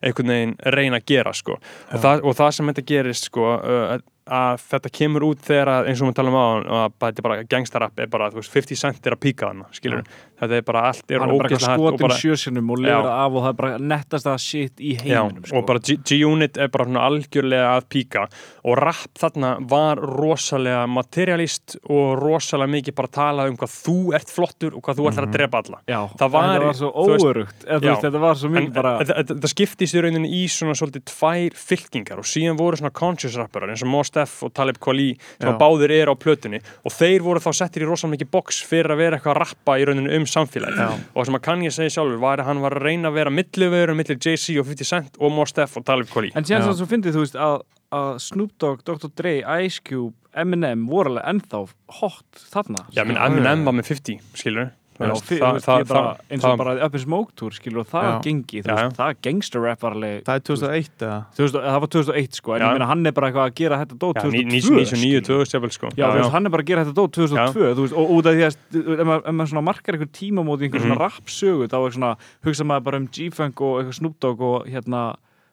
einhvern 0.00 0.32
veginn 0.34 0.56
reyna 0.76 1.00
að 1.00 1.08
gera 1.12 1.34
sko. 1.36 1.58
og, 1.90 2.00
það, 2.00 2.24
og 2.24 2.38
það 2.38 2.56
sem 2.56 2.72
þetta 2.72 2.86
gerist 2.92 3.28
sko, 3.30 3.46
uh, 3.58 3.98
að 4.30 4.60
þetta 4.70 4.90
kemur 4.94 5.24
út 5.30 5.40
þegar 5.42 5.68
að, 5.74 5.88
eins 5.90 6.00
og 6.02 6.08
við 6.10 6.14
talum 6.20 6.36
á 6.38 6.44
að 6.46 6.92
bara- 6.98 7.10
þetta 7.12 7.18
er 7.18 7.26
bara 7.28 7.42
gangstarapp 7.50 7.98
er 8.04 8.06
bara, 8.06 8.30
veist, 8.30 8.52
50 8.54 8.76
cent 8.78 9.06
er 9.06 9.16
að 9.16 9.20
píka 9.24 9.48
hana 9.50 9.66
skilur, 9.74 10.04
þetta 10.40 10.56
er 10.56 10.62
bara 10.62 10.82
allt 10.88 11.10
er 11.10 11.18
hann 11.20 11.30
er 11.34 11.38
bara 11.42 11.54
og 11.54 11.60
skotin 11.60 12.04
bara- 12.06 12.18
sjösunum 12.20 12.70
og 12.70 12.78
Já. 12.80 12.96
það 13.02 13.10
af 13.10 13.32
og 13.32 13.42
það 13.42 13.48
er 13.48 13.58
bara 13.60 13.78
nettast 13.78 14.26
að 14.30 14.38
shit 14.40 14.76
í 14.80 14.92
Já, 14.96 15.02
heiminum 15.24 15.44
sko. 15.46 15.58
og 15.58 15.66
bara 15.66 15.78
G-Unit 15.80 16.56
er 16.58 16.68
bara 16.68 16.84
svona 16.86 17.02
algjörlega 17.10 17.72
að 17.76 17.88
píka 17.90 18.26
og 18.64 18.78
rap 18.78 19.18
þarna 19.18 19.50
var 19.68 19.96
rosalega 19.98 20.86
materialist 20.88 21.76
og 21.90 22.18
rosalega 22.22 22.70
mikið 22.70 22.94
bara 22.94 23.08
tala 23.08 23.48
um 23.50 23.56
hvað 23.56 23.74
þú 23.84 23.96
ert 24.14 24.30
flottur 24.30 24.74
og 24.76 24.82
hvað 24.86 25.00
þú 25.00 25.08
ætlar 25.10 25.26
að 25.28 25.34
drepa 25.36 25.62
alla 25.64 25.80
Já, 25.90 26.00
það 26.16 26.30
var- 26.30 26.48
þetta 26.50 26.64
var 26.70 26.78
svo 26.78 26.92
óörugt 26.94 27.66
Já. 27.66 27.94
þetta 28.00 28.20
var 28.20 28.34
svo 28.34 28.46
en 28.50 28.54
mikið 28.56 28.72
bara 28.74 28.94
þetta 29.04 29.48
skiptist 29.50 29.94
í 29.94 30.02
rauninni 30.04 30.30
í 30.30 30.44
svona 30.48 30.74
svolítið 30.78 31.04
tvær 31.10 31.54
fylkingar 31.54 32.18
og 32.22 32.24
síðan 32.24 32.56
voru 32.58 32.76
svona 32.80 32.92
conscious 32.92 33.36
rapparar 33.36 33.70
eins 33.74 33.82
og 33.82 33.88
Mos 33.90 34.10
Def 34.20 34.36
og 34.46 34.54
Talib 34.56 34.78
Kweli 34.82 35.10
sem 35.40 35.58
báðir 35.60 35.94
eru 35.96 36.14
á 36.14 36.16
plötunni 36.20 36.60
og 36.84 36.94
þeir 36.94 37.24
voru 37.26 37.42
þá 37.42 37.50
settir 37.62 37.84
í 37.84 37.88
rosalega 37.88 38.16
mikið 38.18 38.32
box 38.36 38.62
fyrir 38.68 38.94
að 38.94 39.02
vera 39.02 39.18
eitthvað 39.18 39.34
að 39.34 39.40
rappa 39.42 39.78
í 39.80 39.88
rauninni 39.88 40.14
um 40.18 40.28
samfélagi 40.28 40.86
Já. 40.86 40.88
og 41.14 41.28
sem 41.28 41.38
að 41.40 41.44
kann 41.48 41.66
ég 41.66 41.74
segja 41.76 41.96
sjálfur 41.96 42.22
var 42.22 42.42
að 42.42 42.50
hann 42.50 42.62
var 42.64 42.78
að 42.78 42.86
reyna 42.88 43.10
að 43.10 43.18
vera 43.20 43.34
millivöður 43.34 43.94
millir 43.98 44.20
Jay-Z 44.20 44.56
og 44.60 44.70
50 44.70 44.90
Cent 44.90 45.20
og 45.20 45.34
Mos 45.34 45.54
Def 45.56 45.76
og 45.80 45.86
Talib 45.88 46.10
Kweli. 46.12 46.32
En 46.38 46.46
síðan 46.46 46.68
svo 46.70 46.88
fyndið 46.90 47.16
þú 47.16 47.24
veist 47.26 47.38
að, 47.40 47.62
að 47.96 48.10
Snoop 48.26 48.56
Dogg, 48.62 48.84
Dr. 48.86 49.10
Dre, 49.16 49.38
Ice 49.64 49.82
Cube, 49.86 50.14
Eminem 50.38 50.86
voru 50.90 51.14
alveg 51.14 51.26
ennþá 51.32 51.64
hot 52.00 52.44
þarna. 52.52 52.84
Já, 52.94 53.02
minn 53.06 53.18
Eminem 53.18 53.64
var 53.66 53.76
með 53.76 53.90
50, 53.94 54.20
skilur 54.38 54.70
Já, 55.00 55.14
fyr, 55.24 55.38
það, 55.40 55.58
það, 55.64 55.84
bara, 55.88 56.10
eins 56.30 56.44
og 56.44 56.58
bara 56.60 56.72
Up 56.86 56.94
in 56.94 57.00
Smoke 57.00 57.32
Tour 57.40 57.54
skilur 57.56 57.80
og 57.80 57.86
það 57.88 58.04
Já. 58.06 58.12
gengi, 58.26 58.60
Já, 58.60 58.74
veist, 58.76 58.96
það 58.98 59.14
gangster 59.26 59.60
rap 59.64 59.80
var 59.86 59.96
alveg 59.96 60.24
Það 60.26 60.34
er 60.34 60.44
2001 60.50 61.04
eða? 61.06 61.18
2000, 61.38 61.64
það 61.70 61.80
var 61.80 61.90
2001 61.96 62.38
sko, 62.40 62.54
en 62.56 62.60
ég 62.66 62.74
meina 62.76 62.88
hann 62.90 63.06
er 63.06 63.12
bara 63.16 63.30
eitthvað 63.30 63.46
að 63.48 63.54
gera 63.62 63.78
þetta 63.80 63.96
Já, 63.96 64.24
2002 64.28 64.44
99, 64.50 64.90
skilurðu. 64.92 65.24
2000 65.30 65.54
jafnvel, 65.56 65.72
sko 65.78 65.92
Já, 65.96 66.06
hann 66.36 66.46
er 66.46 66.50
bara 66.56 66.62
að 66.62 66.70
gera 66.72 66.84
þetta 66.84 66.96
dót 67.00 67.16
2002 67.16 67.72
þú 67.78 67.86
veist, 67.86 67.96
og 67.96 68.14
út 68.18 68.26
af 68.26 68.34
því 68.36 68.44
að 68.44 68.54
ef 69.00 69.06
maður, 69.10 69.24
ef 69.24 69.34
maður 69.40 69.50
svona 69.54 69.64
markar 69.70 69.94
einhver 69.96 70.12
í 70.60 70.68
einhver 70.68 70.80
Mhm. 70.80 70.86
svona 70.90 71.00
rap-sögu 71.00 71.68
þá 71.70 71.76
er 71.86 71.90
svona, 71.96 72.12
hugsa 72.44 72.64
maður 72.68 72.84
bara 72.90 72.96
um 73.00 73.08
G-Funk 73.08 73.60
og 73.60 73.80
eitthvað 73.80 73.94
Snoop 74.00 74.20
Dogg 74.20 74.40
og 74.40 74.66
hérna 74.68 75.02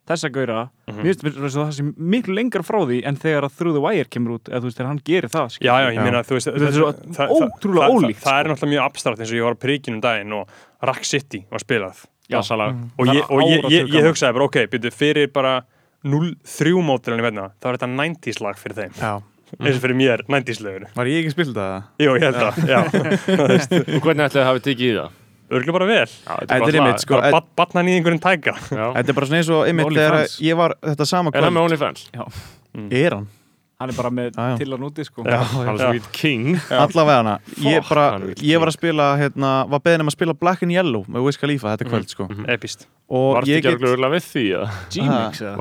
þessa 0.08 0.30
gauðra, 0.32 0.70
Mhm. 0.88 1.02
mér 1.04 1.16
finnst 1.20 1.58
það 1.58 1.74
sem 1.74 1.94
miklu 2.00 2.34
lengra 2.38 2.64
frá 2.64 2.80
því 2.88 3.02
en 3.06 3.16
þegar 3.18 3.44
að 3.48 3.58
Through 3.58 3.74
the 3.76 3.82
Wire 3.84 4.06
kemur 4.06 4.38
út, 4.40 4.44
eða 4.50 4.60
þú 4.62 4.68
veist, 4.70 4.78
þegar 4.78 4.88
hann 4.88 5.02
gerir 5.04 5.30
það. 5.30 5.48
Já, 5.60 5.74
já, 5.84 5.90
ég 5.92 5.96
Já. 5.98 6.04
meina, 6.04 6.24
þú 6.24 6.34
veist 6.38 6.48
svo 6.48 6.92
það- 6.94 7.16
það- 7.18 7.34
ótrúlega 7.38 7.88
það- 7.88 7.96
ólíkt, 7.98 8.22
Það 8.22 8.32
það 8.32 8.40
er 8.40 8.46
sko. 8.46 8.52
náttúrulega 8.54 8.74
mjög 8.74 8.86
abstrakt 8.88 9.20
eins 9.20 9.32
og 9.32 9.38
ég 9.38 9.44
var 9.44 9.56
á 9.56 9.60
príkinu 9.60 9.94
um 9.96 10.02
daginn 10.02 10.34
og 10.34 10.48
Rack 10.84 11.04
City 11.06 11.46
var 11.52 11.60
spilað 11.60 12.06
Já. 12.30 12.40
Mhm. 12.40 12.90
og, 13.00 13.06
Það 13.08 13.14
ég, 13.16 13.32
og 13.32 13.40
ég, 13.42 13.64
ég, 13.72 13.88
ég 13.88 14.04
hugsaði 14.04 14.34
bara, 14.34 14.44
ok, 14.46 14.58
byrju, 14.68 14.92
fyrir 14.94 15.28
bara 15.34 15.62
0-3 16.06 16.82
mótilinu 16.84 17.22
veitna, 17.24 17.52
þá 17.62 17.66
er 17.74 17.78
þetta 17.78 17.90
90s 17.96 18.42
lag 18.42 18.56
fyrir 18.56 18.76
þeim 18.76 18.94
Já. 19.00 19.22
eins 19.60 19.76
og 19.76 19.82
fyrir 19.82 19.96
mér, 19.96 20.22
90s 20.28 20.60
lögur 20.62 20.88
Var 20.96 21.06
ég 21.06 21.24
ekki 21.26 21.32
spilt 21.36 21.54
það? 21.56 21.84
Jú, 22.00 22.16
ég 22.16 22.22
held 22.22 22.36
það, 22.36 22.54
já 22.68 22.80
og 23.96 24.02
hvernig 24.04 24.28
ætlaði 24.28 24.44
að 24.44 24.50
hafa 24.50 24.64
tekið 24.68 24.88
í 24.88 24.98
það? 25.00 25.10
Örgulega 25.48 25.78
bara 25.78 25.88
vel 25.88 26.04
er 26.04 27.00
sko, 27.00 27.16
bara 27.16 27.32
bat, 27.38 27.50
batnan 27.56 27.88
í 27.88 27.98
einhverjum 27.98 28.22
tæka 28.24 28.58
Já. 28.58 28.86
Þetta 29.00 29.08
er 29.08 29.18
bara 29.20 29.30
svona 29.30 29.42
eins 29.42 29.52
og 29.56 29.66
einmitt 29.70 29.96
þegar 29.96 30.38
ég 30.44 30.60
var 30.60 30.78
þetta 30.84 31.08
sama 31.08 31.34
Er 31.34 31.48
það 31.48 31.56
með 31.56 31.62
kvöld 31.62 31.72
OnlyFans? 31.72 32.08
Er 32.92 33.18
hann? 33.18 33.28
hann 33.78 33.92
er 33.92 33.98
bara 33.98 34.10
með 34.14 34.32
já. 34.34 34.46
til 34.58 34.68
að 34.72 34.80
núti 34.82 35.04
sko 35.06 35.24
Já. 35.28 35.38
Hann 35.54 35.76
er 35.76 35.82
svo 35.84 35.98
ít 36.00 36.08
king 36.16 36.48
Allavega 36.84 37.18
hana 37.22 37.36
Ég, 37.62 37.84
bara, 37.86 38.06
hann 38.16 38.26
ég 38.34 38.62
var 38.62 38.72
að 38.72 38.78
spila 38.78 39.10
hérna, 39.20 39.52
var 39.70 39.84
beðin 39.86 40.06
um 40.06 40.10
að 40.12 40.16
spila 40.18 40.36
Black 40.38 40.66
and 40.66 40.74
Yellow 40.74 41.06
með 41.06 41.28
Wiz 41.28 41.38
Khalifa 41.42 41.76
þetta 41.76 41.90
kvöld 41.92 42.14
sko 42.14 42.28
Epist 42.50 42.88
og 43.08 43.38
Varstu 43.38 43.54
ég 43.54 43.62
ekki 43.62 43.76
get, 43.78 43.86
alveg 43.94 44.16
við 44.18 44.26
því? 44.32 44.46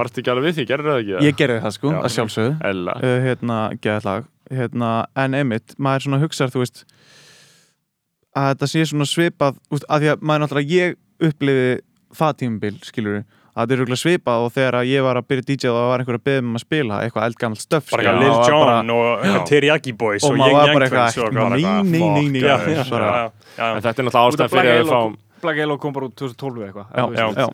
Varstu 0.01 0.23
ekki 0.23 0.33
alveg 0.33 0.49
við 0.49 0.57
því? 0.57 0.67
Gerðu 0.73 0.93
það 0.93 1.03
ekki? 1.03 1.13
eða? 1.13 1.27
ég 1.27 1.39
gerði 1.43 1.59
það 1.67 1.77
sko, 1.77 1.93
að 2.01 2.15
sjálfsögðu 2.17 2.57
Ella 2.71 2.97
uh, 2.97 3.19
hérna, 3.27 3.61
lag 4.09 4.31
hérna, 4.57 4.91
en 5.27 5.37
einmitt, 5.37 5.77
maður 5.83 6.07
svona 6.07 6.23
hugsar 6.25 6.55
þú 6.55 6.65
veist 6.65 6.87
að 8.37 8.51
þetta 8.53 8.69
sé 8.73 8.85
svona 8.91 9.09
svipað 9.09 9.57
úst, 9.73 9.87
að 9.89 10.05
því 10.05 10.13
að 10.15 10.23
maður 10.29 10.45
náttúrulega 10.45 10.77
ég 10.77 10.97
upplifi 11.31 11.67
það 12.17 12.37
tímabil, 12.43 12.77
skilur 12.85 13.19
að 13.57 13.63
þetta 13.63 13.73
er 13.73 13.81
rúglega 13.81 14.01
svipað 14.03 14.43
og 14.45 14.51
þegar 14.53 14.77
ég 14.85 15.05
var 15.07 15.17
að 15.17 15.27
byrja 15.31 15.45
DJ 15.49 15.71
og 15.73 15.77
það 15.79 15.87
var 15.91 16.03
einhver 16.03 16.19
að 16.19 16.25
byrja 16.29 16.43
um 16.45 16.57
að 16.59 16.63
spila 16.67 16.99
eitthvað 17.07 17.27
eldgamalt 17.31 17.63
stöf 17.65 17.87
bara 17.95 18.13
Lil 18.21 18.33
John 18.51 18.91
og 18.93 19.07
eitthvað 19.25 19.47
Teriyaki 19.49 19.95
Boys 19.97 20.27
og 20.29 20.35
og 20.35 20.41
maður 20.43 20.59
var 20.59 20.73
bara 20.77 20.89
eitthvað 20.91 21.07
eitthvað 21.09 21.55
nei, 21.57 21.63
nei, 21.65 22.03
nei, 22.03 22.27
nei, 22.37 22.43
Já, 22.45 22.57
nei, 22.67 22.75
já, 22.77 22.85
bara- 22.91 23.13
já, 23.17 23.31
já. 23.57 23.71
En 23.77 23.83
þetta 23.87 24.03
er 24.03 24.09
náttúrulega 24.11 24.29
ástæðan 24.29 24.53
fyrir 24.53 24.73
að 24.75 24.83
við 24.83 24.93
fáum 24.93 25.17
Black 25.43 25.61
Yellow 25.61 25.79
kom 25.83 25.95
bara 25.97 26.09
út 26.09 26.15
2012 26.19 26.63
eða 26.63 26.67
eitthvað. 26.69 26.87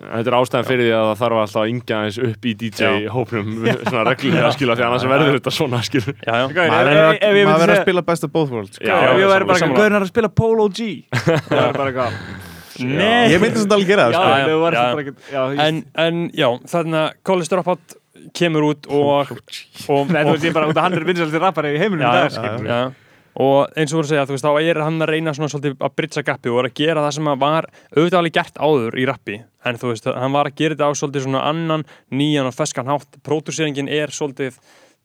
Þetta 0.03 0.33
er 0.33 0.37
ástæðan 0.39 0.69
fyrir 0.69 0.87
því 0.87 0.93
að 0.99 1.07
það 1.09 1.19
þarf 1.23 1.41
alltaf 1.43 1.61
að 1.63 1.73
yngja 1.73 1.99
aðeins 1.99 2.21
upp 2.29 2.47
í 2.47 2.55
DJ-hópnum 2.63 3.51
svona 3.89 4.05
reglulega 4.11 4.53
skilja 4.57 4.79
því 4.79 4.87
annars 4.89 5.09
verður 5.13 5.37
þetta 5.39 5.55
svona 5.59 5.83
skilja 5.89 6.15
að, 6.23 6.55
myndi 6.55 7.45
maður 7.51 7.65
verður 7.65 7.75
að 7.77 7.83
spila 7.83 8.07
best 8.13 8.29
of 8.29 8.33
both 8.35 8.55
worlds. 8.55 8.81
Ég 8.83 9.27
væri 9.33 9.51
bara 9.51 9.59
eitthvað 9.59 9.77
gauðin 9.81 9.99
að 10.01 10.09
spila 10.13 10.33
Polo 10.43 10.69
G. 10.73 10.89
Það 11.13 11.59
er 11.59 11.79
bara 11.81 11.91
eitthvað 11.93 12.49
Nei. 12.81 13.29
Ég 13.29 13.43
myndi 13.43 13.61
samt 13.61 13.75
alveg 13.77 13.91
gera 13.93 14.07
það 14.09 14.15
sko. 14.17 15.51
en, 15.61 15.83
en 16.01 16.23
já, 16.33 16.49
þannig 16.73 16.99
að 17.03 17.19
College 17.29 17.53
Dropout 17.53 17.97
kemur 18.37 18.67
út 18.71 18.89
og, 18.89 19.33
veist, 19.33 20.47
ég 20.47 20.55
bara, 20.55 20.69
út 20.71 20.79
af 20.79 20.87
hann 20.87 20.97
er 20.97 21.05
vinsælti 21.07 21.41
rappari 21.43 21.75
í 21.77 21.81
heiminum 21.83 22.07
og 23.41 23.73
eins 23.79 23.93
og 23.93 24.01
voru 24.01 24.07
að 24.07 24.11
segja, 24.13 24.27
þú 24.29 24.37
veist, 24.37 24.47
þá 24.47 24.61
er 24.61 24.81
hann 24.85 25.01
að 25.01 25.13
reyna 25.13 25.35
svona 25.37 25.49
svolítið 25.53 25.77
að 25.79 25.97
brytsa 25.97 26.25
gappi 26.27 26.53
og 26.53 26.61
er 26.61 26.69
að 26.69 26.77
gera 26.83 27.05
það 27.07 27.17
sem 27.17 27.31
að 27.33 27.41
var 27.41 27.69
auðvitað 27.97 28.19
alveg 28.21 28.37
gert 28.37 28.61
áður 28.61 28.99
í 28.99 29.07
rappi. 29.09 29.39
En 29.65 29.81
þú 29.81 29.93
veist, 29.93 30.09
hann 30.21 30.37
var 30.37 30.51
að 30.51 30.59
gera 30.61 30.77
þetta 30.77 30.91
á 30.91 30.99
svolítið 31.01 31.27
svona 31.27 31.45
annan, 31.49 31.87
nýjan 32.13 32.51
og 32.51 32.57
feskan 32.57 32.91
hátt. 32.93 33.21
Pródúseringin 33.25 33.89
er 33.89 34.13
svolítið 34.13 34.59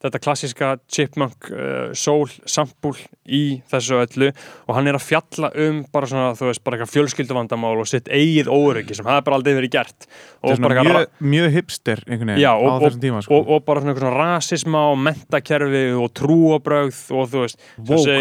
þetta 0.04 0.20
klassiska 0.22 0.68
chipmunk 0.93 1.48
uh, 1.50 1.89
soul 1.98 2.28
sample 2.45 2.93
í 3.28 3.60
þessu 3.72 3.98
öllu 4.04 4.28
og 4.68 4.76
hann 4.78 4.88
er 4.91 4.98
að 5.00 5.06
fjalla 5.08 5.50
um 5.64 5.80
bara 5.91 6.06
svona, 6.10 6.34
þú 6.38 6.50
veist, 6.52 6.62
bara 6.64 6.78
eitthvað 6.78 6.91
fjölskylduvandamál 6.93 7.74
og 7.82 7.88
sitt 7.89 8.08
eigið 8.14 8.52
óryggi 8.54 8.98
sem 9.00 9.08
hafi 9.10 9.26
bara 9.26 9.39
aldrei 9.39 9.56
verið 9.58 9.74
gert 9.74 10.06
og 10.43 10.54
er 10.54 10.62
bara 10.62 10.78
eitthvað 10.78 11.00
mjög, 11.02 11.26
mjög 11.34 11.56
hipster 11.58 12.04
einhvern 12.06 12.32
veginn 12.34 12.43
Já, 12.45 12.52
á 12.54 12.62
og, 12.62 12.78
þessum 12.86 13.02
tíma 13.08 13.24
sko. 13.26 13.39
og, 13.39 13.50
og 13.58 13.66
bara 13.68 13.84
svona 13.84 14.14
rasisma 14.14 14.84
og 14.91 15.00
mentakerfi 15.08 15.84
og 15.98 16.14
trúabrögð 16.22 17.02
og 17.18 17.32
þú 17.34 17.43
veist 17.48 17.60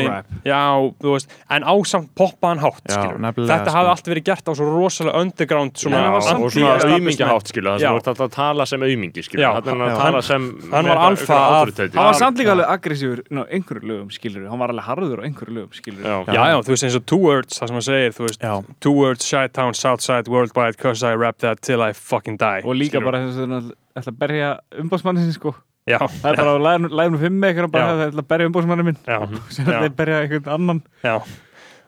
rap. 0.09 0.33
Já, 0.49 0.63
þú 1.03 1.13
veist, 1.13 1.37
en 1.59 1.69
ásamt 1.77 2.11
poppaðan 2.17 2.65
hátt 2.65 2.89
Já, 2.89 3.03
Þetta 3.37 3.61
sko. 3.67 3.77
hafði 3.77 3.93
allt 3.93 4.11
verið 4.11 4.27
gert 4.31 4.49
á 4.49 4.53
svo 4.57 4.67
rosalega 4.73 5.21
underground 5.23 5.77
svona, 5.77 5.97
En 6.01 6.05
hann 6.07 6.17
var 6.17 6.23
og 6.23 6.29
samt 6.31 6.57
svona 6.57 6.97
auðmingjahátt 6.97 7.53
skilja 7.53 7.77
það 7.77 8.01
ert 8.01 8.11
alltaf 8.11 8.27
að 8.27 8.35
tala 8.37 8.67
sem 8.67 8.87
auðmingi 8.87 9.27
hann 9.27 9.45
er 9.45 9.85
að 9.87 9.93
já. 9.93 9.97
tala 10.01 10.17
Hann- 10.17 10.23
sem 10.27 10.47
hann 10.73 10.87
með 10.87 10.93
var 10.95 11.03
alfa 11.07 11.37
að-. 11.37 11.66
Hann 11.75 12.07
var 12.07 12.17
samt 12.19 12.39
líka 12.41 12.53
alveg 12.55 12.69
aggressífur. 12.75 13.23
Ná, 13.31 13.43
einhverju 13.51 13.83
lögum, 13.91 14.11
skilur 14.15 14.49
Hann 14.51 14.59
var 14.63 14.73
alveg 14.75 14.85
harður 14.87 15.21
á 15.21 15.25
einhverju 15.27 15.55
lögum, 15.59 15.73
skilur 15.77 16.03
Já. 16.07 16.17
Já, 16.33 16.43
já, 16.53 16.57
þú 16.67 16.75
veist 16.75 16.87
eins 16.89 16.97
og 17.01 17.07
two 17.07 17.19
words, 17.23 17.59
það 17.61 17.69
sem 17.73 17.77
hann 17.81 17.87
segir, 17.89 18.17
þú 18.17 18.27
veist 18.29 18.41
Já. 18.47 18.55
two 18.81 18.93
words, 18.97 19.29
Chi-Town, 19.31 19.75
Southside, 19.75 20.29
Worldwide, 20.33 20.77
cause 20.79 21.03
I 21.03 21.15
rap 21.15 21.39
that 21.45 21.61
till 21.63 21.81
I 21.83 21.93
fucking 21.93 22.37
die 22.39 22.63
Og 22.65 22.75
líka 22.77 23.03
bara 23.05 23.25
þess 23.27 23.39
að 23.43 23.49
hann 23.57 23.73
ætla 23.97 24.13
að 24.13 24.19
berja 24.25 24.51
umbásmannin 24.83 25.25
sin, 25.29 25.33
sko. 25.39 25.55
Já, 25.87 25.99
Það 26.03 26.33
er 26.33 26.37
bara 26.43 26.51
á 26.51 26.59
læginu- 26.67 26.91
læginu 26.99 27.19
fimm 27.23 27.37
með 27.41 27.53
eitthvað 27.55 27.71
bara 27.71 27.85
Já. 27.87 27.97
það 28.01 28.09
ætla 28.11 28.23
að 28.25 28.31
berja 28.33 28.49
umbásmannin 28.51 28.85
minn. 28.91 28.97
Já, 29.07 29.19
ætla 29.63 29.83
að 29.87 29.97
berja 30.01 30.23
einhvern 30.25 30.55
annan. 30.57 30.83
Já 31.05 31.17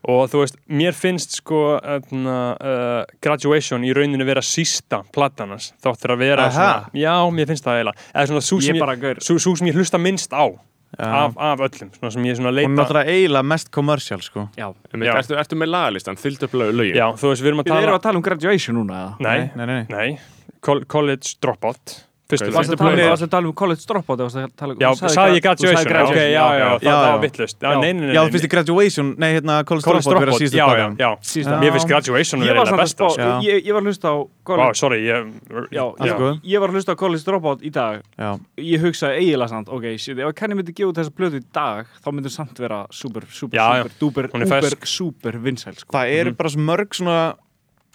Og 0.08 0.28
þú 0.30 0.42
veist, 0.44 0.56
mér 0.70 0.94
finnst 0.94 1.34
sko 1.40 1.80
öfna, 1.82 2.36
uh, 2.54 3.16
Graduation 3.24 3.82
í 3.82 3.90
rauninu 3.96 4.24
vera 4.28 4.42
sísta 4.44 5.02
platanans 5.14 5.72
þáttur 5.82 6.14
að 6.14 6.18
vera 6.22 6.46
Aha. 6.46 6.54
svona, 6.54 7.02
Já, 7.02 7.14
mér 7.34 7.50
finnst 7.50 7.66
það 7.66 7.80
eiginlega 7.80 8.08
Eða 8.14 8.26
svona 8.30 8.44
svo 8.46 8.60
sem 8.62 8.76
Ég 8.78 8.82
ég, 9.02 9.22
svo, 9.26 9.38
svo 9.42 9.56
sem 9.58 9.66
ég 9.72 9.74
hlusta 9.80 9.98
minnst 9.98 10.30
á 10.32 10.46
af, 10.98 11.34
af 11.36 11.60
öllum, 11.66 11.90
svona 11.98 12.12
sem 12.14 12.24
ég 12.24 12.38
svona 12.38 12.48
Hún 12.52 12.56
leita 12.56 12.70
er 12.70 12.76
náttúrulega 12.78 13.12
eiginlega 13.12 13.44
mest 13.50 13.70
kommersial 13.74 14.22
sko. 14.24 14.48
Já 14.56 14.70
Einmitt, 14.92 15.10
Já. 15.10 15.18
Ertu, 15.20 15.36
ertu 15.36 15.58
með 15.60 15.72
lagalistan, 15.74 16.16
fylgdu 16.16 16.48
upp 16.48 16.54
lög- 16.56 16.74
lögin 16.78 16.96
Já, 16.96 17.06
þú 17.18 17.32
veist, 17.34 17.42
við 17.44 17.50
erum 17.52 17.60
að 17.60 17.68
Við 17.68 17.72
erum 17.76 17.84
tala 17.84 17.98
að 17.98 18.02
tala 18.06 18.16
um 18.22 18.22
graduation 18.22 18.78
núna? 18.78 19.00
Nei, 19.20 19.38
nei, 19.54 19.66
nei, 19.66 19.66
nei. 19.66 19.86
nei, 19.90 20.18
Col- 20.64 20.86
College 20.88 21.36
Dropout 21.42 22.07
fyrstu 22.28 22.50
Varstu 22.52 22.76
lögin 22.76 22.76
að 22.76 23.30
tala 23.30 23.46
um- 23.46 23.48
að 23.48 23.48
um 23.48 23.54
college 23.56 23.86
dropout 23.88 24.20
að 24.20 24.32
um- 24.74 24.82
Já, 24.82 24.88
þú 24.92 25.08
sagði 25.08 25.38
ég 25.38 25.42
þú 25.48 25.88
graduation, 25.88 26.16
já, 26.18 26.28
já, 26.28 26.58
já. 26.58 26.78
það 26.78 26.98
það 26.98 27.12
var 27.12 27.22
vittlust 27.24 27.56
Já, 27.58 27.68
Já. 27.72 27.80
nei, 27.80 27.92
nei, 27.92 28.06
nei 28.06 28.14
Já, 28.14 28.22
nei. 28.22 28.32
finnst 28.32 28.48
graduation, 28.48 29.14
nei, 29.18 29.30
hérna, 29.38 29.54
college 29.64 29.84
College 29.88 30.04
dropout 30.04 30.18
vera 30.18 30.32
Dropout, 30.32 30.42
síðustu 30.42 30.58
já, 30.58 30.66
já. 30.98 31.10
Mér 31.58 31.72
finnst 31.72 31.88
graduation 31.88 32.40
Ég 32.42 32.52
verið 32.52 32.68
það 32.68 32.76
að 32.76 32.82
besta 32.84 33.08
sko. 33.08 33.28
Ég, 33.48 33.64
ég 33.64 33.72
var 33.72 33.82
að 33.82 33.88
hlusta 33.88 34.08
á 34.08 34.16
ég 35.08 35.16
ég, 35.72 36.40
ég 36.44 36.60
var 36.60 36.68
að 36.68 36.76
hlusta 36.78 36.92
á 36.92 36.96
college 36.96 37.24
dropout 37.24 37.62
í 37.62 37.70
dag. 37.72 38.02
Já, 38.18 38.30
ég 38.56 38.80
hugsaði 38.84 39.18
eiginlega 39.22 39.48
samt, 39.48 39.68
ok, 39.68 39.84
ef 40.28 40.34
Kenny 40.38 40.54
myndi 40.58 40.72
gefa 40.76 40.92
út 40.92 41.00
þessa 41.00 41.14
blödu 41.16 41.40
í 41.40 41.44
dag, 41.52 41.86
þá 42.04 42.08
myndi 42.12 42.32
samt 42.32 42.58
vera 42.60 42.86
super, 42.90 43.26
super, 43.30 43.58
super, 43.58 43.90
duper, 44.00 44.28
er 44.28 44.46
uber, 44.46 44.78
super 44.84 45.32
vinsæl, 45.32 45.76
sko. 45.76 45.92
það 45.96 46.14
eru 46.20 46.32
bara 46.38 46.48
svo 46.52 46.60
mörg 46.60 46.96
svona 46.96 47.18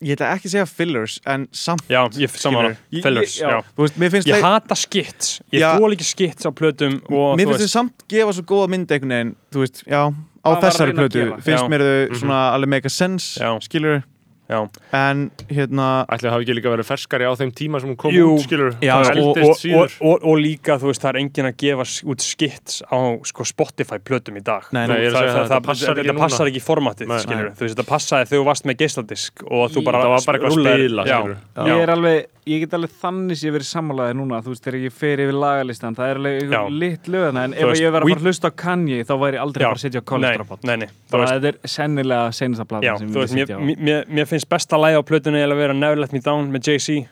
ég 0.03 0.15
ætla 0.17 0.29
ekki 0.35 0.49
að 0.49 0.53
segja 0.55 0.67
fillers 0.69 1.19
en 1.25 1.47
samt, 1.51 1.83
Já, 1.89 2.01
ég 2.19 2.29
samanlega, 2.29 2.77
Ég- 2.91 3.03
fellers, 3.03 3.35
ég- 3.37 3.43
já. 3.43 3.49
já 3.49 3.61
þú 3.77 3.85
veist, 3.87 3.97
Ég 4.27 4.33
leik- 4.35 4.43
hata 4.43 4.75
skits, 4.75 5.41
ég 5.51 5.59
Já. 5.63 5.69
þól 5.79 5.93
ekki 5.95 6.03
skits 6.09 6.45
á 6.45 6.51
plötum 6.51 7.01
og 7.09 7.37
mér 7.39 7.47
finnst 7.47 7.63
þið 7.63 7.67
veist 7.67 7.77
samt 7.77 8.07
gefa 8.09 8.33
svo 8.33 8.43
góða 8.43 8.69
mynd 8.69 8.87
einhvern 8.91 9.09
veginn, 9.09 9.35
veist, 9.63 9.83
á 9.87 10.11
Hvað 10.43 10.59
var 10.59 10.61
að 10.61 10.65
þessari 10.67 10.93
plötu, 10.93 11.21
finnst 11.41 11.63
Já. 11.63 11.69
mér 11.71 11.79
þau 11.87 12.15
svona 12.19 12.39
alveg 12.53 12.67
make 12.69 12.85
a 12.85 12.89
sense, 12.89 13.39
Já. 13.39 13.57
skilur 13.63 14.03
Já, 14.49 14.59
en 14.93 15.31
hérna 15.47 16.05
Ætli 16.11 16.27
það 16.27 16.33
hafi 16.35 16.43
ekki 16.45 16.55
líka 16.57 16.71
verið 16.73 16.87
ferskari 16.89 17.23
á 17.23 17.31
þeim 17.39 17.53
tíma 17.55 17.79
sem 17.79 17.89
hún 17.93 17.97
kom 17.97 18.11
Jú. 18.11 18.25
út, 18.35 18.43
skilur 18.43 18.75
Já, 18.83 18.97
Það 18.99 19.21
og- 19.23 19.37
og, 19.39 19.63
og, 19.79 19.95
og, 20.01 20.25
og 20.33 20.35
líka, 20.43 20.75
þú 20.81 20.91
veist, 20.91 21.01
það 21.01 21.09
er 21.13 21.19
enginn 21.21 21.47
að 21.47 21.55
gefa 21.63 21.85
út 22.11 22.19
skits 22.27 22.81
á 22.91 22.97
sko, 23.23 23.47
Spotify 23.47 23.99
plötum 24.03 24.35
í 24.37 24.43
dag 24.43 24.67
Nei, 24.75 24.83
nei, 24.87 24.97
að 25.07 25.15
það, 25.15 25.23
það, 25.23 25.39
að 25.43 25.49
það, 25.53 25.63
passar 25.69 26.03
ekki 26.03 26.17
passar 26.19 26.51
ekki 26.51 26.59
í 26.59 26.65
formatið, 26.67 27.07
Nei. 27.07 27.19
skilur 27.23 27.49
þú 27.55 27.63
veist, 27.65 27.75
þetta 27.77 27.87
passaði 27.87 28.29
þegar 28.29 28.43
þú 28.43 28.45
varst 28.51 28.65
með 28.67 28.77
geisladisk 28.83 29.43
og 29.47 29.71
þú 29.71 29.85
bara 29.87 30.03
Það 30.03 30.13
var 30.13 30.27
bara 30.27 30.37
að 30.43 31.07
já. 31.07 31.19
Ég 31.63 31.81
er 31.83 31.91
alveg, 31.93 32.25
ég 32.49 32.63
get 32.63 32.73
alveg 32.75 32.91
þannig 32.99 33.37
sem 33.39 33.47
ég 33.49 33.55
verið 33.55 33.67
sammálaðið 33.69 34.17
núna, 34.19 34.39
þú 34.43 34.51
veist, 34.53 34.63
þegar 34.65 34.79
ég 34.83 34.95
fer 34.97 35.21
yfir 35.23 35.37
lagalistan, 35.37 35.95
það 35.95 36.09
er 36.11 36.19
alveg 36.19 36.37
Já. 36.43 36.59
einhver 36.59 36.75
lit 36.81 37.07
lögana, 37.13 37.43
en 37.47 37.53
ef 37.53 37.67
veist, 37.69 37.81
ég 37.83 37.93
verið 37.93 38.03
að 38.03 38.09
fara 38.09 38.19
að 38.19 38.27
hlusta 38.27 38.49
á 38.49 38.53
Kanye, 38.63 38.99
þá 39.07 39.13
væri 39.23 39.37
ég 39.37 39.43
aldrei 39.45 39.63
Já. 39.63 39.67
að 39.67 39.71
fara 39.71 39.79
að 39.79 39.83
setja 39.85 40.01
á 40.03 40.05
college 40.11 40.29
Nei, 40.33 40.37
dropout. 40.41 40.63
nei, 40.67 40.75
nei, 40.83 40.89
þetta 41.13 41.51
er 41.53 41.59
sennilega 41.75 42.33
senasta 42.35 42.65
platan 42.67 42.97
sem 42.99 43.07
ég 43.07 43.13
myndi 43.13 43.23
mér, 43.23 43.31
setja 43.33 43.55
á. 43.55 43.59
mér- 43.63 43.79
mér, 43.87 44.05
mér 44.17 44.27
finnst 44.33 44.49
besta 44.51 44.79
lægi 44.81 44.99
á 44.99 45.03
plötunni 45.07 45.43
að 45.45 45.55
vera 45.59 45.73
Never 45.77 46.01
Let 46.03 46.13
Me 46.15 46.19
Down 46.23 46.49
með 46.53 46.69
Jay-Z 46.71 47.03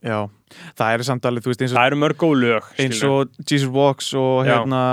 já, 0.00 0.18
það 0.78 0.94
eru 0.96 1.04
samt 1.10 1.26
alveg, 1.28 1.44
þú 1.44 1.50
veist, 1.52 1.64
eins 1.66 1.72
og, 1.74 1.76
Það 1.80 1.88
eru 1.90 1.98
mörg 2.04 2.16
góð 2.22 2.38
lög 2.44 2.70
eins 2.80 3.02
og 3.04 3.34
Jesus 3.44 3.68
Walks 3.74 4.14
og 4.16 4.46
hérna 4.48 4.84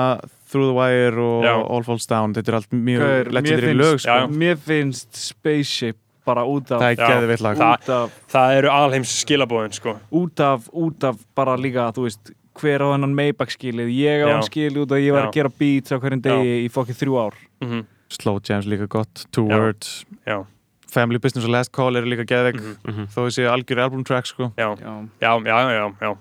Through 0.47 0.69
the 0.71 0.75
Wire 0.77 1.19
og 1.19 1.43
Já. 1.43 1.53
All 1.59 1.83
Falls 1.83 2.05
Down, 2.07 2.33
þetta 2.35 2.51
er 2.53 2.55
allt 2.61 2.71
mjög 2.71 3.31
legendary 3.35 3.73
lög, 3.75 3.97
sko. 3.99 4.17
Mér 4.31 4.55
finnst 4.63 5.15
Spaceship 5.19 5.97
bara 6.27 6.43
út 6.47 6.71
af, 6.71 6.81
það 6.81 6.91
er 6.91 7.01
Já. 7.01 7.07
geðvitt 7.11 7.41
lag 7.43 7.57
Það- 7.59 7.73
út 7.77 7.89
af, 7.97 8.15
Það 8.31 8.55
eru 8.57 8.69
alheims 8.71 9.11
skilabóðin, 9.25 9.73
sko 9.75 9.93
út 10.11 10.39
af, 10.43 10.69
út 10.73 11.03
af 11.03 11.19
bara 11.35 11.55
líka, 11.59 11.87
þú 11.95 12.03
veist, 12.07 12.31
hver 12.57 12.79
á 12.83 12.87
hennan 12.95 13.13
Maybach 13.15 13.51
skilið, 13.55 13.91
ég 13.95 14.23
á 14.23 14.27
Já. 14.27 14.33
hann 14.33 14.43
skilið 14.47 14.81
út 14.85 14.91
af 14.91 15.03
ég 15.03 15.11
var 15.15 15.23
Já. 15.23 15.27
að 15.29 15.33
gera 15.39 15.51
beats 15.59 15.91
á 15.91 15.99
hverjum 15.99 16.21
degi 16.23 16.55
í 16.65 16.69
fokkið 16.71 16.99
þrjú 17.03 17.15
ár. 17.27 17.33
mm 17.63 17.85
Slow 18.09 18.39
Jams 18.39 18.65
líka 18.65 18.87
gott, 18.87 19.25
Two 19.31 19.47
Já. 19.47 19.57
Words 19.59 20.05
Já, 20.25 20.45
Family 20.91 21.19
Business 21.19 21.45
og 21.45 21.51
Last 21.51 21.71
Call 21.75 21.95
eru 21.99 22.05
líka 22.07 22.25
geðveik 22.25 22.59
Mhm. 22.87 23.07
þó 23.13 23.27
þessi 23.27 23.45
algjör 23.51 23.79
album 23.83 24.03
track 24.03 24.25
sko 24.25 24.51
já, 24.57 24.75
Já. 24.79 25.07
já, 25.21 25.39
já, 25.45 25.93
já. 26.01 26.17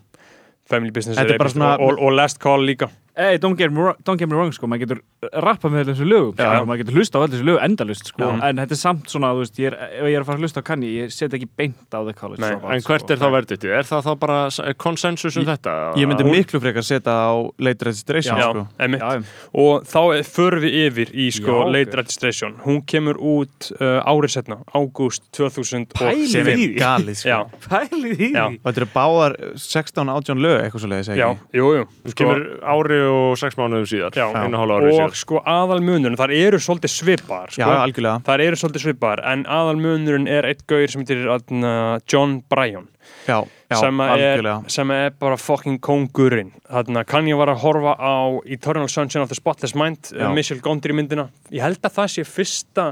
Family 0.69 0.91
Business 0.91 1.19
er 1.19 1.25
bara 1.39 1.49
epic 1.49 1.53
svona- 1.55 1.79
og, 1.79 1.93
og, 1.93 2.03
og 2.03 2.13
Last 2.13 2.39
Call 2.43 2.67
líka 2.67 2.89
Hey, 3.17 3.39
don't 3.41 3.57
get, 3.57 3.71
wrong- 3.73 3.97
don't 4.05 4.19
get 4.21 4.29
me 4.29 4.37
wrong, 4.37 4.51
sko, 4.53 4.67
maður 4.69 4.83
getur 4.85 4.99
rappað 5.41 5.73
með 5.73 5.87
þessu 5.89 6.05
lögum, 6.05 6.35
Já. 6.37 6.51
sko, 6.59 6.67
maður 6.69 6.81
getur 6.83 6.97
hlusta 6.99 7.17
á 7.17 7.25
þessu 7.25 7.47
lög 7.49 7.63
endalust, 7.65 8.11
sko, 8.13 8.27
Já. 8.29 8.43
en 8.51 8.57
þetta 8.61 8.75
er 8.77 8.81
samt 8.83 9.07
svona, 9.09 9.31
þú 9.33 9.41
veist, 9.41 9.57
ég 9.63 9.71
er, 9.71 9.77
ef 9.87 10.05
ég 10.05 10.17
er 10.19 10.21
að 10.21 10.27
fara 10.29 10.37
að 10.37 10.43
hlusta 10.45 10.61
á 10.61 10.65
kanni, 10.69 10.91
ég 11.01 11.13
set 11.17 11.33
ekki 11.33 11.49
beint 11.57 11.97
á 11.97 12.01
The 12.05 12.13
College 12.13 12.41
Nei, 12.45 12.51
Dropout, 12.51 12.75
En 12.77 12.85
hvert 12.85 13.11
er 13.15 13.17
þá 13.23 13.29
verditið? 13.33 13.73
Er 13.79 13.89
það 13.89 14.05
þá 14.05 14.13
bara 14.21 14.39
konsensus 14.77 15.39
um 15.41 15.47
þetta? 15.49 15.77
ég 15.97 16.11
myndi 16.11 16.27
Að- 16.27 16.35
miklu 16.37 16.61
frekar 16.61 16.85
setja 16.85 17.15
á 17.17 17.33
Late 17.59 17.85
Registration 17.89 18.37
Já, 18.37 18.51
sko 18.53 18.67
Já, 18.77 19.25
og 19.57 19.89
þá 19.89 20.01
förum 20.29 20.61
við 20.67 20.77
yfir 20.85 21.09
í 21.17 21.31
sko 21.33 21.57
Já, 21.65 21.73
Late 21.73 21.89
ok. 21.89 21.97
Registration 22.03 22.53
hún 22.67 22.83
kemur 22.85 23.17
út 23.17 23.73
uh, 23.81 24.05
árið 24.05 24.35
setna 24.37 24.61
ágúst 24.77 25.25
2000 25.33 25.89
og 25.89 25.97
Pælið 25.97 26.53
í 26.53 26.69
því. 26.69 26.69
galið 26.85 27.17
sko 27.25 27.33
já, 27.33 27.41
pælið 27.65 28.21
í 28.21 28.31
Já. 28.37 28.45
því. 28.53 28.61
og 28.61 28.69
þetta 28.69 28.85
eru 28.85 28.91
báðar 28.93 29.37
16-18 29.57 30.45
lög 30.45 30.61
eitthvað 30.67 30.85
svo 30.85 30.93
leiðis 30.93 31.11
já, 31.17 31.33
ekki 31.33 31.61
jú, 31.63 31.73
jú 31.81 31.89
Þú 32.07 32.15
kemur 32.21 32.45
ári 32.77 33.01
og 33.11 33.39
sex 33.41 33.57
mánuðum 33.59 33.87
síðar 33.91 34.17
Já. 34.17 34.27
Og 34.29 34.37
hálfa 34.37 34.79
ári 34.79 34.91
og 34.91 34.97
síðar 34.97 35.17
sko 35.21 35.43
aðal 35.43 35.81
munurinn, 35.85 36.19
þar 36.19 36.35
eru 36.37 36.61
svolítið 36.63 36.93
svipaðar 36.95 37.53
já, 37.53 37.65
sko. 37.65 37.71
algjörlega 37.85 38.27
þar 38.27 38.45
eru 38.47 38.61
svolítið 38.61 38.85
svipaðar 38.87 39.25
en 39.33 39.45
aðal 39.59 39.77
munurinn 39.81 40.31
er 40.31 40.49
eitt 40.51 40.65
gauður 40.71 40.95
sem 40.95 41.05
heitir 41.05 41.27
uh, 41.31 41.99
John 42.11 42.39
Bryan 42.53 42.89
já, 43.27 43.39
já, 43.43 43.77
sem, 43.81 44.01
er, 44.07 44.49
sem 44.73 44.95
er 44.95 45.13
bara 45.21 45.39
fucking 45.41 45.81
kongurinn 45.85 46.55
þannig 46.65 47.03
að 47.03 47.11
kann 47.13 47.31
ég 47.31 47.39
var 47.41 47.53
að 47.53 47.63
horfa 47.65 47.95
á 47.99 48.17
Eternal 48.45 48.91
Sunshine 48.93 49.27
of 49.27 49.31
the 49.33 49.39
Spotless 49.39 49.77
Mind 49.79 50.11
Já. 50.11 50.29
uh, 50.29 50.35
Michelle 50.37 50.65
Gondry 50.65 50.97
myndina 50.97 51.29
ég 51.55 51.65
held 51.65 51.83
að 51.83 52.01
það 52.01 52.13
sé 52.17 52.27
fyrsta 52.29 52.91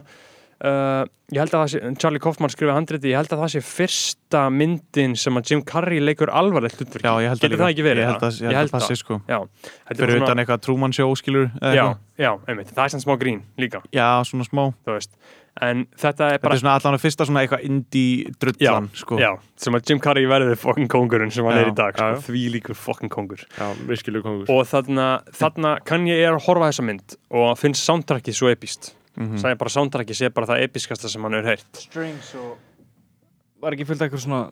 uh, 0.64 1.04
ég 1.34 1.40
held 1.42 1.54
að 1.54 1.62
það 1.62 1.70
sé, 1.72 1.92
Charlie 2.02 2.22
Kaufman 2.22 2.52
skrifaði 2.52 2.76
handriti, 2.78 3.12
ég 3.12 3.20
held 3.20 3.32
að 3.34 3.44
það 3.44 3.52
sé 3.54 3.62
fyrsta 3.68 4.42
myndin 4.54 5.14
sem 5.18 5.40
að 5.40 5.52
Jim 5.52 5.62
Carrey 5.68 6.02
leikur 6.02 6.32
alvarlegt 6.32 6.80
hlutverk 6.80 7.06
ég 7.24 7.32
held 7.32 7.44
Getur 7.44 7.58
að 7.58 7.64
það 7.64 7.74
ekki 7.74 7.86
verið? 7.86 8.02
ég 8.04 8.10
held 8.12 8.26
að, 8.28 8.42
ég 8.42 8.58
held 8.58 8.72
að 8.72 8.74
passi 8.78 8.98
sko. 9.00 9.20
Já, 9.28 9.38
þetta 9.70 9.94
er 9.94 10.02
fyrir 10.02 10.18
svona, 10.18 10.26
utan 10.28 10.42
eitthvað 10.44 10.66
Truman 10.66 10.96
Show 10.96 11.14
skilur 11.20 11.48
já, 11.78 11.86
já, 12.20 12.32
einmitt, 12.48 12.74
það 12.74 12.84
er 12.84 12.94
sem 12.96 13.06
smá 13.06 13.16
grín 13.20 13.40
líka, 13.60 13.82
já, 13.94 14.08
svona 14.28 14.48
smá. 14.48 14.68
En 15.62 15.84
þetta 15.94 16.26
er 16.26 16.32
þetta 16.34 16.42
bara 16.48 16.56
er 16.56 16.60
svona 16.64 16.72
allan 16.80 16.96
að 16.96 17.02
fyrsta 17.04 17.26
svona 17.28 17.42
eitthvað 17.44 17.60
indie 17.68 18.32
drullan 18.42 18.88
sko. 18.98 19.20
Já, 19.22 19.28
sem 19.62 19.76
að 19.78 19.92
Jim 19.92 20.00
Carrey 20.02 20.26
verði 20.26 20.56
fucking 20.58 20.90
kongurinn 20.90 21.30
sem 21.30 21.46
hann 21.46 21.60
Já, 21.60 21.62
er 21.62 21.70
í 21.70 21.76
dag, 21.78 21.94
sko, 21.94 22.24
því 22.26 22.42
líkur 22.56 22.78
fucking 22.80 23.12
kongur 23.12 23.44
Já, 23.46 23.68
virkilega 23.86 24.26
kongur 24.26 24.50
og 24.50 24.66
þarna, 24.66 25.06
þarna 25.38 25.76
kann 25.86 26.10
ég 26.10 26.24
er 26.26 26.34
að 26.34 26.42
horfa 26.48 26.72
þessa 26.72 26.86
mynd 26.90 27.16
og 27.38 27.54
finnst 27.60 27.86
soundtrackið 27.86 28.40
svo 28.40 28.50
epíst 29.14 29.30
Mhm. 29.30 29.38
sagði 29.42 29.58
bara 29.58 29.70
soundtrackið 29.70 30.16
sé 30.20 30.30
bara 30.34 30.46
það 30.46 30.62
episkasta 30.68 31.08
sem 31.08 31.22
hann 31.22 31.34
Strings 31.78 32.34
og 32.34 32.58
var 33.62 33.72
ekki 33.72 33.86
fullt 33.86 34.00
eitthvað 34.02 34.24
svona 34.26 34.50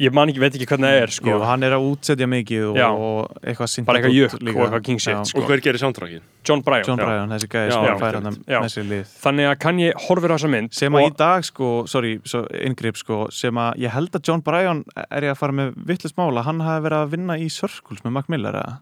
ég 0.00 0.12
man 0.16 0.30
ekki, 0.30 0.40
veit 0.40 0.54
ekki 0.56 0.64
hvernig 0.66 0.88
það 0.88 1.02
er 1.02 1.10
sko. 1.12 1.28
Jú, 1.28 1.40
hann 1.44 1.62
er 1.62 1.72
að 1.76 1.82
útsetja 1.90 2.24
mikið 2.26 2.62
og, 2.70 2.76
og 2.88 3.42
eitthvað 3.44 3.68
bara 3.84 3.98
eitthvað 4.00 4.14
jökk 4.16 4.40
líka. 4.40 4.56
og 4.56 4.62
eitthvað 4.64 4.84
king 4.86 4.98
shit 4.98 5.26
sko. 5.28 5.40
Og 5.42 5.44
hver 5.50 5.60
gerir 5.60 5.78
soundtrackið? 5.82 6.22
John 6.48 6.62
Bryan 6.64 6.84
John. 6.88 6.96
Bryan, 6.96 7.28
þessi 7.28 7.48
gæði 7.52 7.72
sem 7.74 7.84
já, 7.84 7.98
fær 8.00 8.12
já. 8.16 8.22
hann 8.22 8.38
Já. 8.48 8.60
með 8.64 8.70
sér 8.72 8.88
lið 8.88 9.06
þannig 9.20 9.50
að 9.50 9.58
kann 9.60 9.76
ég 9.78 9.92
horfir 10.08 10.32
á 10.32 10.36
þessa 10.40 10.50
mynd 10.50 10.72
sem 10.72 10.92
að 10.96 11.04
í 11.04 11.16
dag 11.16 11.44
sko, 11.44 11.68
sorry, 11.86 12.18
svo 12.24 12.46
inngrip 12.64 12.96
sko, 12.96 13.18
sem 13.30 13.54
að 13.54 13.76
ég 13.76 13.90
held 13.92 14.10
að 14.16 14.24
John 14.26 14.40
Bryan 14.40 14.84
er 15.10 15.20
ég 15.28 15.30
að 15.34 15.36
fara 15.36 15.52
með 15.52 15.74
vittlust 15.84 16.16
mála, 16.16 16.42
hann 16.48 16.60
hafi 16.64 16.82
verið 16.88 17.04
að 17.04 17.10
vinna 17.10 17.36
í 17.36 17.50
Circles 17.52 18.00
með 18.02 18.12
Mac 18.12 18.28
Miller 18.32 18.52
eða? 18.56 18.80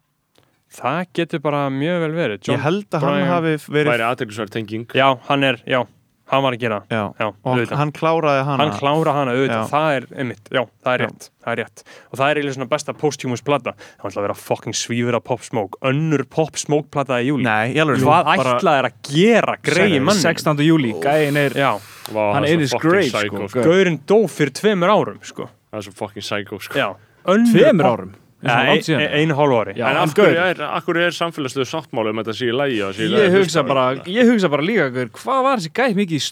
Það 0.72 1.06
getur 1.14 1.40
bara 1.44 1.68
mjög 1.70 2.00
vel 2.06 2.12
verið. 2.12 2.42
John, 2.46 2.58
ég 2.58 2.62
held 2.62 2.88
að 2.90 3.00
Bryan- 3.00 3.20
hann 3.20 3.28
hafi 3.28 3.54
verið 3.72 3.92
Væri 3.94 4.08
aðteglisverð 4.08 4.50
tenging. 4.50 4.86
Já, 4.94 5.18
hann 5.28 5.44
er, 5.44 5.56
já, 5.66 5.86
hann 6.28 6.42
var 6.44 6.52
að 6.52 6.60
gera. 6.60 6.82
Já, 6.92 7.14
já, 7.18 7.26
og 7.28 7.56
auðvitað. 7.56 7.76
hann 7.80 7.92
kláraði 7.92 8.44
hana. 8.44 8.58
Hann 8.64 8.72
klára 8.78 9.12
hana 9.16 9.32
auðvitað, 9.32 9.62
Já. 9.64 9.70
það 9.72 9.96
er 9.96 10.06
einmitt, 10.20 10.44
já, 10.52 10.62
það 10.84 10.92
er 10.92 10.98
Já. 10.98 11.06
rétt, 11.08 11.30
það 11.44 11.52
er 11.52 11.56
rétt. 11.64 11.82
Og 12.12 12.18
það 12.18 12.28
er 12.30 12.36
eiginlega 12.36 12.54
svona 12.58 12.68
besta 12.68 12.92
posthumous 12.92 13.40
plata 13.42 13.72
það 13.78 14.04
ætla 14.10 14.20
að 14.20 14.26
vera 14.28 14.34
fucking 14.34 14.74
svífur 14.76 15.14
af 15.16 15.24
Pop 15.24 15.40
Smoke 15.42 15.78
önnur 15.82 16.24
Pop 16.28 16.56
Smoke 16.56 16.90
plata 16.90 17.14
í 17.22 17.28
júli 17.30 17.42
Nei, 17.48 17.72
ég 17.74 17.80
alveg 17.80 18.04
hvað 18.04 18.24
bara- 18.28 18.60
ætlað 18.60 18.78
er 18.78 18.84
að 18.90 18.94
gera 19.08 19.56
greið 19.62 20.02
mann 20.02 20.16
16. 20.16 20.56
júli, 20.68 20.92
gæin 21.00 21.36
er 21.36 21.50
já, 21.56 21.80
Vá, 22.12 22.32
Hann 22.34 22.42
það 22.44 22.48
er 22.48 22.54
svo 22.54 22.60
his 22.60 22.70
fucking 22.72 22.90
grave, 22.90 23.08
psycho, 23.10 23.36
sko. 23.36 23.48
sko. 23.48 23.62
gaurinn 23.64 23.98
dó 24.06 24.18
fyrir 24.28 24.52
tveimur 24.52 24.88
árum 24.92 25.18
sko, 25.24 25.48
Það 25.72 25.78
er 25.78 25.82
svo 25.82 25.92
fucking 25.94 26.22
psycho 26.22 26.58
sko. 26.60 26.74
já. 26.78 26.94
Önnur 27.26 27.52
tveimur 27.52 27.84
árum 27.84 28.14
Einu 28.42 29.34
hálf 29.34 29.54
ári. 29.58 29.72
Já, 29.78 29.88
En 29.90 29.96
af 29.98 30.12
hverju 30.14 30.36
er, 30.38 30.60
er 31.08 31.14
samfélagslegu 31.16 31.66
sáttmáli 31.66 32.12
um 32.12 32.20
þetta 32.22 32.34
sé 32.38 32.46
í 32.46 32.54
lægi 32.54 32.82
og 32.86 32.94
Ég 32.94 33.32
hugsa 33.34 33.64
bara, 33.66 33.86
þetta? 33.96 34.12
ég 34.14 34.30
hugsa 34.30 34.48
bara 34.52 34.62
líka 34.62 34.84
hvað 35.18 35.40
var 35.42 35.58
þessi 35.58 35.72
gæð 35.74 35.96
mikið 35.98 36.14
í 36.14 36.22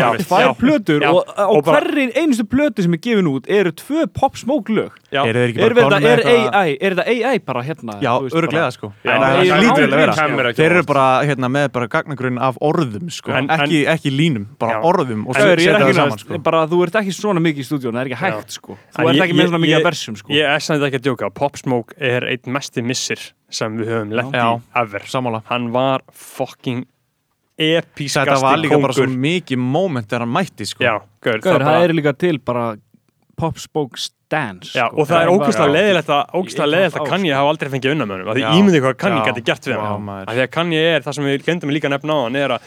Já, 0.00 0.08
tvær 0.24 0.46
já. 0.46 0.52
plötur 0.56 1.00
Já, 1.04 1.10
og 1.12 1.24
og 1.36 1.64
bara- 1.64 1.80
hverri 1.84 2.06
einustu 2.16 2.44
plötu 2.48 2.82
sem 2.82 2.94
er 2.94 2.98
gefin 3.04 3.28
út 3.28 3.44
eru 3.48 3.70
tvö 3.72 4.06
pop 4.12 4.36
smoke 4.36 4.72
lög. 4.72 4.90
Já, 5.12 5.22
eru 5.28 5.38
þeir 5.38 5.50
ekki 5.52 5.60
er, 5.60 6.20
er, 6.24 6.76
er 6.80 6.94
þetta 6.96 7.06
AI 7.06 7.38
bara 7.38 7.62
hérna 7.62 8.00
já, 8.00 8.12
bara- 8.16 8.70
sko. 8.72 8.92
Það 9.04 9.20
það 9.20 9.36
er 9.36 10.46
er 10.46 10.54
þeir 10.56 10.70
eru 10.72 10.82
bara 10.88 11.06
hérna, 11.26 11.48
með 11.52 11.68
bara 11.72 11.86
gagnagrunn 11.88 12.38
af 12.40 12.56
orðum 12.60 13.10
sko, 13.12 13.32
En- 13.32 13.48
ekki, 13.48 13.84
ekki 13.86 14.10
línum, 14.10 14.46
bara 14.58 14.80
orðum 14.82 15.26
og 15.28 15.36
er 15.36 15.58
setja 15.60 15.76
ekki 15.76 15.92
það 15.92 15.94
saman 16.00 16.18
sko. 16.18 16.38
bara 16.38 16.66
þú 16.66 16.82
ert 16.86 16.98
ekki 17.02 17.12
svona 17.12 17.40
mikið 17.44 17.60
í 17.60 17.66
stúdíun, 17.68 17.92
það 17.92 18.00
er 18.00 18.10
ekki 18.10 18.20
hægt 18.24 18.50
sko. 18.56 18.78
Þú 18.96 19.08
ert 19.10 19.22
ekki 19.26 19.36
með 19.36 19.48
svona 19.52 19.62
mikið 19.64 19.76
af 19.76 19.86
versum 19.90 20.16
sko. 20.16 20.28
ég 20.32 20.44
er 20.56 20.58
samt 20.60 20.82
ekki 20.82 20.98
að 21.00 21.06
djóka 21.06 21.25
Pop 21.34 21.56
Smoke 21.56 21.96
er 21.98 22.26
einn 22.28 22.52
mesti 22.52 22.82
missir 22.82 23.22
sem 23.50 23.78
við 23.78 23.92
höfum 23.94 24.12
lent 24.18 24.36
í 24.36 24.44
ever. 24.82 25.06
Sammála. 25.10 25.42
Hann 25.50 25.70
var 25.74 26.04
fucking 26.12 26.84
episkasti 27.56 28.28
þetta 28.28 28.40
var 28.42 28.60
líka 28.60 28.78
bara 28.82 28.96
svo 28.96 29.06
mikið 29.08 29.60
moment 29.62 30.08
þegar 30.10 30.26
hann 30.26 30.34
mætti 30.34 30.66
sko. 30.68 30.84
já, 30.84 30.98
gaur, 31.24 31.38
Gaur, 31.40 31.40
það 31.40 31.54
það 31.54 31.70
bara 31.70 31.84
er 31.86 31.94
líka 31.96 32.12
til 32.20 32.38
bara 32.38 32.64
pop 33.36 33.60
smoke 33.60 34.00
dance 34.32 34.72
Já, 34.74 34.86
sko. 34.88 34.96
og 35.00 35.06
það 35.08 35.20
er 35.22 35.30
Já. 35.66 35.74
leðilegt 35.76 36.10
að, 36.10 36.22
ógeðslega 36.38 36.66
Í 36.66 36.72
leðilegt 36.74 36.98
að 37.00 37.08
Kanye 37.10 37.34
hafa 37.36 37.50
aldrei 37.52 37.70
fengið 37.72 37.92
unna 37.94 38.06
með 38.06 38.14
honum. 38.16 38.28
Af 38.32 38.36
því 38.36 38.42
Já. 38.44 38.50
ímyndið 38.58 38.82
hvað 38.86 38.96
Kanye 39.02 39.20
Já. 39.20 39.26
gæti 39.30 39.44
gert 39.46 39.66
við 39.70 39.74
Já, 39.76 39.80
hann. 39.86 40.08
Af 40.16 40.34
því 40.34 40.42
að 40.46 40.50
Kanye 40.56 40.80
er, 40.96 41.00
það 41.06 41.14
sem 41.18 41.24
við 41.30 41.44
glemdum 41.46 41.72
líka 41.76 41.90
nefna 41.92 42.12
á 42.16 42.18
hann, 42.26 42.36
er 42.36 42.54
að 42.56 42.60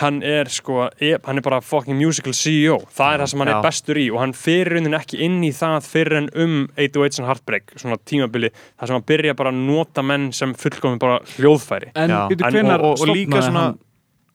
hann 0.00 0.22
er 0.22 0.44
sko, 0.54 0.88
e- 1.02 1.18
hann 1.26 1.36
er 1.36 1.42
bara 1.42 1.60
fucking 1.60 1.98
musical 1.98 2.32
CEO. 2.32 2.78
Það 2.94 3.14
er 3.14 3.18
það 3.24 3.28
sem 3.34 3.42
hann 3.42 3.48
Já. 3.50 3.56
er 3.58 3.66
bestur 3.66 3.98
í 3.98 4.06
og 4.14 4.20
hann 4.22 4.32
fyrir 4.32 4.72
raunin 4.76 4.94
ekki 5.00 5.20
inn 5.26 5.40
í 5.42 5.50
það 5.50 5.82
fyrir 5.90 6.16
en 6.22 6.28
um 6.34 6.56
808s 6.78 7.18
and 7.18 7.26
Heartbreak, 7.28 7.74
svona 7.76 7.98
tímabili, 8.06 8.50
það 8.78 8.86
sem 8.86 8.94
hann 9.00 9.06
byrja 9.10 9.36
bara 9.36 9.50
að 9.50 9.60
nota 9.66 10.02
menn 10.06 10.32
sem 10.32 10.54
fullkomum 10.54 10.98
bara 11.02 11.18
hljóðfæri. 11.36 11.90
En 11.96 12.08
Já, 12.10 12.28
en- 12.30 12.70
og- 12.70 12.80
og- 12.80 13.00
og 13.00 13.08
líka 13.16 13.42
svona- 13.42 13.60
hann 13.74 13.78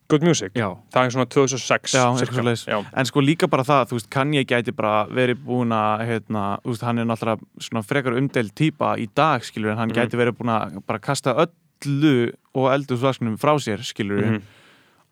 Good 0.08 0.22
Music. 0.24 0.52
Já, 0.54 0.68
Það 0.94 1.06
er 1.06 1.10
svona 1.16 1.26
2006. 1.26 2.66
Já. 2.68 2.80
En 2.94 3.06
sko 3.10 3.22
líka 3.26 3.48
bara 3.50 3.64
það, 3.66 3.88
þú 3.90 3.98
veist, 3.98 4.10
Kanye 4.14 4.44
gæti 4.46 4.74
bara 4.76 5.06
verið 5.10 5.40
búin 5.48 5.74
að, 5.74 6.04
hérna, 6.10 6.44
þú 6.62 6.74
veist, 6.76 6.84
hann 6.86 7.00
er 7.02 7.06
náttúrulega 7.10 7.42
svona 7.60 7.82
frekar 7.84 8.14
umdeild 8.20 8.54
típa 8.54 8.96
í 9.02 9.08
dag, 9.18 9.42
skilur, 9.42 9.72
en 9.72 9.78
hann 9.78 9.90
Mhm. 9.90 9.98
gæti 9.98 10.16
verið 10.20 10.38
búin 10.38 10.54
að 10.54 10.86
bara 10.86 11.00
kasta 11.00 11.34
öllu 11.34 12.32
og 12.54 12.70
eldurslagskunum 12.72 13.38
frá 13.40 13.56
sér, 13.58 13.80
skilur, 13.82 14.22
Mhm. 14.26 14.42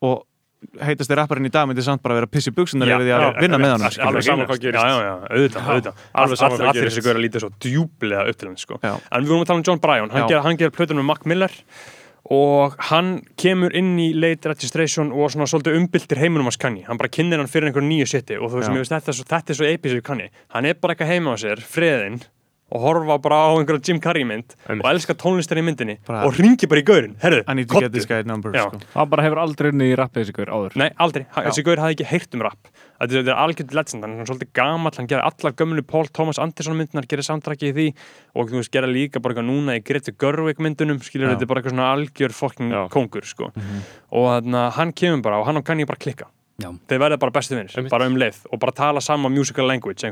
og 0.04 0.26
heitasti 0.80 1.16
rapparinn 1.16 1.46
í 1.46 1.52
dag 1.52 1.68
myndi 1.68 1.82
samt 1.84 2.02
bara 2.02 2.14
vera 2.16 2.28
pissi 2.28 2.52
buksunar 2.52 2.88
Já, 2.88 2.96
yfir 2.96 3.04
því 3.04 3.14
að 3.18 3.42
vinna 3.42 3.58
með 3.58 3.72
hann, 3.72 3.82
alveg 3.82 3.92
skilur. 3.92 4.24
sama 4.24 4.46
grínast. 4.46 4.48
hvað 4.48 4.60
gerist. 4.62 4.84
Já, 4.84 4.88
já, 4.88 5.04
já, 5.04 5.28
auðvitað, 5.28 5.64
auðvitað 5.68 5.94
alveg 6.16 6.38
sama 6.38 6.52
All- 6.54 6.58
hvað 6.60 6.70
Allir 6.70 6.82
gerist. 6.84 6.98
þessi 6.98 7.04
gaur 7.04 7.16
að 7.18 7.24
lítið 7.26 7.40
svo 7.42 7.50
djúplega 7.60 8.30
upp 8.30 8.38
til 8.38 8.48
hann 8.48 8.58
sko. 8.58 8.80
En 8.84 9.24
við 9.24 9.28
vorum 9.28 9.42
að 9.42 9.46
tala 9.48 9.58
um 9.58 9.64
John 9.64 9.80
Bryan 9.80 10.10
hann 10.44 10.58
ger 10.58 10.70
plötunum 10.70 11.02
með 11.02 11.06
Mac 11.06 11.26
Miller 11.26 11.52
og 12.32 12.76
hann 12.90 13.18
kemur 13.40 13.74
inn 13.76 13.98
í 14.00 14.14
late 14.16 14.48
registration 14.54 15.12
og 15.12 15.32
svona 15.34 15.48
svolítið 15.50 15.76
umbyltir 15.82 16.22
heiminum 16.22 16.48
hans 16.48 16.58
Kanye. 16.62 16.86
Hann 16.88 16.98
bara 17.02 17.12
kynir 17.12 17.42
hann 17.42 17.52
fyrir 17.52 17.68
einhverju 17.68 17.90
nýju 17.90 18.08
seti 18.14 18.38
og 18.40 18.48
þú 18.54 18.62
veist, 18.62 18.72
veist 18.80 18.94
þetta, 18.96 19.12
er 19.12 19.18
svo, 19.20 19.26
þetta 19.34 19.52
er 19.52 19.60
svo 19.60 19.68
episode 19.74 20.06
Kanye. 20.08 20.30
Hann 20.56 20.66
er 20.70 20.80
bara 20.80 20.96
eitthvað 20.96 21.12
heima 21.12 21.36
á 21.36 21.38
sér, 21.44 21.60
freðinn 21.60 22.22
og 22.74 22.82
horfa 22.82 23.20
bara 23.22 23.38
á 23.46 23.50
einhverja 23.60 23.84
Jim 23.86 24.00
Carrey 24.02 24.24
mynd 24.26 24.56
og 24.66 24.88
elska 24.90 25.14
tónlistar 25.20 25.60
í 25.60 25.64
myndinni 25.68 26.00
Bara- 26.08 26.24
og 26.26 26.34
ringi 26.40 26.66
bara 26.66 26.82
í 26.82 26.86
gaurin, 26.88 27.18
herru, 27.22 27.44
Já. 28.56 28.70
sko. 28.72 28.80
hann 28.96 29.10
bara 29.12 29.24
hefur 29.28 29.38
aldrei 29.44 29.70
unnið 29.70 29.92
í 29.94 29.98
rappið 30.00 30.24
þessi 30.24 30.34
gaur 30.40 30.50
áður. 30.56 30.76
Nei, 30.82 30.90
aldrei, 30.98 31.26
Ha- 31.36 31.44
þessi 31.44 31.64
gaur 31.68 31.78
hafði 31.84 31.98
ekki 32.00 32.08
heyrt 32.10 32.34
um 32.34 32.42
rap 32.42 32.58
Þetta 33.04 33.20
þetta 33.20 33.34
er 33.34 33.42
algjörð 33.44 33.76
legend, 33.78 34.06
hann 34.08 34.20
er 34.24 34.30
svolítið 34.30 34.52
gamall 34.58 34.98
hann 34.98 35.10
gerði 35.12 35.28
allar 35.30 35.56
gömlu 35.60 35.86
Paul 35.94 36.06
Thomas 36.16 36.40
Anderson 36.42 36.78
myndunar 36.80 37.08
gerði 37.12 37.28
samtrakki 37.28 37.72
í 37.72 37.76
því 37.78 37.88
og 38.34 38.52
þú 38.52 38.62
veist, 38.62 38.74
gerði 38.74 38.96
líka 38.98 39.22
bara 39.24 39.36
eitthvað 39.36 39.50
núna 39.50 39.78
í 39.78 39.84
Greta 39.86 40.16
Gerwig 40.24 40.62
myndunum 40.64 41.02
skilur 41.04 41.34
þetta 41.34 41.46
er 41.46 41.52
bara 41.52 41.64
eitthvað 41.64 41.76
svona 41.76 41.90
algjör 41.94 42.38
fucking 42.38 42.72
Já. 42.74 42.82
kongur 42.94 43.28
sko. 43.28 43.52
og 44.14 44.30
þannig 44.32 44.62
að 44.64 44.72
hann 44.80 44.96
kemur 45.04 45.26
bara 45.28 45.42
og 45.42 45.50
hann 45.50 45.60
og 45.62 45.68
Kanye 45.68 45.90
bara 45.90 46.02
klikka 46.02 46.30
Já. 46.62 46.70
þeir 46.90 47.00
verða 47.02 47.18
bara 47.18 47.34
bestu 47.34 47.58
vinnir, 47.58 47.90
bara 47.90 48.06
um 48.06 48.18
leið 48.20 48.44
og 48.54 48.60
bara 48.62 48.76
tala 48.78 49.02
sama 49.02 49.32
musical 49.34 49.66
language 49.66 50.06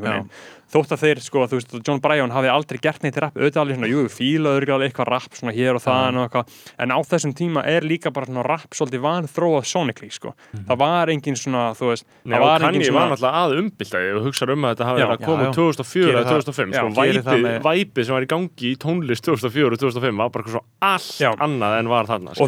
þótt 0.72 0.94
að 0.96 1.02
þeir, 1.04 1.20
sko, 1.26 1.44
þú 1.52 1.58
veist, 1.60 1.74
John 1.84 2.00
Bryan 2.02 2.32
hafi 2.32 2.50
aldrei 2.52 2.80
gert 2.82 3.04
neitt 3.04 3.18
rap, 3.20 3.36
auðvitað 3.36 3.62
alveg 3.66 3.78
svona, 3.78 3.90
jú, 3.92 4.04
fílaður 4.12 4.70
alveg 4.78 4.88
eitthvað 4.92 5.10
rap 5.12 5.36
svona 5.36 5.54
hér 5.56 5.78
og 5.78 5.84
það 5.84 6.16
og 6.16 6.24
eitthvað, 6.24 6.46
en 6.86 6.94
á 6.96 7.00
þessum 7.12 7.34
tíma 7.36 7.64
er 7.68 7.86
líka 7.88 8.12
bara 8.16 8.30
svona 8.30 8.46
rap 8.48 8.78
svolítið 8.78 9.04
vanþróað 9.04 9.68
sonically, 9.68 10.12
sko, 10.16 10.32
það 10.56 10.80
var 10.80 11.12
engin 11.12 11.38
svona, 11.40 11.66
þú 11.76 11.92
veist, 11.92 12.08
Nei, 12.24 12.38
það 12.38 12.40
og 12.40 12.48
var 12.48 12.66
Kanye 12.66 12.80
engin 12.80 12.96
var 12.96 13.02
svona 13.02 13.12
náttúrulega 13.18 13.42
að 13.42 13.58
umbylta 13.60 14.04
ég 14.06 14.22
hugsa 14.30 14.48
um 14.48 14.64
að 14.64 14.72
þetta 14.72 14.88
hafi 14.88 15.02
verið 15.02 15.16
að 15.18 15.26
koma 15.28 15.42
já, 15.42 15.52
já. 15.52 15.56
2004 15.60 16.08
Gerir 16.08 16.16
eða 16.16 16.24
það. 16.24 16.32
2005 16.32 16.72
Já, 16.72 16.82
sko, 16.82 16.88
væpið, 17.68 18.04
sem 18.08 18.16
var 18.16 18.24
í 18.24 18.32
gangi 18.32 18.72
í 18.72 18.74
tónlist 18.80 19.28
2004 19.28 19.76
og 19.76 19.84
2005 19.84 20.24
var 20.24 20.32
bara 20.32 20.64
allt 20.82 21.44
annað 21.44 21.78
en 21.82 21.92
var 21.92 22.10
þarna 22.10 22.36
sko. 22.36 22.48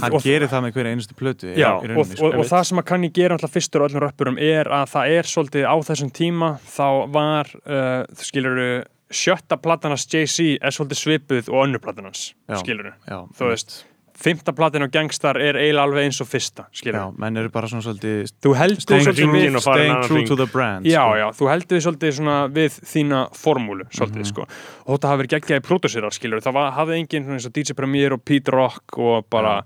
Og- 3.83 3.89
öllum 3.91 4.03
röppurum 4.07 4.37
er 4.39 4.69
að 4.71 4.89
það 4.93 5.13
er 5.17 5.29
svolítið 5.29 5.67
á 5.67 5.75
þessum 5.83 6.11
tíma 6.15 6.49
þá 6.63 6.87
var, 7.11 7.49
uh, 7.67 8.03
skilur 8.15 8.85
sjötta 9.13 9.57
platan 9.61 9.91
hans 9.93 10.07
Jay-Z 10.09 10.57
er 10.61 10.71
svolítið 10.73 10.99
svipuð 11.03 11.49
og 11.53 11.67
önnur 11.67 11.79
platan 11.83 12.05
hans, 12.09 12.33
Já. 12.49 12.55
skilur 12.63 12.93
Já, 13.07 13.19
þú 13.37 13.49
veist, 13.51 13.83
fymta 14.23 14.53
platan 14.55 14.85
á 14.85 14.89
Gangstar 14.93 15.35
er 15.41 15.57
eiginlega 15.59 15.83
alveg 15.83 16.05
eins 16.07 16.19
og 16.23 16.27
fyrsta, 16.31 16.65
skilur 16.71 16.95
Já, 16.99 17.05
menn 17.19 17.37
eru 17.41 17.49
bara 17.51 17.67
svona 17.67 17.83
svolítið 17.83 18.31
þú 18.43 18.53
heldur 18.55 18.81
staying, 18.85 19.03
svolítið 19.03 19.59
staying 19.59 20.03
true 20.07 20.25
to 20.29 20.35
the 20.39 20.47
brand 20.47 20.85
Já, 20.87 21.03
sko. 21.03 21.17
já, 21.19 21.27
þú 21.39 21.49
heldur 21.51 21.83
svolítið 21.87 22.15
svona 22.19 22.37
við 22.55 22.77
þína 22.93 23.21
formúlu, 23.35 23.85
svolítið, 23.91 24.23
Mhm. 24.23 24.31
sko 24.31 24.41
og 24.87 24.99
þetta 24.99 25.07
hafi 25.11 25.21
verið 25.23 25.33
geggjaði 25.35 25.65
pródúsirar, 25.67 26.11
skilur 26.15 26.41
það 26.41 26.53
var, 26.53 26.71
hafði 26.71 26.99
enginn 27.01 27.23
svona 27.27 27.37
eins 27.39 27.45
og 27.45 27.53
DJ 27.53 27.73
Premier 27.75 28.13
og 28.13 28.23
Pete 28.25 28.51
Rock 28.51 28.97
og 28.97 29.29
bara 29.29 29.63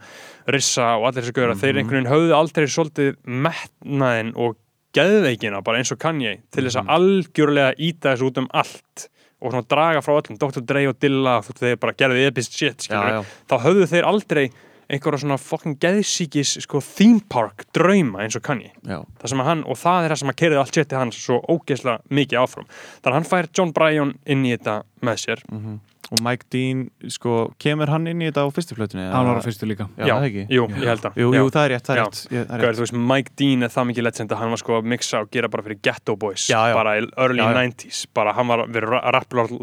Rissa 0.48 0.98
og 0.98 1.06
allir 1.14 1.22
þessi 1.24 1.34
gauðra, 1.38 1.54
Mhm. 1.56 1.62
þeir 1.62 1.78
einhvern 1.78 2.04
veginn 2.04 2.12
höfðu 2.14 2.34
aldrei 2.34 2.66
svolítið 2.66 3.16
metnaðin 3.26 4.34
og 4.36 4.58
geðveikina, 4.94 5.62
bara 5.64 5.78
eins 5.78 5.92
og 5.92 6.00
Kanye 6.00 6.40
til 6.52 6.64
þess 6.64 6.76
Mhm. 6.82 6.88
að 6.88 6.94
algjörlega 6.98 7.76
íta 7.78 8.16
þessu 8.16 8.32
út 8.32 8.38
um 8.38 8.48
allt 8.54 9.10
og 9.42 9.52
svona 9.54 9.66
draga 9.70 10.02
frá 10.02 10.16
öllum 10.18 10.38
Dr. 10.42 10.64
Dre 10.66 10.86
og 10.90 10.98
Dilla, 11.02 11.36
veist, 11.46 11.60
þeir 11.62 11.78
bara 11.82 11.94
gerðu 11.94 12.24
episk 12.28 12.56
shit, 12.58 12.88
Já, 12.90 13.02
já. 13.18 13.20
þá 13.50 13.56
höfðu 13.68 13.88
þeir 13.92 14.08
aldrei 14.10 14.46
einhverja 14.90 15.20
svona 15.24 15.38
fucking 15.42 15.76
geðsíkis 15.84 16.56
sko 16.64 16.80
theme 16.82 17.20
park 17.30 17.66
drauma 17.76 18.24
eins 18.24 18.38
og 18.40 18.44
Kanye 18.48 18.72
Já. 18.88 19.02
það 19.20 19.28
sem 19.34 19.44
að 19.44 19.50
hann, 19.52 19.64
og 19.68 19.76
það 19.82 20.06
er 20.06 20.14
það 20.16 20.22
sem 20.24 20.30
að 20.34 20.40
kerði 20.44 20.62
allt 20.62 20.78
shitið 20.80 20.98
hans 21.02 21.20
svo 21.26 21.42
ógeðslega 21.52 22.00
mikið 22.10 22.40
áfram 22.46 22.70
þannig 22.72 23.12
að 23.12 23.18
hann 23.20 23.30
fær 23.34 23.50
John 23.58 23.74
Bryan 23.76 24.16
inn 24.26 24.46
í 24.48 24.56
þetta 24.58 24.82
með 25.04 25.24
sér 25.26 25.44
Mhm. 25.52 25.80
Og 26.08 26.22
Mike 26.24 26.46
Dean, 26.50 26.86
sko, 27.12 27.52
kemur 27.60 27.90
hann 27.92 28.06
inn 28.08 28.22
í 28.24 28.30
þetta 28.30 28.46
á 28.48 28.56
fyrstu 28.56 28.78
plötunni? 28.78 29.04
hann 29.12 29.26
var 29.28 29.42
á 29.42 29.44
fyrstu 29.44 29.68
líka 29.68 29.90
Já, 30.00 30.16
það 30.16 30.28
ekki 30.30 30.44
jú, 30.56 30.64
ég 30.80 30.88
held 30.88 31.02
að 31.04 31.18
Jú, 31.20 31.34
Já. 31.34 31.40
jú, 31.42 31.50
það 31.52 31.66
er 31.66 31.70
rétt, 31.74 31.84
það 31.84 31.92
er 31.92 32.00
Já. 32.00 32.06
rétt, 32.08 32.22
ég, 32.32 32.46
það 32.48 32.54
er 32.56 32.64
rétt. 32.64 32.78
þú 32.78 32.84
veist, 32.86 32.94
Mike 33.12 33.32
Dean 33.36 33.64
er 33.64 33.68
það 33.76 33.88
mikið 33.90 34.04
legend 34.08 34.32
að 34.32 34.38
hann 34.40 34.50
var 34.56 34.58
sko 34.62 34.78
að 34.80 34.86
mixa 34.88 35.20
og 35.20 35.32
gera 35.36 35.50
bara 35.52 35.64
fyrir 35.68 35.80
Ghetto 35.84 36.16
Boys 36.16 36.48
Já, 36.48 36.62
já. 36.72 36.74
bara 36.80 36.94
í 36.96 37.04
early 37.18 37.44
Já, 37.44 37.52
já. 37.52 37.60
90s 37.60 38.06
bara 38.14 38.34
hann 38.40 38.48
var 38.48 38.64
við 38.72 38.88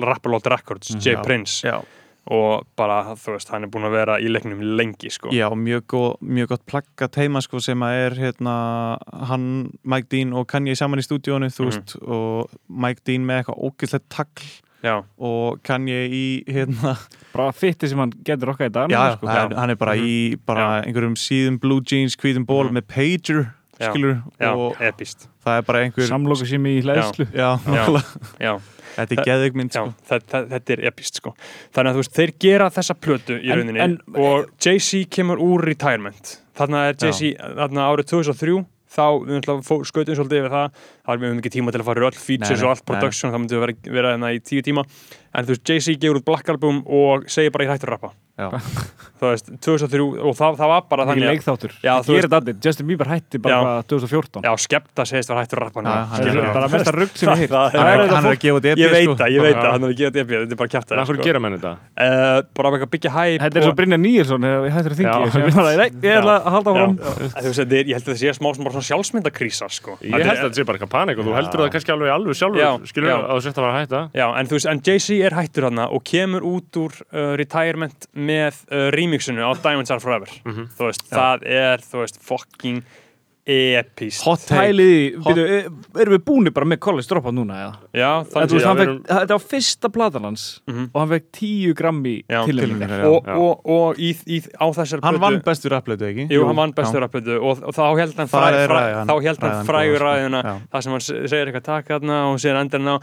Rappalot 0.05 0.47
Records, 0.53 0.89
J. 1.01 1.15
Já. 1.17 1.23
Prince 1.25 1.63
Já, 1.65 1.81
og 2.27 2.65
bara, 2.77 3.15
þú 3.15 3.35
veist, 3.35 3.51
hann 3.53 3.65
er 3.65 3.69
búin 3.69 3.85
að 3.85 3.91
vera 3.99 4.19
í 4.19 4.29
leiknum 4.33 4.61
lengi, 4.79 5.11
sko 5.13 5.29
já, 5.35 5.49
mjög, 5.53 5.83
góð, 5.93 6.19
mjög 6.23 6.49
gott 6.49 6.67
plagga 6.67 7.09
teima, 7.09 7.43
sko, 7.45 7.61
sem 7.61 7.79
að 7.85 7.99
er, 8.07 8.15
hérna, 8.23 8.55
hann, 9.29 9.71
Mike 9.85 10.09
Dean 10.09 10.33
og 10.33 10.47
Kanye 10.49 10.75
saman 10.77 10.99
í 11.03 11.05
stúdíónu, 11.05 11.51
þú 11.53 11.65
Mhm. 11.65 11.71
veist, 11.71 11.97
og 12.03 12.51
Mike 12.69 13.05
Dean 13.05 13.27
með 13.27 13.43
eitthvað 13.45 13.61
ógeðslegt 13.69 14.09
tagl 14.09 14.49
já, 14.83 15.05
og 15.19 15.63
Kanye 15.63 16.09
í, 16.09 16.45
hérna, 16.49 16.97
bara 17.35 17.53
fytti 17.53 17.89
sem 17.89 17.99
hann 17.99 18.13
getur 18.25 18.53
okkar 18.55 18.69
í 18.69 18.73
dag 18.73 18.89
já, 18.91 19.17
sko. 19.17 19.27
hann, 19.29 19.53
hann 19.53 19.71
er 19.71 19.77
bara 19.77 19.93
í, 19.97 20.37
bara 20.47 20.83
einhverjum 20.83 21.17
síðum 21.17 21.61
blue 21.61 21.81
jeans, 21.81 22.17
hvítum 22.17 22.47
ból 22.47 22.65
Mhm. 22.71 22.79
með 22.79 22.87
pager, 22.89 23.55
Já. 23.81 23.91
skilur, 23.93 24.23
já, 24.41 24.55
og 24.55 24.77
epist 24.81 25.29
það 25.45 25.59
er 25.61 25.67
bara 25.69 25.83
einhver, 25.85 26.09
samloka 26.09 26.47
sem 26.49 26.67
í 26.71 26.77
hlæðslu 26.85 27.27
já, 27.35 27.51
nákvæmlega. 27.65 28.31
já. 28.47 28.55
Þetta 28.95 29.15
er 29.17 29.19
Já, 29.75 29.81
sko. 29.83 29.95
það, 30.07 30.21
það, 30.31 30.45
þetta 30.53 30.73
er 30.77 30.83
epist 30.87 31.17
sko. 31.19 31.33
Þannig 31.75 31.89
að 31.91 31.97
þú 31.97 32.03
veist, 32.05 32.13
þeir 32.15 32.33
gera 32.45 32.69
þessa 32.71 32.95
plötu 32.95 33.39
í 33.41 33.49
En- 33.51 33.59
rauninni 33.59 33.81
en- 33.83 33.97
og 34.15 34.53
Jay-Z 34.63 35.09
kemur 35.11 35.43
úr 35.43 35.65
retirement. 35.67 36.37
Þarna 36.55 36.85
er 36.93 36.95
Jay-Z, 37.03 37.33
þarna 37.59 37.89
árið 37.91 38.07
2003 38.13 38.55
þá, 38.95 39.07
við 39.27 39.49
að 39.51 39.85
skautum 39.91 40.15
svolítið 40.15 40.39
yfir 40.45 40.53
það. 40.55 40.69
Þá 41.03 41.11
erum 41.11 41.25
við 41.27 41.41
ekki 41.43 41.55
tíma 41.57 41.73
til 41.75 41.81
að 41.83 41.89
fara 41.91 42.01
í 42.01 42.07
öll 42.07 42.21
features 42.23 42.51
Nei, 42.55 42.61
nei, 42.61 42.65
og 42.65 42.71
allt 42.71 42.85
nei. 42.85 42.91
production, 42.95 43.33
það 43.35 43.43
myndi 43.43 43.59
vera, 43.65 43.75
vera 43.99 44.13
hérna 44.15 44.31
í 44.31 44.39
tíu 44.47 44.63
tíma. 44.63 44.85
En 45.35 45.45
þú 45.45 45.57
veist, 45.57 45.65
Jay-Z 45.67 45.99
gefur 45.99 46.21
út 46.23 46.25
Black 46.31 46.49
Album 46.55 46.85
og 46.87 47.27
segir 47.27 47.51
bara 47.51 47.65
ég 47.67 47.75
hættur 47.75 47.91
að 47.91 47.97
rappa 47.99 48.13
veist, 49.31 49.47
2003 49.63 50.01
og 50.27 50.35
það, 50.35 50.57
það 50.59 50.71
var 50.73 50.81
bara 50.91 51.05
þannig 51.07 51.25
að 51.25 51.31
leikþáttur. 51.35 51.73
Já, 51.85 51.93
þú 52.03 52.15
gerir 52.17 52.25
þetta 52.27 52.39
allir 52.43 52.57
Justin 52.67 52.87
Bieber 52.89 53.09
hætti 53.13 53.39
bara 53.45 53.55
Já. 53.55 53.59
hvað, 53.65 53.85
2014 53.93 54.43
Já, 54.45 54.51
skepta 54.65 55.05
segist 55.07 55.31
var 55.31 55.39
hættur 55.39 55.61
að 55.61 55.65
rappa 55.69 55.79
Já, 55.79 55.85
núna, 55.87 55.95
hann 55.95 56.19
er 56.19 56.25
skilurðu. 56.25 56.43
bara- 56.45 56.55
bara 56.55 56.69
mesta 56.75 56.93
rugg 56.97 57.15
sem 57.15 57.29
ég 57.31 57.49
Það- 57.55 57.71
það 57.71 57.79
Hann 57.79 57.87
er- 57.87 57.95
er, 57.95 58.11
hann 58.15 58.25
er 58.25 58.35
að 58.35 58.41
gefa 58.45 58.57
út 58.59 58.65
Ég 58.83 58.91
veit 58.95 59.07
sko. 59.07 59.15
það, 59.21 59.29
ég 59.35 59.41
veit 59.47 59.55
það, 59.55 59.71
hann 59.75 59.85
er 59.85 59.89
að 59.89 59.99
gefa 60.01 60.11
þetta 60.11 60.19
þetta 60.35 60.55
er 60.55 60.61
bara 60.65 60.71
gera 61.29 61.41
menn 61.45 61.55
þetta? 61.55 61.73
uh, 61.95 62.39
bara 62.59 62.67
eitthvað 62.75 62.93
byggja 62.97 63.11
hæp 63.15 63.39
Þetta 63.45 63.57
er 63.57 63.63
svo 63.69 63.75
Brynja 63.79 63.99
þegar 64.45 64.63
við 64.67 64.73
hættir 64.75 64.93
að 64.93 64.99
nei, 65.79 65.89
ég 65.95 66.15
ætla 66.19 66.35
að 66.35 66.51
halda 66.55 66.69
áfram. 66.75 66.95
Ég 67.85 67.95
held 67.95 68.05
að 68.05 68.11
það 68.11 68.19
sé 68.25 68.29
smá 68.35 68.49
sem 68.55 68.65
bara 68.67 68.75
svona 68.75 68.89
sjálfsmyndakrísa 68.91 69.67
sko. 69.71 69.95
Ég 70.03 70.11
held 70.11 70.27
að 70.35 70.43
þetta 70.43 70.59
sé 70.59 70.65
bara 70.69 70.77
eitthvað 70.79 70.93
panik 70.95 71.17
og 71.19 71.25
þú 71.29 71.33
heldur 71.39 71.59
það 71.65 71.71
kannski 71.75 71.95
alveg 71.95 72.11
alveg 72.15 72.35
sjálfur 72.35 72.61
Já, 78.29 78.35
já. 78.35 78.47
að 78.47 78.55
að 78.55 78.65
að 78.65 78.65
Já, 78.65 78.73
með 78.73 78.73
uh, 78.73 78.91
remixinu 78.91 79.41
á 79.45 79.51
Diamonds 79.63 79.91
Are 79.91 80.01
Forever 80.01 80.29
Mhm. 80.45 80.69
þú 80.77 80.87
veist, 80.91 81.03
það 81.11 81.43
er, 81.47 81.79
þú 81.79 82.01
veist, 82.05 82.19
fucking 82.21 82.83
epist 83.47 84.23
Hot 84.25 84.41
take 84.41 84.57
Pæliði, 84.73 85.17
Hot- 85.21 85.37
byrju, 85.37 85.45
e- 85.45 86.01
erum 86.01 86.15
við 86.17 86.23
búinir 86.25 86.53
bara 86.55 86.65
með 86.65 86.79
college 86.81 87.07
dropout 87.11 87.35
núna 87.37 87.53
eða? 87.61 87.75
Já, 87.93 88.25
þannig 88.25 88.61
Já, 88.61 88.67
hann 88.67 88.77
við 88.79 88.87
fekk, 88.87 89.03
þetta 89.07 89.29
var 89.29 89.39
fyrsta 89.39 89.89
platan 89.93 90.23
hans 90.25 90.61
Mhm. 90.67 90.91
og 90.95 91.01
hann 91.01 91.09
fekk 91.11 91.27
10 91.33 91.75
grammi 91.75 92.25
Já, 92.27 92.47
já. 92.47 93.05
og, 93.05 93.25
Já. 93.27 93.37
og, 93.37 93.61
og 93.67 93.97
í, 93.99 94.17
í, 94.27 94.41
á 94.57 94.67
þessar 94.73 95.03
Hann 95.03 95.21
vann 95.21 95.41
bestu 95.45 95.69
rapplötu, 95.69 96.09
ekki? 96.09 96.29
Jú, 96.31 96.47
hann 96.47 96.57
vann 96.57 96.73
bestur 96.73 97.01
rapplötu 97.05 97.37
og, 97.37 97.63
og 97.65 97.75
þá 97.75 97.99
held 97.99 98.15
hann, 98.17 98.29
Það 98.29 98.41
fræ, 98.41 98.67
fræ, 98.67 98.81
ræðan- 98.81 99.07
þá 99.07 99.23
held 99.23 99.39
hann 99.41 99.51
ræðan 99.51 99.67
frægur 99.67 100.01
ræðina 100.01 100.43
Já. 100.43 100.61
það 100.73 100.83
sem 100.83 100.93
hann 100.93 101.01
se- 101.01 101.29
segir 101.29 101.47
eitthvað 101.53 101.65
takk 101.65 101.89
hérna 101.89 102.33
og 102.33 102.39
sér 102.39 102.57
endan 102.61 102.89
á 102.89 103.01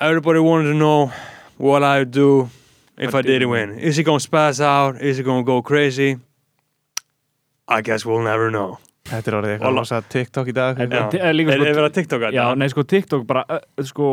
Everybody 0.00 0.40
wanted 0.40 0.72
to 0.72 0.74
know 0.76 1.12
what 1.58 1.84
I 1.84 2.02
do 2.02 2.50
if 2.98 3.14
I 3.14 3.22
didn't 3.22 3.50
win 3.50 3.78
Is 3.78 3.96
he 3.96 4.04
gonna 4.04 4.22
spaz 4.22 4.60
out? 4.60 5.00
Is 5.00 5.18
he 5.18 5.22
gonna 5.24 5.44
go 5.44 5.62
crazy? 5.62 6.18
I 7.68 7.82
guess 7.82 8.06
we'll 8.06 8.22
never 8.22 8.50
know 8.50 8.78
Þetta 9.06 9.30
er 9.30 9.36
orðið 9.38 9.52
eitthvað 9.54 9.76
rosa 9.78 10.00
TikTok 10.02 10.48
í 10.50 10.54
dag 10.56 10.80
Já. 10.82 11.02
Er 11.14 11.36
verið 11.46 11.84
að 11.84 11.92
TikToka 12.00 12.30
Já, 12.34 12.42
þetta? 12.42 12.58
nei, 12.58 12.68
sko, 12.72 12.82
TikTok 12.90 13.26
bara, 13.28 13.44
sko, 13.86 14.08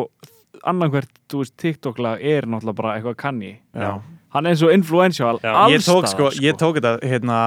annarkvært, 0.70 1.10
þú 1.32 1.42
veist, 1.42 1.56
TikTok-lag 1.64 2.22
er 2.22 2.46
náttúrulega 2.46 2.78
bara 2.78 2.92
eitthvað 3.00 3.18
kanni 3.24 3.54
Já. 3.74 3.96
Hann 4.34 4.50
er 4.50 4.58
svo 4.60 4.72
influential 4.74 5.40
Já. 5.44 5.52
alls 5.54 5.74
Ég 5.76 5.86
tók, 5.86 6.08
sko, 6.12 6.30
ég 6.42 6.58
tók 6.60 6.80
þetta 6.80 6.94
hérna 7.06 7.40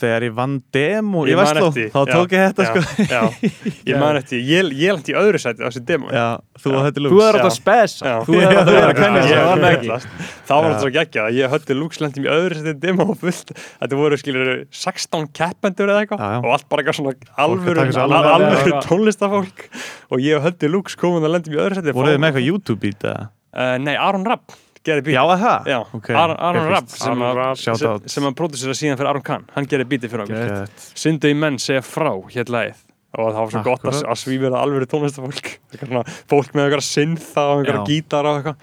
þegar 0.00 0.26
ég 0.28 0.36
vann 0.36 0.58
demo 0.74 1.24
í 1.26 1.32
Ég 1.32 1.38
man 1.38 1.50
Vestló, 1.50 1.70
þá 1.94 2.00
tók 2.12 2.34
ég 2.34 2.46
þetta 2.48 2.66
já, 2.66 2.70
sko. 2.72 3.06
já, 3.06 3.22
ég 3.92 4.00
man 4.02 4.18
eftir, 4.20 4.38
því. 4.38 4.42
ég, 4.50 4.72
ég 4.82 4.96
lent 4.96 5.12
í 5.12 5.16
öðru 5.22 5.42
sæti 5.42 5.62
á 5.62 5.66
þessu 5.68 5.84
demo. 5.86 6.10
Já, 6.12 6.26
þú 6.62 6.74
og 6.78 6.86
þetta 6.88 7.46
er 7.46 7.54
spesa 7.54 8.06
Já. 8.06 8.16
þú 8.26 8.38
er 8.42 8.94
kenna 8.98 9.22
Ég 9.22 9.30
sér 9.32 9.44
var 10.52 10.68
alltaf 10.68 10.82
svo 10.82 10.90
geggjað 10.92 11.28
að 11.28 11.38
ég 11.38 11.52
höfði 11.52 11.76
Lux 11.78 12.00
lendum 12.02 12.26
í 12.26 12.30
öðru 12.32 12.58
setið 12.58 12.80
demo 12.82 13.06
og 13.12 13.20
fullt 13.20 13.52
Þetta 13.54 13.98
voru 13.98 14.18
skilur 14.20 14.50
16 14.82 15.28
keppendur 15.36 15.92
eða 15.92 16.02
eitthvað. 16.04 16.24
Og 16.42 16.50
allt 16.56 16.68
bara 16.70 16.84
eitthvað 16.84 16.98
svona 16.98 18.18
alvöru, 18.36 18.74
tónlistafólk. 18.86 19.64
Og 20.12 20.22
ég 20.22 20.42
höfði 20.44 20.70
Lux 20.72 20.98
komin 20.98 21.24
að 21.26 21.36
lendum 21.36 21.56
í 21.56 21.62
öðru 21.62 21.80
setið 21.80 21.96
Voruð 21.96 22.16
þið 22.16 22.22
með 22.22 22.30
eitthvað 22.32 22.48
YouTube-beat 22.50 23.08
eða? 23.12 23.24
Uh, 23.52 23.74
nei, 23.84 23.94
Aron 24.00 24.24
Rapp 24.28 24.54
gerði 24.86 25.04
bít 25.08 25.16
Já, 25.16 25.22
að 25.24 25.42
það? 25.44 25.68
Já, 25.72 25.78
Ok, 25.98 26.08
Aron, 26.10 26.38
Aron 26.48 26.70
Rapp 26.72 26.88
sem, 26.92 27.26
sem, 27.78 28.08
sem 28.16 28.28
að 28.30 28.38
pródusera 28.38 28.76
síðan 28.78 28.98
fyrir 29.00 29.12
Aron 29.12 29.26
Kahn 29.26 29.44
hann 29.56 29.68
gerði 29.70 29.88
bítið 29.94 30.14
fyrir 30.14 30.24
okkur. 30.26 30.72
Syndu 31.04 31.30
í 31.32 31.36
menn 31.38 31.60
segja 31.62 31.84
frá 31.86 32.12
hér 32.34 32.50
lagið 32.52 32.80
og 33.12 33.28
það 33.28 33.42
var 33.42 33.50
svo 33.52 33.60
gott 33.66 33.82
að, 33.84 33.90
Akkurat. 33.92 34.08
að 34.08 34.20
svífira 34.22 34.62
alvöru 34.64 34.88
tónlistafólk 34.88 35.50
fólk 36.32 36.54
með 36.56 36.64
eitthvað 36.64 36.86
synþa 36.88 37.44
og 37.52 37.60
eitthvað 37.60 37.80
Já. 37.82 37.84
gítar 37.90 38.28
og 38.30 38.38
eitthvað 38.38 38.56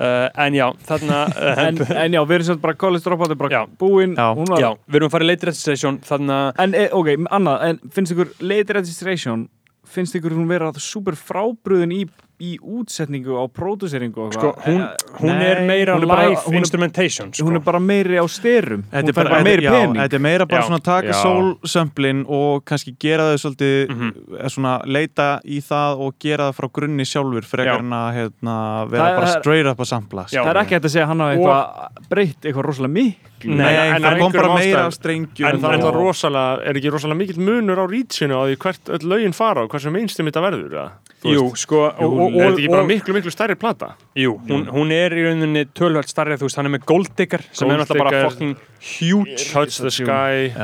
uh, 0.00 0.28
en 0.46 0.56
já, 0.56 0.66
þarna 0.88 1.18
uh, 1.28 1.60
en, 1.66 1.80
en 2.04 2.16
já, 2.16 2.20
við 2.24 2.36
erum 2.38 2.46
svolítið 2.48 2.64
bara 2.64 3.32
er 3.34 3.40
bara 3.42 3.52
Já. 3.58 3.62
búinn 3.82 4.16
var- 4.16 4.62
já, 4.62 4.70
við 4.88 5.00
erum 5.00 5.10
að 5.10 5.14
fara 5.16 5.26
í 5.26 5.30
late 5.30 5.50
registration 5.50 6.00
þarna, 6.08 6.38
en 6.64 6.74
e, 6.78 6.86
ok, 6.96 7.12
annað, 7.28 7.66
en 7.68 7.80
finnst 7.92 8.14
ykkur 8.16 8.32
late 8.40 8.78
registration 8.80 9.44
finnst 9.90 10.16
ykkur 10.16 10.36
hún 10.38 10.48
vera 10.48 10.72
super 10.80 11.18
frábröðin 11.18 11.92
í, 11.92 12.02
í 12.40 12.56
útsetningu 12.58 13.36
á 13.36 13.44
próduseringu 13.52 14.18
og 14.26 14.32
sko, 14.34 14.54
hún, 14.64 14.80
Eh, 14.80 14.96
hún 15.20 15.36
nei, 15.38 15.46
er 15.50 15.60
meira 15.68 15.94
hún 15.96 16.02
er 16.02 16.06
bara- 16.08 16.28
live 16.28 16.40
hún 16.46 16.54
er- 16.54 16.58
instrumentation 16.64 17.32
sko. 17.32 17.44
hún 17.44 17.54
er 17.56 17.60
bara 17.60 17.78
meiri 17.80 18.16
á 18.16 18.24
styrum 18.28 18.82
Þetta 18.90 19.08
er 19.08 19.12
bara, 19.12 19.28
bara 19.30 19.44
meiri 19.44 19.62
já, 19.62 19.70
pening 19.70 19.96
þetta 20.02 20.14
er 20.14 20.18
meira 20.20 20.46
bara 20.46 20.62
Já. 20.62 20.66
svona 20.68 20.78
að 20.80 20.84
taka 20.84 21.08
Já. 21.08 21.22
soul-sömplin 21.22 22.24
og 22.28 22.64
kannski 22.64 22.94
gera 22.98 23.22
þau 23.30 23.38
svolítið 23.44 23.88
Mhm. 23.90 24.12
eh, 24.40 24.48
svona 24.48 24.82
leita 24.86 25.40
í 25.44 25.60
það 25.62 25.98
og 26.00 26.14
gera 26.18 26.50
það 26.50 26.56
frá 26.56 26.68
grunni 26.72 27.04
sjálfur 27.04 27.42
Já. 27.42 27.48
frekar 27.50 27.78
en 27.80 27.90
að 27.90 28.14
hérna, 28.14 28.88
vera 28.90 29.02
Það 29.04 29.10
er- 29.10 29.20
bara 29.20 29.40
straight 29.40 29.66
up 29.66 29.78
að 29.78 29.86
sampla 29.86 30.26
Já. 30.30 30.42
það 30.44 30.50
er 30.50 30.56
ekki 30.64 30.74
hægt 30.74 30.84
að 30.84 30.90
segja 30.90 31.04
að 31.04 31.08
hann 31.08 31.20
hafa 31.20 31.34
eitthvað 31.36 32.08
breytt 32.10 32.40
eitthvað 32.42 32.64
rosalega 32.64 32.92
miklu 32.92 33.20
Nei, 33.42 33.56
Nei, 33.56 33.88
en 33.96 34.02
það 34.02 34.18
kom 34.20 34.32
bara 34.32 34.54
meira 34.58 34.86
af 34.86 34.92
strengjum 34.92 35.46
En 35.48 35.58
það 35.60 35.72
er 35.74 35.92
rosalega, 35.96 36.66
er 36.66 36.74
ekki 36.74 36.90
rosalega 36.92 37.16
mikill 37.16 37.38
munur 37.40 37.78
á 37.80 37.86
reachinu 37.88 38.34
á 38.36 38.44
því 38.44 38.56
hvert 38.58 38.84
öll 38.90 39.08
lögin 39.08 39.32
fara 39.34 39.62
og 39.64 39.70
hversu 39.70 39.90
mainstream 39.90 40.28
þetta 40.30 40.42
verður, 40.44 40.90
jú, 41.24 41.56
sko 41.56 41.88
og, 41.88 42.29
og, 42.30 42.40
er 42.40 42.46
þetta 42.50 42.62
ekki 42.62 42.72
bara 42.74 42.86
miklu, 42.88 43.16
miklu 43.16 43.34
stærri 43.34 43.56
plata? 43.60 43.90
jú, 44.18 44.36
hún, 44.48 44.68
hún 44.72 44.94
er 44.94 45.16
í 45.16 45.26
rauninni 45.26 45.66
tölvægt 45.76 46.12
starrið, 46.12 46.40
þú 46.40 46.48
veist, 46.48 46.60
hann 46.60 46.70
er 46.70 46.74
með 46.76 46.86
Gold 46.90 47.12
Digger 47.18 47.44
sem 47.50 47.70
er 47.70 47.82
náttúrulega 47.82 48.06
bara 48.06 48.22
fucking 48.30 48.56
huge. 48.78 49.50
Touch 49.50 49.82
the 49.82 49.92
Sky. 49.94 50.54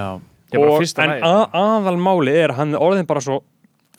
Og, 0.57 0.81
en 1.03 1.15
aðalmáli 1.27 2.35
er 2.39 2.55
hann 2.57 2.77
er 2.77 2.83
orðin 2.83 3.09
bara 3.09 3.23
svo 3.25 3.41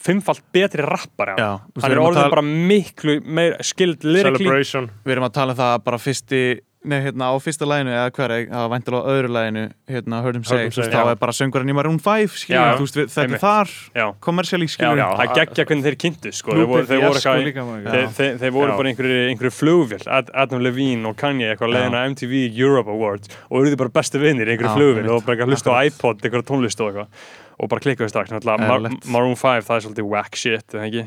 fimmfalt 0.08 0.44
betri 0.54 0.84
Já, 0.84 1.60
hann. 1.82 1.92
er 1.92 2.00
orðin 2.00 2.32
bara 2.32 2.44
miklu 2.46 3.20
meira 3.26 3.64
skilled 3.66 4.06
lyrically. 4.06 4.46
Celebration. 4.46 4.90
Við 5.04 5.18
erum 5.18 5.28
að 5.28 5.36
tala 5.40 5.56
um 5.56 5.60
það 5.60 5.74
að 5.74 5.84
bara 5.90 6.00
fyrsti 6.02 6.42
Nei, 6.88 6.98
hérna 7.04 7.30
á 7.30 7.36
fyrsta 7.44 7.68
læginu 7.68 7.92
eða 7.92 8.12
hver, 8.16 8.34
það 8.48 8.62
var 8.64 8.70
væntilega 8.72 9.02
á 9.04 9.10
öðru 9.12 9.32
læginu 9.36 9.64
hérna, 9.92 10.20
Heard 10.24 10.38
Him 10.38 10.46
þú 10.48 10.60
veist, 10.64 10.94
þá 10.94 11.00
er 11.12 11.20
bara 11.20 11.36
söngurinn 11.36 11.72
í 11.72 11.76
Maroon 11.76 12.00
5 12.04 12.38
skilur, 12.44 12.58
Já, 12.58 12.78
þú 12.78 12.86
veist, 12.86 13.00
þetta 13.16 13.38
er 13.38 13.42
þar 13.42 13.74
já, 14.00 14.06
kommersiali, 14.28 14.68
já, 14.70 14.74
skilur 14.76 15.02
já, 15.02 15.08
það 15.20 15.34
geggja 15.40 15.66
hvernig 15.72 15.88
þeir 15.88 15.98
kynntu 16.04 16.34
sko. 16.38 16.56
þeir 16.56 16.70
voru, 16.72 16.86
þeir 16.92 17.04
voru, 17.04 17.24
eitthvað, 17.24 18.22
þeir, 18.44 18.54
voru 18.56 18.78
bara 18.78 18.94
einhverju, 18.94 20.04
Ad, 20.18 20.32
Adam 20.34 20.64
Levine 20.64 21.12
og 21.12 21.18
Kanye 21.20 21.52
eitthvað 21.52 21.74
leiðin 21.76 21.98
að 21.98 22.08
MTV 22.14 22.46
Europe 22.54 22.94
Awards 22.94 23.34
og 23.50 23.60
eruðu 23.62 23.82
bara 23.84 23.94
bestu 24.00 24.22
vinnir 24.22 24.48
í 24.48 24.56
einhverju 24.56 24.94
einmitt. 24.94 25.12
og 25.12 25.28
bara 25.28 25.50
hlusta 25.50 25.76
á 25.76 25.84
iPod, 25.84 26.24
einhverju 26.24 26.48
tónlist 26.48 26.82
og 26.84 26.94
eitthvað 26.94 27.36
og 27.58 27.70
bara 27.72 27.82
klikkaðu 27.82 28.12
strax 28.12 28.34
Mar. 28.46 28.88
Maroon 29.10 29.36
5, 29.38 29.66
það 29.66 29.76
er 29.76 29.84
svolítið 29.88 30.08
whack 30.12 30.38
shit 30.38 30.76
eða 30.76 30.88
ekki? 30.88 31.04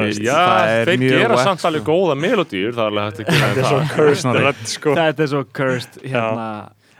Veist, 0.00 0.22
Já, 0.24 0.40
er 0.64 0.90
þeir 0.90 1.06
gera 1.12 1.38
samt 1.44 1.64
alveg 1.68 1.86
góða 1.86 2.16
melodýr 2.18 2.74
Það 2.74 2.82
er 2.82 2.90
alveg 2.90 3.08
hægt 3.08 3.22
að 3.22 3.30
gera 3.30 3.48
þetta 3.54 4.06
er 4.08 4.20
svo 4.20 4.34
það 4.34 4.68
sko 4.74 4.94
þetta 4.98 5.26
er 5.26 5.32
svo 5.34 5.42
cursed 5.60 5.98
hérna 6.04 6.50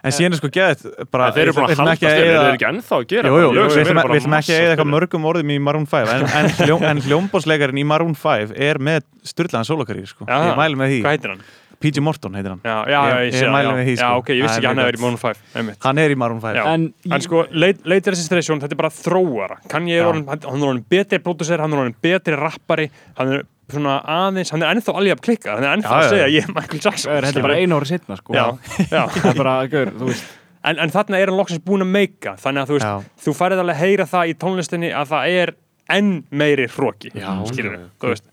En 0.00 0.14
síðan 0.16 0.32
er 0.32 0.40
sko 0.40 0.48
geðið 0.52 0.84
bara 1.12 1.26
En 1.28 1.34
Þeir 1.36 1.42
eru 1.42 1.54
búin 1.56 1.66
við 1.66 1.70
að 1.70 1.74
ætlum 1.74 1.84
halda 1.84 1.96
ekki 1.96 2.06
að 2.08 2.14
stefni, 2.14 2.28
þeir 2.30 2.38
eru 2.40 2.52
ekki 2.54 2.68
ennþá 2.70 2.96
að 2.96 3.02
gera 3.10 3.30
Jú, 3.30 3.40
jú, 3.40 3.48
bara 3.50 3.72
við 3.74 3.82
ætlum 3.82 4.00
bara 4.00 4.38
ekki 4.40 4.54
að 4.54 4.60
eða 4.60 4.70
eitthvað 4.74 4.90
mörgum 4.94 5.26
orðum 5.28 5.50
í 5.52 5.58
Maroon 5.66 5.88
5 5.90 6.12
en, 6.14 6.24
en, 6.40 6.48
hljóm, 6.60 6.86
en 6.88 7.02
hljómbásleikarinn 7.04 7.80
í 7.82 7.84
Maroon 7.90 8.16
5 8.16 8.54
er 8.68 8.80
með 8.80 9.04
styrlaðan 9.28 9.68
sólakarýr 9.68 10.08
sko. 10.08 10.24
Já. 10.24 10.38
ég 10.48 10.56
mæli 10.56 10.80
með 10.80 10.94
því, 10.94 11.02
Hvað 11.04 11.16
heitir 11.18 11.34
hann? 11.34 11.44
PG 11.80 12.02
Morton 12.04 12.34
heitir 12.36 12.50
hann 12.54 12.60
Já, 12.64 12.76
já, 12.86 13.00
já, 13.10 13.16
Ég- 13.20 13.30
ég 13.30 13.34
sé 13.34 13.44
ég 13.46 13.52
já. 13.64 13.72
því, 13.80 13.94
Já, 13.96 14.00
sko. 14.00 14.18
ok, 14.20 14.28
ég 14.36 14.42
vissi 14.44 14.58
ekki 14.60 14.64
er 14.64 14.74
hann 14.74 14.84
verið 14.84 14.98
í 14.98 15.02
Maroon 15.04 15.20
5 15.22 15.38
einmitt. 15.56 15.78
hann 15.84 15.98
er 15.98 16.10
í 16.10 16.16
Maroon 16.16 16.40
5 16.40 16.56
Já. 16.56 16.64
en, 16.74 16.94
En 17.10 17.20
sko, 17.20 17.44
late, 17.52 17.80
late 17.84 18.10
registration, 18.10 18.60
þetta 18.60 18.72
er 18.72 18.80
bara 18.82 18.90
þróara 18.90 19.56
er 19.60 19.86
Já. 19.88 20.04
hann 20.12 20.26
hann 20.28 20.62
er 20.62 20.66
orðin 20.68 20.84
betri 20.90 21.18
producer, 21.22 21.58
hann 21.60 21.72
er 21.72 21.78
orðin 21.84 21.94
betri 22.02 22.36
rappari 22.36 22.90
hann 23.16 23.32
er 23.32 23.42
svona 23.70 24.00
aðeins, 24.04 24.50
hann 24.50 24.62
er 24.62 24.74
ennþá 24.74 24.94
alveg 24.98 25.14
að 25.16 25.20
klikka 25.24 25.54
hann 25.54 25.64
er 25.64 25.76
ennþá 25.76 25.88
Já, 25.88 25.96
að 25.96 26.02
já. 26.02 26.10
segja 26.10 26.28
ég 26.36 26.48
er 26.48 26.52
Michael 26.54 26.80
Jackson 26.84 27.12
þetta 27.22 27.36
er 27.38 27.42
bara 27.48 27.54
einu 27.60 27.78
ári 27.80 27.86
setna 27.86 28.16
sko 28.18 28.34
já, 28.34 28.46
já. 28.96 29.02
það 29.08 29.30
er 29.30 29.38
bara, 29.44 29.56
gaur, 29.70 29.86
þú 29.96 30.06
veist 30.12 30.24
En, 30.62 30.76
en 30.76 30.90
þarna 30.92 31.16
er 31.16 31.30
hann 31.30 31.38
loksins 31.40 31.62
búin 31.64 31.80
að 31.80 31.88
meika 31.88 32.34
þannig 32.36 32.60
að 32.60 32.68
þú 32.68 32.74
veist, 32.76 32.84
Já. 32.84 33.22
þú 33.24 33.32
færið 33.38 33.60
alveg 33.62 33.76
að 33.76 33.80
heyra 33.80 34.04
það 34.10 34.28
í 34.28 34.34
tónlistinni 34.36 34.90
að 34.92 35.06
það 35.08 35.28
er 35.40 35.52
enn 35.96 36.10
meiri 36.30 36.66
hróki 36.70 37.10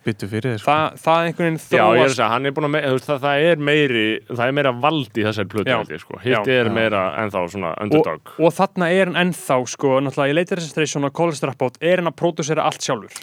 byttu 0.05 0.30
fyrir 0.32 0.55
þér 0.55 0.62
sko. 0.62 0.72
það, 0.72 0.99
það 1.03 1.28
einhvern 1.28 1.47
veginn 1.47 1.58
er 1.58 2.88
er 2.88 2.95
veist, 2.95 3.08
það, 3.10 3.20
það 3.26 3.45
er 3.51 3.64
meiri, 3.70 4.05
það 4.32 4.43
er 4.47 4.55
meira 4.58 4.74
vald 4.88 5.18
í 5.18 5.26
þessari 5.28 5.51
plötu, 5.51 5.99
sko. 6.01 6.20
Hitt 6.24 6.51
er 6.53 6.70
Já. 6.70 6.74
meira 6.78 7.03
ennþá 7.24 7.43
svona 7.53 7.72
og, 7.74 7.84
underdog. 7.88 8.34
og 8.39 8.55
þarna 8.58 8.89
er 8.93 9.12
hann 9.12 9.20
ennþá 9.28 9.60
sko, 9.74 9.93
náttúrulega 10.05 10.34
í 10.34 10.38
Registration 10.58 11.08
og 11.08 11.14
Dropout 11.43 11.78
er 11.82 12.01
hann 12.01 12.12
að 12.12 12.18
pródusera 12.22 12.66
allt 12.68 12.82
sjálfur 12.86 13.14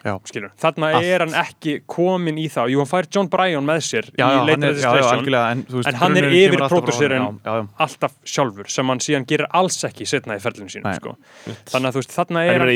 þarna 0.60 0.92
Allt. 0.94 1.04
er 1.04 1.24
hann 1.26 1.36
ekki 1.44 1.76
komin 1.90 2.38
í 2.38 2.46
það, 2.52 2.74
jú 2.74 2.82
hann 2.82 2.90
fær 2.90 3.10
John 3.10 3.30
Bryan 3.32 3.66
með 3.66 3.82
sér 3.88 4.10
já, 4.14 4.26
í 4.28 4.54
er, 4.54 4.80
algjörlega 5.10 5.50
en, 5.50 5.66
En 5.84 6.00
hann 6.02 6.16
er 6.20 6.30
yfir 6.30 6.64
pródúserinn. 6.68 7.28
alltaf 7.78 8.16
sjálfur 8.24 8.70
sem 8.70 8.86
hann 8.86 9.02
síðan 9.04 9.26
gerir 9.28 9.50
alls 9.50 9.82
ekki 9.88 10.06
setna 10.08 10.38
í 10.38 10.42
ferlinu 10.42 10.70
sínu 10.72 10.84
Nei. 10.88 10.96
sko. 11.00 11.16
þannig 11.72 11.90
að 11.90 11.92
þú 11.98 12.02
veist, 12.02 12.16
þarna 12.18 12.46
er 12.48 12.58
hann 12.64 12.68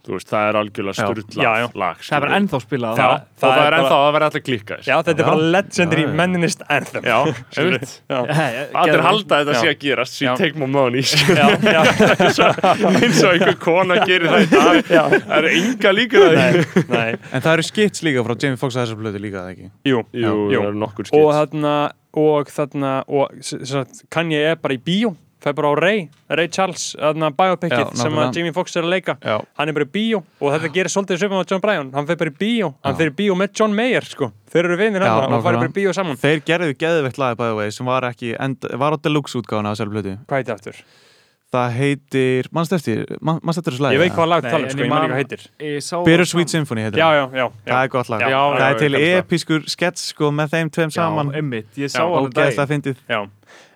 ég 0.00 0.06
Þú 0.10 0.14
veist, 0.16 0.28
það 0.32 0.46
er 0.48 0.56
algjörlega 0.60 0.96
já. 1.44 1.64
lag, 1.82 1.96
það 2.00 2.16
er 2.16 2.22
bara 2.24 2.36
ennþá 2.40 2.58
spilað 2.64 2.94
Það- 3.00 3.10
og 3.20 3.40
það, 3.40 3.60
er 3.66 3.74
ennþá, 3.76 3.90
það 4.00 4.12
verður 4.14 4.26
alltaf 4.30 4.44
klikka 4.46 4.78
já, 4.86 4.94
þetta 5.04 5.12
er 5.20 5.28
bara 5.30 5.48
legendary 5.56 6.04
Skilurðu? 7.50 7.76
einmitt. 7.76 7.92
já, 8.08 8.18
Allir 8.80 9.04
halda 9.06 9.40
þetta 9.44 9.58
sé 9.60 9.68
að 9.74 9.78
gerast. 9.84 10.16
She 10.20 10.26
take 10.40 10.58
more 10.58 10.72
money 10.72 11.04
eins 12.20 13.20
og 13.24 13.30
einhver 13.34 13.56
kona 13.60 14.00
gerir 14.08 14.28
það 14.32 14.44
í 14.44 14.50
dag. 14.54 14.90
Já. 14.90 15.02
Það 15.14 15.36
eru 15.38 15.52
að 15.90 15.96
Nei, 16.40 16.84
nei, 16.90 17.08
en 17.30 17.44
það 17.44 17.52
eru 17.56 17.66
skits 17.70 18.04
líka 18.06 18.24
frá 18.26 18.34
Jamie 18.40 18.60
Foxx 18.60 18.76
að 18.78 18.86
þessar 18.86 19.00
blödu 19.04 19.22
líka 19.22 19.44
það 19.44 19.54
ekki? 19.54 19.70
Jú, 19.90 20.02
það 20.14 20.66
eru 20.66 20.78
nokkur 20.80 21.10
þarna 21.40 21.74
og 22.20 22.50
þarna 22.50 22.92
sagt, 23.44 24.04
Kanye 24.10 24.40
er 24.52 24.56
bara 24.60 24.74
í 24.76 24.80
bíó 24.82 25.12
fær 25.42 25.56
bara 25.58 25.72
á 25.72 25.74
Ray, 25.80 26.04
Ray 26.28 26.50
Charles 26.52 26.90
biopicið 26.96 27.94
sem 27.98 28.20
að 28.20 28.38
Jamie 28.38 28.54
Foxx 28.56 28.76
er 28.76 28.86
að 28.86 28.94
leika. 28.94 29.16
Já, 29.24 29.36
hann 29.58 29.72
er 29.72 29.76
bara 29.78 29.88
í 29.88 29.92
bíó 29.94 30.22
og 30.22 30.54
þetta 30.54 30.72
gerir 30.76 30.94
svolítið 30.94 31.22
svipum 31.22 31.42
á 31.42 31.44
John 31.44 31.64
Bryan. 31.64 31.92
Hann 31.96 32.08
fer 32.08 32.20
bara 32.20 32.32
í 32.32 32.38
bíó, 32.40 32.72
hann 32.86 32.98
fer 33.00 33.12
í 33.12 33.16
bíó 33.22 33.36
með 33.38 33.52
John 33.60 33.76
Mayer 33.76 34.08
sko. 34.08 34.32
þeir 34.50 34.64
eru 34.66 34.80
vinir 34.80 35.04
Já, 35.06 35.12
hann 35.16 35.36
og 35.36 35.44
farið 35.44 35.64
bara 35.64 35.72
í 35.72 35.76
bíó 35.76 35.94
saman. 35.94 36.18
Þeir 36.20 36.42
gerðu 36.46 36.74
geðveikt 36.80 37.20
lagi 37.22 37.38
by 37.38 37.52
the 37.52 37.60
way 37.60 37.70
sem 37.74 37.86
var 37.86 38.08
ekki, 38.10 38.34
end, 38.38 38.66
var 38.80 38.96
á 38.96 38.98
deluxe 38.98 39.38
útgáðan 39.38 39.70
af 39.70 39.78
þessar 39.78 39.94
blödu 39.94 40.16
hvað 40.26 40.42
heitir 40.42 40.56
aftur? 40.56 40.82
það 41.50 41.72
heitir, 41.74 42.48
mannst 42.54 42.74
eftir 42.76 43.02
mannst 43.26 43.58
eftir 43.58 43.74
þessu 43.74 43.84
lagi 43.84 43.98
ég 43.98 44.02
veit 44.04 44.14
hvað 44.14 44.30
lag 44.30 44.44
Nei, 44.44 44.52
tala 44.52 44.62
um, 44.62 44.68
en 44.68 44.74
sko, 44.74 44.84
ég 44.84 44.90
man 44.92 45.02
ekki 45.02 45.10
hvað 45.10 45.20
heitir. 45.20 45.44
Bittersweet 46.06 46.52
Symphony 46.52 46.84
heitir 46.86 47.02
já, 47.02 47.06
það. 47.08 47.18
já, 47.18 47.24
já, 47.40 47.42
já. 47.42 47.72
það 47.72 47.82
er 47.82 47.92
gott 47.94 48.12
lag. 48.12 48.24
Það 48.30 48.66
er 48.68 48.78
til 48.82 49.00
episkur 49.00 49.66
skets 49.72 50.06
sko 50.12 50.30
með 50.34 50.54
þeim 50.54 50.70
tveim 50.76 50.94
saman. 50.94 51.32
Já, 51.32 51.40
einmitt, 51.40 51.70
ég 51.80 51.90
sá 51.90 51.98
Já, 51.98 52.04
hann 52.06 52.14
um 52.14 52.28
og 52.28 52.36
það 52.36 52.52
daginn. 52.52 52.70
fyndið. 52.74 53.02
Já. 53.10 53.20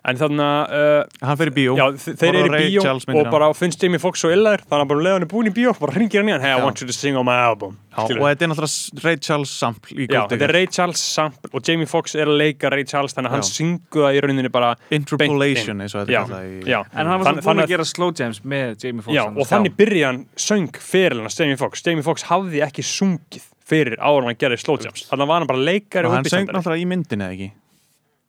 En 0.05 0.17
þarna 0.19 0.47
uh, 0.69 1.25
hann 1.25 1.37
fer 1.39 1.49
í 1.49 1.53
bíó. 1.55 1.73
Já, 1.79 1.85
þe- 1.97 2.13
þeir 2.21 2.35
eru 2.43 2.59
í 2.59 2.65
bíó 2.75 2.83
og 3.19 3.29
bara 3.33 3.47
finnst 3.57 3.81
Jamie 3.81 3.97
Foxx 4.01 4.21
svo 4.21 4.29
illaður 4.35 4.61
þannig 4.69 4.83
að 4.85 4.91
bara 4.91 5.05
leða 5.07 5.15
hann 5.17 5.25
er 5.25 5.31
búin 5.31 5.49
í 5.49 5.53
bíó 5.55 5.73
bara 5.79 5.95
hringir 5.95 6.21
hann 6.21 6.29
í 6.29 6.35
hann. 6.35 6.43
Hey 6.45 6.53
I 6.53 6.61
want 6.61 6.81
you 6.83 6.87
to 6.87 6.93
sing 6.93 7.17
on 7.17 7.25
my 7.25 7.37
album. 7.47 7.79
Já, 7.95 8.03
og 8.03 8.25
þetta 8.27 8.43
er 8.45 8.49
náttúrulega 8.51 9.03
Ray 9.05 9.17
Charles 9.23 9.51
sample 9.55 9.95
í 9.95 10.05
Já, 10.11 10.25
þetta 10.29 10.45
er 10.49 10.53
Ray 10.57 10.67
Charles 10.67 10.99
sample 11.15 11.49
og 11.55 11.63
Jamie 11.65 11.87
Foxx 11.89 12.13
er 12.19 12.27
að 12.27 12.37
leika 12.43 12.69
Ray 12.73 12.83
Charles 12.85 13.15
þannig 13.15 13.31
að 13.31 13.37
hann 13.37 13.45
Já. 13.45 13.51
syngu 13.55 14.03
það 14.03 14.17
í 14.19 14.21
rauninni 14.25 14.51
bara 14.53 14.73
Interpolation 14.93 15.81
eins 15.85 15.95
og 15.95 16.05
þetta 16.09 16.41
er. 16.43 16.85
En 16.91 17.07
hann 17.07 17.19
var 17.21 17.25
Þann- 17.25 17.25
svo 17.25 17.33
búinn 17.39 17.47
þannig 17.49 17.65
að 17.69 17.73
gera 17.75 17.87
slow 17.89 18.11
jams 18.19 18.41
með 18.43 18.83
Jamie 18.83 19.05
Foxx 19.05 19.25
og 19.41 19.49
þannig 19.49 19.75
byrja 19.79 20.11
hann 20.11 20.21
söng 20.35 20.69
fyrir 20.75 21.21
hann 21.23 21.33
Jamie 21.39 21.57
Foxx 21.63 21.85
Jamie 21.87 22.03
Foxx 22.05 22.27
hafði 22.29 22.61
ekki 22.67 22.83
sungið 22.85 23.47
fyrir 23.65 23.95
áður 23.97 24.27
hann 24.29 24.37
gerði 24.37 24.59
slow 24.61 24.77
jams. 24.83 25.07
Þannig 25.09 25.31
var 25.31 25.39
hann 25.41 25.49
bara 25.49 25.63
leikari 25.71 26.05
og 26.09 26.13
hann 26.19 26.27
söng 26.29 26.51
náttúrulega 26.51 26.83
í 26.83 26.89
myndinni 26.91 27.25
eða 27.25 27.37
ekki 27.39 27.51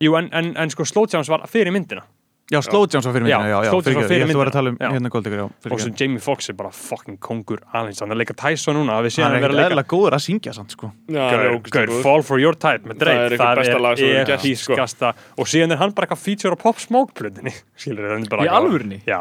Jú, 0.04 0.12
en, 0.18 0.28
en, 0.32 0.52
en 0.60 0.70
sko 0.74 0.84
slow 0.84 1.08
jams 1.08 1.28
var 1.32 1.46
fyrir 1.48 1.72
myndina. 1.72 2.04
Já, 2.46 2.60
Slow 2.62 2.84
Jones 2.86 3.02
var 3.08 3.10
fyrir 3.16 3.24
myndina, 3.26 3.48
já, 3.50 3.56
já, 3.66 3.70
var 3.74 3.82
fyrir 3.82 3.96
Ég 3.98 4.20
ætla 4.22 4.34
að 4.36 4.38
vera 4.38 4.50
að 4.52 4.54
tala 4.54 4.70
um 4.70 4.74
myndina, 4.76 4.86
já. 4.86 4.94
hérna 4.94 5.10
Golddigger, 5.10 5.40
já, 5.40 5.72
og 5.74 5.80
sem 5.82 5.94
Jamie 5.98 6.20
Foxx 6.22 6.46
er 6.52 6.54
bara 6.54 6.68
fucking 6.70 7.16
kongur 7.18 7.58
alveg 7.74 7.98
hann 8.04 8.14
er 8.14 8.20
leika 8.20 8.36
Tyson 8.38 8.78
núna 8.78 9.00
að 9.00 9.08
við 9.08 9.14
séum 9.16 9.26
Hann 9.26 9.34
að 9.40 9.46
er 9.48 9.54
að 9.56 9.62
eðla 9.64 9.84
góður 9.90 10.14
að 10.14 10.22
syngja 10.28 10.54
samt, 10.54 10.76
sko. 10.76 10.92
Já, 11.10 11.24
hann 11.26 11.42
er 11.42 11.58
Gaur. 11.74 11.92
Fall 12.06 12.22
for 12.28 12.38
your 12.38 12.54
type 12.54 12.86
með 12.86 13.00
Það 13.00 13.02
Drake, 13.02 13.18
er 13.26 13.34
eitthvað 13.34 13.58
besta 13.64 13.82
lag 13.82 13.98
sem 13.98 14.06
hefur 14.06 14.22
er 14.22 14.30
gert, 14.30 14.46
sko. 14.62 14.78
episkasta 14.78 15.12
og 15.42 15.50
síðan 15.56 15.74
er 15.74 15.82
hann 15.82 15.96
bara 15.98 16.06
eitthvað 16.06 16.22
feature 16.22 16.54
á 16.54 16.58
Pop 16.62 16.78
Smoke 16.86 17.18
plöðinni 17.18 17.56
skilur 17.82 18.12
það 18.14 18.30
bara 18.36 18.46
Í 18.46 18.54
alvörinni? 18.62 19.02
Já, 19.10 19.20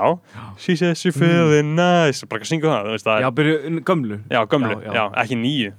she 0.61 0.77
says 0.77 1.02
she 1.02 1.10
feeling 1.10 1.73
nice. 1.73 2.22
Bara 2.30 2.43
eitthvað 2.45 2.53
syngu 2.53 2.69
það, 2.69 2.91
þú 2.91 2.99
veist 2.99 3.10
það 3.10 3.26
Já, 3.26 3.31
er 3.34 3.39
byrju, 3.41 3.80
gömlu. 3.89 4.22
Já, 4.30 4.43
gömlu, 4.53 4.77
Já, 4.85 5.06
ekki 5.26 5.41
nýju. 5.41 5.73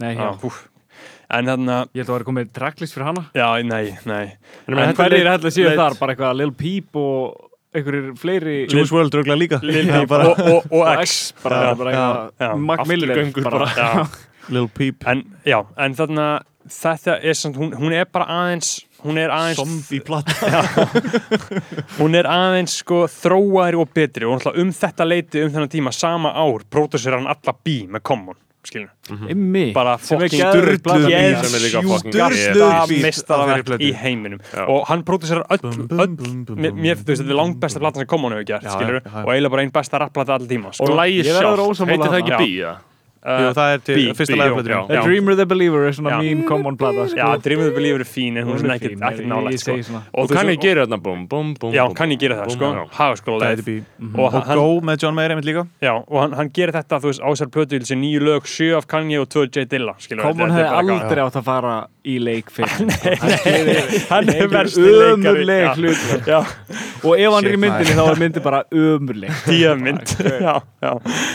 En 1.30 1.48
þarna, 1.50 1.76
Ég 1.90 2.02
held 2.02 2.06
að 2.06 2.12
það 2.12 2.16
var 2.18 2.24
komið 2.28 2.50
tracklist 2.54 2.94
fyrir 2.94 3.08
hana. 3.08 3.24
Já, 3.34 3.48
nei, 3.66 3.96
nei. 4.06 4.24
En 4.68 4.76
þetta 4.78 5.02
hverju 5.08 5.20
er 5.24 5.30
að 5.32 5.46
séu 5.50 5.66
leit- 5.66 5.80
þar? 5.80 5.98
Bara 5.98 6.14
eitthvað 6.14 6.36
Lil 6.38 6.52
Peep 6.52 6.96
og 7.02 7.50
einhverjir 7.76 8.12
fleiri 8.20 8.54
Juice 8.70 8.94
WRLD 8.94 9.18
röglega 9.20 9.38
líka. 9.40 9.60
Lil 9.62 9.90
Peep 9.90 10.08
bara 10.08 10.28
og, 10.30 10.38
og, 10.40 10.68
og 10.70 10.80
og 10.86 11.02
X 11.04 11.32
bara, 11.42 11.62
Já, 11.64 11.74
bara 11.76 11.92
já, 11.96 12.04
eitthvað 12.38 12.66
Mac 12.70 12.86
Miller 12.86 13.10
Afturgöngur 13.16 13.50
bara. 13.50 14.06
Lil 14.54 14.68
Peep. 14.68 15.06
En, 15.10 15.24
já, 15.44 15.58
en 15.76 15.94
þarna 15.98 16.28
þetta 16.70 17.18
er 17.22 17.34
samt, 17.38 17.56
hún, 17.58 17.74
hún 17.78 17.92
er 17.94 18.06
bara 18.10 18.26
aðeins 18.26 18.70
hún 19.04 19.18
er 19.20 19.30
aðeins 19.30 19.58
Zombie 19.60 20.00
platta 20.02 20.32
hún 22.00 22.16
er 22.18 22.26
aðeins 22.30 22.78
sko 22.82 23.04
þróaðri 23.10 23.78
og 23.78 23.92
betri 23.94 24.26
og 24.26 24.46
um 24.56 24.72
þetta 24.74 25.06
leiti 25.06 25.44
um 25.44 25.52
þennan 25.54 25.70
tíma 25.70 25.92
sama 25.94 26.32
ár 26.34 26.64
pródusir 26.70 27.14
hann 27.14 27.28
alla 27.30 27.54
bí 27.64 27.84
með 27.90 28.02
Common 28.08 28.38
skilur 28.68 29.28
Immi 29.32 29.64
bara 29.76 29.96
mestaraverk 33.04 33.62
þeirri 33.62 33.68
plötu. 33.70 33.86
í 33.86 33.92
heiminum 34.02 34.40
Já. 34.52 34.64
og 34.66 34.84
hann 34.90 35.04
pródusir 35.06 35.42
öll, 35.44 35.62
mér, 36.56 36.98
veist 37.06 37.22
þetta 37.22 37.38
langt 37.38 37.60
besta 37.62 37.82
platan 37.82 38.04
sem 38.04 38.10
Common 38.10 38.36
hefur 38.36 38.48
gert 38.52 38.66
Já, 38.66 38.74
skilur 38.74 39.00
já, 39.00 39.06
já. 39.06 39.22
og 39.24 39.32
eiginlega 39.34 39.54
bara 39.56 39.66
einn 39.66 39.72
besta 39.78 40.02
rapplata 40.02 40.36
allir 40.36 40.50
tíma 40.50 40.72
sko. 40.74 40.84
Og 40.84 40.92
verður 40.96 41.32
sjálf, 41.40 41.80
heitir 41.92 42.12
það 42.12 42.20
ekki 42.24 42.52
Já. 42.56 42.74
Jú, 43.26 43.52
það 43.56 43.72
er 43.74 43.80
til 43.82 44.02
fyrsta. 44.14 44.48
The 44.86 45.00
Dreamer 45.02 45.34
the 45.34 45.46
Believer 45.50 45.86
er 45.88 45.94
svona 45.96 46.20
mín 46.20 46.44
common 46.46 46.76
plata 46.78 47.08
sko. 47.10 47.18
já, 47.18 47.42
Dream 47.42 47.60
of 47.60 47.66
the 47.66 47.74
Believer 47.74 48.04
er 48.04 48.08
fín 48.08 48.38
en 48.38 48.46
hún 48.46 48.60
er 48.62 48.70
er 48.70 48.76
ekkert 48.76 49.02
ég 49.50 49.58
sko. 49.58 50.02
Og 50.14 50.30
kann 50.30 50.46
ég 50.52 50.60
gera 50.62 50.86
þarna 50.86 51.00
búm, 51.02 51.26
búm, 51.28 51.54
búm 51.58 51.74
já, 51.74 51.82
kann 51.94 52.14
ég 52.14 52.20
gera 52.22 52.44
það 52.44 52.54
sko. 52.54 52.70
bí 53.66 53.82
og 54.14 54.38
Go 54.46 54.68
með 54.80 55.02
John 55.02 55.14
Mayer 55.14 55.34
einmitt 55.34 55.48
líka. 55.48 55.66
Já, 55.82 55.94
og 55.96 56.20
hann, 56.22 56.32
hann 56.38 56.50
gerir 56.54 56.72
þetta 56.76 57.00
þú 57.02 57.10
veist 57.10 57.24
á 57.26 57.30
sér 57.40 57.50
plötu 57.50 57.80
þessi 57.80 57.98
nýju 57.98 58.22
lög, 58.22 58.46
sjö 58.46 58.76
af 58.78 58.86
Kanye 58.86 59.20
og 59.20 59.28
tvö 59.28 59.48
J 59.50 59.66
Dilla 59.66 59.96
skilur 59.98 60.22
Common 60.22 60.54
hefði 60.54 60.94
aldrei 60.94 61.24
átt 61.26 61.40
að 61.40 61.48
fara 61.50 61.74
í 62.06 62.18
leik 62.22 62.52
fyrir 62.54 62.70
hann 64.12 64.30
er 64.30 64.46
versti 64.52 64.86
Ömurleg 65.10 65.74
hlut 65.74 66.06
Og 67.06 67.20
ef 67.20 67.34
hann 67.34 67.46
er 67.46 67.54
í 67.54 67.60
myndinni 67.60 67.94
þá 67.96 68.02
er 68.08 68.20
myndi 68.20 68.42
bara 68.42 68.62
ömurleg. 68.72 69.34
Díamynd 69.50 70.14
já, 70.18 70.54
já, 70.82 70.92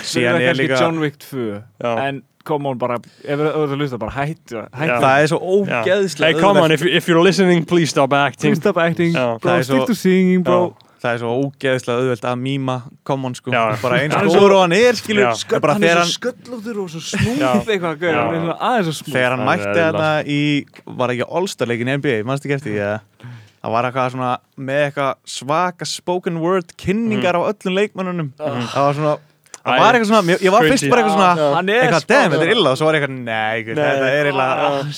Síðan 0.07 0.41
er 0.41 0.57
líka 0.57 0.79
John 0.81 0.99
Wick 1.03 1.19
2 1.21 1.61
Já. 1.81 1.93
En 2.07 2.21
Common 2.45 2.77
bara 2.81 2.97
Ef 2.97 3.37
þú 3.39 3.47
ert 3.47 3.73
að 3.73 3.75
hlusta 3.77 3.99
bara 4.01 4.13
hættu 4.15 4.57
Já. 4.57 4.63
Hættu 4.73 5.01
Það 5.03 5.17
er 5.23 5.27
svo 5.31 5.39
já. 5.41 5.81
ógeðslega 5.81 6.29
hey 6.31 6.39
come 6.41 6.61
on, 6.63 6.71
if, 6.75 6.85
if 6.85 7.09
you're 7.09 7.23
listening 7.23 7.65
please 7.67 7.91
stop 7.93 8.13
acting 8.13 8.51
Please 8.51 8.61
stop 8.63 8.77
acting 8.81 9.13
Já. 9.13 9.27
Bro, 9.41 9.57
svo- 9.61 9.81
stick 9.81 9.91
to 9.91 9.95
singing 9.97 10.45
bro 10.45 10.61
Það 11.01 11.15
er 11.15 11.21
svo 11.23 11.31
ógeðslega 11.41 12.01
auðvelt 12.03 12.25
að 12.29 12.41
mýma 12.45 12.75
Common 13.09 13.37
sko 13.37 13.53
Já. 13.53 13.63
Bara 13.81 14.01
eins 14.03 14.15
er 14.17 14.29
góður 14.29 14.57
og 14.57 14.63
hann 14.65 14.75
er 14.77 14.99
skilur 14.99 15.27
Já. 15.27 15.61
Hann 15.65 15.87
er 15.89 16.01
svo 16.03 16.17
sköllóttur 16.17 16.81
og 16.83 16.91
svo 16.93 17.03
smúð 17.11 17.41
Já. 17.41 17.51
eitthvað 17.61 18.05
Já. 18.05 18.25
Er 18.71 18.91
Þegar 19.01 19.35
hann 19.37 19.45
mætti 19.47 19.77
þetta 19.77 20.11
í 20.25 20.41
Var 21.01 21.15
ekki 21.15 21.29
All-Star-leikin 21.29 21.95
NBA 22.01 22.19
Manstu 22.27 22.49
ekki 22.49 22.59
eftir 22.59 22.77
því 22.77 22.83
að 22.89 22.99
Það 23.61 23.73
var 23.75 23.85
eitthvað 23.85 24.13
svona 24.15 24.29
með 24.57 24.79
eitthvað 24.87 25.09
svaka 25.29 25.85
spoken 25.85 26.39
word 26.41 26.71
kynningar 26.81 27.37
á 27.37 27.41
öllum 27.45 27.75
leikmönnunum 27.77 28.31
Það 28.39 28.85
var 28.87 28.95
svona 28.97 29.11
Það 29.61 29.81
var 29.83 29.93
eitthvað 29.97 30.09
svona, 30.09 30.33
ég- 30.33 30.51
var 30.55 30.67
fyrst 30.71 30.89
bara 30.89 31.01
eitthvað 31.01 31.17
svona 31.17 31.55
Hann 31.55 31.69
Eitthvað, 31.69 32.05
damn, 32.09 32.31
þetta 32.33 32.45
er 32.47 32.53
illa. 32.55 32.71
Og 32.71 32.77
svo 32.79 32.85
var 32.87 32.97
ég 32.97 33.03
eitthvað, 33.05 33.17
nei, 33.29 33.63
þetta 33.67 34.11
er 34.11 34.29
illa. 34.31 34.47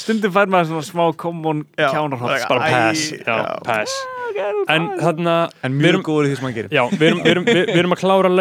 Stundum 0.03 0.31
fær 0.37 0.51
maður 0.53 0.71
svona 0.71 0.87
smá 0.87 1.05
Common 1.23 1.63
kjánarhótt 1.77 2.47
bara 2.49 2.71
pass, 2.71 3.07
já, 3.11 3.37
pass. 3.67 3.95
En 4.73 4.87
þarna 4.97 5.33
En 5.65 5.75
við 5.77 5.83
mjög 5.83 6.05
góður 6.07 6.29
því 6.29 6.37
sem 6.39 6.47
hann 6.47 6.55
gerir. 6.55 6.71
Já, 6.73 6.83
við 6.89 7.05
erum, 7.09 7.19
við 7.21 7.31
erum, 7.33 7.45
við, 7.45 7.59
við 7.69 7.81
erum 7.83 7.93
að 7.93 8.01
klára 8.01 8.31
við 8.31 8.39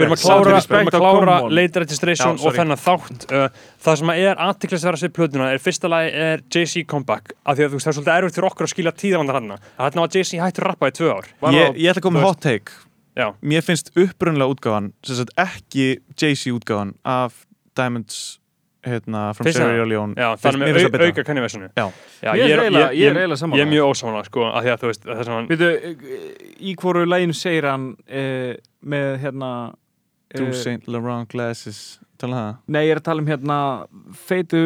við 0.00 1.54
late 1.60 1.82
registration 1.84 2.40
og 2.40 2.56
þennan 2.56 2.80
þátt. 2.80 3.26
Uh, 3.30 3.46
það 3.84 4.00
sem 4.02 4.12
er 4.16 4.42
aðtiklisverða 4.48 5.02
sér 5.04 5.14
plötuna 5.14 5.50
er 5.54 5.62
fyrsta 5.62 5.90
lagi 5.92 6.12
er 6.26 6.44
Jay-Z 6.50 6.86
comeback 6.90 7.34
af 7.44 7.58
því 7.58 7.66
að 7.66 7.70
þú 7.70 7.78
veist 7.78 7.86
það 7.86 7.92
er 7.92 7.98
svolítið 8.00 8.14
erfitt 8.18 8.38
fyrir 8.40 8.50
okkur 8.50 8.66
að 8.68 8.74
skilja 8.74 8.94
tíðavandar 9.04 9.38
hann 9.40 9.54
að 9.54 9.82
hérna 9.84 10.04
var 10.06 10.14
Jay-Z 10.16 10.42
hættur 10.44 10.66
að 10.66 10.72
rappa 10.74 10.90
í 10.90 10.96
tvö 10.98 11.12
ár. 11.14 11.30
Ég, 11.54 11.80
ég 11.84 11.92
ætla 11.92 12.00
að 12.02 12.06
koma 12.08 12.18
með 12.20 12.28
hot 12.30 12.42
take 12.44 12.78
Já, 13.18 13.32
Mér 13.42 13.64
finnst 13.66 13.90
upprunlega 13.98 14.46
sagt 15.18 15.32
ekki 15.40 15.88
Jay-Z 16.14 16.52
útgáfan 16.54 16.94
af 17.04 17.44
Diamonds 17.76 18.40
hérna, 18.86 19.32
from 19.36 19.46
Sierra? 19.50 19.84
Leone 19.84 20.14
er 20.16 20.58
mér 20.60 20.76
með 20.78 20.78
au, 20.78 21.08
auka. 21.10 21.24
Já, 22.22 22.32
Ég 22.38 22.54
er 22.54 22.62
eiginlega- 22.64 22.92
er 23.10 23.18
sammála. 23.36 23.60
Ég 23.60 23.66
er 23.66 23.70
mjög 23.70 23.90
ósamála 23.90 24.24
sko, 24.24 24.44
af 24.48 24.64
því 24.64 24.72
að 24.72 24.80
þú 24.80 24.90
veist 24.90 25.04
það 25.04 25.18
er 25.18 25.28
svona 25.28 25.48
Býtu, 25.50 25.70
í 26.60 26.74
hvoru 26.80 27.04
læginu 27.08 27.36
segir 27.36 27.68
hann 27.68 27.96
eh, 28.08 28.54
með 28.84 29.18
hérna 29.24 29.50
eh, 30.34 30.52
Saint 30.52 30.88
Laurent 30.88 31.28
glasses 31.28 31.98
Tala 32.20 32.36
um 32.36 32.40
það? 32.40 32.56
Nei, 32.68 32.82
ég 32.86 32.90
er 32.94 33.00
að 33.00 33.06
tala 33.08 33.20
um 33.24 33.30
hérna 33.30 33.58
feitu, 34.28 34.60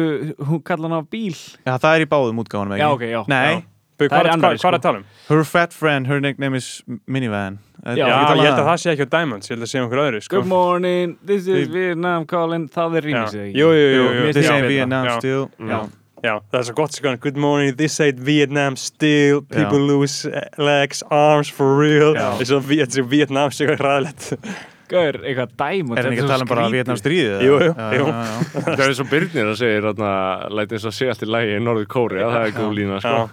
hún 0.47 0.63
kalla 0.63 0.89
hann 0.89 0.99
á 0.99 1.03
bíl 1.07 1.35
Já, 1.65 1.77
það 1.79 1.91
er 1.95 2.05
í 2.05 2.09
báðum 2.11 2.43
útgáfanum 2.43 2.75
ekki? 2.75 2.83
Já, 2.83 2.89
ok, 2.91 3.05
já 3.11 3.21
Nei, 3.31 3.55
Já. 3.55 3.63
Það 3.95 4.09
Hvað 4.11 4.19
er 4.19 4.27
er 4.27 4.45
er 4.51 4.57
sko. 4.59 4.71
að 4.75 4.81
tala 4.83 4.97
um? 4.99 5.05
her 5.29 5.43
fat 5.47 5.73
friend, 5.73 6.07
her 6.07 6.19
nickname 6.19 6.55
is 6.59 6.81
Minivan 7.07 7.59
Já, 7.85 7.95
Já, 7.95 8.05
um 8.33 8.39
ég 8.39 8.47
held 8.49 8.59
að 8.59 8.67
það 8.67 8.79
sé 8.81 8.91
ekki 8.95 9.05
á 9.05 9.09
Diamonds, 9.13 9.47
ég 9.49 9.55
held 9.55 9.63
að 9.65 9.69
sé 9.71 9.79
um 9.79 9.85
okkur 9.87 10.01
öðru 10.01 10.21
sko. 10.25 10.35
Good 10.39 10.49
morning, 10.49 11.17
this 11.25 11.47
is 11.47 11.69
Vietnam 11.69 12.25
calling 12.25 12.65
Það 12.73 12.97
er 12.99 13.05
Já. 13.05 13.11
remixið 13.11 13.43
ekki 13.45 14.33
This 14.33 14.49
ain't 14.49 14.65
það. 14.65 14.67
Vietnam 14.73 15.09
still 15.19 15.45
Já. 15.59 15.79
Já, 16.25 16.33
það 16.49 16.59
er 16.59 16.63
svo 16.65 16.75
gott 16.79 16.95
sko, 16.97 17.15
good 17.21 17.37
morning, 17.37 17.75
this 17.77 17.99
ain't 18.01 18.19
Vietnam 18.25 18.75
still, 18.75 19.41
people 19.43 19.79
Já. 19.79 19.87
lose 19.91 20.25
eh, 20.25 20.47
legs, 20.57 21.03
arms 21.11 21.49
for 21.53 21.77
real 21.79 22.15
Já. 22.17 22.31
Þessu 22.41 22.61
Viet, 22.65 22.97
Vietnam 23.11 23.51
eitthvað 23.53 23.85
ræðilegt 23.87 24.31
Gaur, 24.89 25.15
eitthvað 25.25 25.53
diamond 25.57 25.97
Er 25.97 26.05
hann 26.05 26.13
ekki 26.13 26.25
að 26.25 26.31
tala 26.33 26.45
um 26.45 26.49
bara 26.49 26.65
Vietnam 26.73 26.97
stríðið? 26.99 27.39
Jú, 27.45 27.55
jú, 27.57 27.69
jú. 27.97 28.09
Það 28.65 28.83
er 28.85 28.91
svo 28.99 29.05
Byrnir 29.09 29.47
að 29.49 29.55
segja 29.61 29.79
þarna, 29.87 30.11
læti 30.59 30.77
eins 30.77 30.85
og 30.85 30.93
sé 30.93 31.07
allt 31.09 31.23
í 31.25 31.29
lægi 31.29 31.55
í 31.57 31.63
Norður 31.65 31.87
Kóri, 31.89 32.19
það 32.21 32.37
er 32.43 32.53
góð 32.53 32.75
lína, 32.77 32.99
sko. 33.01 33.23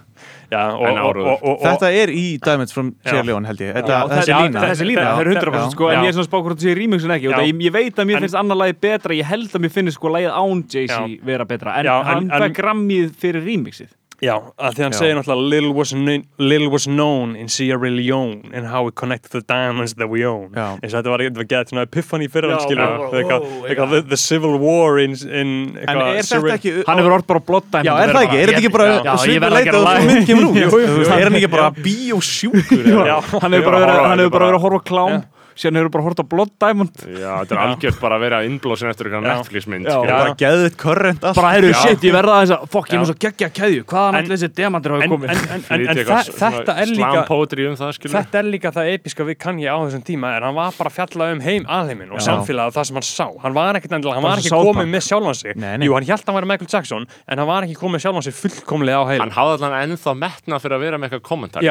Þetta 0.53 1.91
er 2.03 2.13
í 2.13 2.25
Diamonds 2.45 2.73
from 2.77 2.91
Sierra 3.05 3.23
Leone 3.29 3.47
held 3.49 3.63
ég. 3.65 3.73
Þetta, 3.79 3.89
Já, 3.93 4.09
Þessi 4.13 4.37
lína. 4.43 4.65
Þessi 4.69 4.87
lína, 4.89 5.01
Já. 5.07 5.13
það 5.17 5.21
er 5.23 5.31
100% 5.33 5.63
Já. 5.63 5.71
sko 5.73 5.89
En 5.93 6.05
ég 6.05 6.09
er 6.13 6.17
svona 6.19 6.29
spákur 6.29 6.53
að 6.53 6.59
það 6.59 6.67
sé 6.69 6.75
remixin 6.79 7.15
ekki. 7.17 7.33
Ég, 7.33 7.63
ég 7.67 7.73
veit 7.73 7.95
að 8.03 8.07
mér 8.11 8.17
En- 8.17 8.23
finnst 8.27 8.39
annar 8.43 8.57
lagi 8.63 8.77
betra 8.81 9.17
Ég 9.17 9.25
held 9.33 9.51
að 9.57 9.61
mér 9.67 9.73
finnst 9.79 9.95
sko 9.99 10.09
lagið 10.13 10.33
án 10.43 10.65
Jay-Z 10.69 11.19
vera 11.25 11.45
betra. 11.45 11.77
En 11.79 11.85
Já, 11.87 11.97
en- 12.01 12.29
hann 12.31 12.31
fær 12.31 12.53
grammið 12.61 13.11
fyrir 13.17 13.43
remixið 13.47 13.89
já, 14.23 14.37
að 14.57 14.77
því 14.77 14.85
hann 14.87 14.95
Já. 14.95 14.99
segir 15.01 15.17
náttúrulega 15.19 15.51
little 15.53 15.73
was, 15.75 15.93
little 16.39 16.69
was 16.71 16.87
known 16.87 17.35
in 17.37 17.49
Sierra 17.51 17.91
Leone 17.91 18.53
and 18.55 18.69
how 18.71 18.85
we 18.87 18.93
connect 18.95 19.33
the 19.33 19.43
diamonds 19.43 19.95
that 19.99 20.09
we 20.09 20.25
own 20.27 20.53
Já. 20.55 20.79
eins 20.79 20.93
og 20.93 21.01
þetta 21.01 21.13
var, 21.15 21.25
þetta 21.27 21.43
var 21.43 21.49
gett 21.51 21.73
svona 21.73 21.87
epiphany 21.89 22.29
fyrir 22.31 22.55
hann 22.55 22.63
skilur 22.63 22.85
já, 22.87 23.09
eitthvað, 23.21 23.49
ó, 23.49 23.67
eitthvað 23.67 23.97
the, 23.97 24.03
the 24.15 24.21
civil 24.21 24.57
war 24.63 25.01
in, 25.03 25.19
in 25.27 25.53
En 25.83 25.99
er 25.99 26.23
þetta 26.23 26.55
ekki 26.57 26.75
Hann 26.87 27.03
hefur 27.03 27.17
orð 27.19 27.29
bara 27.33 27.43
á 27.43 27.45
blotta 27.51 27.83
Já, 27.83 27.93
er 27.99 28.15
það 28.15 28.29
ekki? 28.29 28.39
Er 28.39 28.53
þetta 28.53 28.63
ekki 28.63 28.73
bara 28.79 28.89
að 28.89 28.97
gera 29.03 29.83
og 29.83 29.91
svo 29.91 30.09
mynd 30.13 30.31
kemur 30.31 30.49
út? 30.53 31.13
Er 31.19 31.27
hann 31.27 31.39
ekki 31.41 31.53
bara 31.53 31.69
bíósjúkur? 31.83 32.89
Já, 33.11 33.17
Hann 33.43 33.59
hefur 33.59 33.71
bara 33.73 33.85
verið 34.15 34.59
að 34.59 34.63
horfa 34.67 34.85
klám 34.87 35.23
Síðan 35.57 35.79
hefur 35.81 35.91
bara 35.97 36.05
hort 36.07 36.21
á 36.23 36.25
Blood 36.33 36.53
Diamond. 36.63 36.93
Já, 37.03 37.31
þetta 37.43 37.57
er 37.57 37.61
algjört 37.67 38.01
bara 38.01 38.17
að 38.19 38.25
vera 38.27 38.39
innblósin 38.49 38.91
eftir 38.93 39.09
eitthvað 39.11 39.27
Já. 39.27 39.35
Netflix-mynd, 39.37 39.87
Já. 39.87 39.97
Bara 40.03 40.35
korrent 40.83 41.25
allt. 41.25 41.37
Bara, 41.37 41.51
heyrðu, 41.57 41.73
shit, 41.83 42.07
ég 42.09 42.15
verða 42.17 42.37
aðeins 42.39 42.55
að 42.57 42.67
Fokk, 42.73 42.89
ég 42.93 43.01
er 43.03 43.09
svo 43.11 43.17
geggja 43.23 43.49
keðju. 43.53 43.83
Hvaðan 43.85 44.17
En- 44.17 44.25
allir 44.25 44.37
þessi 44.39 44.51
diamantir 44.57 44.95
hafa 44.97 45.09
komið? 45.13 45.29
en, 45.33 45.39
en, 45.53 45.65
en, 45.69 45.97
þetta 46.43 46.77
er 46.83 46.93
líka 46.93 47.25
um 47.69 47.77
það, 47.77 47.93
skilur. 47.99 48.15
Þetta 48.17 48.39
er 48.41 48.49
líka 48.49 48.73
það 48.73 48.91
episka 48.97 49.27
við 49.29 49.39
kann 49.43 49.59
ég 49.63 49.69
á 49.73 49.77
þessum 49.83 50.05
tíma 50.07 50.33
er 50.37 50.47
hann 50.47 50.57
var 50.57 50.73
bara 50.79 50.91
að 50.91 50.97
fjalla 50.99 51.29
um 51.33 51.41
heim 51.45 51.67
alheimin 51.69 52.13
og 52.13 52.23
samfélagið 52.25 52.77
það 52.79 52.89
sem 52.89 52.97
hann 53.01 53.07
sá. 53.09 53.27
Hann 53.43 53.55
var 53.57 53.79
ekkert 53.79 53.97
endilega, 53.99 54.15
hann 54.19 54.27
var 54.27 54.43
ekki 54.43 54.53
komið 54.53 54.89
með 54.93 55.05
sjálfan 55.09 55.37
sig. 55.39 55.57
Nei, 55.57 55.77
nei. 55.77 55.87
Jú, 55.87 55.95
hann 55.97 56.07
held 56.09 56.23
að 56.23 56.27
hann 56.33 56.39
var 56.41 56.49
Michael 56.53 56.71
Jackson 56.73 57.07
en 57.29 57.39
hann 57.43 57.49
var 57.49 57.67
ekki 57.67 57.77
komið 57.81 57.97
með 57.99 58.05
sjálfan 58.07 58.27
sig 58.29 58.35
fullkomlega 58.39 59.03
á 59.03 59.05
heim. 59.13 59.21
Hann 59.23 59.35
hafði 59.37 59.55
allan 59.59 59.77
ennþá 59.83 60.15
metna 60.19 60.61
fyrir 60.63 60.77
að 60.79 60.85
vera 60.87 60.99
með 60.99 61.11
eitthvað 61.11 61.25
kommentar, 61.29 61.63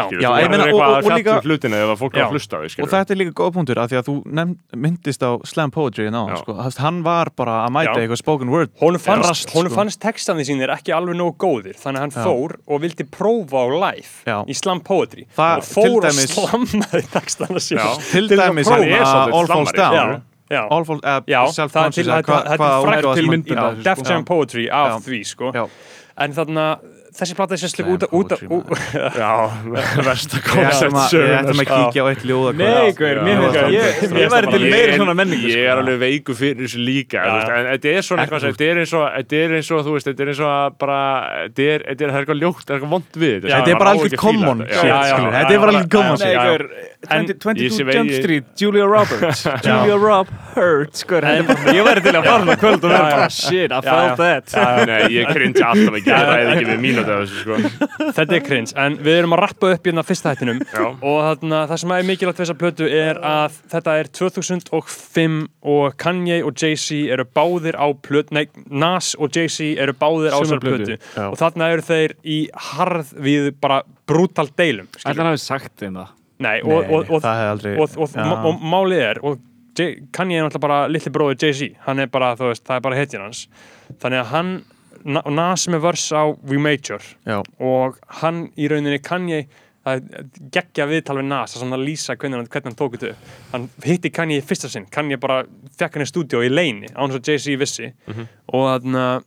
og- 0.75 0.81
að 0.81 0.91
og 0.91 1.01
fjalla 1.01 1.17
líka- 1.17 1.31
um 1.31 1.37
að 1.41 1.47
að 2.91 3.01
þetta 3.01 3.11
er 3.11 3.19
líka 3.21 3.33
góð 3.41 3.51
punktur 3.71 3.81
af 3.81 3.91
því 3.91 3.97
að 3.99 4.07
þú 4.07 4.15
myndist 4.81 5.23
á 5.23 5.31
slam 5.47 5.71
poetry 5.71 6.09
ná, 6.11 6.21
sko. 6.39 6.55
Hann 6.81 7.01
var 7.03 7.29
bara 7.35 7.65
að 7.67 7.73
mæta 7.75 7.93
Já. 7.95 8.01
eitthvað 8.03 8.17
spoken 8.21 8.49
word 8.51 8.69
Honum 8.81 8.99
fannst, 9.01 9.49
sko. 9.49 9.63
fannst 9.71 9.99
textandi 10.01 10.45
sínir 10.47 10.69
ekki 10.73 10.93
alveg 10.95 11.15
nógu 11.15 11.35
góðir 11.37 11.75
þannig 11.79 11.97
að 11.97 12.05
hann 12.05 12.11
Já. 12.11 12.23
fór 12.25 12.55
og 12.67 12.81
vildi 12.81 13.05
prófa 13.09 13.63
á 13.63 13.67
live 13.71 14.11
Já. 14.27 14.37
í 14.47 14.55
slam 14.55 14.81
poetry 14.81 15.25
Það- 15.35 15.57
og 15.57 15.63
fór 15.63 16.01
dæmis- 16.01 16.35
slammaði 16.35 17.03
textana 17.11 17.59
sín 17.59 17.77
Já. 17.77 17.87
Til 18.11 18.27
að 18.27 18.37
dæmis 18.37 18.67
hann 18.69 18.83
er 18.83 19.01
að 19.05 19.33
All 19.33 19.47
Falls 19.47 19.71
Down 19.71 20.21
Já, 20.51 20.67
það 20.67 21.21
er 21.31 21.53
self-conscious 21.55 21.95
til- 21.95 22.11
er 22.11 22.23
Já, 23.55 23.71
þessu, 23.71 23.83
Def 23.83 23.97
sko. 23.99 24.09
Jam 24.09 24.25
Poetry 24.25 24.67
af 24.69 25.01
því 25.05 25.25
sko 25.25 25.53
en 26.17 26.33
þarna 26.33 26.79
þessi 27.11 27.35
plata 27.35 27.55
er 27.57 27.61
sérslega 27.61 27.91
út, 27.91 28.03
út, 28.07 28.31
poetry, 28.31 28.47
út, 28.55 28.71
Já, 29.19 29.31
versta 30.07 30.39
koncept 30.45 30.95
að, 30.95 31.15
við 31.17 31.33
ætlum 31.37 31.61
að 31.63 31.71
kíkja 31.71 32.03
á 32.03 32.07
eitt 32.11 32.23
ljóða 32.29 32.53
Nei, 32.61 32.91
ég, 33.75 33.99
ég 34.21 34.31
væri 34.31 34.51
til 34.53 34.61
Ég 34.61 34.71
meira 34.71 34.93
er- 34.93 34.97
svona 35.01 35.15
menningu 35.19 35.49
Ég 35.51 35.57
sko. 35.57 35.65
er 35.73 35.81
alveg 35.83 35.99
veiku 36.05 36.35
fyrir 36.37 36.61
þessu 36.65 36.81
líka 36.85 37.25
en 37.27 37.69
þetta 37.73 37.93
er 37.95 38.07
svona 38.07 38.25
eitthvað 38.25 38.45
þetta 38.47 38.69
er 38.71 38.81
eins 38.85 38.93
og, 38.95 39.05
þetta 39.17 39.41
er 39.41 39.55
eins 39.59 39.71
og, 39.75 39.83
þú 39.87 39.95
veist, 39.97 40.09
þetta 40.11 40.25
er 40.25 40.31
eins 40.33 40.41
og 40.45 40.51
að 40.51 40.77
bara, 40.85 40.99
þetta 41.49 41.67
er, 41.67 41.85
þetta 41.89 42.07
er, 42.07 42.13
það 42.13 42.15
er 42.15 42.25
eitthvað 42.25 42.41
ljótt, 42.45 42.63
það 42.63 42.71
er 42.71 42.79
eitthvað 42.79 42.95
vond 42.95 43.21
við 43.25 43.49
Þetta 43.51 43.71
er 43.71 43.81
bara 43.81 43.91
að 43.91 44.05
fíla 44.05 44.21
common 44.21 44.63
þetta. 44.65 44.95
Þetta 45.31 45.53
er 45.55 45.61
bara 45.61 45.71
algjör 45.75 45.91
common 45.91 46.17
já, 46.17 46.21
shit. 46.21 46.21
Nei, 46.21 46.31
já. 46.31 46.41
gaur, 46.47 46.63
En 47.11 47.25
20 47.25 47.39
22 47.41 47.63
ég 47.65 47.71
sé 47.73 47.95
Jump 47.97 48.11
Street, 48.13 48.45
Julia 48.61 48.85
Roberts. 48.85 49.41
Julia 49.65 49.97
þetta 50.55 51.31
er 51.31 51.43
bara- 51.47 51.73
Ég 51.75 51.85
væri 51.87 52.03
til 52.05 52.13
að 52.15 52.27
fara 52.27 52.45
með 52.47 52.59
kvöld 52.61 52.85
og 52.85 52.93
bara 52.93 53.29
Shit, 53.31 53.71
I 53.73 53.81
felt 53.81 54.21
that. 54.21 54.53
Ég 55.11 55.31
cringe 55.33 55.63
alltaf 55.65 55.97
ekki, 55.97 56.11
ég 56.11 56.27
ræði 56.29 56.51
ekki 56.55 56.67
við 56.69 56.81
mínúti 57.01 57.13
af 57.15 57.23
þessu, 57.23 57.41
sko 57.41 57.57
þetta 58.17 58.37
er 58.37 58.43
cringe 58.45 58.75
en 58.79 58.97
við 59.01 59.19
erum 59.21 59.35
að 59.35 59.41
rappa 59.45 59.71
upp 59.75 59.89
hérna 59.89 60.03
fyrsta 60.05 60.33
hættinum 60.33 60.61
Já. 60.63 60.85
og 60.87 61.17
þarna, 61.25 61.61
það 61.71 61.81
sem 61.83 61.93
er 61.95 62.07
mikilvægt 62.07 62.39
við 62.39 62.45
þessa 62.45 62.57
plötu 62.61 62.89
er 63.01 63.19
að 63.31 63.59
þetta 63.73 63.97
er 64.01 64.11
2005 64.21 65.37
og 65.75 65.97
Kanye 66.01 66.39
og 66.45 66.55
Jay-Z 66.55 67.11
eru 67.15 67.27
báðir 67.37 67.77
á 67.77 67.87
plötu 67.93 68.37
nei, 68.37 68.45
Nas 68.69 69.13
og 69.19 69.35
Jay-Z 69.35 69.75
eru 69.81 69.95
báðir 69.97 70.35
á 70.35 70.39
þessar 70.39 70.63
plötu. 70.63 70.97
plötu 70.97 71.19
Já. 71.19 71.27
og 71.29 71.37
þarna 71.41 71.69
eru 71.75 71.87
þeir 71.91 72.17
í 72.23 72.39
harð 72.71 73.13
við 73.21 73.51
bara 73.61 73.81
brútal 74.09 74.49
deilum 74.49 74.89
skilur. 74.91 75.11
Ætla 75.11 75.23
hann 75.23 75.31
hafi 75.33 75.45
sagt 75.45 75.77
þeim 75.81 76.01
það 76.01 76.17
Nei, 76.41 76.57
og, 76.65 76.87
og, 76.89 77.05
og, 77.05 77.19
það 77.21 77.37
hefði 77.37 77.49
aldrei 77.53 77.73
og, 77.77 77.97
og, 78.01 78.13
og 78.49 78.61
málið 78.65 79.07
er 79.11 79.25
og 79.25 79.47
Kanye 80.11 80.35
er 80.35 80.43
náttúrulega 80.43 80.65
bara 80.65 80.79
litli 80.91 81.11
bróður 81.15 81.37
Jay-Z 81.39 81.77
hann 81.85 82.03
er 82.03 82.09
bara, 82.11 82.33
þú 82.35 82.49
veist, 82.49 82.65
það 82.67 82.77
er 82.77 82.83
bara 82.83 82.97
hetjan 82.97 83.23
hans 83.23 83.45
þannig 84.01 84.19
að 84.19 84.31
hann 84.33 84.49
Na- 85.05 85.23
Nas 85.29 85.67
með 85.67 85.81
vörs 85.87 86.05
á 86.13 86.23
We 86.43 86.57
Major 86.61 87.01
Já. 87.25 87.41
og 87.59 87.97
hann 88.21 88.47
í 88.57 88.67
rauninni 88.69 88.99
Kanye 89.01 89.47
er 89.85 90.01
geggja 90.53 90.85
viðtal 90.85 91.17
við 91.17 91.25
Nas 91.31 91.55
er 91.57 91.65
að 91.65 91.81
lýsa 91.87 92.13
hvernig 92.15 92.37
hann, 92.37 92.47
hvernig 92.53 92.69
hann 92.69 92.77
tók 92.77 92.97
þetta 92.99 93.15
hann 93.51 93.69
hitti 93.83 94.11
Kanye 94.13 94.37
í 94.37 94.45
fyrsta 94.45 94.69
sinn. 94.69 94.85
Kanye 94.93 95.17
bara 95.17 95.43
fekk 95.79 95.95
hann 95.97 96.05
í 96.05 96.09
stúdíó 96.11 96.43
í 96.45 96.51
leini 96.53 96.91
án 96.93 97.09
að 97.09 97.23
Jay-Z 97.31 97.57
vissi. 97.57 97.89
Og 98.53 98.67
þannig 98.81 99.23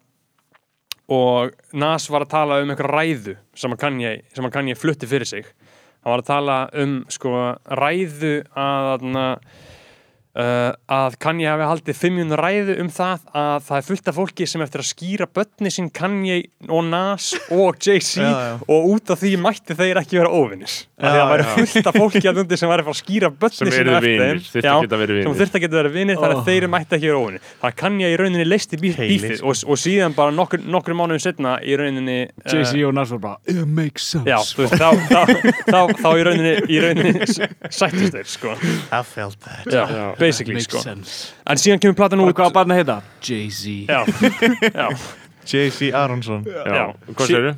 og 1.12 1.52
Nas 1.76 2.06
var 2.08 2.24
að 2.24 2.30
tala 2.32 2.60
um 2.62 2.70
einhver 2.72 2.88
ræðu 2.88 3.34
sem 3.54 3.74
að 3.74 3.80
Kanye, 3.82 4.12
sem 4.32 4.46
að 4.46 4.54
Kanye 4.54 4.74
flutti 4.78 5.06
fyrir 5.10 5.26
sig. 5.28 5.44
Hann 6.04 6.14
var 6.14 6.22
að 6.22 6.30
tala 6.30 6.56
um 6.80 6.94
sko 7.12 7.32
ræðu 7.80 8.32
að 8.56 8.88
þarna 8.92 9.26
Uh, 10.34 10.72
að 10.90 11.14
Kanye 11.22 11.46
hafi 11.46 11.66
haldið 11.70 11.94
500 12.00 12.40
ræðu 12.40 12.74
um 12.82 12.88
það 12.90 13.20
að 13.38 13.60
það 13.68 13.76
er 13.76 13.84
fullt 13.86 14.08
af 14.10 14.16
fólki 14.18 14.46
sem 14.50 14.64
eftir 14.64 14.82
að 14.82 14.88
skýra 14.88 15.28
börni 15.30 15.70
sín 15.70 15.90
Kanye 15.94 16.40
og 16.74 16.80
Nas 16.88 17.28
og 17.54 17.76
Jay-Z 17.78 18.18
og 18.66 18.88
út 18.96 19.12
af 19.14 19.20
því 19.22 19.30
mætti 19.38 19.76
þeir 19.78 20.00
ekki 20.02 20.18
vera 20.18 20.32
óvinnir 20.34 20.74
af 20.74 21.06
því 21.06 21.06
að 21.06 21.14
Já, 21.14 21.22
það 21.22 21.30
væri 21.34 21.46
fullt 21.70 21.86
af 21.92 21.98
fólki 22.00 22.22
að 22.32 22.40
undi 22.42 22.58
sem 22.58 22.72
væri 22.72 22.82
að 22.82 22.88
fara 22.88 22.96
að 22.96 22.98
skýra 23.04 23.30
börni 23.44 23.68
yrðu 23.68 23.94
eftir 23.94 24.08
vinir, 24.08 24.42
þeim 24.42 24.42
sem 24.42 25.38
þurfti 25.38 25.60
að 25.60 25.64
geta 25.66 25.78
verið 25.78 25.94
vinir. 26.00 26.18
þannig 26.18 26.34
að 26.34 26.42
Oh. 26.42 26.48
þeir 26.50 26.66
mætti 26.74 26.98
ekki 26.98 27.08
vera 27.12 27.22
óvinnir 27.22 27.44
þannig 27.46 27.70
að 27.70 27.78
Kanye 27.84 28.10
í 28.10 28.18
rauninni 28.18 28.48
leisti 28.48 28.80
bífið 28.82 29.36
sko. 29.38 29.46
og, 29.54 29.62
og 29.70 29.80
síðan 29.84 30.18
bara 30.18 30.34
nokkur, 30.34 30.64
nokkur 30.66 30.98
mánuðum 30.98 31.22
setna 31.22 31.54
í 31.62 31.78
rauninni 31.78 32.18
uh, 32.26 32.50
Jay-Z 32.50 32.74
og 32.90 32.94
Nas 32.98 33.14
var 33.14 33.22
bara 33.22 33.38
It 33.54 33.62
makes 33.70 34.02
sense. 34.10 34.26
Já, 34.26 34.42
veist, 34.58 34.74
þá, 34.74 34.90
þá, 35.06 35.22
þá, 35.70 35.80
þá 36.02 36.08
í 36.18 36.26
rauninni, 36.26 36.54
í 36.74 36.82
rauninni 36.82 37.14
sættist 37.70 38.18
þeir, 38.18 38.28
sko. 38.34 38.58
I 38.90 39.02
felt 39.06 39.38
that. 39.46 40.23
Basically, 40.24 40.56
Makes 40.58 40.70
sko. 40.72 40.82
sense 40.84 41.18
En 41.46 41.60
síðan 41.60 41.82
kemur 41.84 41.98
platan 42.00 42.22
Og 42.24 42.32
út 42.32 42.38
hvað 42.40 42.54
barna 42.56 42.78
heita? 42.80 42.98
Jay-Z 43.20 43.86
Já, 43.88 44.00
já, 44.80 44.88
J.C. 45.44 45.90
Aronsson? 45.92 46.44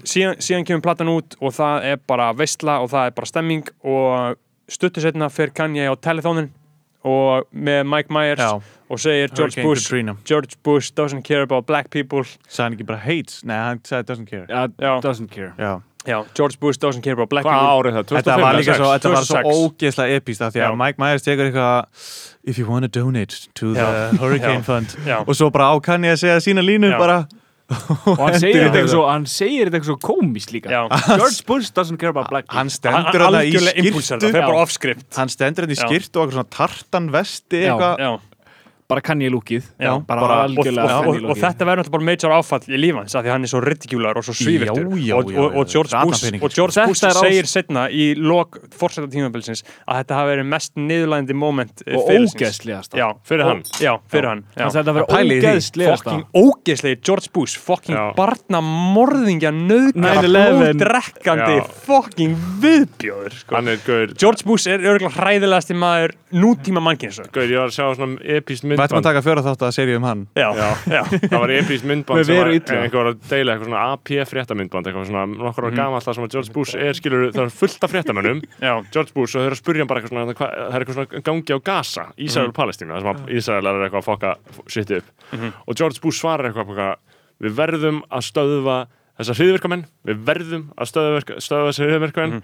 Síðan, 0.02 0.40
síðan 0.42 0.64
kemur 0.66 0.82
platan 0.82 1.10
út 1.12 1.36
og 1.38 1.54
það 1.54 1.84
er 1.92 2.00
bara 2.10 2.32
veistla 2.34 2.80
og 2.82 2.90
það 2.90 3.10
er 3.12 3.16
bara 3.20 3.30
stemming 3.30 3.68
og 3.86 4.38
stuttu 4.66 5.02
setna 5.04 5.28
fer 5.30 5.52
Kanye 5.54 5.86
á 5.86 5.94
telethónin 5.94 6.48
og 7.06 7.46
með 7.54 7.84
Mike 7.86 8.10
Myers 8.10 8.42
Já. 8.42 8.58
og 8.90 8.98
segir 8.98 9.30
George 9.38 9.62
Bush. 9.62 9.92
George 10.26 10.56
Bush 10.66 10.90
doesn't 10.98 11.22
care 11.22 11.42
about 11.46 11.66
black 11.70 11.90
people 11.94 12.24
Sagði 12.48 12.64
hann 12.64 12.74
ekki 12.80 12.88
bara 12.88 12.98
hates? 13.04 13.44
Nei, 13.46 13.54
hann 13.62 13.82
sagði 13.86 14.08
doesn't 14.10 14.30
care 14.32 14.46
Já, 14.50 14.66
Já. 14.82 14.96
doesn't 15.06 15.30
care 15.30 15.54
Já. 16.06 16.18
George 16.38 16.58
Bush 16.60 16.78
doesn't 16.78 17.02
care 17.02 17.12
about 17.18 17.28
black 17.32 17.46
Hvað 17.46 17.58
people 17.58 17.76
árið 17.76 17.96
það? 17.98 18.04
2005 18.10 18.22
Þetta 18.22 18.36
var 18.42 18.58
líka 18.60 18.76
svo, 18.78 18.90
þetta 18.94 19.12
var 19.14 19.24
svo 19.26 19.40
2006. 19.42 19.62
ógeðslega 19.62 20.20
epíst 20.20 20.44
af 20.46 20.52
því 20.54 20.60
að 20.62 20.70
Já. 20.70 20.76
Mike 20.82 21.02
Myers 21.02 21.26
tekur 21.26 21.48
eitthvað 21.50 22.12
If 22.46 22.58
you 22.60 22.66
wanna 22.70 22.88
donate 22.88 23.40
to 23.58 23.72
the 23.74 23.80
Já. 23.82 24.12
Hurricane. 24.22 24.62
Fund 24.66 24.94
Já. 25.06 25.18
og 25.26 25.34
svo 25.34 25.50
bara 25.50 25.72
á 25.72 25.74
kann 25.82 26.06
ég 26.06 26.14
að 26.14 26.22
segja 26.22 26.38
sína 26.46 26.62
línur 26.66 26.94
Já. 26.94 26.98
bara 27.02 27.18
Og 27.66 28.20
hann 28.22 28.36
segir 28.38 28.62
þetta 28.62 28.78
eitthvað 28.78 28.92
svo, 28.94 29.04
hann 29.10 29.24
segir 29.26 29.66
þetta 29.66 29.80
eitthvað 29.80 29.90
svo 29.90 29.98
komist 30.06 30.52
líka 30.54 30.70
Já. 30.70 30.82
George 31.18 31.42
Bush 31.48 31.72
doesn't 31.74 31.98
care 31.98 32.14
about 32.14 32.30
black 32.30 32.46
people 32.46 32.60
hann 32.60 32.70
stendur 32.70 33.24
hann 33.26 33.34
í 33.40 33.50
algjörlega 33.50 33.82
impulsar 33.82 34.20
það, 34.20 34.28
skirtu 34.28 34.38
fer 34.38 34.46
bara 34.46 34.54
Já. 34.54 34.62
off 34.62 34.70
script 34.76 35.18
hann 35.18 35.32
stendur 35.34 35.66
hann 35.66 35.74
í 35.74 35.78
Já. 35.80 35.82
skirtu 35.88 36.20
og 36.22 36.28
eitthvað 36.28 36.38
svona 36.38 36.52
tartan 36.60 37.10
vesti 37.10 37.64
Já. 37.64 37.74
eitthvað 37.74 38.02
Já 38.06 38.12
Bara 38.86 39.00
kann 39.02 39.18
ég 39.18 39.32
lúkið 39.34 39.64
Já, 39.82 39.96
bara, 40.06 40.20
bara- 40.20 40.42
og, 40.46 40.58
og, 40.62 41.06
og, 41.10 41.30
og 41.32 41.38
þetta 41.40 41.66
verður 41.66 41.80
náttúrulega 41.82 41.94
bara 41.96 42.04
major 42.06 42.34
áfall 42.36 42.62
í 42.70 42.78
lífa 42.78 43.00
hans 43.02 43.16
af 43.18 43.24
því 43.26 43.30
hann 43.34 43.42
er 43.42 43.50
svo 43.50 43.60
ridicúlar 43.64 44.20
og 44.20 44.22
svo 44.28 44.34
svívirtur 44.38 44.86
og. 44.86 45.00
George 45.66 45.90
Bush, 45.90 45.94
Ratanpeningur, 45.96 46.46
og 46.46 46.54
George. 46.54 46.84
Bush 46.86 47.02
Þetta 47.02 47.16
ás- 47.18 47.26
segir 47.26 47.48
setna 47.50 47.86
í 47.90 48.04
lok 48.14 48.60
fórseta 48.78 49.08
tímabilsins 49.10 49.64
að 49.90 49.98
þetta 50.04 50.20
hafi 50.20 50.30
verið 50.36 50.46
mest 50.52 50.72
niðurlægandi 50.78 51.34
moment 51.34 51.82
eh, 51.86 51.96
Og 51.98 52.06
já, 52.94 53.08
Fyrir 53.26 53.44
hann. 53.48 53.62
já, 53.82 53.92
fyrir 54.12 54.28
hann 54.30 54.44
já. 54.54 54.62
Hann 54.62 54.70
sagði 54.76 54.94
þetta 54.94 55.18
að 55.18 55.26
í 55.26 55.26
því. 55.26 55.40
ógeðslegasta 55.42 56.04
fucking 56.06 56.24
ógeðslegi 56.46 57.00
George 57.10 57.32
Bush 57.34 57.58
fucking 57.58 57.96
Já. 57.96 58.04
barna 58.14 58.60
morðingja 58.62 59.50
nöðgara 59.50 60.22
9/11. 60.22 60.78
blóðdrekkandi 60.78 61.56
Já. 61.58 61.66
fucking 61.86 62.36
viðbjóður 62.62 63.36
sko. 63.40 63.56
Er 63.66 64.14
George 64.18 64.44
Bush 64.46 64.68
er 64.70 64.78
örgulega 64.78 65.14
hræðilegasti 65.16 65.74
maður 65.78 66.14
nútíma 66.36 66.82
mannkynns 66.84 67.20
Gaur, 67.32 67.46
ég 67.48 67.58
var 67.60 67.70
að 67.70 67.76
sjá 67.76 67.86
svona 67.96 68.18
epíst 68.36 68.64
við 68.76 68.84
ætlum 68.84 68.98
að 68.98 69.02
myndband. 69.02 69.06
taka 69.08 69.22
fjóra 69.26 69.44
þátt 69.46 69.64
að 69.66 69.72
serið 69.76 69.98
um 69.98 70.06
hann. 70.06 70.22
Já, 70.36 70.46
já, 70.56 71.00
Það 71.32 71.42
var 71.42 71.52
epíst 71.56 71.86
myndband 71.90 72.28
sem 72.28 72.38
var 72.40 72.50
einhver 72.52 73.10
að 73.10 73.18
deila 73.30 73.54
eitthvað 73.56 73.70
svona 73.70 73.84
AP 73.94 74.12
fréttamyndband 74.30 74.90
eitthvað 74.90 75.08
svona 75.10 75.24
nokkur 75.32 75.66
ára 75.68 75.76
gamall 75.80 76.02
það 76.04 76.18
sem 76.18 76.26
að 76.26 76.36
George 76.36 76.54
Bush 76.56 76.80
er 76.86 76.98
skilur 77.00 77.26
það 77.32 77.42
er 77.46 77.54
fullt 77.60 77.86
af 77.88 77.94
fréttamönnum. 77.94 78.42
Já, 78.66 78.72
George 78.92 79.16
Bush 79.16 79.36
og 79.36 79.40
þau 79.40 79.46
eru 79.48 79.56
að 79.56 79.62
spurja 79.62 79.88
bara 79.90 80.02
eitthvað 80.02 80.14
svona 80.14 80.36
það 80.36 80.76
er 80.76 80.84
eitthvað 80.84 80.98
svona 81.00 81.24
gangi 81.30 81.56
á 81.56 81.58
Gaza 81.70 82.06
Ísrael 82.26 82.52
og 82.52 82.56
Palestína 82.60 82.96
það 82.96 83.06
sem 83.06 83.12
að 83.14 83.34
Ísrael 83.40 83.70
er 83.72 83.86
eitthvað 83.86 84.02
að 84.02 84.08
fokka 84.10 84.34
sitt 84.76 84.94
upp. 85.00 85.10
Og 85.66 85.72
George 85.80 86.02
Bush 86.04 86.20
svarar 86.22 86.50
eitthvað, 86.50 86.70
eitthvað 86.76 86.94
við 87.46 87.58
verðum 87.58 87.98
að 88.08 88.28
stöðva 88.30 88.76
þessa 89.16 89.36
hriðvirkamenn 89.38 89.84
við 90.08 90.22
verðum 90.28 90.64
að 90.76 90.90
stöðva, 90.92 91.20
stöðva 91.40 91.70
þessa 91.72 91.88
hriðvirkamenn 91.88 92.42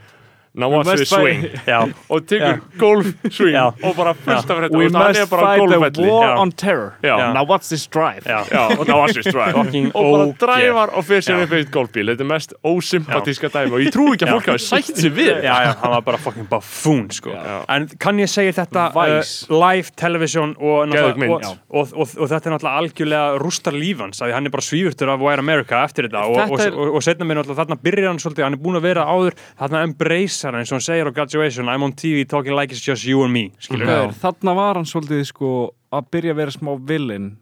now 0.55 0.69
watch 0.69 0.89
fight- 0.89 1.09
swing. 1.09 1.47
Og 2.13 2.27
tekur 2.29 2.61
golf 2.79 3.07
swing. 3.31 3.55
Já. 3.57 3.67
og 3.83 3.97
bara 3.97 4.13
fullt 4.15 4.51
af 4.51 4.59
þetta. 4.63 4.77
We 4.77 4.87
og 4.87 4.93
hann 4.93 5.09
must 5.09 5.21
er 5.21 5.27
fight 5.27 5.61
the 5.61 5.79
golfvelli. 5.79 6.09
war 6.11 6.27
Já. 6.29 6.37
on 6.43 6.53
terror. 6.53 6.91
Já. 7.03 7.17
Já. 7.19 7.33
Now 7.35 7.45
what's 7.49 7.69
this 7.69 7.87
drive? 7.87 8.23
já. 8.27 8.41
Já, 8.53 8.79
og 8.79 8.87
now 8.89 8.99
watch 9.01 9.15
this 9.15 9.33
drive. 9.33 9.53
Fucking 9.63 9.91
og 9.95 10.05
bara 10.05 10.27
ógeð. 10.27 10.37
dræfar 10.43 10.89
og 10.97 11.05
fyrir 11.05 11.25
sér 11.27 11.43
upp 11.47 11.53
eitt 11.57 11.71
golfbíl. 11.73 12.11
Þetta 12.13 12.25
er 12.27 12.31
mest 12.33 12.55
ósympatíska 12.65 13.49
dæmi. 13.55 13.73
Og 13.73 13.81
ég 13.87 13.93
trú 13.95 14.09
ekki 14.13 14.27
að 14.29 14.35
fólk 14.37 14.51
hafi 14.53 14.65
sætt 14.67 15.01
sér 15.03 15.15
við 15.17 15.33
já, 15.43 15.55
já, 15.67 15.73
hann 15.83 15.95
var 15.97 16.05
bara 16.11 16.19
fucking 16.21 16.49
buffoon 16.51 17.09
sko. 17.11 17.33
En 17.73 17.89
kann 18.01 18.21
ég 18.21 18.29
segja 18.31 18.53
þetta 18.63 18.89
uh, 18.93 19.33
live 19.53 19.93
television 19.97 20.55
og, 20.59 20.93
þetta 20.93 22.49
er 22.49 22.55
náttúrulega 22.55 22.77
algjörlega 22.83 23.39
rústar 23.43 23.75
lífans 23.77 24.21
að 24.23 24.35
hann 24.37 24.47
er 24.49 24.53
bara 24.55 24.65
svífurtur 24.65 25.13
af 25.13 25.21
Wire 25.23 25.43
America 25.43 25.83
eftir 25.87 26.09
þetta. 26.09 26.25
Og, 26.29 26.39
og, 26.53 26.59
Þetta 26.61 26.77
og, 26.77 26.97
og 26.99 27.05
setna 27.05 27.27
mér 27.29 27.41
náttúrulega 27.41 27.63
þarna 27.65 27.79
byrjar 27.83 28.09
hann 28.11 28.21
svolítið, 28.23 28.45
hann 28.47 28.57
er 28.59 28.63
búin 28.63 28.79
að 28.79 28.87
vera 28.89 29.07
áður 29.09 29.37
þarna 29.61 29.83
embrace 29.89 30.42
hann 30.49 30.59
eins 30.61 30.73
og 30.73 30.79
hann 30.79 30.87
segir 30.87 31.09
á 31.09 31.13
graduation 31.15 31.71
I'm 31.71 31.85
on 31.87 31.93
TV 31.93 32.25
talking 32.29 32.57
like 32.57 32.75
it's 32.75 32.85
just 32.85 33.07
you 33.07 33.23
and 33.25 33.33
me 33.33 33.51
Þarna 33.63 34.55
var 34.59 34.81
hann 34.81 34.89
svolítið 34.89 35.25
sko 35.31 35.53
að 35.93 36.11
byrja 36.15 36.35
að 36.35 36.41
vera 36.43 36.55
smá 36.55 36.73
villin 36.89 37.33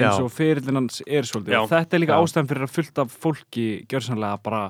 eins 0.00 0.20
og 0.22 0.32
fyrirlin 0.32 0.80
hans 0.80 1.02
er 1.06 1.28
svolítið 1.28 1.56
Já. 1.56 1.60
og 1.62 1.70
þetta 1.70 1.96
er 1.96 2.02
líka 2.04 2.16
Já. 2.16 2.24
ástæðan 2.24 2.50
fyrir 2.50 2.66
að 2.66 2.74
fullt 2.76 3.00
af 3.02 3.14
fólki 3.24 3.66
gjörsanlega 3.90 4.42
bara 4.42 4.62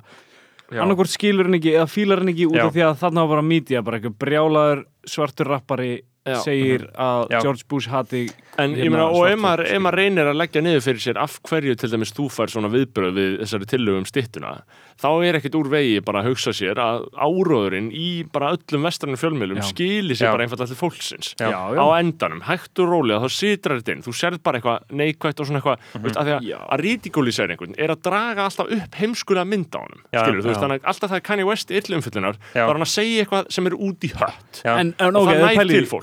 Já. 0.70 0.82
annarkvort 0.84 1.10
skilur 1.12 1.48
hann 1.48 1.58
ekki 1.58 1.74
eða 1.76 1.88
fílar 1.90 2.22
hann 2.22 2.32
ekki 2.32 2.48
út 2.50 2.60
af 2.62 2.72
því 2.74 2.84
að 2.86 3.00
þarna 3.02 3.24
var 3.24 3.34
bara 3.36 3.46
media 3.46 3.82
bara 3.86 3.98
eitthvað 4.00 4.18
brjálaður 4.24 4.84
svartur 5.14 5.50
rappari 5.50 5.92
Já. 6.26 6.36
segir 6.44 6.88
að 6.94 7.30
Já. 7.32 7.40
George 7.40 7.66
Bush 7.68 7.90
hati 7.90 8.26
En 8.60 8.74
ég 8.76 8.84
hérna, 8.84 8.96
meina, 8.96 9.06
og 9.16 9.26
ef 9.28 9.40
maður, 9.40 9.62
ef 9.70 9.82
maður 9.84 9.98
reynir 10.00 10.28
að 10.30 10.38
leggja 10.40 10.62
niður 10.64 10.84
fyrir 10.84 11.02
sér 11.04 11.20
af 11.22 11.36
hverju 11.48 11.76
til 11.80 11.90
dæmis 11.94 12.12
þú 12.16 12.26
fær 12.32 12.52
svona 12.52 12.70
viðbröð 12.72 13.12
við 13.16 13.36
þessari 13.42 13.68
tillögum 13.70 14.06
stittuna, 14.08 14.52
þá 15.00 15.08
er 15.26 15.38
ekkit 15.38 15.56
úr 15.56 15.70
vegi 15.72 16.00
bara 16.04 16.22
að 16.22 16.30
hugsa 16.30 16.52
sér 16.56 16.80
að 16.82 17.06
áróðurinn 17.16 17.88
í 17.96 18.08
bara 18.32 18.52
öllum 18.56 18.84
vestrænum 18.86 19.20
fjölmiðlum 19.20 19.60
Já. 19.62 19.66
skili 19.70 20.14
sér 20.18 20.28
Já. 20.28 20.32
bara 20.36 20.46
einfallega 20.46 20.70
til 20.72 20.80
fólksins. 20.80 21.32
Já, 21.40 21.48
já. 21.50 21.80
Á 21.80 21.86
endanum, 22.00 22.42
hægt 22.48 22.82
og 22.84 22.90
rólega, 22.92 23.22
þá 23.24 23.28
sitrar 23.38 23.80
þetta 23.80 23.96
inn, 23.96 24.04
þú 24.06 24.12
sérð 24.20 24.42
bara 24.44 24.60
eitthvað 24.60 24.78
neikvætt 25.00 25.40
og 25.40 25.50
svona 25.50 25.62
eitthvað, 25.62 25.78
mm 25.94 26.04
veist, 26.04 26.20
að 26.20 26.24
því 26.28 26.36
að, 26.36 26.40
Já. 26.50 26.58
að 26.66 26.84
ridikulisera 26.84 27.54
einhvern 27.54 27.74
er 27.78 27.94
að 27.94 28.02
draga 28.04 28.46
alltaf 28.48 28.66
upp 28.76 29.00
heimskulega 29.00 29.46
mynd 29.48 29.72
á 29.72 29.80
honum, 29.80 30.02
Já, 30.10 30.20
skilur, 30.24 30.42
þú 30.44 30.50
veist, 30.50 30.62
þannig 30.64 30.80
að 30.80 30.92
alltaf 30.92 31.14
það 31.14 31.24
Kanye 31.30 31.46
West 31.48 31.68
þá 31.70 32.66
er 32.66 32.74
hann 32.74 32.84
að 32.84 32.90
segja 32.92 33.24
eitthvað 33.24 33.50
sem 33.54 33.68
er 33.70 33.74
út 33.76 34.06
í 34.06 34.10
hött. 34.14 34.62
Já. 34.64 34.72
en, 34.76 34.94
en 34.98 35.16
Og 35.16 35.26
það 35.28 35.40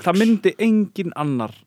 það, 0.02 1.58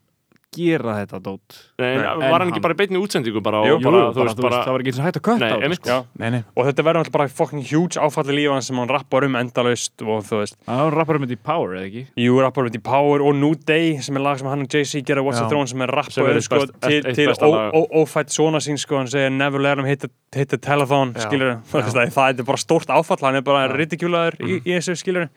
gera 0.52 0.94
þetta 1.00 1.20
dót 1.24 1.56
Nei, 1.80 1.96
Nei, 1.96 2.30
var 2.32 2.42
hann 2.44 2.50
ekki 2.52 2.62
bara 2.64 2.76
í 2.76 2.80
beinni 2.82 3.00
útsendingu 3.00 3.42
bara 3.44 3.62
Jú, 3.68 3.78
og 3.78 3.82
Jú, 3.82 3.88
bara, 3.88 4.02
bara, 4.02 4.12
þú 4.16 4.26
veist, 4.28 4.42
bara 4.44 4.60
það 4.66 4.72
var 4.76 4.84
ekki 4.84 4.92
eins 4.92 5.00
og 5.02 5.06
hægt 5.08 5.20
að 5.20 5.24
kötta 5.28 5.40
Nei, 5.40 5.48
á 5.48 5.56
þetta 5.56 5.68
einmitt. 5.68 5.82
sko. 5.86 5.98
Nei, 6.20 6.30
nei, 6.36 6.42
og 6.58 6.68
þetta 6.68 6.86
verður 6.88 7.00
alltaf 7.02 7.16
bara 7.16 7.28
fucking 7.40 7.64
huge 7.72 8.02
áfall 8.04 8.28
í 8.32 8.36
lífan 8.40 8.66
sem 8.68 8.82
hann 8.82 8.92
rappar 8.92 9.28
um 9.30 9.38
endalaust 9.40 10.04
og 10.04 10.26
þú 10.28 10.42
veist, 10.42 10.58
Það 10.68 10.84
var 10.84 10.98
rappar 11.00 11.20
um 11.22 11.26
þetta 11.26 11.38
í 11.38 11.42
Power, 11.52 11.76
eða 11.80 11.88
ekki? 11.92 12.04
Jú 12.26 12.36
rappar 12.44 12.66
um 12.66 12.70
þetta 12.72 12.82
í 12.82 12.86
Power 12.92 13.26
og 13.30 13.36
New 13.40 13.54
Day 13.72 13.98
sem 14.04 14.20
er 14.20 14.26
lag 14.28 14.38
sem 14.44 14.52
hann 14.52 14.66
og 14.68 14.76
Jay-Z 14.76 15.06
gera 15.08 15.24
What's 15.24 15.40
the 15.40 15.48
Já. 15.48 15.52
Throne 15.56 15.68
sem 15.72 15.82
er 15.88 15.96
Sem 16.12 16.26
rappar 16.26 16.36
er 16.36 16.42
sko, 16.46 16.60
best- 16.66 16.78
til, 16.84 17.00
eitt 17.06 17.16
til 17.16 17.32
besta 17.32 17.46
ó- 17.48 17.56
lag. 17.56 17.74
ó- 17.80 17.90
ófætt 18.04 18.36
svona 18.36 18.60
sín 18.60 18.78
sko, 18.78 18.98
hann 19.00 19.08
segir 19.08 19.32
never 19.32 19.60
let 19.64 19.78
him 19.80 19.86
hit 19.86 20.00
the, 20.04 20.10
hit 20.36 20.50
the 20.50 20.58
telethon 20.58 21.14
Já. 21.16 21.28
skilur, 21.30 21.58
það, 21.72 22.12
það 22.20 22.40
er 22.40 22.44
bara 22.52 22.58
stórt 22.68 22.92
áfall 22.92 23.24
hann 23.24 23.36
er 23.40 23.42
bara 23.48 23.68
ridikjúlaður 23.72 24.40
í, 24.44 24.60
í 24.68 24.76
þessu 24.78 24.98
skilur 25.00 25.30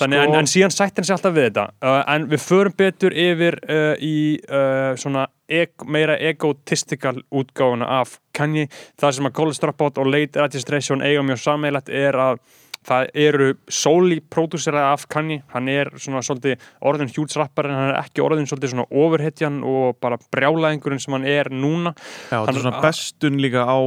Þannig, 0.00 0.22
Sko- 0.22 0.32
en, 0.32 0.38
en 0.38 0.48
síðan 0.50 0.74
sætti 0.74 1.00
hann 1.00 1.08
sig 1.08 1.16
alltaf 1.16 1.36
við 1.36 1.46
þetta. 1.48 1.66
Uh, 1.84 1.98
en 2.14 2.24
við 2.30 2.44
förum 2.44 2.76
betur 2.78 3.16
yfir 3.26 3.58
uh, 3.66 3.92
í 4.00 4.16
uh, 4.48 4.94
svona 5.00 5.26
eg, 5.50 5.74
meira 5.90 6.16
egotistical 6.30 7.18
útgáfuna 7.30 7.88
af 8.00 8.16
Kanye, 8.36 8.68
það 9.00 9.16
sem 9.18 9.28
að 9.28 9.36
College 9.40 9.64
Dropout 9.64 10.00
og 10.00 10.10
Late 10.10 10.40
Registration 10.40 11.04
eiga 11.04 11.24
mjög 11.26 11.42
sammeilagt 11.44 11.92
er 11.92 12.18
að 12.18 12.42
það 12.88 13.10
eru 13.14 13.46
sóli 13.68 14.20
pródúseraði 14.32 14.88
af 14.94 15.02
Kanye, 15.12 15.42
hann 15.52 15.68
er 15.68 15.90
svona 16.00 16.22
svolítið 16.24 16.62
orðin 16.88 17.10
hjútsrappar 17.12 17.68
en 17.68 17.74
hann 17.76 17.90
er 17.92 17.98
ekki 18.00 18.22
orðin 18.24 18.48
svolítið 18.48 18.72
svona 18.72 18.86
overhetjan 19.02 19.58
og 19.68 19.98
bara 20.00 20.16
brjálæðingurinn 20.32 21.02
sem 21.02 21.12
hann 21.18 21.26
er 21.28 21.50
núna 21.52 21.92
Já, 22.30 22.38
þetta 22.40 22.54
er 22.54 22.60
svona 22.64 22.80
bestun 22.86 23.36
líka 23.44 23.66
á 23.68 23.78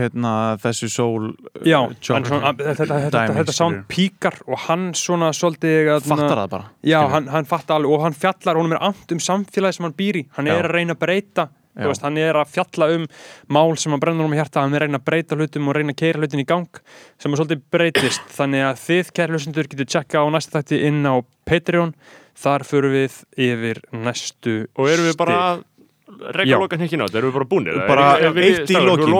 hérna, 0.00 0.32
þessu 0.64 0.88
sól 0.92 1.28
Já, 1.60 1.82
uh, 1.84 1.92
genre 2.00 2.24
svona, 2.32 2.54
þetta, 2.56 2.74
þetta, 2.80 3.00
þetta, 3.04 3.26
þetta 3.42 3.56
sound 3.58 3.84
píkar 3.92 4.40
og 4.48 4.64
hann 4.64 4.88
svona 4.96 5.30
svolítið 5.36 5.92
að- 5.98 6.08
Fattar 6.08 6.42
það 6.44 6.50
bara 6.56 6.70
Já, 6.88 7.00
hann, 7.12 7.28
hann 7.28 7.44
fattar 7.52 7.76
alveg 7.82 7.92
og 7.98 8.06
hann 8.08 8.16
fjallar, 8.16 8.56
honum 8.56 8.72
er 8.78 8.84
amt 8.88 9.12
um 9.12 9.18
samfélagi 9.20 9.76
sem 9.76 9.84
hann 9.90 9.98
býr 9.98 10.22
í, 10.22 10.26
hann 10.38 10.48
Já. 10.48 10.56
er 10.56 10.64
að 10.70 10.76
reyna 10.78 10.96
að 10.96 11.04
breyta 11.04 11.48
Já. 11.48 11.52
Veist, 11.86 12.02
hann 12.02 12.18
er 12.18 12.34
að 12.40 12.50
fjalla 12.56 12.88
um 12.96 13.06
mál 13.54 13.76
sem 13.78 13.92
hann 13.94 14.02
brennur 14.02 14.26
um 14.26 14.34
hjarta, 14.34 14.64
hann 14.64 14.74
er 14.74 14.82
að 14.82 14.88
reyna 14.88 14.98
að 14.98 15.06
breyta 15.06 15.38
hlutum 15.38 15.68
og 15.70 15.76
reyna 15.78 15.94
að 15.94 16.00
keira 16.02 16.18
hlutin 16.18 16.42
í 16.42 16.46
gang 16.48 16.80
sem 17.22 17.30
að 17.32 17.38
svolítið 17.42 17.62
breytist, 17.70 18.26
þannig 18.34 18.64
að 18.66 18.82
þið 18.82 19.12
kæri 19.14 19.36
hlustendur 19.36 19.70
getur 19.70 19.90
tjekka 19.94 20.22
á 20.22 20.26
næsta 20.34 20.58
þætti 20.58 20.80
inn 20.90 21.06
á 21.06 21.14
Patreon, 21.48 21.94
þar 22.38 22.66
förum 22.66 22.94
við 22.98 23.22
yfir 23.38 23.82
næstu 23.94 24.56
Og 24.74 24.90
erum 24.90 25.06
við 25.08 25.16
bara 25.20 25.38
stig. 25.58 25.64
að 26.08 26.50
loka 26.56 26.76
hnykkinu 26.80 27.04
á 27.04 27.06
þetta, 27.06 27.18
erum 27.20 27.30
við 27.30 27.38
bara 27.38 27.48
búnir? 27.52 27.80
Bara 27.88 28.08
eitt 28.18 28.70
í 28.72 28.76
lokin. 28.82 29.14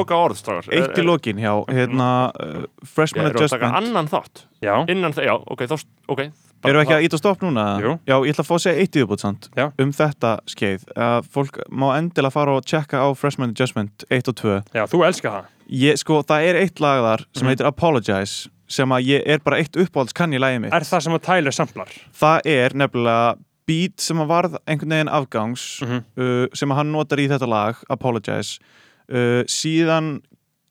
Eitt 0.73 0.99
í 0.99 1.05
lokin, 1.05 1.41
já, 1.43 1.53
hérna 1.69 2.11
uh, 2.33 2.67
Freshman 2.83 3.29
að 3.29 3.39
Adjustment 3.39 3.81
annan 3.83 4.09
þátt? 4.11 4.47
Já, 4.65 4.75
Innan 4.89 5.15
það, 5.15 5.29
já, 5.29 5.35
ok, 5.55 5.67
þá, 5.69 5.77
ok 6.09 6.23
Erum 6.65 6.81
við 6.81 6.85
ekki 6.89 6.95
að 6.97 7.05
íta 7.07 7.19
stopp 7.21 7.43
núna? 7.45 7.65
Jú. 7.81 7.93
Já, 8.09 8.17
ég 8.27 8.33
ætla 8.35 8.43
að 8.43 8.49
fá 8.49 8.55
að 8.57 8.63
segja 8.65 8.81
eitt 8.83 8.97
í 8.97 9.03
þúbútt 9.05 9.21
samt 9.23 9.49
Já. 9.57 9.67
um 9.79 9.93
þetta 9.93 10.33
skeið 10.51 10.85
að 10.97 11.29
fólk 11.31 11.59
má 11.71 11.87
endilega 11.99 12.33
fara 12.35 12.57
og 12.59 12.65
tjekka 12.67 12.99
á 12.99 13.07
Freshman 13.15 13.51
Adjustment 13.55 14.05
1 14.11 14.29
og 14.29 14.35
2 14.35 14.55
já, 14.75 14.85
þú 14.91 15.03
elskar 15.07 15.31
það 15.37 15.45
ég, 15.71 15.99
sko, 16.03 16.23
það 16.27 16.47
er 16.49 16.55
eitt 16.65 16.81
lag 16.81 17.03
þar 17.07 17.25
sem 17.37 17.47
Mhm. 17.47 17.51
heitir 17.53 17.67
Apologize 17.67 18.49
sem 18.69 18.89
að 18.91 19.07
ég 19.07 19.23
er 19.27 19.39
bara 19.39 19.57
eitt 19.63 19.73
uppáhalds 19.77 20.13
kann 20.13 20.33
í 20.35 20.39
lagi 20.41 20.61
mitt 20.61 20.73
Er 20.75 20.81
það 20.81 21.01
sem 21.03 21.13
að 21.13 21.23
Tyler 21.23 21.51
samplar? 21.53 21.89
það 22.13 22.41
er 22.45 22.71
nefnilega 22.75 23.37
beat 23.69 24.01
sem 24.01 24.17
að 24.19 24.27
varð 24.29 24.57
einhvern 24.67 24.89
veginn 24.91 25.09
afgangs 25.15 25.83
Mhm. 25.83 26.05
uh, 26.19 26.47
sem 26.55 26.69
að 26.71 26.75
hann 26.77 26.93
notar 26.93 27.19
í 27.19 27.29
þetta 27.29 27.49
lag 27.49 27.77
Apologize 27.89 28.59
uh, 29.13 29.45
síðan 29.47 30.23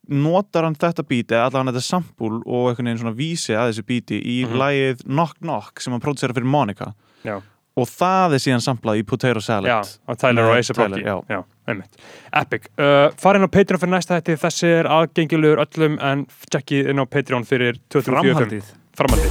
notar 0.10 0.64
hann 0.68 0.76
þetta 0.76 1.04
beat 1.08 1.28
eða 1.36 1.50
allavega 1.50 1.74
þetta 1.78 1.88
sampul 1.88 2.42
og 2.46 2.70
einhvern 2.72 2.86
veginn 2.92 3.02
svona 3.04 3.16
vísi 3.18 3.54
að 3.58 3.72
þessu 3.74 3.86
beati 3.88 4.20
í 4.24 4.38
Mhm. 4.48 4.58
lagið 4.62 5.04
Knock 5.06 5.38
Knock 5.42 5.80
sem 5.82 5.94
hann 5.94 6.02
pródusera 6.02 6.34
fyrir 6.34 6.46
Monica. 6.46 6.94
Já. 7.24 7.42
og 7.78 7.86
það 7.86 8.34
er 8.34 8.42
síðan 8.42 8.64
samplað 8.66 8.98
í 8.98 9.04
Potato 9.06 9.40
Salad. 9.40 9.70
Já, 9.70 9.82
Tyler 10.18 10.48
og 10.50 10.56
Tyler, 10.66 10.98
Rocky 10.98 11.04
já. 11.04 11.22
já, 11.30 11.44
einmitt. 11.68 11.94
Epic, 12.34 12.66
uh, 12.80 13.12
farin 13.22 13.46
á 13.46 13.50
Patreon 13.54 13.80
fyrir 13.80 13.94
næsta 13.94 14.18
þetta 14.20 14.38
þessi 14.42 14.66
er 14.80 14.86
aðgengilegur 14.90 15.62
öllum 15.62 16.00
en 16.02 16.26
tjekkið 16.50 16.90
inn 16.90 16.98
á 16.98 17.06
Patreon 17.06 17.46
fyrir 17.46 17.78
2045 17.94 18.34
Framhaldið 18.34 18.74
Framhaldið. 18.98 19.30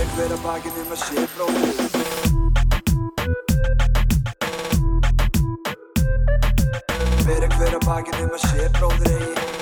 Fyrir 7.26 7.50
hver 7.58 7.74
að 7.76 7.86
bakið 7.88 8.22
um 8.22 8.30
að 8.36 8.44
sé 8.46 8.66
um 8.68 8.72
bróðir 8.78 9.10
eigi 9.16 9.55